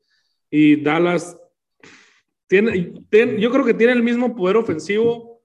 Y 0.49 0.82
Dallas 0.82 1.38
tiene, 2.47 2.93
tiene- 3.10 3.39
yo 3.41 3.52
creo 3.52 3.66
que 3.66 3.74
tiene 3.74 3.93
el 3.93 4.04
mismo 4.04 4.36
poder 4.36 4.58
ofensivo 4.58 5.41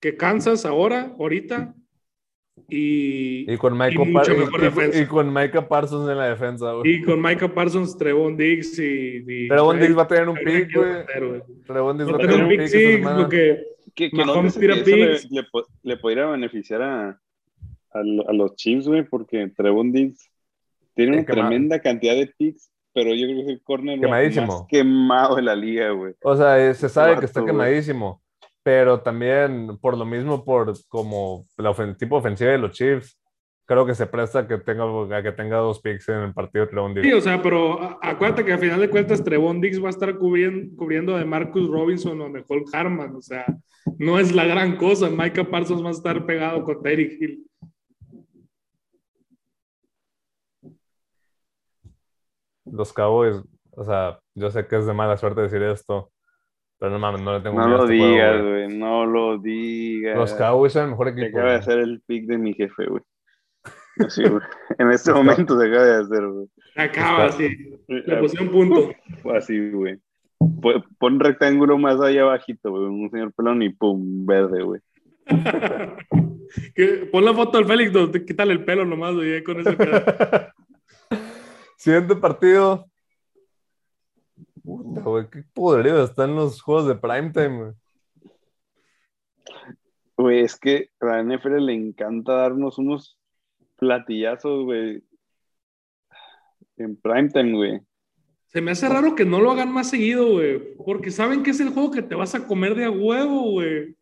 que 0.00 0.16
Kansas 0.16 0.64
ahora, 0.66 1.14
ahorita. 1.18 1.74
Y, 2.68 3.52
Y 3.52 3.56
con 3.56 3.72
Michael 3.76 4.08
Y 4.08 4.10
y- 4.10 4.14
mejor 4.14 4.60
y- 4.60 4.62
defensa. 4.64 5.00
y 5.00 5.06
con 5.06 5.32
Micah 5.32 5.68
Parsons 5.68 6.08
en 6.10 6.16
la 6.18 6.28
defensa, 6.28 6.72
güey. 6.72 6.94
y 6.96 7.02
con 7.02 7.20
Micah 7.22 7.52
Parsons, 7.52 7.96
Trevon 7.96 8.36
Diggs 8.36 8.78
y. 8.78 9.24
y 9.26 9.48
Trevon 9.48 9.80
Diggs 9.80 9.96
va 9.98 10.02
a 10.02 10.08
tener 10.08 10.28
un 10.28 10.36
pick, 10.36 10.74
güey. 10.74 11.04
Trevon 11.66 11.98
Diggs 11.98 12.12
Va 12.12 12.16
a 12.16 12.18
tener 12.18 12.42
un 12.42 12.48
pick 12.48 12.66
semana. 12.68 13.16
porque 13.16 13.62
Que, 13.94 14.10
que 14.10 14.24
Mahomes 14.24 14.54
tira 14.58 14.76
le, 14.76 15.18
le 15.30 15.46
le 15.82 15.96
podría 15.96 16.26
beneficiar 16.26 16.80
a, 16.82 17.08
a, 17.10 17.98
a 18.28 18.32
los 18.32 18.54
Chiefs, 18.56 18.86
güey, 18.88 19.02
porque 19.02 19.48
Trevon 19.56 19.92
Diggs 19.92 20.30
tiene 20.94 21.12
Sí, 21.12 21.18
una 21.18 21.26
tremenda 21.26 21.78
cantidad 21.80 22.14
de 22.14 22.26
picks, 22.38 22.70
pero 22.92 23.14
yo 23.14 23.26
creo 23.26 23.36
que 23.36 23.42
es 23.42 23.48
el 23.48 23.62
corner 23.62 23.98
más 24.00 24.64
quemado 24.68 25.36
de 25.36 25.42
la 25.42 25.54
liga, 25.56 25.90
güey. 25.90 26.14
O 26.22 26.36
sea, 26.36 26.58
eh, 26.64 26.74
se 26.74 26.88
sabe 26.88 27.10
Vato, 27.10 27.20
que 27.20 27.26
está 27.26 27.44
quemadísimo, 27.44 28.20
pero 28.62 29.00
también 29.00 29.78
por 29.80 29.96
lo 29.96 30.04
mismo, 30.04 30.44
por 30.44 30.72
como 30.88 31.46
ofen- 31.58 31.96
tipo 31.96 32.16
ofensiva 32.16 32.50
de 32.52 32.58
los 32.58 32.72
Chiefs, 32.72 33.18
creo 33.66 33.86
que 33.86 33.94
se 33.94 34.06
presta 34.06 34.40
a 34.40 34.48
que 34.48 34.58
tenga, 34.58 34.84
a 35.16 35.22
que 35.22 35.32
tenga 35.32 35.58
dos 35.58 35.80
picks 35.80 36.08
en 36.08 36.16
el 36.20 36.34
partido 36.34 36.64
de 36.66 36.70
Trevon 36.72 36.94
Sí, 36.94 37.00
Diggs. 37.02 37.16
o 37.16 37.20
sea, 37.20 37.40
pero 37.40 37.98
acuérdate 38.02 38.44
que 38.44 38.52
al 38.52 38.58
final 38.58 38.80
de 38.80 38.90
cuentas 38.90 39.22
Trevon 39.22 39.60
Diggs 39.60 39.82
va 39.82 39.86
a 39.86 39.90
estar 39.90 40.16
cubriendo, 40.18 40.76
cubriendo 40.76 41.16
de 41.16 41.24
Marcus 41.24 41.68
Robinson 41.70 42.20
o 42.20 42.28
mejor 42.28 42.64
Harman, 42.72 43.14
o 43.14 43.22
sea, 43.22 43.46
no 43.98 44.18
es 44.18 44.34
la 44.34 44.44
gran 44.44 44.76
cosa. 44.76 45.08
Micah 45.08 45.44
Parsons 45.44 45.82
va 45.84 45.88
a 45.88 45.92
estar 45.92 46.26
pegado 46.26 46.64
con 46.64 46.82
Tyreek 46.82 47.12
Hill. 47.22 47.46
Los 52.64 52.92
Cowboys, 52.92 53.36
o 53.72 53.84
sea, 53.84 54.18
yo 54.34 54.50
sé 54.50 54.66
que 54.66 54.76
es 54.78 54.86
de 54.86 54.92
mala 54.92 55.16
suerte 55.16 55.40
decir 55.40 55.62
esto, 55.62 56.10
pero 56.80 56.90
no 56.92 56.98
mames, 56.98 57.20
no 57.22 57.34
le 57.34 57.40
tengo 57.40 57.60
No 57.60 57.66
miedo 57.68 57.76
a 57.82 57.86
lo 57.86 57.92
este 57.92 57.94
digas, 57.94 58.42
güey. 58.42 58.68
no 58.78 59.06
lo 59.06 59.38
digas. 59.38 60.16
Los 60.16 60.34
Cowboys 60.34 60.72
son 60.72 60.84
el 60.84 60.90
mejor 60.90 61.12
Se 61.14 61.20
equipo. 61.20 61.38
acaba 61.38 61.52
de 61.52 61.58
hacer 61.58 61.78
el 61.78 62.00
pick 62.06 62.24
de 62.26 62.38
mi 62.38 62.54
jefe, 62.54 62.86
güey. 62.86 63.02
Así, 64.06 64.24
güey. 64.26 64.42
En 64.78 64.90
este 64.90 65.12
momento 65.12 65.60
se 65.60 65.68
acaba 65.68 65.84
de 65.84 66.02
hacer, 66.02 66.26
güey. 66.26 66.46
Acaba 66.76 67.26
Está- 67.26 67.36
así, 67.36 67.70
le 67.88 68.16
puse 68.16 68.42
un 68.42 68.48
punto. 68.50 68.90
Así, 69.36 69.70
güey. 69.70 69.98
Pon- 70.98 71.20
rectángulo 71.20 71.76
más 71.76 72.00
allá 72.00 72.22
abajito, 72.22 72.70
güey. 72.70 72.84
Un 72.84 73.10
señor 73.10 73.32
pelón 73.34 73.60
y 73.62 73.68
pum, 73.70 74.24
verde, 74.24 74.62
güey. 74.62 74.80
Pon 77.12 77.24
la 77.24 77.34
foto 77.34 77.58
del 77.58 77.66
Félix, 77.66 77.92
no, 77.92 78.10
quítale 78.10 78.52
el 78.52 78.64
pelo 78.64 78.84
nomás, 78.86 79.14
güey, 79.14 79.42
con 79.44 79.60
ese. 79.60 79.76
Siguiente 81.76 82.16
partido. 82.16 82.86
Puta, 84.62 85.00
güey, 85.02 85.30
qué 85.30 85.44
podrido 85.54 86.04
están 86.04 86.34
los 86.34 86.60
juegos 86.60 86.86
de 86.88 86.94
primetime, 86.94 87.58
güey. 87.58 87.72
Güey, 90.16 90.40
es 90.40 90.58
que 90.58 90.90
a 91.00 91.06
la 91.06 91.22
NFL 91.22 91.64
le 91.64 91.74
encanta 91.74 92.34
darnos 92.34 92.78
unos 92.78 93.18
platillazos, 93.76 94.64
güey. 94.64 95.02
En 96.76 96.96
primetime, 96.96 97.52
güey. 97.52 97.80
Se 98.48 98.60
me 98.60 98.72
hace 98.72 98.88
raro 98.88 99.14
que 99.14 99.24
no 99.24 99.40
lo 99.40 99.50
hagan 99.52 99.72
más 99.72 99.88
seguido, 99.88 100.32
güey, 100.32 100.74
porque 100.76 101.10
saben 101.10 101.42
que 101.42 101.50
es 101.50 101.60
el 101.60 101.70
juego 101.70 101.90
que 101.90 102.02
te 102.02 102.16
vas 102.16 102.34
a 102.34 102.46
comer 102.46 102.74
de 102.74 102.84
a 102.84 102.90
huevo, 102.90 103.52
güey. 103.52 103.96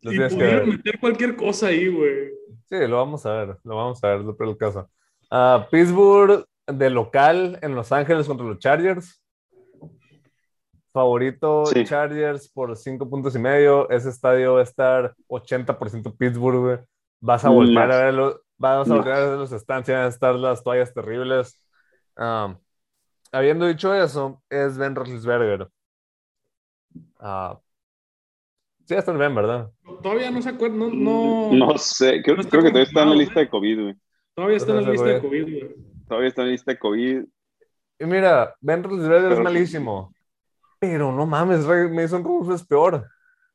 Y 0.00 0.18
pudieron 0.18 0.70
meter 0.70 0.98
cualquier 0.98 1.36
cosa 1.36 1.66
ahí, 1.68 1.88
güey. 1.88 2.30
Sí, 2.68 2.76
lo 2.88 2.96
vamos 2.96 3.26
a 3.26 3.32
ver, 3.32 3.58
lo 3.62 3.76
vamos 3.76 4.02
a 4.02 4.08
ver, 4.08 4.24
no 4.24 4.36
el 4.38 4.56
caso. 4.56 4.88
Ah, 5.30 5.68
Pittsburgh 5.70 6.46
de 6.66 6.90
local 6.90 7.58
en 7.62 7.74
Los 7.74 7.92
Ángeles 7.92 8.26
contra 8.26 8.46
los 8.46 8.58
Chargers. 8.58 9.22
Favorito 10.92 11.66
Sí. 11.66 11.84
Chargers 11.84 12.48
por 12.48 12.74
cinco 12.76 13.08
puntos 13.08 13.34
y 13.36 13.38
medio. 13.38 13.88
Ese 13.90 14.08
estadio 14.08 14.54
va 14.54 14.60
a 14.60 14.62
estar 14.62 15.14
80% 15.28 16.16
Pittsburgh. 16.16 16.84
Vas 17.20 17.44
a 17.44 17.50
volver 17.50 17.92
a 17.92 18.04
ver 18.04 18.14
los, 18.14 18.40
vas 18.56 18.90
a 18.90 18.94
volver 18.94 19.12
a 19.12 19.20
ver 19.28 19.38
los 19.38 19.50
stands, 19.50 19.88
van 19.88 20.04
a 20.04 20.06
estar 20.06 20.34
las 20.34 20.62
toallas 20.62 20.94
terribles. 20.94 21.60
Ah, 22.16 22.56
habiendo 23.30 23.66
dicho 23.66 23.94
eso, 23.94 24.42
es 24.48 24.78
Ben 24.78 24.94
Roethlisberger. 24.94 25.68
Ah, 27.18 27.58
sí, 28.86 28.94
está 28.94 29.12
Ben, 29.12 29.34
¿verdad? 29.34 29.70
Todavía 30.02 30.30
no 30.30 30.40
se 30.40 30.50
acuerdan, 30.50 30.78
no, 30.78 30.90
no, 30.90 31.52
No 31.52 31.78
sé, 31.78 32.22
creo, 32.22 32.36
No 32.36 32.44
creo 32.44 32.62
que 32.62 32.68
todavía 32.70 32.82
está 32.88 33.02
en 33.02 33.10
la 33.10 33.16
lista 33.16 33.40
de 33.40 33.48
COVID, 33.50 33.82
güey. 33.82 33.94
todavía 34.34 34.56
está 34.56 34.72
en 34.72 34.84
la 34.84 34.90
lista 34.90 35.06
de. 35.06 35.20
COVID, 35.20 35.42
güey. 35.42 35.95
Todavía 36.08 36.28
está 36.28 36.42
en 36.42 36.50
lista 36.50 36.72
de 36.72 36.78
COVID. 36.78 37.24
Y 37.98 38.04
mira, 38.04 38.54
Ben 38.60 38.82
Roethlisberger 38.82 39.32
es 39.32 39.40
malísimo. 39.40 40.14
Pero 40.78 41.12
no 41.12 41.26
mames, 41.26 41.66
Mason 41.66 42.22
Rudolph 42.22 42.54
es 42.54 42.66
peor. 42.66 43.08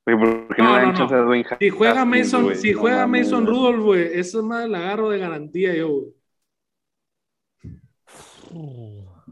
Güey, 0.06 0.18
¿por 0.18 0.56
qué 0.56 0.64
no, 0.64 0.70
No, 0.70 0.92
le 0.92 0.94
no, 0.94 1.04
a 1.06 1.22
Dwayne 1.22 1.46
Si 1.60 1.70
juega 1.70 2.02
Haskins, 2.02 2.26
Mason, 2.26 2.44
güey? 2.44 2.56
si 2.56 2.74
No 2.74 2.80
juega 2.80 3.08
mames, 3.08 3.28
Mason. 3.28 3.48
Rudolph, 3.48 3.84
güey, 3.84 4.20
eso 4.20 4.44
más 4.44 4.68
la 4.68 4.80
agarro 4.80 5.10
de 5.10 5.20
garantía 5.20 5.76
yo, 5.76 5.90
güey. 5.90 6.14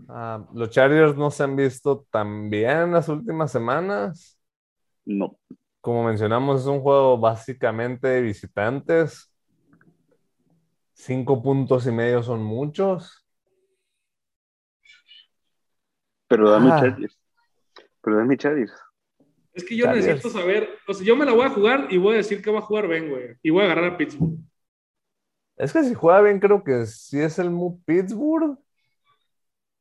Ah, 0.08 0.46
los 0.54 0.70
Chargers 0.70 1.16
no 1.18 1.30
se 1.30 1.44
han 1.44 1.56
visto 1.56 2.06
tan 2.10 2.50
bien 2.50 2.92
las 2.92 3.10
últimas 3.10 3.52
semanas. 3.52 4.40
No. 5.06 5.38
Como 5.82 6.04
mencionamos, 6.04 6.62
es 6.62 6.68
un 6.68 6.82
juego 6.82 7.18
básicamente 7.18 8.08
de 8.08 8.22
visitantes. 8.22 9.29
Cinco 11.00 11.42
puntos 11.42 11.88
y 11.88 11.92
medio 11.92 12.22
son 12.22 12.44
muchos. 12.44 13.26
Pero 16.28 16.50
dame 16.52 16.70
Ah. 16.72 16.80
Chargers. 16.82 17.20
Pero 18.02 18.18
dame 18.18 18.38
Chargers. 18.38 18.74
Es 19.54 19.64
que 19.66 19.76
yo 19.76 19.86
Chargers. 19.86 20.06
necesito 20.06 20.30
saber, 20.30 20.70
o 20.88 20.94
sea, 20.94 21.06
yo 21.06 21.16
me 21.16 21.26
la 21.26 21.34
voy 21.34 21.46
a 21.46 21.50
jugar 21.50 21.88
y 21.90 21.98
voy 21.98 22.14
a 22.14 22.18
decir 22.18 22.42
que 22.42 22.52
va 22.52 22.60
a 22.60 22.64
jugar 22.64 22.88
Ben, 22.88 23.10
güey. 23.10 23.36
Y 23.42 23.50
voy 23.50 23.62
a 23.62 23.66
agarrar 23.66 23.94
a 23.94 23.98
Pittsburgh. 23.98 24.38
Es 25.58 25.74
que 25.74 25.84
si 25.84 25.94
juega 25.94 26.22
bien, 26.22 26.40
creo 26.40 26.64
que 26.64 26.86
sí 26.86 27.20
es 27.20 27.38
el 27.40 27.50
Mu 27.50 27.82
Pittsburgh. 27.84 28.58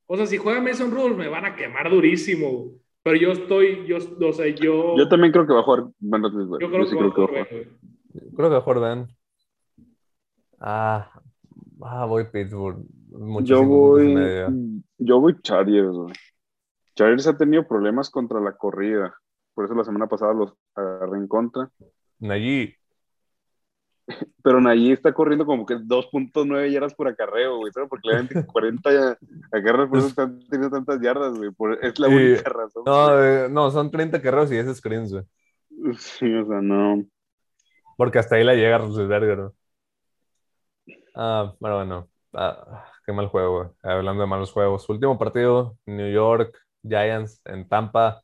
O 0.06 0.16
sea, 0.16 0.26
si 0.26 0.38
juega 0.38 0.60
Mason 0.60 0.90
Rudolph 0.90 1.18
me 1.18 1.28
van 1.28 1.44
a 1.44 1.54
quemar 1.54 1.90
durísimo. 1.90 2.72
Pero 3.02 3.16
yo 3.16 3.32
estoy, 3.32 3.86
yo, 3.86 3.98
o 3.98 4.32
sea, 4.32 4.46
yo, 4.48 4.96
Yo 4.96 5.08
también 5.08 5.32
creo 5.32 5.46
que 5.46 5.52
va 5.52 5.60
a 5.60 5.62
jugar 5.62 5.84
Ben 5.98 6.22
Roethlisberger. 6.22 6.66
yo 6.66 6.72
creo 6.72 6.84
sí 6.86 6.96
que 6.96 7.02
va 7.02 7.08
a 7.08 7.12
creo 7.12 7.26
jugar 7.28 7.28
que 7.28 7.38
va 7.38 7.42
a 7.42 7.44
jugar. 7.44 7.78
Ben. 8.14 8.34
Creo 8.36 8.48
que 8.48 8.54
mejor 8.56 8.80
Ben. 8.80 9.17
Ah, 10.60 11.10
ah, 11.82 12.04
voy 12.06 12.24
Pittsburgh. 12.24 12.78
Yo 13.42 13.64
voy, 13.64 14.14
yo 14.98 15.20
voy 15.20 15.40
Chargers. 15.42 15.96
Chargers 16.94 17.26
ha 17.26 17.36
tenido 17.36 17.66
problemas 17.66 18.10
contra 18.10 18.40
la 18.40 18.52
corrida. 18.56 19.14
Por 19.54 19.64
eso 19.64 19.74
la 19.74 19.84
semana 19.84 20.06
pasada 20.06 20.34
los 20.34 20.52
agarré 20.74 21.16
en 21.18 21.28
contra. 21.28 21.70
Najee. 22.18 22.76
Pero 24.42 24.60
Nayí 24.60 24.92
está 24.92 25.12
corriendo 25.12 25.44
como 25.44 25.66
que 25.66 25.74
2.9 25.74 26.70
yardas 26.72 26.94
por 26.94 27.08
acarreo, 27.08 27.58
güey. 27.58 27.72
¿sabes? 27.72 27.88
Porque 27.88 28.08
le 28.08 28.14
dan 28.16 28.28
40 28.46 28.92
ya- 28.92 29.18
acarreos, 29.52 29.88
por 29.88 29.98
eso 29.98 30.08
están 30.08 30.38
teniendo 30.48 30.76
tantas 30.76 31.00
yardas, 31.00 31.36
güey. 31.36 31.50
Por- 31.50 31.78
es 31.84 31.98
la 31.98 32.08
Sí. 32.08 32.14
única 32.14 32.50
razón. 32.50 32.82
No, 32.86 33.22
eh, 33.22 33.48
no, 33.50 33.70
son 33.70 33.90
30 33.90 34.20
carreros 34.22 34.50
y 34.52 34.56
ese 34.56 34.74
screens, 34.74 35.12
güey. 35.12 35.24
güey. 35.70 35.94
Sí, 35.96 36.32
o 36.34 36.46
sea, 36.46 36.60
no. 36.60 37.04
Porque 37.96 38.18
hasta 38.18 38.36
ahí 38.36 38.44
la 38.44 38.54
llega 38.54 38.78
Roethlisberger, 38.78 39.38
¿no? 39.38 39.52
Ah, 41.18 41.52
pero 41.60 41.76
bueno. 41.76 42.08
Ah, 42.32 42.84
qué 43.04 43.12
mal 43.12 43.26
juego, 43.26 43.58
güey. 43.58 43.70
Hablando 43.82 44.22
de 44.22 44.28
malos 44.28 44.52
juegos. 44.52 44.88
Último 44.88 45.18
partido, 45.18 45.76
New 45.84 46.12
York, 46.12 46.56
Giants 46.84 47.40
en 47.44 47.68
Tampa. 47.68 48.22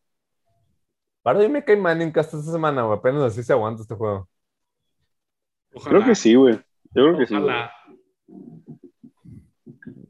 Para 1.23 1.41
mí 1.41 1.49
me 1.49 1.65
cae 1.65 1.77
Manning 1.77 2.13
hasta 2.17 2.37
esta 2.37 2.53
semana, 2.53 2.83
güey. 2.83 2.99
Apenas 2.99 3.23
así 3.25 3.43
se 3.43 3.53
aguanta 3.53 3.83
este 3.83 3.97
juego. 3.97 4.29
Ojalá. 5.75 5.91
Creo 5.91 6.05
que 6.05 6.15
sí, 6.15 6.35
güey. 6.37 6.55
Yo 6.55 7.03
creo 7.03 7.19
que 7.19 7.27
sí. 7.27 7.35
Ojalá. 7.35 7.73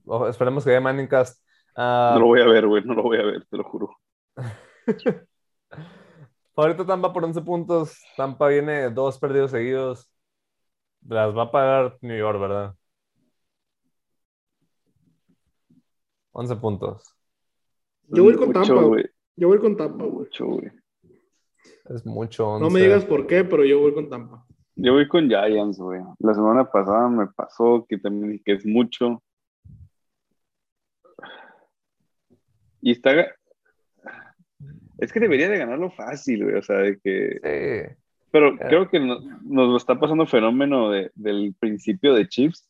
Ojo, 0.04 0.28
esperemos 0.28 0.62
que 0.64 0.70
haya 0.70 0.80
Manning 0.82 1.06
Cast. 1.06 1.42
Ah, 1.74 2.10
No 2.14 2.20
lo 2.20 2.26
voy 2.26 2.42
a 2.42 2.46
ver, 2.46 2.66
güey. 2.66 2.84
No 2.84 2.92
lo 2.94 3.02
voy 3.02 3.18
a 3.18 3.22
ver, 3.22 3.46
te 3.46 3.56
lo 3.56 3.64
juro. 3.64 3.96
Favorito 6.54 6.84
Tampa 6.84 7.12
por 7.12 7.24
11 7.24 7.40
puntos. 7.40 7.98
Tampa 8.16 8.48
viene 8.48 8.90
dos 8.90 9.18
perdidos 9.18 9.52
seguidos. 9.52 10.10
Las 11.06 11.36
va 11.36 11.44
a 11.44 11.50
pagar 11.50 11.98
New 12.00 12.16
York, 12.16 12.40
¿verdad? 12.40 12.74
11 16.32 16.56
puntos. 16.56 17.14
Yo 18.08 18.24
voy 18.24 18.34
con 18.34 18.48
Mucho, 18.48 18.60
Tampa, 18.60 18.82
güey. 18.82 19.04
Yo 19.36 19.48
voy 19.48 19.58
con 19.58 19.76
Tampa, 19.76 20.04
güey. 20.04 20.28
Es 21.86 22.04
mucho. 22.06 22.58
No 22.58 22.66
11. 22.66 22.74
me 22.74 22.82
digas 22.82 23.04
por 23.04 23.26
qué, 23.26 23.44
pero 23.44 23.64
yo 23.64 23.80
voy 23.80 23.94
con 23.94 24.08
Tampa. 24.08 24.44
Yo 24.76 24.92
voy 24.92 25.06
con 25.06 25.28
Giants, 25.28 25.78
güey. 25.78 26.00
La 26.18 26.34
semana 26.34 26.70
pasada 26.70 27.08
me 27.08 27.26
pasó 27.28 27.86
que 27.88 27.98
también 27.98 28.32
dije 28.32 28.44
que 28.44 28.52
es 28.54 28.66
mucho. 28.66 29.22
Y 32.80 32.90
está. 32.90 33.12
Es 34.98 35.12
que 35.12 35.20
debería 35.20 35.48
de 35.48 35.58
ganarlo 35.58 35.90
fácil, 35.90 36.44
güey. 36.44 36.56
O 36.56 36.62
sea, 36.62 36.78
de 36.78 36.98
que. 36.98 37.94
Sí. 37.94 38.03
Pero 38.34 38.56
Ya. 38.58 38.66
creo 38.66 38.88
que 38.88 38.98
no- 38.98 39.20
nos 39.44 39.68
lo 39.68 39.76
está 39.76 39.94
pasando 40.00 40.26
fenómeno 40.26 40.90
de- 40.90 41.12
del 41.14 41.54
principio 41.56 42.14
de 42.14 42.26
Chips, 42.26 42.68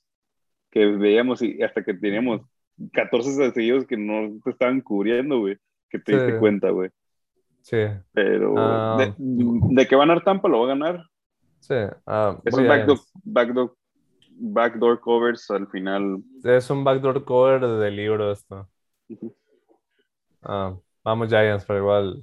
que 0.71 0.85
veíamos 0.85 1.41
y 1.41 1.63
hasta 1.63 1.83
que 1.83 1.95
teníamos 1.95 2.43
14 2.93 3.51
seguidos 3.53 3.87
que 3.87 3.97
no 3.97 4.39
te 4.45 4.51
estaban 4.51 4.83
cubriendo, 4.83 5.39
güey. 5.41 5.57
Que 5.89 5.99
te 5.99 6.13
Sí. 6.13 6.19
diste 6.19 6.39
cuenta, 6.39 6.69
güey. 6.69 6.91
Sí. 7.63 7.79
Pero 8.13 8.55
Ah. 8.59 8.97
de, 8.99 9.15
de 9.17 9.87
que 9.89 9.97
va 9.97 10.03
a 10.03 10.07
ganar 10.07 10.23
Tampa, 10.23 10.51
lo 10.51 10.59
va 10.59 10.65
a 10.67 10.77
ganar. 10.77 11.03
Sí. 11.61 11.77
Ah, 12.05 12.39
Esos 12.45 12.61
voy 12.61 12.69
backdoor, 12.69 12.99
backdoor, 13.25 13.77
backdoor 14.33 15.01
covers 15.01 15.51
al 15.51 15.67
final. 15.69 16.19
Es 16.45 16.69
un 16.69 16.85
backdoor 16.85 17.25
cover 17.25 17.67
de 17.67 17.91
libro 17.91 18.31
esto. 18.31 18.69
Ah, 20.43 20.77
vamos 21.03 21.29
Giants, 21.29 21.65
pero 21.65 21.79
igual. 21.79 22.23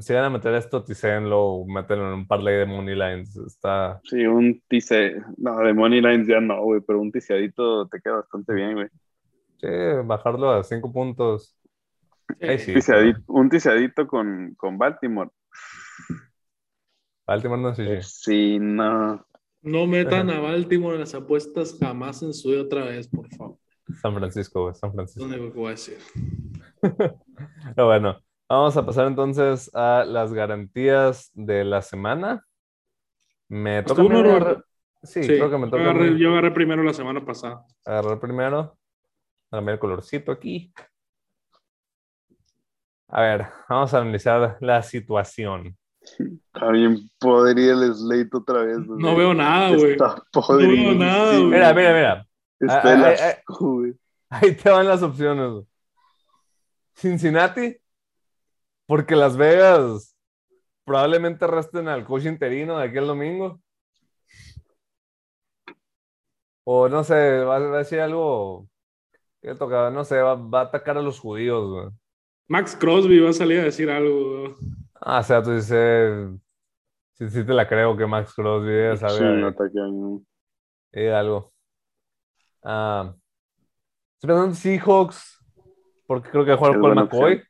Si 0.00 0.12
van 0.12 0.24
a 0.24 0.30
meter 0.30 0.54
esto, 0.54 0.84
ticenlo 0.84 1.40
o 1.42 1.66
mételo 1.66 2.08
en 2.08 2.14
un 2.14 2.26
parlay 2.26 2.56
de 2.56 2.66
money 2.66 2.94
lines. 2.94 3.34
Está. 3.36 4.00
Sí, 4.04 4.26
un 4.26 4.62
tice. 4.68 5.16
No, 5.38 5.58
de 5.60 5.72
Money 5.72 6.00
Lines 6.02 6.26
ya 6.28 6.40
no, 6.40 6.62
güey, 6.62 6.82
pero 6.86 7.00
un 7.00 7.10
ticeadito 7.10 7.88
te 7.88 8.00
queda 8.00 8.16
bastante 8.16 8.52
bien, 8.52 8.74
güey. 8.74 8.88
Sí, 9.56 9.66
bajarlo 10.04 10.50
a 10.50 10.62
5 10.62 10.92
puntos. 10.92 11.56
Ahí 12.40 12.58
sí. 12.58 12.74
Ticeadito- 12.74 13.22
un 13.28 13.48
ticeadito 13.48 14.06
con, 14.06 14.54
con 14.56 14.76
Baltimore. 14.76 15.30
Baltimore 17.26 17.60
no 17.62 17.74
sé 17.74 18.02
Sí, 18.02 18.58
no. 18.60 19.24
No 19.62 19.86
metan 19.86 20.30
a 20.30 20.38
Baltimore 20.38 20.94
en 20.94 21.00
las 21.00 21.14
apuestas 21.14 21.76
jamás 21.80 22.22
en 22.22 22.32
su 22.32 22.50
vida 22.50 22.62
otra 22.62 22.84
vez, 22.84 23.08
por 23.08 23.28
favor. 23.34 23.56
San 24.02 24.14
Francisco, 24.14 24.62
güey, 24.64 24.74
San 24.74 24.92
Francisco. 24.92 25.26
lo 25.26 25.34
único 25.34 25.52
que 25.52 25.58
voy 25.58 25.68
a 25.68 25.70
decir. 25.70 25.98
Pero 27.74 27.86
bueno, 27.86 28.18
vamos 28.48 28.76
a 28.76 28.84
pasar 28.86 29.06
entonces 29.06 29.70
a 29.74 30.04
las 30.06 30.32
garantías 30.32 31.30
de 31.34 31.64
la 31.64 31.82
semana. 31.82 32.44
Me 33.48 33.78
¿Hasta 33.78 33.94
toca? 33.94 34.62
Sí, 35.02 35.22
Sí, 35.22 35.28
creo 35.28 35.48
que 35.50 35.58
me 35.58 35.64
yo 35.66 35.70
toca 35.70 35.82
a 35.84 35.90
agarré, 35.90 36.18
yo 36.18 36.30
agarré 36.32 36.50
primero 36.50 36.82
la 36.82 36.92
semana 36.92 37.24
pasada. 37.24 37.64
agarrar 37.84 38.18
primero. 38.20 38.76
Dame 39.50 39.72
el 39.72 39.78
colorcito 39.78 40.32
aquí. 40.32 40.72
A 43.08 43.22
ver, 43.22 43.46
vamos 43.68 43.94
a 43.94 43.98
analizar 43.98 44.58
la 44.60 44.82
situación. 44.82 45.76
Está 46.02 46.70
bien 46.70 47.10
podrido 47.18 47.82
el 47.82 47.94
slate 47.94 48.36
otra 48.36 48.62
vez. 48.62 48.78
No 48.86 49.16
veo 49.16 49.32
nada, 49.32 49.74
güey. 49.74 49.92
Está 49.92 50.22
podrido. 50.32 50.90
veo 50.90 50.94
nada, 50.94 51.30
güey. 51.38 51.44
Mira, 51.44 51.72
mira, 51.74 51.92
mira. 51.94 52.26
Está 52.60 53.08
Ah, 53.08 53.14
ah, 53.20 53.42
güey. 53.58 53.94
Ahí 54.30 54.54
te 54.54 54.68
van 54.68 54.86
las 54.86 55.02
opciones. 55.02 55.64
Cincinnati, 56.94 57.76
porque 58.88 59.14
Las 59.14 59.36
Vegas 59.36 60.16
probablemente 60.84 61.44
arresten 61.44 61.88
al 61.88 62.06
coach 62.06 62.24
interino 62.24 62.78
de 62.78 62.86
aquí 62.86 62.96
el 62.96 63.06
domingo. 63.06 63.60
O 66.64 66.88
no 66.88 67.04
sé, 67.04 67.44
va, 67.44 67.56
a 67.56 67.60
decir 67.78 68.00
algo 68.00 68.66
que 69.42 69.54
toca, 69.54 69.90
no 69.90 70.04
sé, 70.04 70.20
va, 70.22 70.34
va 70.36 70.60
a 70.60 70.64
atacar 70.64 70.96
a 70.96 71.02
los 71.02 71.20
judíos. 71.20 71.68
güey. 71.68 71.88
Max 72.48 72.74
Crosby 72.80 73.20
va 73.20 73.28
a 73.28 73.34
salir 73.34 73.60
a 73.60 73.64
decir 73.64 73.90
algo. 73.90 74.40
güey. 74.40 74.54
Ah, 74.94 75.18
o 75.20 75.22
sea, 75.22 75.42
tú 75.42 75.52
dices, 75.52 76.30
sí, 77.12 77.28
sí 77.28 77.44
te 77.44 77.52
la 77.52 77.68
creo 77.68 77.94
que 77.94 78.06
Max 78.06 78.32
Crosby 78.34 78.72
ya 78.72 78.96
Sí, 78.96 79.00
sabe 79.18 79.44
ataque 79.44 79.78
ahí. 79.78 80.24
eh, 80.92 81.12
algo. 81.12 81.52
Ah, 82.62 83.14
estoy 84.14 84.28
pensando 84.28 84.46
en 84.46 84.54
Seahawks, 84.54 85.44
porque 86.06 86.30
creo 86.30 86.44
que 86.46 86.50
va 86.52 86.54
a 86.54 86.58
jugar 86.58 86.80
con 86.80 86.94
McCoy. 86.94 87.32
opción. 87.34 87.48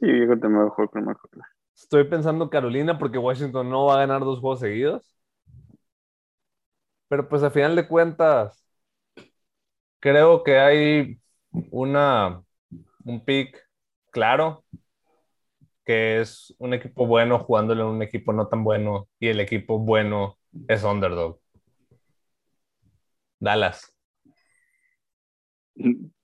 Sí, 0.00 0.06
yo 0.06 0.38
que 0.40 0.48
me 0.48 1.14
con. 1.14 1.42
Estoy 1.76 2.04
pensando 2.04 2.50
Carolina 2.50 2.98
porque 2.98 3.18
Washington 3.18 3.70
no 3.70 3.86
va 3.86 3.94
a 3.96 3.98
ganar 3.98 4.20
dos 4.22 4.40
juegos 4.40 4.60
seguidos. 4.60 5.04
Pero 7.08 7.28
pues 7.28 7.42
a 7.42 7.50
final 7.50 7.76
de 7.76 7.86
cuentas, 7.88 8.64
creo 10.00 10.42
que 10.44 10.58
hay 10.58 11.20
una, 11.70 12.42
un 13.04 13.24
pick 13.24 13.58
claro, 14.10 14.64
que 15.84 16.20
es 16.20 16.54
un 16.58 16.74
equipo 16.74 17.06
bueno 17.06 17.38
jugándole 17.38 17.82
a 17.82 17.86
un 17.86 18.02
equipo 18.02 18.32
no 18.32 18.48
tan 18.48 18.64
bueno 18.64 19.08
y 19.20 19.28
el 19.28 19.40
equipo 19.40 19.78
bueno 19.78 20.38
es 20.68 20.82
underdog. 20.84 21.40
Dallas. 23.40 23.94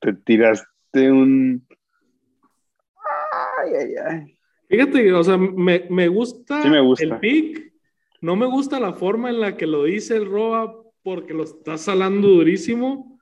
Te 0.01 0.13
tiraste 0.27 1.11
un. 1.11 1.67
Ay, 3.63 3.73
ay, 3.75 3.95
ay. 4.09 4.39
Fíjate, 4.69 5.13
o 5.13 5.23
sea, 5.23 5.37
me, 5.37 5.87
me 5.91 6.09
gusta, 6.09 6.63
Sí 6.63 6.69
me 6.71 6.81
gusta. 6.81 7.05
el 7.05 7.19
pick. 7.21 7.73
No 8.21 8.37
me 8.37 8.47
gusta 8.47 8.79
la 8.81 8.93
forma 8.93 9.29
en 9.31 9.41
la 9.41 9.57
que 9.57 9.67
lo 9.67 9.85
dice 9.85 10.17
el 10.17 10.27
Roa 10.27 10.75
porque 11.03 11.35
lo 11.35 11.45
está 11.45 11.77
salando 11.77 12.29
durísimo. 12.29 13.21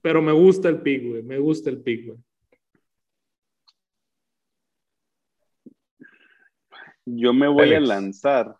Pero 0.00 0.22
me 0.22 0.32
gusta 0.32 0.68
el 0.68 0.80
pick, 0.82 1.04
güey. 1.04 1.22
Me 1.22 1.38
gusta 1.38 1.68
el 1.68 1.82
pick, 1.82 2.06
güey. 2.06 2.18
Yo 7.06 7.32
me 7.34 7.48
voy 7.48 7.68
Félix. 7.68 7.90
a 7.90 7.94
lanzar. 7.94 8.56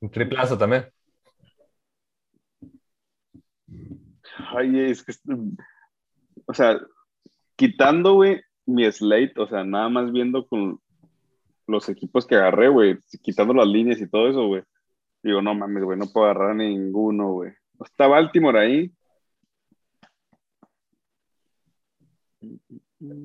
Un 0.00 0.10
triplazo 0.10 0.56
también. 0.56 0.86
Ay, 4.56 4.90
es 4.90 5.02
que. 5.02 5.12
O 6.46 6.54
sea, 6.54 6.80
quitando, 7.56 8.14
güey, 8.14 8.40
mi 8.68 8.90
slate, 8.90 9.32
o 9.36 9.48
sea, 9.48 9.64
nada 9.64 9.88
más 9.88 10.12
viendo 10.12 10.46
con 10.46 10.80
los 11.66 11.88
equipos 11.88 12.26
que 12.26 12.36
agarré, 12.36 12.68
güey, 12.68 12.98
quitando 13.22 13.54
las 13.54 13.66
líneas 13.66 14.00
y 14.00 14.08
todo 14.08 14.28
eso, 14.28 14.46
güey. 14.46 14.62
Digo, 15.22 15.42
no 15.42 15.54
mames, 15.54 15.84
güey, 15.84 15.98
no 15.98 16.06
puedo 16.12 16.26
agarrar 16.26 16.54
ninguno, 16.56 17.32
güey. 17.32 17.52
Está 17.84 18.06
Baltimore 18.06 18.58
ahí. 18.58 18.92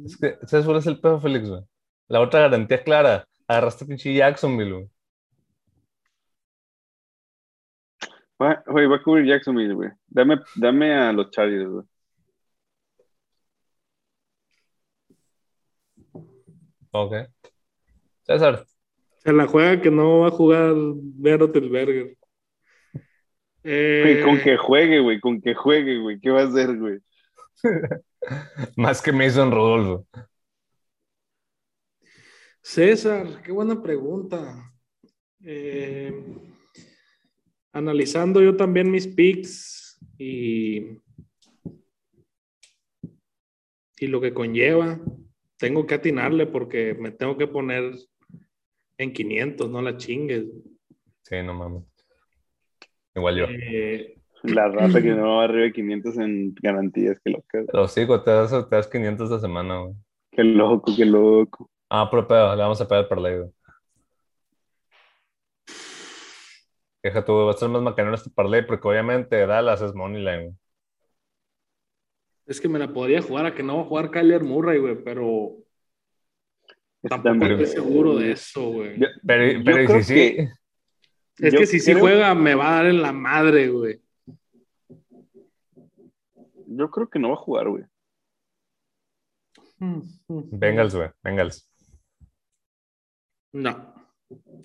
Es 0.06 0.18
que, 0.18 0.38
¿sabes 0.48 0.66
cuál 0.66 0.78
es 0.78 0.88
el 0.88 1.00
pedo, 1.00 1.20
Félix, 1.20 1.50
güey? 1.50 1.64
La 2.08 2.22
otra 2.22 2.42
garantía 2.42 2.84
clara. 2.84 3.26
Agarraste 3.48 3.86
pinche 3.86 4.14
Jacksonville, 4.14 4.72
güey. 4.74 4.90
Güey, 8.68 8.88
va 8.88 8.96
a 8.98 9.04
cubrir 9.04 9.26
Jacksonville, 9.26 9.74
güey. 9.74 9.90
Dame, 10.08 10.40
dame 10.56 10.94
a 10.94 11.14
los 11.14 11.32
Chargers, 11.32 11.70
güey. 11.70 11.86
Ok. 16.94 17.14
César. 18.24 18.66
Se 19.24 19.34
la 19.34 19.48
juega 19.48 19.82
que 19.82 19.90
no 19.90 20.20
va 20.20 20.28
a 20.28 20.32
jugar 20.32 20.74
Bertelberger. 20.76 22.18
Güey, 23.64 24.22
con 24.22 24.38
Eh, 24.38 24.42
que 24.44 24.58
juegue, 24.58 25.00
güey, 25.00 25.20
con 25.20 25.42
que 25.42 25.56
juegue, 25.56 26.00
güey. 26.00 26.20
¿Qué 26.20 26.30
va 26.30 26.42
a 26.42 26.48
hacer, 26.48 26.78
güey? 26.78 27.00
Más 28.76 29.02
que 29.02 29.12
Mason 29.12 29.52
Rudolph. 29.52 30.06
César, 32.62 33.42
qué 33.44 33.52
buena 33.52 33.82
pregunta. 33.82 34.72
Eh, 35.42 36.14
analizando 37.74 38.42
yo 38.42 38.56
también 38.56 38.92
mis 38.92 39.08
picks 39.08 40.00
y, 40.18 41.00
y 43.98 44.08
lo 44.08 44.22
que 44.22 44.34
conlleva, 44.34 45.00
tengo 45.64 45.88
que 45.88 45.96
atinarle 45.96 46.46
porque 46.46 46.94
me 46.94 47.12
tengo 47.12 47.38
que 47.38 47.48
poner 47.48 47.94
en 48.98 49.14
500, 49.14 49.70
no 49.70 49.82
la 49.82 49.96
chingues. 49.96 50.44
Sí, 51.22 51.42
no 51.42 51.54
mames. 51.54 51.84
Igual 53.16 53.38
yo. 53.38 53.46
Eh, 53.48 54.18
La 54.42 54.68
raza 54.68 55.02
que 55.02 55.12
no 55.12 55.38
va 55.38 55.46
arriba 55.46 55.64
de 55.64 55.72
500 55.72 56.18
en 56.18 56.54
garantías, 56.62 57.18
qué 57.24 57.32
loca. 57.32 57.64
Pero 57.66 57.88
sí, 57.88 58.04
güey, 58.04 58.22
te 58.26 58.32
das, 58.32 58.52
te 58.52 58.76
das 58.76 58.90
500 58.90 59.30
de 59.30 59.40
semana, 59.40 59.80
güey. 59.80 59.94
Qué 60.32 60.44
loco, 60.44 60.92
qué 60.98 61.06
loco. 61.06 61.70
Ah, 61.90 62.10
pero 62.12 62.28
pedo, 62.28 62.54
le 62.58 62.62
vamos 62.62 62.82
a 62.82 62.86
pegar 62.86 63.04
el 63.04 63.08
parlay, 63.08 63.38
güey. 63.38 63.50
Deja 67.04 67.24
tú, 67.24 67.46
va 67.46 67.52
a 67.52 67.54
ser 67.54 67.70
más 67.70 67.82
macanero 67.82 68.16
este 68.16 68.32
parlay 68.32 68.66
porque 68.66 68.86
obviamente 68.86 69.48
Dallas 69.48 69.82
es 69.82 69.96
moneyline, 69.96 70.42
güey. 70.44 70.56
Es 72.46 72.60
que 72.62 72.68
me 72.70 72.80
la 72.80 72.92
podría 72.94 73.22
jugar 73.22 73.46
a 73.46 73.56
que 73.56 73.64
no 73.64 73.78
va 73.78 73.82
a 73.84 73.86
jugar 73.86 74.12
Kyler 74.12 74.44
Murray, 74.44 74.80
güey, 74.80 75.02
pero 75.04 75.56
tampoco 77.02 77.24
También. 77.30 77.52
estoy 77.54 77.68
seguro 77.68 78.16
de 78.18 78.32
eso, 78.32 78.70
güey. 78.72 79.00
Yo- 79.00 79.08
Pero, 79.26 79.52
Yo 79.60 79.64
pero 79.64 79.84
¿y 79.84 79.86
creo 79.86 79.98
si 80.00 80.04
sí? 80.04 80.14
que- 80.36 80.50
Es 81.40 81.54
Yo 81.54 81.60
que 81.60 81.66
si 81.66 81.80
sí 81.80 81.92
creo- 81.92 82.04
juega, 82.04 82.36
me 82.36 82.54
va 82.56 82.70
a 82.74 82.76
dar 82.76 82.86
en 82.88 83.02
la 83.02 83.12
madre, 83.12 83.68
güey. 83.70 84.00
Yo 86.68 86.90
creo 86.92 87.10
que 87.10 87.20
no 87.20 87.30
va 87.30 87.34
a 87.36 87.38
jugar, 87.38 87.70
güey. 87.70 87.84
Bengals, 90.28 90.96
güey, 90.96 91.10
Bengals. 91.24 91.70
No. 93.52 93.94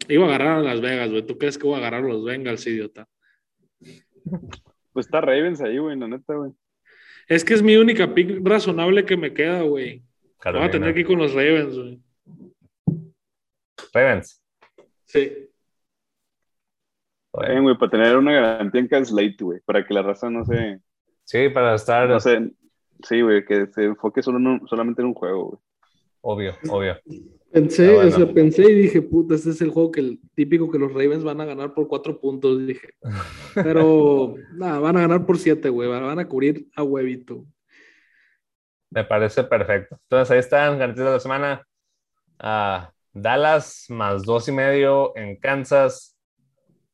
Iba 0.08 0.24
a 0.24 0.28
agarrar 0.28 0.58
a 0.58 0.62
Las 0.62 0.80
Vegas, 0.80 1.10
güey. 1.10 1.26
¿Tú 1.26 1.36
crees 1.36 1.58
que 1.58 1.66
voy 1.66 1.74
a 1.74 1.78
agarrar 1.78 2.04
a 2.04 2.08
los 2.08 2.24
Bengals, 2.24 2.66
idiota? 2.66 3.06
Pues 4.92 5.06
está 5.06 5.20
Ravens 5.20 5.60
ahí, 5.60 5.78
güey, 5.78 5.98
la 5.98 6.08
neta, 6.08 6.34
güey. 6.34 6.52
Es 7.28 7.44
que 7.44 7.54
es 7.54 7.62
mi 7.62 7.76
única 7.76 8.12
pick 8.14 8.40
razonable 8.42 9.04
que 9.04 9.16
me 9.16 9.32
queda, 9.34 9.62
güey. 9.62 10.02
Voy 10.44 10.62
a 10.62 10.70
tener 10.70 10.94
que 10.94 11.00
ir 11.00 11.06
con 11.06 11.18
los 11.18 11.34
Ravens, 11.34 11.76
güey. 11.76 12.00
Ravens. 13.92 14.42
Sí. 15.04 15.32
Oye, 17.32 17.50
Bien, 17.50 17.62
güey, 17.62 17.76
para 17.76 17.90
tener 17.90 18.16
una 18.16 18.32
garantía 18.32 18.80
en 18.90 19.04
Slate, 19.06 19.36
güey, 19.44 19.60
para 19.60 19.86
que 19.86 19.94
la 19.94 20.02
raza 20.02 20.30
no 20.30 20.44
se, 20.44 20.80
Sí, 21.24 21.48
para 21.50 21.74
estar 21.74 22.08
no 22.08 22.18
se, 22.20 22.50
sí, 23.06 23.20
güey, 23.20 23.44
que 23.44 23.66
se 23.66 23.84
enfoque 23.84 24.22
solo 24.22 24.38
en 24.38 24.46
un- 24.46 24.68
solamente 24.68 25.02
en 25.02 25.08
un 25.08 25.14
juego, 25.14 25.44
güey. 25.50 25.58
obvio, 26.22 26.56
obvio. 26.70 26.98
Pensé, 27.50 27.90
Ah, 27.90 27.94
bueno. 27.94 28.08
o 28.08 28.12
sea, 28.12 28.34
pensé 28.34 28.62
y 28.62 28.74
dije, 28.74 29.00
puta, 29.00 29.34
este 29.34 29.50
es 29.50 29.60
el 29.62 29.70
juego 29.70 29.90
que 29.90 30.00
el 30.00 30.20
típico 30.34 30.70
que 30.70 30.78
los 30.78 30.92
Ravens 30.92 31.24
van 31.24 31.40
a 31.40 31.46
ganar 31.46 31.72
por 31.72 31.88
cuatro 31.88 32.20
puntos, 32.20 32.66
dije. 32.66 32.90
Pero, 33.54 34.34
nada, 34.52 34.78
van 34.80 34.96
a 34.96 35.00
ganar 35.00 35.24
por 35.24 35.38
siete, 35.38 35.70
güey. 35.70 35.88
Van 35.88 36.18
a 36.18 36.28
cubrir 36.28 36.68
a 36.76 36.82
huevito. 36.82 37.46
Me 38.90 39.04
parece 39.04 39.44
perfecto. 39.44 39.98
Entonces 40.02 40.30
ahí 40.30 40.38
están, 40.38 40.78
garantías 40.78 41.06
de 41.06 41.12
la 41.12 41.20
semana. 41.20 41.66
Ah, 42.38 42.92
Dallas 43.12 43.86
más 43.88 44.24
dos 44.24 44.48
y 44.48 44.52
medio 44.52 45.16
en 45.16 45.36
Kansas. 45.38 46.16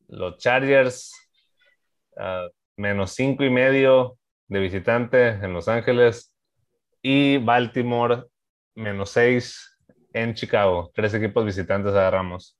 Los 0.07 0.37
Chargers 0.37 1.11
ah, 2.17 2.47
menos 2.77 3.11
cinco 3.11 3.43
y 3.43 3.49
medio 3.49 4.17
de 4.47 4.59
visitante 4.59 5.27
en 5.27 5.53
Los 5.53 5.67
Ángeles. 5.67 6.33
Y 7.01 7.37
Baltimore 7.37 8.23
menos 8.75 9.11
seis 9.11 9.74
en 10.15 10.33
Chicago. 10.33 10.91
Tres 10.95 11.13
equipos 11.13 11.45
visitantes 11.45 11.91
agarramos. 11.91 12.57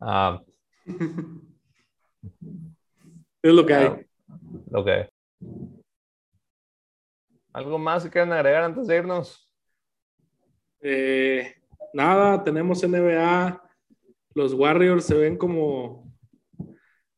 Ah, 0.00 0.40
Es 3.42 3.52
lo 3.52 3.66
que 3.66 3.74
hay. 3.74 3.86
ah, 3.86 3.98
ok. 4.72 4.88
¿Algo 7.52 7.78
más 7.78 8.02
que 8.04 8.10
quieran 8.10 8.32
agregar 8.32 8.62
antes 8.62 8.86
de 8.86 8.96
irnos? 8.96 9.46
Eh, 10.80 11.54
nada, 11.92 12.42
tenemos 12.42 12.82
NBA. 12.82 13.60
Los 14.34 14.54
Warriors 14.54 15.04
se 15.04 15.14
ven 15.14 15.36
como, 15.36 16.10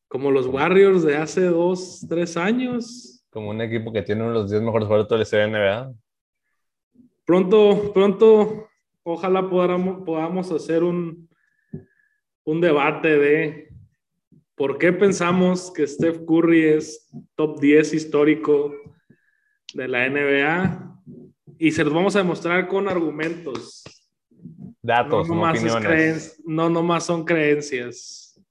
como 0.09 0.29
los 0.31 0.47
Warriors 0.47 1.03
de 1.03 1.15
hace 1.15 1.45
dos, 1.45 2.05
tres 2.09 2.35
años. 2.35 3.23
Como 3.29 3.51
un 3.51 3.61
equipo 3.61 3.93
que 3.93 4.01
tiene 4.01 4.23
uno 4.23 4.33
de 4.33 4.39
los 4.39 4.49
10 4.51 4.63
mejores 4.63 4.87
jugadores 4.87 5.31
de 5.31 5.37
la 5.37 5.47
NBA. 5.47 5.93
Pronto, 7.25 7.93
pronto, 7.93 8.67
ojalá 9.09 9.49
podamos, 9.49 10.03
podamos 10.05 10.51
hacer 10.51 10.83
un, 10.83 11.29
un 12.43 12.61
debate 12.61 13.17
de 13.17 13.69
por 14.55 14.77
qué 14.77 14.91
pensamos 14.91 15.71
que 15.71 15.87
Steph 15.87 16.25
Curry 16.27 16.65
es 16.65 17.09
top 17.35 17.59
10 17.59 17.93
histórico 17.93 18.73
de 19.73 19.87
la 19.87 20.09
NBA 20.09 21.01
y 21.57 21.71
se 21.71 21.83
los 21.83 21.93
vamos 21.93 22.15
a 22.15 22.19
demostrar 22.19 22.67
con 22.67 22.87
argumentos. 22.89 23.83
No 24.29 24.73
Datos, 24.81 25.27
no, 25.29 25.49
es 25.51 25.59
opiniones. 25.59 25.87
creen- 25.87 26.43
no 26.55 26.69
nomás 26.69 27.05
son 27.05 27.23
creencias. 27.25 28.41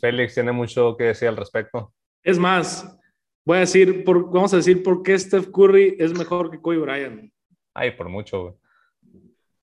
Félix 0.00 0.34
tiene 0.34 0.52
mucho 0.52 0.96
que 0.96 1.04
decir 1.04 1.28
al 1.28 1.36
respecto. 1.36 1.92
Es 2.22 2.38
más, 2.38 2.96
voy 3.44 3.58
a 3.58 3.60
decir, 3.60 4.04
por, 4.04 4.30
vamos 4.32 4.52
a 4.54 4.56
decir 4.58 4.82
por 4.82 5.02
qué 5.02 5.18
Steph 5.18 5.50
Curry 5.50 5.96
es 5.98 6.16
mejor 6.16 6.50
que 6.50 6.60
Kobe 6.60 6.78
Bryant. 6.78 7.32
Ay, 7.74 7.92
por 7.92 8.08
mucho, 8.08 8.42
güey. 8.42 8.54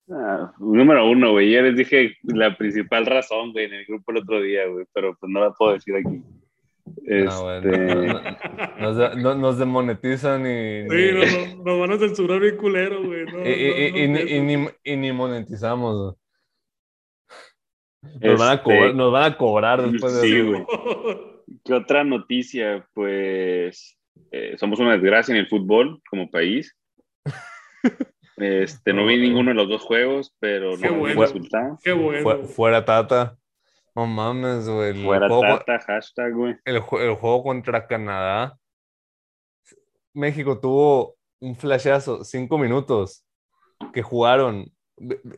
Ah, 0.09 0.53
número 0.59 1.09
uno, 1.09 1.31
güey. 1.31 1.51
Ya 1.51 1.61
les 1.61 1.75
dije 1.75 2.15
la 2.23 2.55
principal 2.57 3.05
razón, 3.05 3.51
güey, 3.51 3.65
en 3.65 3.73
el 3.73 3.85
grupo 3.85 4.11
el 4.11 4.17
otro 4.19 4.41
día, 4.41 4.65
güey, 4.67 4.85
pero 4.93 5.15
pues 5.19 5.29
no 5.29 5.41
la 5.41 5.51
puedo 5.51 5.73
decir 5.73 5.95
aquí. 5.95 6.21
No, 6.85 7.41
güey, 7.41 7.57
Este, 7.57 7.77
no, 7.77 7.95
no, 7.95 8.13
no, 8.13 8.77
nos, 8.79 8.97
de- 8.97 9.15
no- 9.21 9.35
nos 9.35 9.57
demonetizan 9.59 10.41
y, 10.47 10.83
Sí, 10.89 10.95
ni, 10.95 11.11
nos, 11.11 11.65
nos 11.65 11.79
van 11.79 11.91
a 11.91 11.97
censurar 11.97 12.39
bien 12.39 12.55
culero, 12.55 13.03
güey. 13.03 13.25
Y, 13.45 14.07
ni, 14.41 14.67
y 14.83 14.95
ni 14.95 15.11
monetizamos. 15.11 16.15
güey. 18.01 18.21
Nos, 18.21 18.39
van 18.39 18.49
a 18.49 18.53
este, 18.53 18.63
cobrar, 18.63 18.95
nos 18.95 19.11
van 19.11 19.23
a 19.33 19.37
cobrar 19.37 19.91
después 19.91 20.13
de 20.15 20.21
Sí, 20.21 20.35
eso. 20.37 20.45
güey. 20.47 20.65
¿Qué 21.65 21.73
otra 21.73 22.03
noticia? 22.05 22.87
Pues 22.93 23.97
eh, 24.31 24.55
somos 24.57 24.79
una 24.79 24.93
desgracia 24.93 25.33
en 25.33 25.39
el 25.39 25.47
fútbol 25.47 26.01
como 26.09 26.31
país. 26.31 26.73
Este, 28.37 28.93
no 28.93 29.05
vi 29.05 29.17
ninguno 29.17 29.49
de 29.49 29.55
los 29.55 29.67
dos 29.67 29.81
juegos, 29.81 30.33
pero 30.39 30.77
Qué 30.77 30.87
no 30.87 30.93
vi 30.93 30.99
bueno. 30.99 31.21
el 31.21 31.27
resultado. 31.27 31.79
Qué 31.83 31.91
bueno. 31.91 32.21
Fue- 32.23 32.43
fuera 32.45 32.85
Tata. 32.85 33.37
No 33.95 34.05
mames, 34.05 34.69
güey. 34.69 34.89
El, 34.91 35.03
Fuera 35.03 35.27
juego, 35.27 35.41
tata, 35.41 35.79
hashtag, 35.79 36.31
güey. 36.33 36.55
el, 36.65 36.75
el 36.75 37.15
juego 37.15 37.43
contra 37.43 37.87
Canadá. 37.87 38.57
México 40.13 40.59
tuvo 40.59 41.15
un 41.39 41.55
flashazo, 41.55 42.23
cinco 42.23 42.57
minutos 42.59 43.25
que 43.93 44.03
jugaron. 44.03 44.71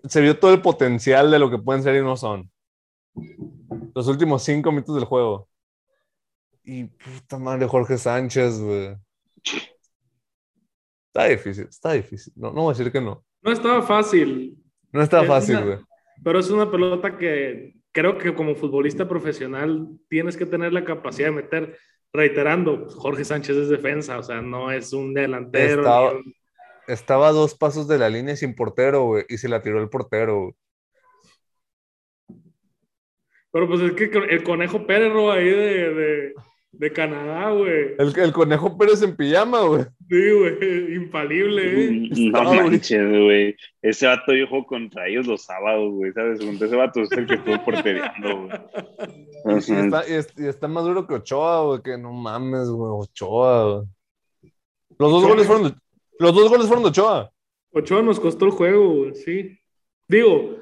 Se 0.09 0.19
vio 0.21 0.37
todo 0.37 0.53
el 0.53 0.61
potencial 0.61 1.31
de 1.31 1.39
lo 1.39 1.49
que 1.49 1.57
pueden 1.57 1.83
ser 1.83 1.95
y 1.95 2.01
no 2.01 2.17
son. 2.17 2.51
Los 3.95 4.07
últimos 4.07 4.43
cinco 4.43 4.71
minutos 4.71 4.95
del 4.95 5.05
juego. 5.05 5.47
Y 6.63 6.83
puta 6.85 7.37
madre, 7.37 7.65
Jorge 7.65 7.97
Sánchez, 7.97 8.59
güey. 8.59 8.95
Está 11.13 11.25
difícil, 11.27 11.65
está 11.69 11.91
difícil. 11.93 12.33
No, 12.35 12.47
no 12.51 12.61
voy 12.63 12.73
a 12.73 12.77
decir 12.77 12.91
que 12.91 13.01
no. 13.01 13.23
No 13.41 13.51
estaba 13.51 13.81
fácil, 13.81 14.57
No 14.91 15.01
está 15.01 15.21
Es 15.21 15.27
fácil, 15.27 15.63
güey. 15.63 15.77
pero 16.23 16.39
es 16.39 16.49
una 16.49 16.69
pelota 16.69 17.17
que 17.17 17.73
creo 17.91 18.17
que 18.17 18.33
como 18.33 18.55
futbolista 18.55 19.07
profesional 19.07 19.87
tienes 20.09 20.37
que 20.37 20.45
tener 20.45 20.71
la 20.73 20.83
capacidad 20.85 21.29
de 21.29 21.35
meter. 21.35 21.77
Reiterando, 22.11 22.87
Jorge 22.89 23.23
Sánchez 23.23 23.55
es 23.55 23.69
defensa, 23.69 24.17
o 24.17 24.23
sea, 24.23 24.41
no 24.41 24.71
es 24.71 24.93
un 24.93 25.13
delantero. 25.13 25.81
Estaba- 25.81 26.11
un- 26.13 26.33
Estaba 26.87 27.27
a 27.27 27.31
dos 27.31 27.53
pasos 27.53 27.87
de 27.87 27.99
la 27.99 28.09
línea 28.09 28.35
sin 28.35 28.55
portero, 28.55 29.03
güey. 29.05 29.23
Y 29.29 29.37
se 29.37 29.47
la 29.47 29.61
tiró 29.61 29.79
el 29.79 29.89
portero. 29.89 30.55
Pero 33.51 33.67
pues 33.67 33.81
es 33.81 33.91
que 33.93 34.05
el 34.05 34.43
conejo 34.43 34.85
Pérez 34.85 35.11
ahí 35.31 35.49
de, 35.49 35.93
de, 35.93 36.33
de 36.71 36.93
Canadá, 36.93 37.51
güey. 37.51 37.95
El, 37.97 38.17
el, 38.17 38.31
conejo 38.31 38.77
Pérez 38.77 39.01
en 39.01 39.15
pijama, 39.15 39.61
güey. 39.61 39.83
Sí, 40.07 40.31
güey, 40.31 40.95
infalible, 40.95 41.85
¿eh? 41.85 42.09
No 42.31 42.43
manches, 42.53 43.09
güey. 43.09 43.55
Ese 43.81 44.07
vato 44.07 44.33
yo 44.33 44.47
juego 44.47 44.65
contra 44.65 45.07
ellos 45.07 45.25
los 45.27 45.43
sábados, 45.43 45.91
güey, 45.93 46.11
¿sabes? 46.13 46.39
ese 46.39 46.75
vato 46.75 47.01
es 47.01 47.11
el 47.11 47.25
que 47.25 47.35
estuvo 47.35 47.63
portereando, 47.65 48.47
güey. 48.47 48.51
Y, 49.45 49.57
está, 49.57 50.03
y, 50.07 50.47
está, 50.47 50.67
más 50.67 50.83
duro 50.83 51.07
que 51.07 51.15
Ochoa, 51.15 51.63
güey, 51.63 51.81
que 51.81 51.97
no 51.97 52.11
mames, 52.11 52.69
güey, 52.69 52.91
Ochoa, 52.93 53.73
güey. 53.73 53.87
Los 54.97 55.11
dos 55.11 55.23
goles 55.25 55.47
fueron 55.47 55.69
de, 55.69 55.75
los 56.19 56.35
dos 56.35 56.49
goles 56.49 56.67
fueron 56.67 56.83
de 56.83 56.89
Ochoa. 56.89 57.31
Ochoa 57.71 58.01
nos 58.01 58.19
costó 58.19 58.45
el 58.45 58.51
juego, 58.51 58.95
güey, 58.95 59.15
sí. 59.15 59.59
Digo, 60.07 60.57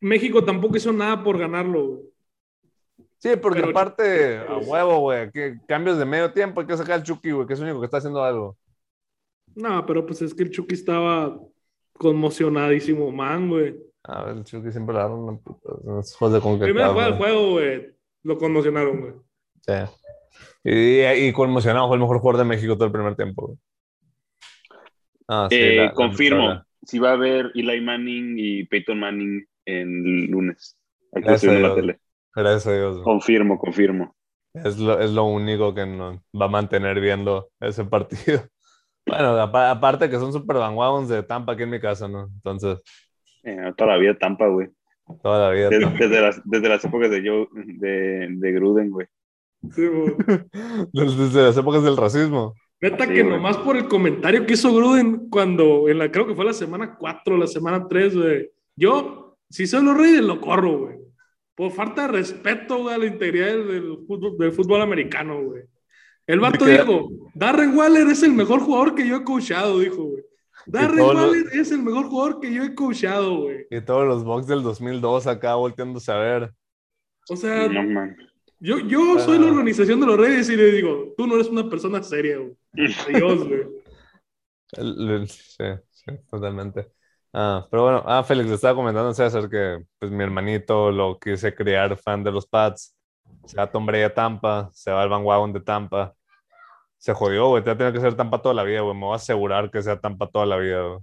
México 0.00 0.44
tampoco 0.44 0.76
hizo 0.76 0.92
nada 0.92 1.22
por 1.24 1.38
ganarlo, 1.38 1.86
güey. 1.86 2.15
Sí, 3.18 3.30
porque 3.40 3.60
aparte, 3.60 4.38
a 4.38 4.58
huevo, 4.58 5.00
güey, 5.00 5.30
que 5.30 5.58
cambios 5.66 5.98
de 5.98 6.04
medio 6.04 6.32
tiempo, 6.32 6.60
hay 6.60 6.66
que 6.66 6.76
sacar 6.76 6.96
al 6.96 7.02
Chucky, 7.02 7.30
güey, 7.30 7.46
que 7.46 7.54
es 7.54 7.58
el 7.60 7.64
único 7.64 7.80
que 7.80 7.86
está 7.86 7.96
haciendo 7.98 8.22
algo. 8.22 8.56
No, 9.54 9.84
pero 9.86 10.04
pues 10.04 10.20
es 10.20 10.34
que 10.34 10.42
el 10.42 10.50
Chucky 10.50 10.74
estaba 10.74 11.38
conmocionadísimo, 11.94 13.10
man, 13.10 13.48
güey. 13.48 13.74
A 14.04 14.24
ver, 14.24 14.36
el 14.36 14.44
Chucky 14.44 14.70
siempre 14.70 14.94
le 14.94 15.00
daron 15.00 15.20
una 15.20 15.38
puta. 15.38 16.30
de 16.30 16.40
con 16.40 16.58
Primero 16.58 16.92
fue 16.92 17.06
el 17.06 17.14
juego, 17.14 17.50
güey. 17.52 17.86
Lo 18.22 18.38
conmocionaron, 18.38 19.00
güey. 19.00 19.12
Sí. 19.62 19.72
Y, 20.62 21.02
y, 21.28 21.32
conmocionado 21.32 21.88
fue 21.88 21.96
el 21.96 22.02
mejor 22.02 22.18
jugador 22.18 22.38
de 22.38 22.48
México 22.48 22.74
todo 22.74 22.86
el 22.86 22.92
primer 22.92 23.16
tiempo, 23.16 23.46
güey. 23.46 23.58
Ah, 25.28 25.48
sí, 25.50 25.56
eh, 25.58 25.90
confirmo. 25.94 26.62
si 26.82 26.98
va 26.98 27.10
a 27.10 27.14
haber 27.14 27.50
Eli 27.54 27.80
Manning 27.80 28.34
y 28.38 28.64
Peyton 28.64 29.00
Manning 29.00 29.44
en 29.64 30.30
lunes. 30.30 30.76
Aquí 31.12 31.32
estoy 31.32 31.56
en 31.56 31.62
la 31.62 31.74
tele. 31.74 32.00
Gracias 32.36 32.66
a 32.66 32.74
Dios. 32.74 33.02
Confirmo, 33.02 33.58
confirmo. 33.58 34.14
Es 34.52 34.78
lo, 34.78 35.00
es 35.00 35.10
lo 35.10 35.24
único 35.24 35.74
que 35.74 35.86
nos 35.86 36.18
va 36.38 36.44
a 36.44 36.48
mantener 36.48 37.00
viendo 37.00 37.50
ese 37.60 37.84
partido. 37.84 38.42
Bueno, 39.08 39.38
aparte 39.38 40.10
que 40.10 40.18
son 40.18 40.32
super 40.32 40.56
bandwagons 40.56 41.08
de 41.08 41.22
Tampa 41.22 41.52
aquí 41.52 41.62
en 41.62 41.70
mi 41.70 41.78
casa, 41.78 42.08
¿no? 42.08 42.24
Entonces. 42.24 42.80
Eh, 43.44 43.72
toda 43.76 43.92
la 43.92 43.98
vida 43.98 44.18
Tampa, 44.18 44.48
güey. 44.48 44.68
Toda 45.22 45.46
la 45.46 45.54
vida. 45.54 45.68
Desde, 45.68 46.20
las, 46.20 46.42
desde 46.44 46.68
las 46.68 46.84
épocas 46.84 47.12
de, 47.12 47.22
yo, 47.22 47.46
de, 47.54 48.26
de 48.28 48.52
Gruden, 48.52 48.90
güey. 48.90 49.06
Sí, 49.70 49.86
güey. 49.86 50.16
desde, 50.92 51.40
las 51.40 51.56
épocas 51.56 51.84
del 51.84 51.96
racismo. 51.96 52.54
Neta 52.80 53.06
que 53.06 53.22
nomás 53.22 53.56
por 53.58 53.76
el 53.76 53.86
comentario 53.86 54.44
que 54.44 54.54
hizo 54.54 54.74
Gruden 54.74 55.30
cuando, 55.30 55.88
en 55.88 56.00
la, 56.00 56.10
creo 56.10 56.26
que 56.26 56.34
fue 56.34 56.44
la 56.44 56.52
semana 56.52 56.96
4, 56.98 57.36
la 57.36 57.46
semana 57.46 57.86
3, 57.88 58.16
güey. 58.16 58.50
Yo, 58.74 59.38
si 59.48 59.68
soy 59.68 59.84
los 59.84 59.96
reyes, 59.96 60.22
lo 60.22 60.40
corro, 60.40 60.78
güey 60.78 61.05
por 61.56 61.72
falta 61.72 62.02
de 62.02 62.08
respeto 62.08 62.82
güey, 62.82 62.94
a 62.94 62.98
la 62.98 63.06
integridad 63.06 63.46
del, 63.46 63.98
fútbol, 64.06 64.36
del 64.38 64.52
fútbol 64.52 64.82
americano, 64.82 65.42
güey. 65.42 65.64
El 66.26 66.40
vato 66.40 66.64
dijo, 66.64 67.08
Darren 67.34 67.76
Waller 67.76 68.08
es 68.08 68.22
el 68.22 68.32
mejor 68.32 68.60
jugador 68.60 68.94
que 68.94 69.08
yo 69.08 69.16
he 69.16 69.24
coachado, 69.24 69.78
dijo, 69.78 70.02
güey. 70.04 70.22
Darren 70.66 71.00
Waller 71.00 71.46
es 71.52 71.70
el 71.70 71.82
mejor 71.82 72.06
jugador 72.08 72.40
que 72.40 72.52
yo 72.52 72.64
he 72.64 72.74
coachado, 72.74 73.42
güey. 73.42 73.66
Y 73.70 73.80
todos 73.80 74.06
los 74.06 74.24
Bucks 74.24 74.46
del 74.46 74.62
2002 74.62 75.26
acá 75.28 75.54
volteándose 75.54 76.12
a 76.12 76.16
ver. 76.16 76.52
O 77.28 77.36
sea, 77.36 77.68
yo, 78.58 78.78
yo 78.80 79.18
soy 79.20 79.38
la 79.38 79.46
organización 79.46 80.00
de 80.00 80.06
los 80.06 80.18
Reyes 80.18 80.50
y 80.50 80.56
le 80.56 80.72
digo, 80.72 81.14
tú 81.16 81.26
no 81.26 81.36
eres 81.36 81.48
una 81.48 81.68
persona 81.70 82.02
seria, 82.02 82.38
güey. 82.38 82.56
Dios, 83.14 83.48
güey. 83.48 85.26
Sí, 85.28 85.64
sí, 85.90 86.12
totalmente. 86.28 86.88
Ah, 87.38 87.66
pero 87.70 87.82
bueno, 87.82 88.02
ah, 88.06 88.24
Félix, 88.24 88.48
le 88.48 88.54
estaba 88.54 88.74
comentando 88.74 89.10
a 89.10 89.14
César 89.14 89.50
que 89.50 89.84
pues, 89.98 90.10
mi 90.10 90.24
hermanito 90.24 90.90
lo 90.90 91.18
quise 91.18 91.54
criar 91.54 91.94
fan 91.98 92.24
de 92.24 92.32
los 92.32 92.46
Pats. 92.46 92.96
Se 93.44 93.58
va 93.58 93.64
a 93.64 93.70
Tom 93.70 93.84
Brady 93.84 94.04
a 94.04 94.14
Tampa, 94.14 94.70
se 94.72 94.90
va 94.90 95.02
al 95.02 95.10
Van 95.10 95.22
Wagon 95.22 95.52
de 95.52 95.60
Tampa. 95.60 96.14
Se 96.96 97.12
jodió, 97.12 97.48
güey. 97.48 97.62
Te 97.62 97.68
va 97.68 97.74
a 97.74 97.76
tener 97.76 97.92
que 97.92 98.00
ser 98.00 98.14
Tampa 98.14 98.40
toda 98.40 98.54
la 98.54 98.64
vida, 98.64 98.80
güey. 98.80 98.94
Me 98.94 99.02
voy 99.02 99.12
a 99.12 99.16
asegurar 99.16 99.70
que 99.70 99.82
sea 99.82 100.00
Tampa 100.00 100.30
toda 100.30 100.46
la 100.46 100.56
vida, 100.56 100.80
güey. 100.80 101.00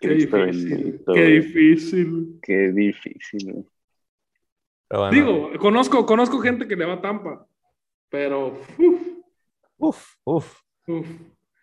Qué, 0.00 0.08
difícil. 0.08 1.00
Qué 1.14 1.22
difícil. 1.22 2.40
Qué 2.42 2.72
difícil. 2.72 3.68
Digo, 5.12 5.52
conozco, 5.60 6.04
conozco 6.04 6.40
gente 6.40 6.66
que 6.66 6.74
le 6.74 6.86
va 6.86 6.94
a 6.94 7.00
Tampa, 7.00 7.46
pero. 8.08 8.58
Uf, 9.78 10.16
uf. 10.24 10.60
uf. 10.88 11.08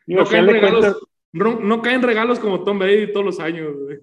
No, 0.07 0.23
regalos, 0.23 1.06
no, 1.36 1.82
caen 1.82 2.02
regalos 2.02 2.40
como 2.40 2.64
Tom 2.64 2.80
Brady 2.80 3.12
todos 3.12 3.26
los 3.26 3.40
años, 3.40 3.76
güey. 3.78 3.99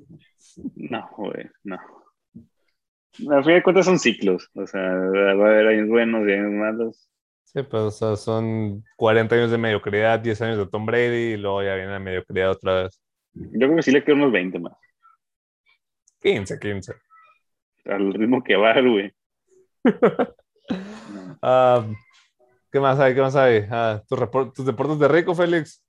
No, 0.76 1.08
güey, 1.16 1.48
no. 1.64 1.76
A 1.76 3.42
fin 3.42 3.54
de 3.54 3.62
cuentas 3.62 3.86
son 3.86 3.98
ciclos, 3.98 4.50
o 4.54 4.66
sea, 4.66 4.80
va 4.80 5.48
a 5.48 5.50
haber 5.50 5.66
años 5.66 5.88
buenos 5.88 6.28
y 6.28 6.32
años 6.32 6.52
malos. 6.52 7.10
Sí, 7.44 7.60
pero 7.62 7.86
o 7.86 7.90
sea, 7.90 8.16
son 8.16 8.82
40 8.96 9.34
años 9.34 9.50
de 9.50 9.58
mediocridad, 9.58 10.20
10 10.20 10.42
años 10.42 10.58
de 10.58 10.66
Tom 10.66 10.86
Brady 10.86 11.32
y 11.32 11.36
luego 11.36 11.62
ya 11.62 11.74
viene 11.74 11.92
la 11.92 11.98
mediocridad 11.98 12.50
otra 12.50 12.82
vez. 12.82 13.02
Yo 13.34 13.66
creo 13.66 13.76
que 13.76 13.82
sí 13.82 13.92
le 13.92 14.04
quedan 14.04 14.20
unos 14.20 14.32
20 14.32 14.58
más. 14.58 14.74
15, 16.20 16.58
15. 16.58 16.94
Al 17.86 18.12
ritmo 18.14 18.42
que 18.42 18.56
va, 18.56 18.80
güey. 18.80 19.12
Ah, 21.44 21.84
¿Qué 22.70 22.78
más 22.78 22.98
hay? 23.00 23.14
¿Qué 23.14 23.20
más 23.20 23.34
hay? 23.34 23.66
Ah, 23.68 24.00
¿tus, 24.08 24.18
¿Tus 24.54 24.64
deportes 24.64 24.98
de 25.00 25.08
rico, 25.08 25.34
Félix? 25.34 25.81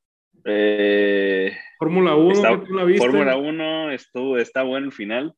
Eh, 0.46 1.56
Fórmula 1.80 2.16
1, 2.16 2.66
Fórmula 2.98 3.38
1 3.38 3.92
estuvo, 3.92 4.38
está 4.38 4.64
bueno 4.64 4.88
el 4.88 4.92
final. 4.92 5.36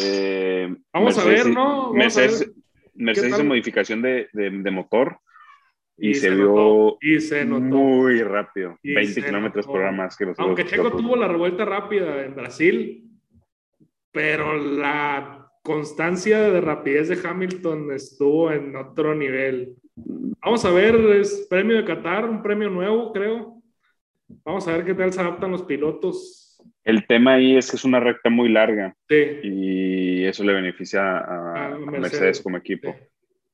Eh, 0.00 0.74
Vamos 0.92 1.18
a 1.18 1.24
ver, 1.24 1.48
¿no? 1.48 1.92
Mercedes, 1.92 2.52
hizo 2.96 3.44
modificación 3.44 4.02
de, 4.02 4.28
de, 4.32 4.70
motor 4.70 5.18
y, 5.96 6.14
se, 6.14 6.30
vio 6.30 6.96
y 7.00 7.20
se 7.20 7.44
notó. 7.44 7.62
muy 7.62 8.22
rápido, 8.22 8.78
20 8.82 9.22
kilómetros 9.22 9.66
por 9.66 9.80
hora 9.80 9.92
más 9.92 10.16
que 10.16 10.26
los 10.26 10.38
Aunque 10.38 10.64
Checo 10.64 10.90
tuvo 10.90 11.16
la 11.16 11.28
revuelta 11.28 11.64
rápida 11.64 12.24
en 12.24 12.34
Brasil, 12.34 13.04
pero 14.10 14.56
la 14.56 15.48
constancia 15.62 16.50
de 16.50 16.60
rapidez 16.60 17.08
de 17.08 17.28
Hamilton 17.28 17.92
estuvo 17.92 18.50
en 18.50 18.74
otro 18.76 19.14
nivel. 19.14 19.76
Vamos 20.44 20.64
a 20.64 20.70
ver, 20.70 20.96
es 20.96 21.46
premio 21.48 21.76
de 21.76 21.84
Qatar, 21.84 22.28
un 22.28 22.42
premio 22.42 22.68
nuevo, 22.68 23.12
creo. 23.12 23.53
Vamos 24.28 24.66
a 24.68 24.72
ver 24.76 24.84
qué 24.84 24.94
tal 24.94 25.12
se 25.12 25.20
adaptan 25.20 25.50
los 25.50 25.62
pilotos. 25.62 26.62
El 26.82 27.06
tema 27.06 27.34
ahí 27.34 27.56
es 27.56 27.70
que 27.70 27.76
es 27.76 27.84
una 27.84 28.00
recta 28.00 28.30
muy 28.30 28.48
larga. 28.48 28.96
Sí. 29.08 29.40
Y 29.42 30.24
eso 30.24 30.44
le 30.44 30.52
beneficia 30.52 31.18
a, 31.18 31.78
Mercedes. 31.78 32.40
como 32.40 32.56
equipo. 32.56 32.94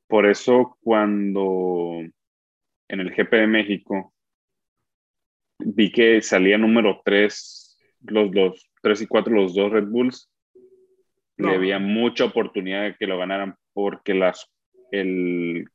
Por 0.07 0.27
eso 0.27 0.77
cuando 0.83 2.01
en 2.89 3.01
el 3.01 3.11
GP 3.11 3.33
de 3.33 3.47
México 3.47 4.13
vi 5.59 5.93
que 5.93 6.21
salía 6.23 6.59
número 6.59 7.01
3, 7.05 7.79
los, 8.07 8.35
los 8.35 8.71
3 8.83 9.03
y 9.03 9.07
4, 9.07 9.35
los 9.35 9.55
dos 9.55 9.71
Red 9.71 9.87
Bulls, 9.87 10.31
le 11.37 11.55
había 11.55 11.79
mucha 11.79 12.25
oportunidad 12.25 12.83
de 12.83 12.97
que 12.97 13.07
lo 13.07 13.19
ganaran 13.19 13.57
porque 13.73 14.15
las, 14.15 14.51
el 14.91 15.67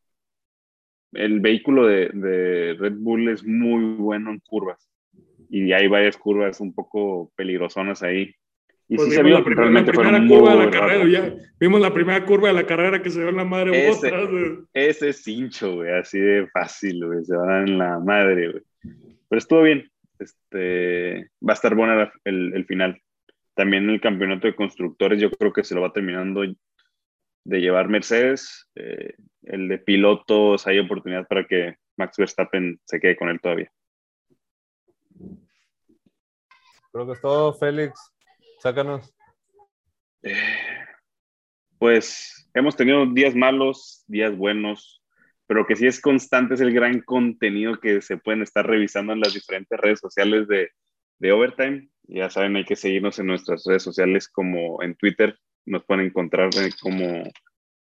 el 1.15 1.39
vehículo 1.39 1.87
de, 1.87 2.75
Red 2.79 2.93
Bull 2.97 3.29
es 3.29 3.43
muy 3.43 3.95
bueno 3.95 4.31
en 4.31 4.39
curvas 4.39 4.89
y 5.49 5.71
hay 5.71 5.87
varias 5.87 6.17
curvas 6.17 6.59
un 6.59 6.73
poco 6.73 7.31
peligrosonas 7.35 8.03
ahí. 8.03 8.33
Y 8.87 8.97
pues 8.97 9.09
sí 9.09 9.15
se 9.15 9.23
vio, 9.23 9.39
la, 9.39 9.43
realmente 9.43 9.91
la 9.91 9.99
primera 9.99 10.27
curva 10.27 10.51
de 10.55 10.65
la 10.65 10.71
carrera, 10.71 11.07
ya 11.09 11.35
vimos 11.59 11.81
la 11.81 11.93
primera 11.93 12.23
curva 12.23 12.49
de 12.49 12.53
la 12.53 12.67
carrera 12.67 13.01
que 13.01 13.09
se 13.09 13.19
dio 13.19 13.29
en 13.29 13.37
la 13.37 13.45
madre. 13.45 13.87
Ese, 13.87 14.11
ese 14.73 15.09
es 15.09 15.27
hincho, 15.27 15.75
güey, 15.75 15.91
así 15.91 16.19
de 16.19 16.47
fácil, 16.47 17.03
güey, 17.03 17.25
se 17.25 17.35
va 17.35 17.61
en 17.61 17.79
la 17.79 17.99
madre, 17.99 18.51
güey. 18.51 18.63
Pero 19.27 19.39
estuvo 19.39 19.63
bien, 19.63 19.89
este, 20.19 21.31
va 21.41 21.53
a 21.53 21.55
estar 21.55 21.73
buena 21.73 22.11
el, 22.25 22.53
el 22.53 22.65
final. 22.65 23.01
También 23.55 23.89
el 23.89 24.01
campeonato 24.01 24.45
de 24.45 24.55
constructores 24.55 25.19
yo 25.19 25.31
creo 25.31 25.51
que 25.51 25.63
se 25.63 25.73
lo 25.73 25.81
va 25.81 25.93
terminando 25.93 26.43
de 27.45 27.61
llevar 27.61 27.87
Mercedes. 27.87 28.69
Eh, 28.75 29.15
el 29.43 29.69
de 29.69 29.77
pilotos, 29.77 30.67
hay 30.67 30.79
oportunidad 30.79 31.27
para 31.27 31.45
que 31.45 31.75
Max 31.97 32.17
Verstappen 32.17 32.79
se 32.83 32.99
quede 32.99 33.15
con 33.15 33.29
él 33.29 33.39
todavía. 33.39 33.71
Creo 36.91 37.05
que 37.05 37.13
es 37.13 37.21
todo, 37.21 37.53
Félix. 37.53 37.99
Sácanos. 38.59 39.13
Eh, 40.23 40.35
pues 41.77 42.49
hemos 42.53 42.75
tenido 42.75 43.05
días 43.05 43.35
malos, 43.35 44.03
días 44.07 44.35
buenos, 44.35 45.03
pero 45.45 45.67
que 45.67 45.75
sí 45.75 45.85
es 45.85 46.01
constante 46.01 46.55
es 46.55 46.61
el 46.61 46.73
gran 46.73 47.01
contenido 47.01 47.79
que 47.79 48.01
se 48.01 48.17
pueden 48.17 48.41
estar 48.41 48.65
revisando 48.65 49.13
en 49.13 49.19
las 49.19 49.33
diferentes 49.33 49.79
redes 49.79 49.99
sociales 49.99 50.47
de, 50.47 50.71
de 51.19 51.31
Overtime. 51.31 51.89
Ya 52.03 52.29
saben, 52.29 52.55
hay 52.55 52.65
que 52.65 52.75
seguirnos 52.75 53.19
en 53.19 53.27
nuestras 53.27 53.63
redes 53.65 53.83
sociales 53.83 54.27
como 54.27 54.81
en 54.81 54.95
Twitter, 54.95 55.37
nos 55.65 55.83
pueden 55.85 56.07
encontrar 56.07 56.49
como 56.81 57.23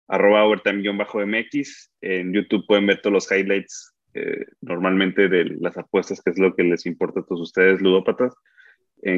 arroba 0.07 0.45
overtime-mx. 0.45 1.91
En 2.01 2.33
YouTube 2.33 2.65
pueden 2.67 2.87
ver 2.87 3.01
todos 3.01 3.13
los 3.13 3.31
highlights 3.31 3.93
eh, 4.13 4.45
normalmente 4.61 5.27
de 5.27 5.45
las 5.59 5.77
apuestas, 5.77 6.21
que 6.21 6.31
es 6.31 6.39
lo 6.39 6.55
que 6.55 6.63
les 6.63 6.85
importa 6.85 7.21
a 7.21 7.25
todos 7.25 7.41
ustedes, 7.41 7.81
ludópatas, 7.81 8.33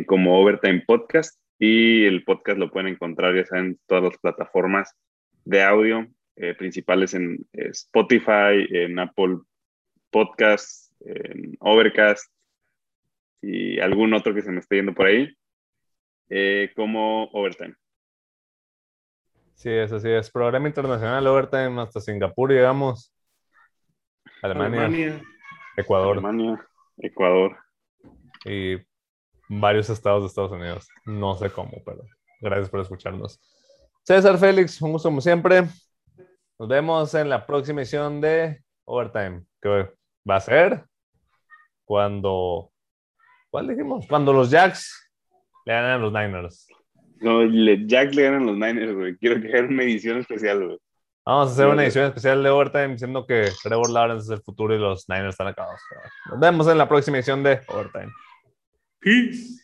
como 0.07 0.39
Overtime 0.39 0.83
Podcast. 0.87 1.39
Y 1.59 2.03
el 2.05 2.23
podcast 2.23 2.59
lo 2.59 2.69
pueden 2.69 2.93
encontrar, 2.93 3.35
ya 3.35 3.45
saben, 3.45 3.65
en 3.65 3.79
todas 3.87 4.03
las 4.03 4.17
plataformas 4.17 4.93
de 5.45 5.63
audio 5.63 6.07
eh, 6.35 6.53
principales 6.53 7.13
en 7.13 7.45
eh, 7.53 7.69
Spotify, 7.69 8.67
en 8.69 8.99
Apple 8.99 9.37
Podcasts, 10.09 10.91
en 11.05 11.55
Overcast 11.59 12.31
y 13.41 13.79
algún 13.79 14.13
otro 14.13 14.33
que 14.33 14.41
se 14.41 14.51
me 14.51 14.59
esté 14.59 14.77
yendo 14.77 14.93
por 14.93 15.05
ahí, 15.05 15.29
como 16.75 17.25
Overtime. 17.25 17.75
Sí, 19.55 19.69
es 19.69 19.91
así 19.91 20.09
es. 20.09 20.29
Programa 20.29 20.67
internacional 20.67 21.25
Overtime 21.25 21.81
hasta 21.81 21.99
Singapur 21.99 22.51
llegamos. 22.51 23.13
Alemania, 24.41 25.21
Ecuador. 25.77 26.13
Alemania, 26.13 26.63
Ecuador. 26.97 27.57
Y 28.43 28.77
varios 29.49 29.89
estados 29.89 30.23
de 30.23 30.27
Estados 30.27 30.51
Unidos. 30.51 30.87
No 31.05 31.35
sé 31.35 31.49
cómo, 31.49 31.71
pero 31.85 32.03
gracias 32.41 32.69
por 32.69 32.81
escucharnos. 32.81 33.39
César 34.03 34.37
Félix, 34.37 34.81
un 34.81 34.91
gusto 34.91 35.09
como 35.09 35.21
siempre. 35.21 35.63
Nos 36.59 36.69
vemos 36.69 37.13
en 37.15 37.29
la 37.29 37.45
próxima 37.45 37.81
edición 37.81 38.21
de 38.21 38.61
Overtime, 38.85 39.45
que 39.61 39.89
va 40.29 40.35
a 40.35 40.41
ser 40.41 40.85
cuando. 41.85 42.71
¿Cuál 43.49 43.69
dijimos? 43.69 44.05
Cuando 44.07 44.33
los 44.33 44.51
Jacks 44.51 45.11
le 45.65 45.73
ganan 45.73 45.91
a 45.91 45.97
los 45.97 46.11
Niners. 46.11 46.67
No, 47.21 47.43
le, 47.43 47.87
Jacks 47.87 48.15
le 48.15 48.23
ganan 48.23 48.45
los 48.45 48.55
Niners, 48.55 48.93
güey. 48.93 49.17
Quiero 49.17 49.41
que 49.41 49.47
haga 49.55 49.67
una 49.67 49.83
edición 49.83 50.17
especial, 50.17 50.65
güey. 50.65 50.77
Vamos 51.25 51.49
a 51.49 51.51
hacer 51.53 51.67
una 51.67 51.83
edición 51.83 52.05
especial 52.05 52.43
de 52.43 52.49
Overtime 52.49 52.89
diciendo 52.89 53.25
que 53.25 53.49
Trevor 53.63 53.89
Lawrence 53.89 54.25
es 54.25 54.29
el 54.37 54.43
futuro 54.43 54.75
y 54.75 54.77
los 54.77 55.09
Niners 55.09 55.29
están 55.29 55.47
acabados. 55.47 55.81
Nos 56.29 56.39
vemos 56.39 56.67
en 56.67 56.77
la 56.77 56.87
próxima 56.87 57.17
edición 57.17 57.41
de 57.41 57.61
Overtime. 57.67 58.11
Peace. 58.99 59.55